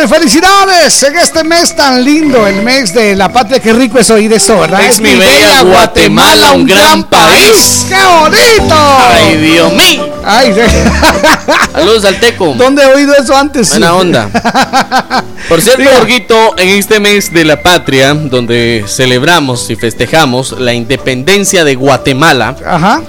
felicidades 0.08 1.04
en 1.04 1.16
este 1.18 1.44
mes 1.44 1.76
tan 1.76 2.04
lindo, 2.04 2.46
el 2.48 2.62
mes 2.62 2.94
de 2.94 3.16
la 3.16 3.32
patria. 3.32 3.60
Qué 3.60 3.74
rico 3.74 4.00
es 4.00 4.10
oír 4.10 4.32
eso, 4.34 4.60
¿verdad? 4.60 4.82
Es 4.86 5.00
mi 5.00 5.16
bella 5.16 5.62
Guatemala, 5.62 6.52
un 6.54 6.66
gran 6.66 7.04
país. 7.06 7.86
¡Qué 7.88 7.96
bonito! 7.96 8.76
Ay, 8.76 9.38
Dios 9.38 9.74
mío. 9.74 10.10
Ay, 10.26 10.52
de- 10.54 10.68
Saludos 11.72 12.06
al 12.06 12.20
Teco. 12.20 12.54
¿Dónde 12.58 12.84
he 12.84 12.88
oído 12.88 13.14
eso 13.16 13.36
antes? 13.36 13.70
Buena 13.70 13.94
onda. 13.94 14.30
Por 15.48 15.62
cierto, 15.62 15.84
Jorgito, 15.98 16.56
en 16.58 16.70
este 16.70 17.00
mes 17.00 17.32
de 17.32 17.46
la 17.46 17.62
patria, 17.62 18.14
donde 18.14 18.86
celebramos 18.88 19.70
y 19.70 19.76
festejamos 19.76 20.54
la 20.60 20.74
independencia 20.74 21.64
de 21.64 21.76
Guatemala, 21.76 22.56
Ajá. 22.66 23.02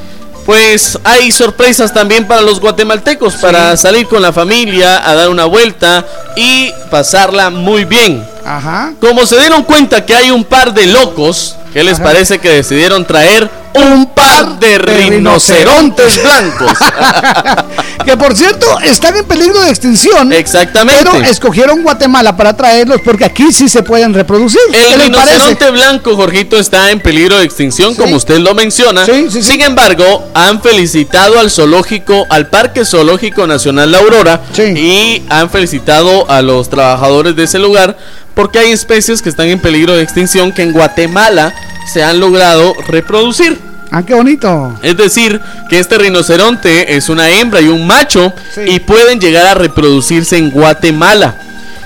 pues 0.44 0.98
hay 1.04 1.32
sorpresas 1.32 1.94
también 1.94 2.26
para 2.26 2.42
los 2.42 2.60
guatemaltecos, 2.60 3.36
para 3.36 3.76
salir 3.76 4.06
con 4.06 4.20
la 4.20 4.32
familia, 4.32 5.08
a 5.08 5.14
dar 5.14 5.28
una 5.30 5.46
vuelta 5.46 6.04
y 6.36 6.72
pasarla 6.90 7.50
muy 7.50 7.84
bien. 7.84 8.24
Ajá. 8.44 8.92
Como 9.00 9.26
se 9.26 9.38
dieron 9.40 9.64
cuenta 9.64 10.04
que 10.06 10.14
hay 10.14 10.30
un 10.30 10.44
par 10.44 10.72
de 10.72 10.86
locos, 10.86 11.56
¿qué 11.72 11.82
les 11.82 11.94
Ajá. 11.94 12.04
parece 12.04 12.38
que 12.38 12.50
decidieron 12.50 13.04
traer 13.04 13.50
un 13.76 14.06
par 14.06 14.58
de 14.58 14.78
rinocerontes 14.78 16.22
blancos? 16.22 16.72
que 18.04 18.16
por 18.16 18.36
cierto, 18.36 18.66
están 18.80 19.16
en 19.16 19.24
peligro 19.24 19.60
de 19.60 19.70
extinción. 19.70 20.32
Exactamente. 20.32 21.04
Pero 21.04 21.24
escogieron 21.24 21.82
Guatemala 21.82 22.36
para 22.36 22.56
traerlos 22.56 23.00
porque 23.04 23.24
aquí 23.24 23.52
sí 23.52 23.68
se 23.68 23.82
pueden 23.82 24.14
reproducir. 24.14 24.60
¿Qué 24.72 24.94
El 24.94 25.02
rinoceronte 25.02 25.70
blanco, 25.70 26.16
Jorgito, 26.16 26.58
está 26.58 26.90
en 26.90 27.00
peligro 27.00 27.38
de 27.38 27.44
extinción, 27.44 27.94
como 27.94 28.16
usted 28.16 28.38
lo 28.38 28.54
menciona. 28.54 29.04
Sin 29.04 29.60
embargo, 29.60 30.28
han 30.34 30.62
felicitado 30.62 31.38
al 31.38 31.50
zoológico, 31.50 32.26
al 32.30 32.48
Parque 32.48 32.84
Zoológico 32.84 33.46
Nacional 33.46 33.90
La 33.92 33.98
Aurora, 33.98 34.42
y 34.58 35.22
han 35.28 35.50
felicitado 35.50 36.30
a 36.30 36.42
los 36.42 36.70
trabajadores 36.70 37.36
de 37.36 37.44
ese 37.44 37.58
lugar 37.58 37.96
porque 38.34 38.58
hay 38.58 38.70
especies 38.70 39.22
que 39.22 39.30
están 39.30 39.48
en 39.48 39.58
peligro 39.58 39.96
de 39.96 40.02
extinción 40.02 40.52
que 40.52 40.62
en 40.62 40.72
Guatemala 40.72 41.54
se 41.90 42.04
han 42.04 42.20
logrado 42.20 42.74
reproducir. 42.86 43.58
Ah, 43.90 44.02
qué 44.02 44.14
bonito. 44.14 44.74
Es 44.82 44.96
decir, 44.96 45.40
que 45.70 45.78
este 45.78 45.96
rinoceronte 45.98 46.96
es 46.96 47.08
una 47.08 47.30
hembra 47.30 47.60
y 47.60 47.68
un 47.68 47.86
macho 47.86 48.32
y 48.66 48.80
pueden 48.80 49.20
llegar 49.20 49.46
a 49.46 49.54
reproducirse 49.54 50.36
en 50.36 50.50
Guatemala. 50.50 51.36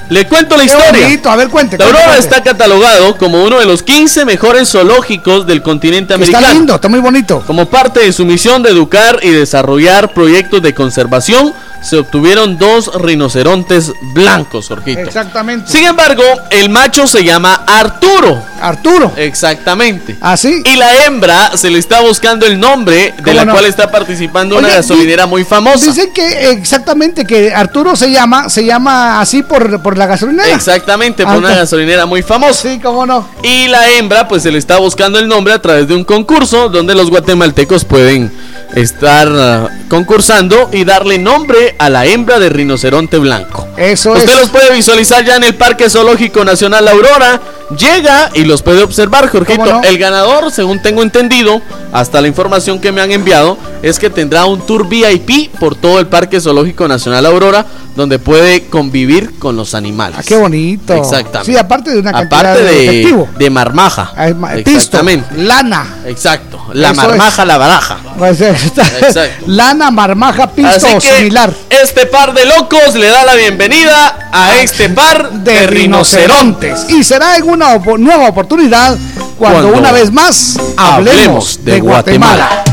Le 0.09 0.27
cuento 0.27 0.57
la 0.57 0.65
Qué 0.65 0.71
historia. 0.71 1.05
bonito. 1.05 1.31
A 1.31 1.37
ver, 1.37 1.49
cuente. 1.51 1.79
La 1.79 1.85
cuente, 1.85 2.19
está 2.19 2.43
catalogado 2.43 3.17
como 3.17 3.45
uno 3.45 3.61
de 3.61 3.67
los 3.67 3.85
15 3.85 4.25
mejores 4.25 4.69
zoológicos 4.69 5.47
del 5.47 5.63
continente 5.63 6.15
Está 6.15 6.25
americano. 6.39 6.53
lindo, 6.53 6.75
está 6.75 6.89
muy 6.89 6.99
bonito. 6.99 7.45
Como 7.47 7.67
parte 7.67 8.01
de 8.01 8.13
su 8.13 8.25
misión 8.25 8.61
de 8.65 8.71
educar 8.71 9.21
y 9.23 9.31
desarrollar 9.31 10.13
proyectos 10.13 10.63
de 10.63 10.75
conservación, 10.75 11.53
se 11.83 11.97
obtuvieron 11.97 12.59
dos 12.59 12.91
rinocerontes 13.01 13.93
blancos, 14.15 14.69
Jorgito. 14.69 15.01
Exactamente. 15.01 15.71
Sin 15.71 15.85
embargo, 15.85 16.23
el 16.51 16.69
macho 16.69 17.07
se 17.07 17.25
llama 17.25 17.65
Arturo. 17.67 18.43
Arturo. 18.61 19.13
Exactamente. 19.17 20.17
Así. 20.21 20.63
Y 20.65 20.77
la 20.77 21.05
hembra 21.07 21.57
se 21.57 21.71
le 21.71 21.79
está 21.79 22.01
buscando 22.01 22.45
el 22.47 22.61
nombre 22.61 23.15
de 23.17 23.23
¿Cómo 23.23 23.33
la 23.35 23.45
no? 23.47 23.53
cual 23.53 23.65
está 23.65 23.91
participando 23.91 24.59
una 24.59 24.69
gasolinera 24.69 25.27
muy 25.27 25.45
famosa. 25.45 25.87
Dicen 25.87 26.13
que 26.13 26.51
exactamente 26.51 27.25
que 27.25 27.55
Arturo 27.55 27.97
se 27.97 28.11
llama, 28.11 28.49
se 28.51 28.65
llama 28.65 29.21
así 29.21 29.43
por, 29.43 29.81
por 29.83 29.97
la 29.97 30.07
gasolinera. 30.07 30.55
Exactamente, 30.55 31.25
por 31.25 31.35
Ah, 31.35 31.39
una 31.39 31.55
gasolinera 31.57 32.05
muy 32.07 32.23
famosa. 32.23 32.69
Sí, 32.69 32.79
cómo 32.81 33.07
no. 33.07 33.27
Y 33.43 33.69
la 33.69 33.91
hembra, 33.93 34.29
pues 34.29 34.43
se 34.43 34.51
le 34.51 34.59
está 34.59 34.79
buscando 34.79 35.19
el 35.19 35.29
nombre 35.29 35.55
a 35.55 35.63
través 35.63 35.89
de 35.89 35.95
un 35.95 36.05
concurso 36.05 36.69
donde 36.69 36.95
los 36.95 37.09
guatemaltecos 37.09 37.85
pueden 37.85 38.31
estar 38.75 39.29
ah, 39.29 39.69
concursando 39.89 40.69
y 40.73 40.85
darle 40.85 41.19
nombre 41.19 41.70
a 41.79 41.89
la 41.91 42.07
hembra 42.07 42.39
de 42.39 42.49
rinoceronte 42.49 43.19
blanco. 43.19 43.67
Eso 43.77 44.13
Usted 44.13 44.29
es. 44.29 44.41
los 44.41 44.49
puede 44.51 44.73
visualizar 44.73 45.25
ya 45.25 45.37
en 45.37 45.45
el 45.45 45.55
Parque 45.55 45.89
Zoológico 45.91 46.45
Nacional 46.45 46.87
Aurora. 46.89 47.41
Llega 47.79 48.31
y 48.35 48.45
los 48.45 48.63
puede 48.63 48.83
observar, 48.83 49.29
Jorgito. 49.29 49.81
El 49.85 49.99
ganador, 49.99 50.51
según 50.51 50.83
tengo 50.83 51.03
entendido, 51.03 51.61
hasta 51.93 52.21
la 52.21 52.29
información 52.29 52.81
que 52.81 52.91
me 52.93 53.01
han 53.01 53.13
enviado, 53.13 53.57
es 53.83 53.99
que 53.99 54.11
tendrá 54.11 54.45
un 54.47 54.61
tour 54.67 54.89
VIP 54.89 55.51
por 55.59 55.75
todo 55.77 55.99
el 56.01 56.07
Parque 56.07 56.41
Zoológico 56.41 56.89
Nacional 56.89 57.27
Aurora, 57.27 57.65
donde 57.97 58.19
puede 58.19 58.65
convivir 58.69 59.39
con 59.39 59.57
los 59.57 59.75
animales. 59.75 60.17
Ah, 60.21 60.23
qué 60.27 60.37
bonito. 60.37 60.95
Exactamente. 60.95 61.53
Sí, 61.53 61.59
aparte 61.59 61.91
de 61.91 61.99
una 62.01 62.13
cantidad 62.13 62.41
Aparte 62.41 62.63
de, 62.63 62.73
de, 63.05 63.27
de 63.39 63.51
marmaja. 63.51 64.13
Ah, 64.17 64.29
ma- 64.37 64.51
pisto, 64.55 64.71
Exactamente. 64.71 65.37
lana. 65.37 65.97
Exacto. 66.07 66.59
La 66.73 66.91
Eso 66.93 67.03
marmaja, 67.03 67.43
es. 67.43 67.49
la 67.49 67.59
baraja. 67.59 67.99
Pues, 68.19 68.41
está- 68.41 68.87
Exacto. 69.01 69.45
Lana, 69.49 69.91
marmaja, 69.91 70.51
pisto 70.53 70.71
Así 70.71 70.87
que 70.99 71.17
similar. 71.17 71.53
este 71.69 72.07
par 72.07 72.33
de 72.33 72.45
locos 72.47 72.95
le 72.95 73.09
da 73.09 73.25
la 73.25 73.35
bienvenida 73.35 74.29
a 74.33 74.57
este 74.61 74.89
par 74.89 75.31
de, 75.33 75.67
rinocerontes. 75.67 76.87
Y 76.91 77.03
será 77.03 77.37
en 77.37 77.49
una 77.49 77.60
opo- 77.67 77.99
nueva 77.99 78.29
oportunidad 78.29 78.97
cuando, 79.39 79.61
Cuando 79.63 79.79
una 79.79 79.93
vez 79.93 80.13
más 80.13 80.59
hablemos, 80.77 81.57
hablemos 81.57 81.65
de, 81.65 81.73
de 81.73 81.81
Guatemala. 81.81 82.65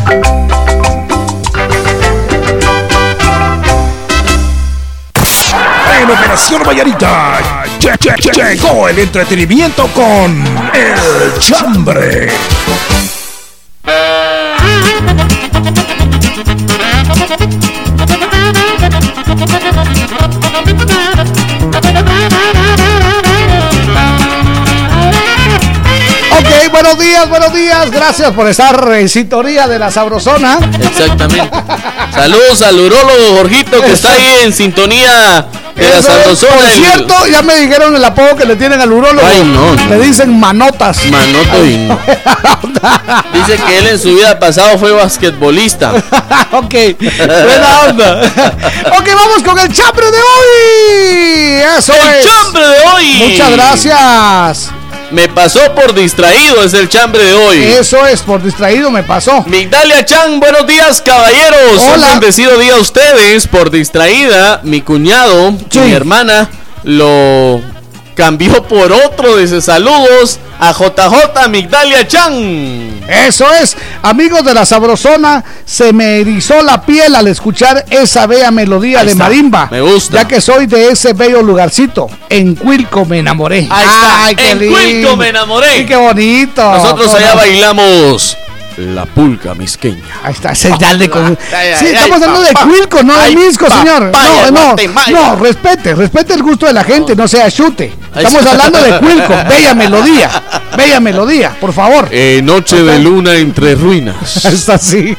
En 6.00 6.12
Operación 6.12 6.64
Vallarita 6.64 7.40
lle- 7.80 8.32
llegó 8.34 8.88
el 8.88 9.00
entretenimiento 9.00 9.88
con 9.88 10.44
El 10.74 11.40
Chambre. 11.40 12.30
buenos 26.88 27.04
días, 27.04 27.30
buenos 27.30 27.54
días. 27.54 27.92
Gracias 27.92 28.32
por 28.32 28.48
estar 28.48 28.94
en 28.94 29.10
sintonía 29.10 29.68
de 29.68 29.78
la 29.78 29.92
Sabrosona. 29.92 30.58
Exactamente. 30.82 31.50
Saludos 32.14 32.62
al 32.62 32.80
urólogo 32.80 33.38
Jorgito 33.38 33.82
que 33.82 33.92
está 33.92 34.14
ahí 34.14 34.44
en 34.44 34.54
sintonía 34.54 35.48
de 35.76 35.90
la 35.90 36.02
sabrosona. 36.02 36.56
Por 36.56 36.70
cierto, 36.70 37.28
ya 37.28 37.42
me 37.42 37.56
dijeron 37.60 37.94
el 37.94 38.04
apodo 38.06 38.38
que 38.38 38.46
le 38.46 38.56
tienen 38.56 38.80
al 38.80 38.92
urólogo. 38.92 39.28
Ay, 39.28 39.44
no, 39.44 39.76
no. 39.76 39.90
Le 39.90 40.00
dicen 40.00 40.40
manotas. 40.40 41.06
Manoto 41.08 41.66
y. 41.66 41.90
Dice 43.34 43.62
que 43.68 43.78
él 43.80 43.88
en 43.88 44.00
su 44.00 44.16
vida 44.16 44.40
pasado 44.40 44.80
fue 44.80 44.92
basquetbolista. 44.94 45.92
ok, 46.54 46.76
buena 47.00 47.80
onda. 47.90 48.22
ok, 48.98 49.10
vamos 49.14 49.44
con 49.44 49.60
el 49.60 49.74
chambre 49.74 50.06
de 50.10 50.18
hoy. 50.18 51.78
Eso 51.78 51.94
El 51.94 52.16
es. 52.16 52.26
chambre 52.26 52.66
de 52.66 52.78
hoy. 52.88 53.30
Muchas 53.30 53.52
gracias. 53.52 54.77
Me 55.12 55.30
pasó 55.30 55.74
por 55.74 55.94
distraído, 55.94 56.64
es 56.64 56.74
el 56.74 56.90
chambre 56.90 57.24
de 57.24 57.34
hoy. 57.34 57.64
Eso 57.64 58.06
es, 58.06 58.22
por 58.22 58.44
distraído 58.44 58.92
me 58.92 59.04
pasó. 59.04 59.44
Migdalia 59.48 60.04
Chan, 60.04 60.40
buenos 60.40 60.68
días, 60.68 61.02
caballeros. 61.02 61.82
Un 61.82 61.94
Hola. 61.94 62.10
bendecido 62.12 62.58
día 62.58 62.74
a 62.74 62.80
ustedes. 62.80 63.48
Por 63.48 63.72
distraída, 63.72 64.60
mi 64.64 64.82
cuñado, 64.82 65.54
Sí. 65.70 65.80
mi 65.80 65.94
hermana, 65.94 66.50
lo 66.84 67.62
cambió 68.18 68.64
por 68.64 68.92
otro. 68.92 69.38
Dice 69.38 69.62
saludos 69.62 70.40
a 70.60 70.74
JJ 70.74 71.48
Migdalia 71.50 72.06
Chan. 72.08 73.06
Eso 73.08 73.46
es, 73.54 73.78
amigos 74.02 74.44
de 74.44 74.54
la 74.54 74.66
Sabrosona, 74.66 75.44
se 75.64 75.94
me 75.94 76.20
erizó 76.20 76.62
la 76.64 76.82
piel 76.82 77.16
al 77.16 77.28
escuchar 77.28 77.86
esa 77.90 78.26
bella 78.28 78.52
melodía 78.52 79.00
Ahí 79.00 79.06
de 79.06 79.12
está, 79.14 79.24
marimba. 79.26 79.68
me 79.72 79.82
gusta. 79.82 80.18
Ya 80.18 80.28
que 80.28 80.42
soy 80.42 80.66
de 80.66 80.90
ese 80.90 81.14
bello 81.14 81.42
lugarcito. 81.42 82.10
En 82.30 82.56
Cuilco 82.56 83.06
me 83.06 83.20
enamoré. 83.20 83.68
Ahí 83.70 83.86
está, 83.86 84.26
Ay, 84.26 84.36
qué 84.36 84.52
en 84.52 84.60
lindo. 84.60 84.78
Cuilco 84.78 85.16
me 85.16 85.30
enamoré. 85.30 85.78
Sí, 85.78 85.86
qué 85.86 85.96
bonito. 85.96 86.64
Nosotros 86.64 87.06
¿Cómo 87.06 87.18
allá 87.18 87.36
bailamos 87.36 88.36
la 88.78 89.06
pulga 89.06 89.54
misqueña. 89.56 90.04
Ahí 90.24 90.34
está, 90.34 90.54
señal 90.56 91.00
de 91.00 91.10
con... 91.10 91.26
Ay, 91.56 91.74
Sí, 91.78 91.86
ay, 91.88 91.94
estamos 91.94 92.18
ay, 92.18 92.24
hablando 92.24 92.42
de. 92.42 92.54
Cuilco, 92.54 93.04
no 93.04 93.18
de 93.20 93.36
Misco, 93.36 93.68
señor. 93.70 94.12
No, 94.12 94.52
no, 94.52 94.76
no, 95.12 95.36
respete, 95.38 95.96
respete 95.96 96.34
el 96.34 96.44
gusto 96.44 96.66
de 96.66 96.74
la 96.74 96.84
gente, 96.84 97.16
no 97.16 97.28
sea 97.28 97.50
chute. 97.52 97.94
Estamos 98.16 98.46
hablando 98.46 98.80
de 98.82 99.00
Cuilco, 99.00 99.34
bella 99.50 99.74
melodía, 99.74 100.30
bella 100.76 101.00
melodía, 101.00 101.56
por 101.60 101.74
favor. 101.74 102.08
Eh, 102.12 102.42
noche 102.44 102.84
de 102.84 103.00
luna 103.00 103.36
entre 103.36 103.76
ruinas. 103.76 104.46
Está 104.46 104.76
así. 104.76 105.16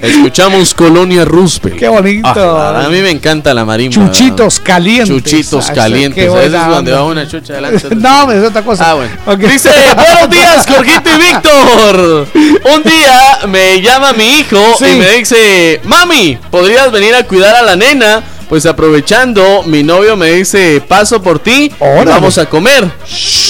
Escuchamos 0.00 0.74
Colonia 0.74 1.24
Roosevelt. 1.24 1.78
Qué 1.78 1.88
bonito. 1.88 2.28
Ah, 2.58 2.84
a 2.86 2.88
mí 2.88 3.00
me 3.00 3.10
encanta 3.10 3.52
la 3.52 3.64
marimba. 3.64 3.94
Chuchitos 3.94 4.60
calientes. 4.60 5.08
Chuchitos 5.08 5.68
Ay, 5.70 5.74
calientes. 5.76 6.30
A 6.30 6.34
veces 6.34 6.60
onda. 6.60 6.92
va 6.94 7.04
una 7.04 7.28
chucha 7.28 7.52
adelante. 7.54 7.88
No, 7.96 8.30
es 8.32 8.44
otra 8.44 8.62
cosa. 8.62 8.90
Ah, 8.90 8.94
bueno. 8.94 9.36
Dice, 9.36 9.70
buenos 9.94 10.30
días, 10.30 10.66
Jorgito 10.66 11.10
y 11.10 11.18
Víctor. 11.18 11.95
Un 12.00 12.82
día 12.82 13.38
me 13.48 13.80
llama 13.80 14.12
mi 14.12 14.40
hijo 14.40 14.58
Sí. 14.78 14.84
y 14.86 14.96
me 14.96 15.10
dice, 15.12 15.80
mami, 15.84 16.38
¿podrías 16.50 16.90
venir 16.92 17.14
a 17.14 17.24
cuidar 17.24 17.54
a 17.56 17.62
la 17.62 17.76
nena? 17.76 18.22
Pues 18.48 18.64
aprovechando, 18.64 19.64
mi 19.64 19.82
novio 19.82 20.16
me 20.16 20.30
dice, 20.30 20.80
paso 20.86 21.20
por 21.20 21.40
ti, 21.40 21.72
Órale. 21.80 22.10
vamos 22.12 22.38
a 22.38 22.46
comer. 22.46 22.88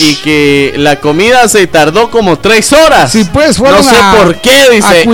Y 0.00 0.14
que 0.16 0.72
la 0.78 0.96
comida 1.00 1.46
se 1.48 1.66
tardó 1.66 2.10
como 2.10 2.38
tres 2.38 2.72
horas. 2.72 3.12
Sí, 3.12 3.26
pues, 3.30 3.58
fueron 3.58 3.84
No 3.84 3.90
sé 3.90 3.94
a- 3.94 4.14
por 4.16 4.36
qué, 4.40 4.70
dice. 4.70 5.04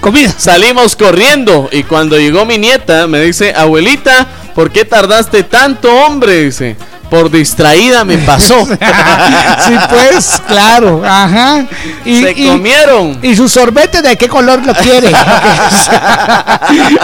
comida. 0.00 0.34
Salimos 0.36 0.94
corriendo 0.96 1.68
y 1.72 1.84
cuando 1.84 2.18
llegó 2.18 2.44
mi 2.44 2.58
nieta 2.58 3.06
me 3.06 3.20
dice, 3.20 3.54
abuelita, 3.56 4.26
¿por 4.54 4.70
qué 4.70 4.84
tardaste 4.84 5.42
tanto, 5.44 5.90
hombre? 5.90 6.44
Dice, 6.44 6.76
por 7.12 7.30
distraída 7.30 8.06
me 8.06 8.16
pasó. 8.16 8.66
sí, 8.66 9.74
pues, 9.90 10.40
claro. 10.48 11.02
Ajá. 11.04 11.66
Y, 12.06 12.22
Se 12.22 12.34
comieron. 12.48 13.18
¿Y 13.20 13.36
su 13.36 13.50
sorbete 13.50 14.00
de 14.00 14.16
qué 14.16 14.28
color 14.28 14.64
lo 14.64 14.72
quiere? 14.72 15.08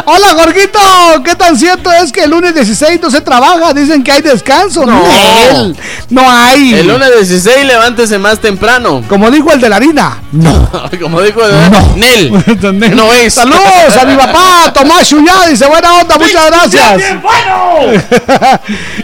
Hola, 0.06 0.28
Jorgito. 0.34 0.78
¿Qué 1.22 1.34
tan 1.34 1.58
cierto 1.58 1.92
es 1.92 2.10
que 2.10 2.24
el 2.24 2.30
lunes 2.30 2.54
16 2.54 3.02
no 3.02 3.10
se 3.10 3.20
trabaja? 3.20 3.74
Dicen 3.74 4.02
que 4.02 4.12
hay 4.12 4.22
descanso. 4.22 4.86
No. 4.86 5.04
No 6.08 6.30
hay. 6.30 6.72
El 6.72 6.88
lunes 6.88 7.10
16 7.14 7.66
levántese 7.66 8.18
más 8.18 8.38
temprano. 8.38 9.04
Como 9.10 9.30
dijo 9.30 9.52
el 9.52 9.60
de 9.60 9.68
la 9.68 9.76
harina. 9.76 10.22
No. 10.32 10.70
Como 11.02 11.20
dijo 11.20 11.42
Nel. 11.96 12.32
No 12.96 13.12
es. 13.12 13.34
Saludos 13.34 13.94
a 14.00 14.06
mi 14.06 14.16
papá, 14.16 14.72
Tomás 14.72 15.06
Chuyá. 15.06 15.48
Dice 15.50 15.66
buena 15.66 15.96
onda, 15.96 16.16
muchas 16.16 16.46
gracias. 16.46 17.02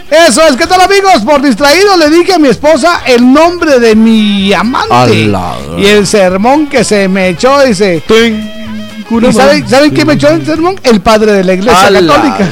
Eso 0.09 0.41
es, 0.47 0.55
¿qué 0.55 0.65
tal 0.65 0.81
amigos? 0.81 0.94
Por 1.25 1.41
distraído 1.41 1.97
le 1.97 2.09
dije 2.09 2.33
a 2.33 2.39
mi 2.39 2.47
esposa 2.47 3.01
el 3.05 3.31
nombre 3.31 3.79
de 3.79 3.95
mi 3.95 4.53
amante. 4.53 5.29
Y 5.77 5.85
el 5.85 6.07
sermón 6.07 6.67
que 6.67 6.83
se 6.83 7.07
me 7.07 7.29
echó, 7.29 7.61
dice. 7.61 8.03
¿Y 9.09 9.33
saben, 9.33 9.67
¿saben 9.69 9.91
quién 9.91 10.07
me 10.07 10.13
echó 10.13 10.29
el 10.29 10.45
sermón? 10.45 10.79
El 10.83 10.99
padre 10.99 11.31
de 11.33 11.43
la 11.43 11.53
iglesia 11.53 11.85
A 11.85 11.89
la 11.91 11.99
católica. 12.01 12.49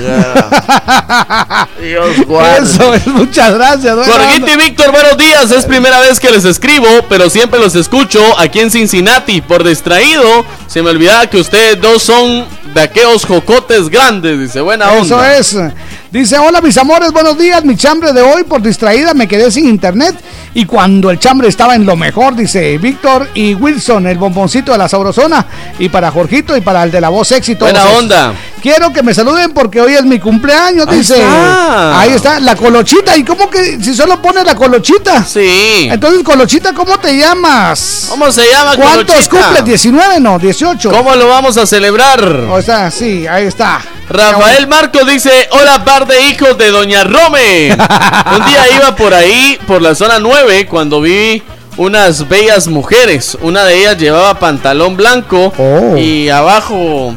Dios 1.82 2.18
guarde. 2.28 2.64
Eso 2.64 2.94
es, 2.96 3.08
muchas 3.08 3.54
gracias. 3.54 3.96
Jorgito 4.08 4.52
y 4.52 4.58
Víctor, 4.58 4.92
buenos 4.92 5.18
días. 5.18 5.52
Es 5.52 5.66
primera 5.66 6.00
vez 6.00 6.20
que 6.20 6.30
les 6.30 6.46
escribo, 6.46 6.88
pero 7.10 7.30
siempre 7.30 7.60
los 7.60 7.76
escucho 7.76 8.22
aquí 8.40 8.60
en 8.60 8.70
Cincinnati. 8.70 9.42
Por 9.42 9.64
distraído, 9.64 10.46
se 10.68 10.84
me 10.84 10.92
olvidaba 10.92 11.28
que 11.28 11.38
ustedes 11.38 11.82
dos 11.82 12.04
son 12.04 12.46
de 12.74 12.82
aquellos 12.82 13.26
jocotes 13.26 13.90
grandes. 13.90 14.40
Dice, 14.40 14.62
buena 14.62 14.92
onda. 14.92 15.36
Eso 15.36 15.66
es. 15.66 15.74
Dice, 16.14 16.38
hola 16.38 16.62
mis 16.62 16.78
amores, 16.78 17.12
buenos 17.12 17.40
días. 17.40 17.66
Mi 17.66 17.76
chambre 17.76 18.14
de 18.14 18.22
hoy 18.22 18.44
por 18.44 18.62
distraída 18.62 19.16
me 19.16 19.28
quedé 19.28 19.50
sin 19.50 19.68
internet. 19.68 20.16
Y 20.54 20.66
cuando 20.66 21.10
el 21.10 21.18
chambre 21.18 21.48
estaba 21.48 21.74
en 21.74 21.88
lo 21.88 21.96
mejor, 21.96 22.36
dice 22.36 22.78
Víctor 22.78 23.30
y 23.34 23.56
Wilson, 23.56 24.06
el 24.06 24.20
bomboncito 24.20 24.74
de 24.74 24.78
la 24.78 24.88
sabrosona. 24.88 25.48
Y 25.80 25.90
para 25.90 26.12
Jorgito 26.12 26.56
y 26.56 26.62
para 26.62 26.84
el 26.84 26.92
de 26.92 27.02
la 27.02 27.10
voz 27.10 27.30
todos 27.30 27.58
Buena 27.58 27.86
onda. 27.98 28.34
Quiero 28.62 28.94
que 28.94 29.02
me 29.02 29.12
saluden 29.16 29.56
porque 29.56 29.82
hoy 29.82 29.96
es 29.96 30.06
mi 30.06 30.20
cumpleaños, 30.20 30.88
Ahí 30.88 31.00
dice. 31.00 31.16
está. 31.16 32.00
Ahí 32.00 32.12
está, 32.12 32.40
la 32.40 32.56
colochita. 32.56 33.18
¿Y 33.18 33.24
cómo 33.24 33.50
que 33.50 33.82
si 33.82 33.96
solo 33.96 34.22
pone 34.22 34.44
la 34.44 34.56
colochita? 34.56 35.24
Sí. 35.26 35.90
Entonces, 35.92 36.22
colochita, 36.22 36.74
¿cómo 36.74 37.00
te 37.00 37.18
llamas? 37.18 38.06
¿Cómo 38.08 38.32
se 38.32 38.48
llama, 38.52 38.76
¿Cuántos 38.76 39.28
Colochita? 39.28 39.56
cumples? 39.64 39.84
¿19? 39.84 40.22
No, 40.22 40.38
18. 40.38 40.92
¿Cómo 40.92 41.16
lo 41.16 41.28
vamos 41.28 41.58
a 41.58 41.66
celebrar? 41.66 42.24
O 42.52 42.62
sea, 42.62 42.92
sí, 42.92 43.26
ahí 43.26 43.48
está. 43.48 43.82
Rafael 44.10 44.68
Marcos 44.68 45.08
dice, 45.08 45.32
hola 45.52 45.84
par 46.06 46.16
de 46.16 46.22
hijos 46.30 46.58
de 46.58 46.70
Doña 46.72 47.04
Rome. 47.04 47.70
Un 47.72 48.46
día 48.46 48.66
iba 48.78 48.96
por 48.96 49.14
ahí, 49.14 49.58
por 49.68 49.82
la 49.82 49.96
zona 49.96 50.20
9, 50.20 50.66
cuando 50.68 51.02
vi 51.02 51.42
unas 51.78 52.28
bellas 52.28 52.68
mujeres. 52.68 53.38
Una 53.42 53.64
de 53.64 53.80
ellas 53.80 53.98
llevaba 53.98 54.38
pantalón 54.40 54.96
blanco 54.98 55.54
Oh. 55.58 55.98
y 55.98 56.30
abajo 56.30 57.14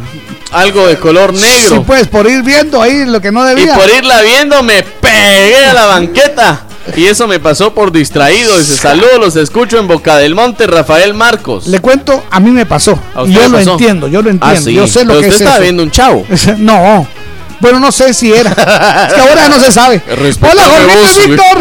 algo 0.52 0.86
de 0.86 0.96
color 0.98 1.32
negro. 1.34 1.76
Sí, 1.76 1.82
pues, 1.86 2.06
por 2.08 2.28
ir 2.30 2.42
viendo 2.42 2.80
ahí 2.80 3.04
lo 3.06 3.20
que 3.20 3.32
no 3.32 3.44
y 3.44 3.54
debía. 3.54 3.74
por 3.74 3.88
irla 3.88 4.22
viendo 4.22 4.62
me 4.62 4.82
pegué 4.82 5.66
a 5.66 5.72
la 5.74 5.86
banqueta. 5.86 6.62
Y 6.96 7.06
eso 7.06 7.26
me 7.26 7.40
pasó 7.40 7.74
por 7.74 7.90
distraído. 7.90 8.56
Dice, 8.56 8.76
saludos, 8.76 9.18
los 9.18 9.34
escucho 9.36 9.76
en 9.78 9.88
Boca 9.88 10.18
del 10.18 10.36
Monte, 10.36 10.68
Rafael 10.68 11.14
Marcos. 11.14 11.66
Le 11.66 11.80
cuento, 11.80 12.24
a 12.30 12.38
mí 12.38 12.50
me 12.52 12.64
pasó. 12.64 12.96
¿A 13.12 13.22
usted 13.22 13.34
Yo 13.34 13.48
lo 13.48 13.58
pasó? 13.58 13.72
entiendo, 13.72 14.06
yo 14.06 14.22
lo 14.22 14.30
entiendo. 14.30 14.56
Ah, 14.56 14.62
sí. 14.62 14.72
Yo 14.72 14.86
sé 14.86 15.00
lo 15.04 15.14
Pero 15.14 15.20
que 15.22 15.26
usted 15.30 15.34
es 15.34 15.40
estaba 15.40 15.56
eso. 15.56 15.62
viendo 15.64 15.82
un 15.82 15.90
chavo. 15.90 16.24
No. 16.58 17.06
Bueno, 17.60 17.80
no 17.80 17.92
sé 17.92 18.14
si 18.14 18.32
era. 18.32 18.50
es 18.50 19.14
que 19.14 19.20
ahora 19.20 19.48
no 19.48 19.58
se 19.60 19.72
sabe. 19.72 20.02
Hola, 20.40 20.62
y 21.24 21.28
Víctor. 21.28 21.58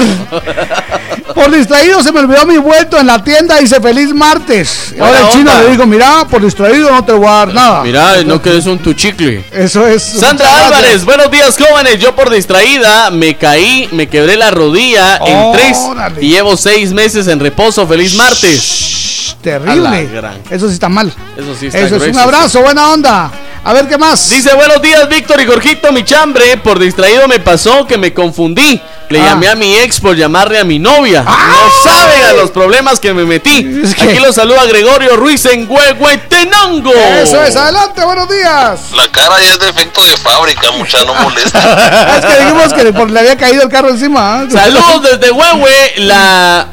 Por 1.35 1.51
distraído 1.51 2.01
se 2.01 2.11
me 2.14 2.22
olvidó 2.22 2.45
mi 2.45 2.57
vuelto 2.57 2.98
en 2.98 3.07
la 3.07 3.22
tienda. 3.22 3.57
Dice 3.57 3.82
feliz 3.82 4.14
martes. 4.14 4.93
Buena 4.98 5.06
ahora 5.06 5.19
el 5.19 5.30
chino 5.30 5.51
onda. 5.51 5.64
le 5.64 5.72
digo, 5.72 5.85
mira, 5.85 6.25
por 6.30 6.41
distraído 6.41 6.90
no 6.91 7.03
te 7.03 7.11
voy 7.11 7.27
a 7.27 7.32
dar 7.32 7.53
nada. 7.53 7.83
Mira, 7.83 8.24
no 8.24 8.41
quedes 8.41 8.65
un 8.67 8.80
tu 8.80 8.93
chicle. 8.93 9.43
Eso 9.51 9.85
es. 9.85 10.01
Sandra 10.01 10.67
Álvarez, 10.67 11.03
buenos 11.03 11.30
días 11.30 11.57
jóvenes. 11.57 11.99
Yo 11.99 12.15
por 12.15 12.30
distraída 12.30 13.11
me 13.11 13.35
caí, 13.35 13.90
me 13.91 14.07
quebré 14.07 14.38
la 14.38 14.49
rodilla 14.49 15.17
en 15.25 15.51
tres 15.51 15.77
y 16.22 16.30
llevo 16.30 16.56
seis 16.56 16.93
meses 16.93 17.27
en 17.27 17.40
reposo. 17.40 17.85
Feliz 17.85 18.15
martes. 18.15 19.35
Terrible. 19.41 20.09
Eso 20.49 20.67
sí 20.67 20.74
está 20.74 20.90
mal. 20.90 21.14
Eso 21.38 21.56
sí 21.59 21.67
está 21.67 21.80
Eso 21.80 21.98
es 21.98 22.14
un 22.14 22.17
abrazo, 22.17 22.61
buena 22.61 22.90
onda. 22.90 23.32
A 23.68 23.74
ver 23.74 23.88
qué 23.88 23.98
más. 23.98 24.30
Dice 24.30 24.53
buenos 24.53 24.80
días 24.80 25.10
Víctor 25.10 25.42
y 25.42 25.45
Jorgito, 25.48 25.92
mi 25.92 26.03
chambre. 26.03 26.56
Por 26.58 26.77
distraído 26.77 27.27
me 27.27 27.40
pasó 27.40 27.88
que 27.88 27.98
me 27.98 28.14
confundí. 28.14 28.80
Le 29.10 29.19
Ah. 29.19 29.26
llamé 29.30 29.48
a 29.48 29.56
mi 29.56 29.76
ex 29.77 30.00
por 30.00 30.16
llamarle 30.16 30.60
a 30.60 30.64
mi 30.64 30.77
novia. 30.77 31.24
No 31.24 31.72
saben 31.84 32.24
a 32.26 32.34
los 32.34 32.52
problemas 32.52 33.00
que 33.00 33.11
me 33.14 33.26
metí. 33.26 33.82
Es 33.84 33.95
que- 33.95 34.03
Aquí 34.03 34.19
lo 34.19 34.32
saluda 34.34 34.66
Gregorio 34.66 35.16
Ruiz 35.18 35.45
en 35.45 35.68
Huehuetenango. 35.69 36.92
Eso 36.94 37.44
es, 37.44 37.56
adelante, 37.56 38.03
buenos 38.06 38.30
días. 38.30 38.80
La 38.95 39.08
cara 39.11 39.40
ya 39.42 39.53
es 39.53 39.60
defecto 39.60 40.03
de 40.06 40.16
fábrica, 40.18 40.72
mucha, 40.77 41.03
no 41.03 41.16
molesta. 41.16 41.60
es 42.19 42.26
que 42.26 42.40
dijimos 42.44 42.72
que 42.74 42.94
por- 42.94 43.10
le 43.10 43.19
había 43.19 43.35
caído 43.35 43.64
el 43.64 43.69
carro 43.69 43.90
encima. 43.90 44.42
¿ah? 44.42 44.45
Saludos 44.52 45.02
desde 45.19 45.32
Huehue, 45.32 45.94
la 45.98 46.68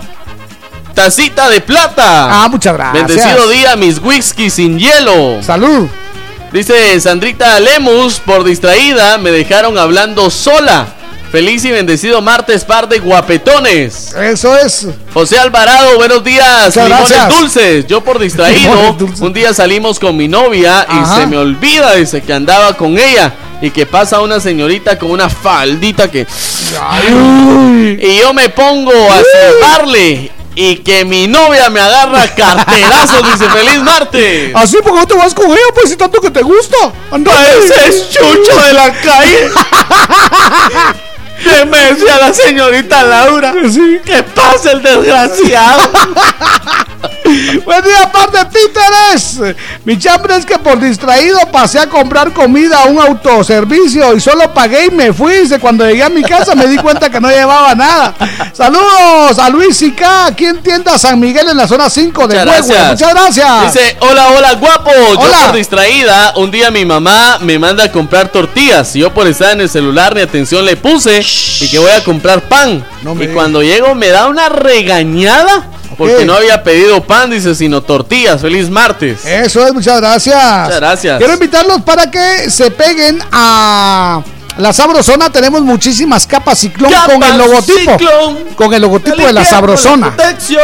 tacita 0.94 1.48
de 1.48 1.62
plata. 1.62 2.42
Ah, 2.44 2.48
muchas 2.50 2.74
gracias. 2.74 3.06
Bendecido 3.06 3.48
día, 3.48 3.76
mis 3.76 3.98
whisky 3.98 4.50
sin 4.50 4.78
hielo. 4.78 5.42
Salud. 5.42 5.88
Dice 6.52 7.00
Sandrita 7.00 7.58
Lemus, 7.60 8.20
por 8.20 8.44
distraída, 8.44 9.16
me 9.16 9.30
dejaron 9.30 9.78
hablando 9.78 10.28
sola. 10.28 10.86
Feliz 11.30 11.64
y 11.64 11.70
bendecido 11.70 12.20
martes, 12.20 12.62
par 12.66 12.86
de 12.90 12.98
guapetones. 12.98 14.12
Eso 14.12 14.54
es. 14.58 14.86
José 15.14 15.38
Alvarado, 15.38 15.96
buenos 15.96 16.22
días. 16.22 16.76
Limones 16.76 17.28
dulces. 17.30 17.86
Yo 17.86 18.04
por 18.04 18.18
distraído, 18.18 18.98
un 19.20 19.32
día 19.32 19.54
salimos 19.54 19.98
con 19.98 20.14
mi 20.14 20.28
novia 20.28 20.86
y 20.90 20.98
Ajá. 20.98 21.20
se 21.20 21.26
me 21.26 21.38
olvida, 21.38 21.94
dice 21.94 22.20
que 22.20 22.34
andaba 22.34 22.74
con 22.76 22.98
ella. 22.98 23.32
Y 23.62 23.70
que 23.70 23.86
pasa 23.86 24.20
una 24.20 24.38
señorita 24.38 24.98
con 24.98 25.10
una 25.10 25.30
faldita 25.30 26.10
que... 26.10 26.26
Y 27.98 28.18
yo 28.18 28.34
me 28.34 28.50
pongo 28.50 28.92
a 28.92 29.22
salvarle. 29.22 30.30
Y 30.54 30.76
que 30.76 31.04
mi 31.04 31.26
novia 31.26 31.70
me 31.70 31.80
agarra 31.80 32.26
carterazos, 32.34 33.32
dice 33.32 33.48
feliz 33.50 33.80
martes. 33.82 34.52
Así 34.54 34.76
porque 34.82 35.00
no 35.00 35.06
te 35.06 35.14
vas 35.14 35.34
con 35.34 35.46
ella, 35.50 35.60
pues 35.74 35.90
si 35.90 35.96
tanto 35.96 36.20
que 36.20 36.30
te 36.30 36.42
gusta. 36.42 36.76
Anda. 37.10 37.32
Ese 37.52 37.88
es 37.88 38.10
chucho 38.10 38.56
de 38.66 38.72
la 38.72 38.92
calle. 38.92 39.50
Que 41.42 41.64
me 41.64 41.92
decía 41.92 42.18
la 42.18 42.32
señorita 42.32 43.02
Laura. 43.02 43.52
Sí. 43.68 44.00
Que 44.04 44.22
pase 44.22 44.72
el 44.72 44.82
desgraciado. 44.82 45.90
Buen 47.64 47.84
día, 47.84 48.10
par 48.12 48.30
de 48.30 48.44
títeres. 48.44 49.56
Mi 49.84 49.98
chambre 49.98 50.36
es 50.36 50.46
que 50.46 50.58
por 50.58 50.78
distraído 50.80 51.38
pasé 51.50 51.78
a 51.78 51.88
comprar 51.88 52.32
comida 52.32 52.80
a 52.80 52.84
un 52.86 52.98
autoservicio 52.98 54.14
y 54.14 54.20
solo 54.20 54.52
pagué 54.52 54.86
y 54.86 54.90
me 54.90 55.12
fui. 55.12 55.32
Cuando 55.60 55.86
llegué 55.86 56.02
a 56.02 56.08
mi 56.08 56.22
casa 56.22 56.54
me 56.54 56.66
di 56.66 56.76
cuenta 56.76 57.10
que 57.10 57.20
no 57.20 57.28
llevaba 57.30 57.74
nada. 57.74 58.14
Saludos 58.52 59.38
a 59.38 59.48
Luis 59.48 59.76
Sica, 59.76 60.26
aquí 60.26 60.44
en 60.44 60.62
tienda 60.62 60.98
San 60.98 61.18
Miguel 61.18 61.48
en 61.48 61.56
la 61.56 61.66
zona 61.66 61.88
5 61.88 62.28
de 62.28 62.38
Muchas 62.38 62.46
Huehue. 62.46 62.74
gracias. 62.74 62.90
Muchas 62.90 63.14
gracias. 63.14 63.74
Dice, 63.74 63.96
hola, 64.00 64.28
hola, 64.36 64.52
guapo. 64.54 64.90
Yo 64.92 65.46
por 65.46 65.52
distraída, 65.56 66.34
un 66.36 66.50
día 66.50 66.70
mi 66.70 66.84
mamá 66.84 67.38
me 67.40 67.58
manda 67.58 67.84
a 67.84 67.92
comprar 67.92 68.28
tortillas. 68.28 68.94
Y 68.94 69.00
yo 69.00 69.12
por 69.12 69.26
estar 69.26 69.52
en 69.52 69.62
el 69.62 69.68
celular 69.68 70.14
ni 70.14 70.20
atención 70.20 70.64
le 70.64 70.76
puse 70.76 71.22
y 71.60 71.68
que 71.68 71.78
voy 71.78 71.90
a 71.90 72.04
comprar 72.04 72.42
pan. 72.42 72.84
y 73.20 73.26
cuando 73.28 73.62
llego 73.62 73.94
me 73.94 74.08
da 74.08 74.28
una 74.28 74.48
regañada 74.48 75.66
porque 75.96 76.24
no 76.24 76.34
había 76.34 76.62
pedido 76.62 77.02
pan, 77.02 77.30
dice, 77.30 77.54
sino 77.54 77.82
tortillas. 77.82 78.40
Feliz 78.40 78.70
martes. 78.70 79.24
Eso 79.24 79.66
es, 79.66 79.72
muchas 79.72 80.00
gracias. 80.00 80.62
Muchas 80.64 80.80
gracias. 80.80 81.18
Quiero 81.18 81.34
invitarlos 81.34 81.82
para 81.82 82.10
que 82.10 82.50
se 82.50 82.70
peguen 82.70 83.20
a 83.30 84.22
la 84.58 84.72
Sabrosona. 84.72 85.30
Tenemos 85.30 85.62
muchísimas 85.62 86.26
capas 86.26 86.58
ciclón 86.58 86.92
con 87.06 87.22
el 87.22 87.38
logotipo. 87.38 87.92
Ciclón. 87.98 88.38
Con 88.56 88.72
el 88.74 88.82
logotipo 88.82 89.16
de 89.26 89.32
la 89.32 89.44
Sabrosona. 89.44 90.14
la. 90.16 90.28
Así 90.28 90.56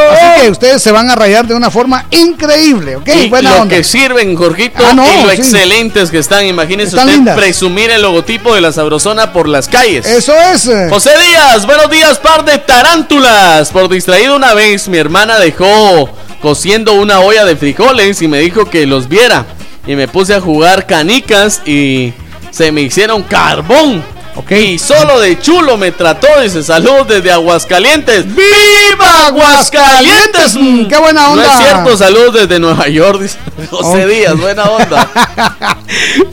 que 0.42 0.50
ustedes 0.50 0.83
se 0.83 0.92
van 0.92 1.10
a 1.10 1.15
rayar 1.15 1.47
de 1.47 1.55
una 1.55 1.70
forma 1.70 2.07
increíble, 2.10 2.97
¿ok? 2.97 3.08
Y 3.08 3.28
Buena 3.28 3.50
lo 3.57 3.62
onda. 3.62 3.76
que 3.76 3.84
sirven, 3.84 4.36
Jorgito, 4.36 4.83
Ah, 4.86 4.92
no, 4.94 5.05
y 5.05 5.23
lo 5.25 5.31
sí. 5.31 5.36
excelentes 5.36 6.10
que 6.10 6.18
están. 6.18 6.44
Imagínense 6.47 6.91
Están 6.91 7.07
usted 7.07 7.17
lindas. 7.17 7.36
presumir 7.36 7.91
el 7.91 8.02
logotipo 8.02 8.55
de 8.55 8.60
la 8.60 8.73
Sabrosona 8.73 9.33
por 9.33 9.49
las 9.49 9.68
calles. 9.68 10.07
Eso 10.07 10.34
es. 10.52 10.67
eh. 10.67 10.89
José 10.91 11.10
Díaz, 11.18 11.67
buenos 11.67 11.91
días, 11.91 12.18
par 12.18 12.44
de 12.44 12.58
tarántulas. 12.58 13.70
Por 13.70 13.89
distraído 13.89 14.36
una 14.36 14.55
vez, 14.55 14.89
mi 14.89 14.99
hermana 14.99 15.39
dejó 15.39 16.08
cociendo 16.42 16.92
una 16.94 17.20
olla 17.20 17.44
de 17.44 17.57
frijoles 17.57 18.23
y 18.23 18.28
me 18.28 18.39
dijo 18.41 18.67
que 18.67 18.86
los 18.86 19.08
viera. 19.08 19.47
Y 19.86 19.97
me 19.97 20.07
puse 20.08 20.34
a 20.34 20.41
jugar 20.41 20.86
canicas 20.86 21.62
y 21.67 22.12
se 22.58 22.72
me 22.72 22.80
hicieron 22.80 23.22
carbón. 23.22 24.02
Y 24.50 24.78
solo 24.78 25.20
de 25.20 25.41
chulo 25.41 25.76
me 25.76 25.92
trató. 25.92 26.26
Dice 26.42 26.62
salud 26.62 27.07
desde 27.07 27.31
Aguascalientes. 27.33 28.25
¡Viva 28.26 29.26
Aguascalientes! 29.26 30.55
Mm, 30.55 30.86
¡Qué 30.86 30.97
buena 30.99 31.23
No 31.25 31.33
onda! 31.33 31.52
es 31.52 31.58
cierto, 31.58 31.97
salud 31.97 32.33
desde 32.33 32.58
Nueva 32.58 32.89
York. 32.89 33.20
Dice 33.20 33.39
José 33.70 34.05
Ok. 34.05 34.10
Díaz, 34.10 34.36
buena 34.39 34.65
onda. 34.65 35.08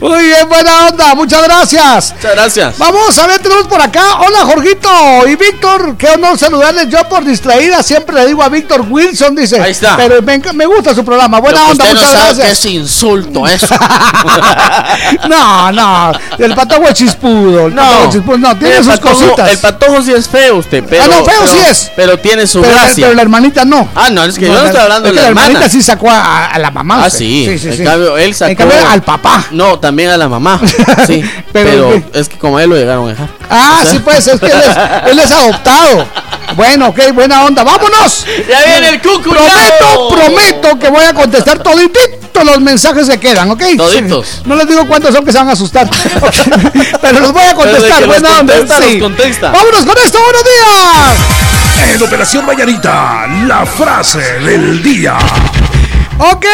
Muy 0.00 0.24
bien, 0.26 0.48
buena 0.48 0.88
onda. 0.88 1.14
Muchas 1.14 1.42
gracias. 1.42 2.14
Muchas 2.14 2.32
gracias. 2.32 2.78
Vamos 2.78 3.18
a 3.18 3.26
ver, 3.26 3.40
tenemos 3.40 3.66
por 3.66 3.80
acá. 3.80 4.20
Hola, 4.20 4.44
Jorgito 4.44 4.88
y 5.26 5.36
Víctor. 5.36 5.96
Qué 5.96 6.08
honor 6.10 6.38
saludarles. 6.38 6.88
Yo 6.88 7.08
por 7.08 7.24
distraída 7.24 7.82
siempre 7.82 8.14
le 8.16 8.26
digo 8.26 8.42
a 8.42 8.48
Víctor 8.48 8.84
Wilson, 8.88 9.34
dice. 9.34 9.60
Ahí 9.60 9.72
está. 9.72 9.96
Pero 9.96 10.22
me, 10.54 10.66
gusta 10.66 10.94
su 10.94 11.04
programa. 11.04 11.40
Buena 11.40 11.64
onda, 11.68 11.84
usted 11.84 11.94
no 11.94 12.00
muchas 12.00 12.10
sabe 12.12 12.24
gracias. 12.34 12.46
que 12.46 12.52
es 12.52 12.74
insulto 12.74 13.46
eso. 13.46 13.74
no, 15.28 15.72
no. 15.72 16.12
El 16.38 16.54
patojo 16.54 16.88
es 16.88 16.94
chispudo. 16.94 17.66
El 17.66 17.74
patojo 17.96 18.08
es 18.08 18.14
chispudo. 18.14 18.38
No, 18.38 18.56
tiene 18.58 18.76
el 18.76 18.84
sus 18.84 18.94
patojo- 18.94 19.12
cositas. 19.26 19.50
El 19.50 19.58
patojo 19.58 20.02
sí 20.02 20.12
es 20.12 20.28
feo 20.28 20.56
usted, 20.56 20.84
pero. 20.88 21.02
Ah, 21.04 21.08
no, 21.08 21.24
feo 21.24 21.34
pero- 21.40 21.46
sí 21.52 21.58
es. 21.70 21.90
Pero 21.96 22.18
tiene 22.18 22.46
su 22.46 22.60
pero, 22.60 22.74
gracia. 22.74 23.04
pero 23.06 23.14
la 23.16 23.22
hermanita 23.22 23.64
no. 23.64 23.88
Ah, 23.94 24.10
no, 24.10 24.24
es 24.24 24.38
que 24.38 24.46
yo 24.46 24.52
no 24.54 24.64
estoy 24.66 24.80
hablando 24.80 25.08
es 25.08 25.14
de 25.14 25.16
la 25.16 25.22
la 25.22 25.28
hermanita 25.28 25.52
hermana. 25.58 25.68
sí 25.72 25.82
sacó 25.82 26.10
a, 26.10 26.46
a 26.46 26.58
la 26.58 26.70
mamá. 26.70 27.02
Ah, 27.02 27.06
usted. 27.06 27.18
sí. 27.18 27.58
sí, 27.58 27.68
en 27.68 27.76
sí. 27.78 27.84
cambio, 27.84 28.16
él 28.18 28.34
sacó. 28.34 28.50
En 28.50 28.56
cambio, 28.56 28.76
al 28.88 29.02
papá. 29.02 29.44
No, 29.50 29.78
también 29.78 30.10
a 30.10 30.16
la 30.16 30.28
mamá. 30.28 30.60
Sí. 31.06 31.22
Pero- 31.52 31.90
pero 31.90 32.02
es 32.14 32.28
que 32.28 32.36
como 32.38 32.58
a 32.58 32.62
él 32.64 32.70
lo 32.70 32.76
llegaron 32.76 33.06
a 33.06 33.10
dejar. 33.10 33.28
Ah, 33.50 33.78
O 33.80 33.82
sea- 33.84 33.92
sí, 33.92 33.98
pues, 34.00 34.26
es 34.26 34.40
que 34.40 34.46
él 34.46 34.60
es, 34.60 34.76
él 35.10 35.18
es 35.18 35.30
adoptado. 35.30 36.06
Bueno, 36.54 36.88
ok, 36.88 37.12
buena 37.12 37.44
onda. 37.44 37.64
¡Vámonos! 37.64 38.24
Ya 38.48 38.62
viene 38.64 38.88
el 38.90 39.02
cucu. 39.02 39.30
Prometo, 39.30 40.08
prometo 40.10 40.78
que 40.78 40.88
voy 40.88 41.04
a 41.04 41.12
contestar 41.12 41.58
todititos 41.62 42.16
los 42.44 42.60
mensajes 42.60 43.08
que 43.08 43.18
quedan, 43.18 43.50
¿ok? 43.50 43.62
Toditos. 43.76 44.42
No 44.44 44.54
les 44.56 44.68
digo 44.68 44.86
cuántos 44.86 45.12
son 45.14 45.24
que 45.24 45.32
se 45.32 45.38
van 45.38 45.48
a 45.48 45.52
asustar. 45.52 45.88
Ok, 46.20 46.34
Pero 47.00 47.20
los 47.20 47.32
voy 47.32 47.44
a 47.44 47.54
contestar, 47.54 47.94
que 48.00 48.06
los 48.06 48.20
buena 48.20 48.40
onda. 48.40 48.54
contesta, 48.54 48.76
sí. 48.84 48.92
los 48.98 49.02
contesta. 49.02 49.50
¡Vámonos 49.50 49.84
con 49.86 49.98
esto! 49.98 50.18
¡Buenos 50.22 50.42
días! 50.44 51.94
En 51.94 52.02
Operación 52.02 52.46
Mañanita, 52.46 53.26
la 53.46 53.66
frase 53.66 54.20
del 54.40 54.82
día. 54.82 55.16
Ok, 56.18 56.46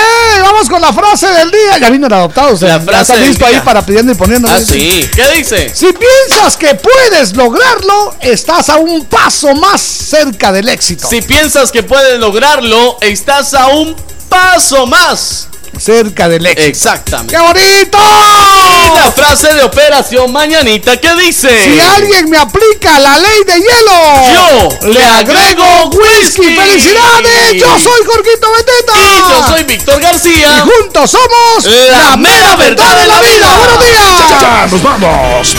vamos 0.43 0.69
con 0.69 0.83
la 0.83 0.93
frase 0.93 1.29
del 1.29 1.51
día. 1.51 1.79
Ya 1.79 1.91
vino 1.91 2.09
el 2.09 2.13
adoptado. 2.13 2.53
La 2.53 2.79
ya 2.79 2.81
frase 2.81 3.01
está 3.01 3.17
del 3.17 3.29
listo 3.29 3.47
ahí 3.47 3.61
para 3.65 3.83
pidiendo 3.83 4.13
y 4.13 4.15
poniendo. 4.17 4.49
Ah, 4.49 4.61
sí. 4.61 5.09
¿Qué 5.15 5.23
dice? 5.37 5.71
Si 5.73 5.87
piensas 5.93 6.57
que 6.57 6.75
puedes 6.75 7.37
lograrlo, 7.37 8.17
estás 8.21 8.69
a 8.69 8.77
un 8.77 9.05
paso 9.05 9.55
más 9.55 9.81
cerca 9.81 10.51
del 10.51 10.69
éxito. 10.69 11.09
Si 11.09 11.23
piensas 11.23 11.71
que 11.71 11.85
puedes 11.85 12.19
lograrlo, 12.19 12.99
estás 13.01 13.55
a 13.55 13.69
un 13.69 13.95
paso 14.29 14.87
más. 14.87 15.49
Cerca 15.79 16.29
del 16.29 16.45
éxito. 16.47 16.69
Exactamente. 16.69 17.35
¡Qué 17.35 17.41
bonito! 17.41 17.99
Y 17.99 18.97
la 18.97 19.11
frase 19.13 19.55
de 19.55 19.63
Operación 19.63 20.31
Mañanita 20.33 21.01
que 21.01 21.15
dice: 21.17 21.49
Si 21.49 21.81
alguien 21.81 22.29
me 22.31 22.37
aplica 22.37 23.01
la 23.01 23.19
ley 23.19 23.43
de 23.47 23.55
hielo, 23.55 24.29
Yo 24.33 24.69
le 24.89 25.03
agrego 25.03 25.91
whisky. 25.91 26.55
¡Felicidades! 26.55 27.55
Yo 27.55 27.79
soy 27.79 28.05
Jorgito 28.07 28.53
Beteta. 28.57 28.93
Y 29.01 29.17
yo 29.17 29.49
soy 29.49 29.65
Víctor 29.65 30.01
García. 30.01 30.53
Y 30.53 30.61
juntos 30.61 31.11
somos 31.11 31.65
La 31.65 32.17
mera 32.17 32.55
verdad 32.57 32.97
de 32.97 33.07
la 33.07 33.21
vida. 33.21 33.57
¡Buenos 33.59 33.81
días! 33.81 34.19
Ya, 34.19 34.41
ya, 34.41 34.67
nos 34.71 34.83
vamos. 34.83 35.57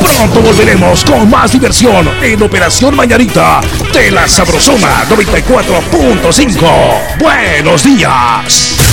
Pronto 0.00 0.40
volveremos 0.40 1.04
con 1.04 1.30
más 1.30 1.52
diversión 1.52 2.08
en 2.22 2.42
Operación 2.42 2.94
Mañanita 2.94 3.60
de 3.92 4.10
la 4.10 4.28
Sabrosona 4.28 5.04
94.5. 5.08 7.18
Buenos 7.18 7.84
días. 7.84 8.83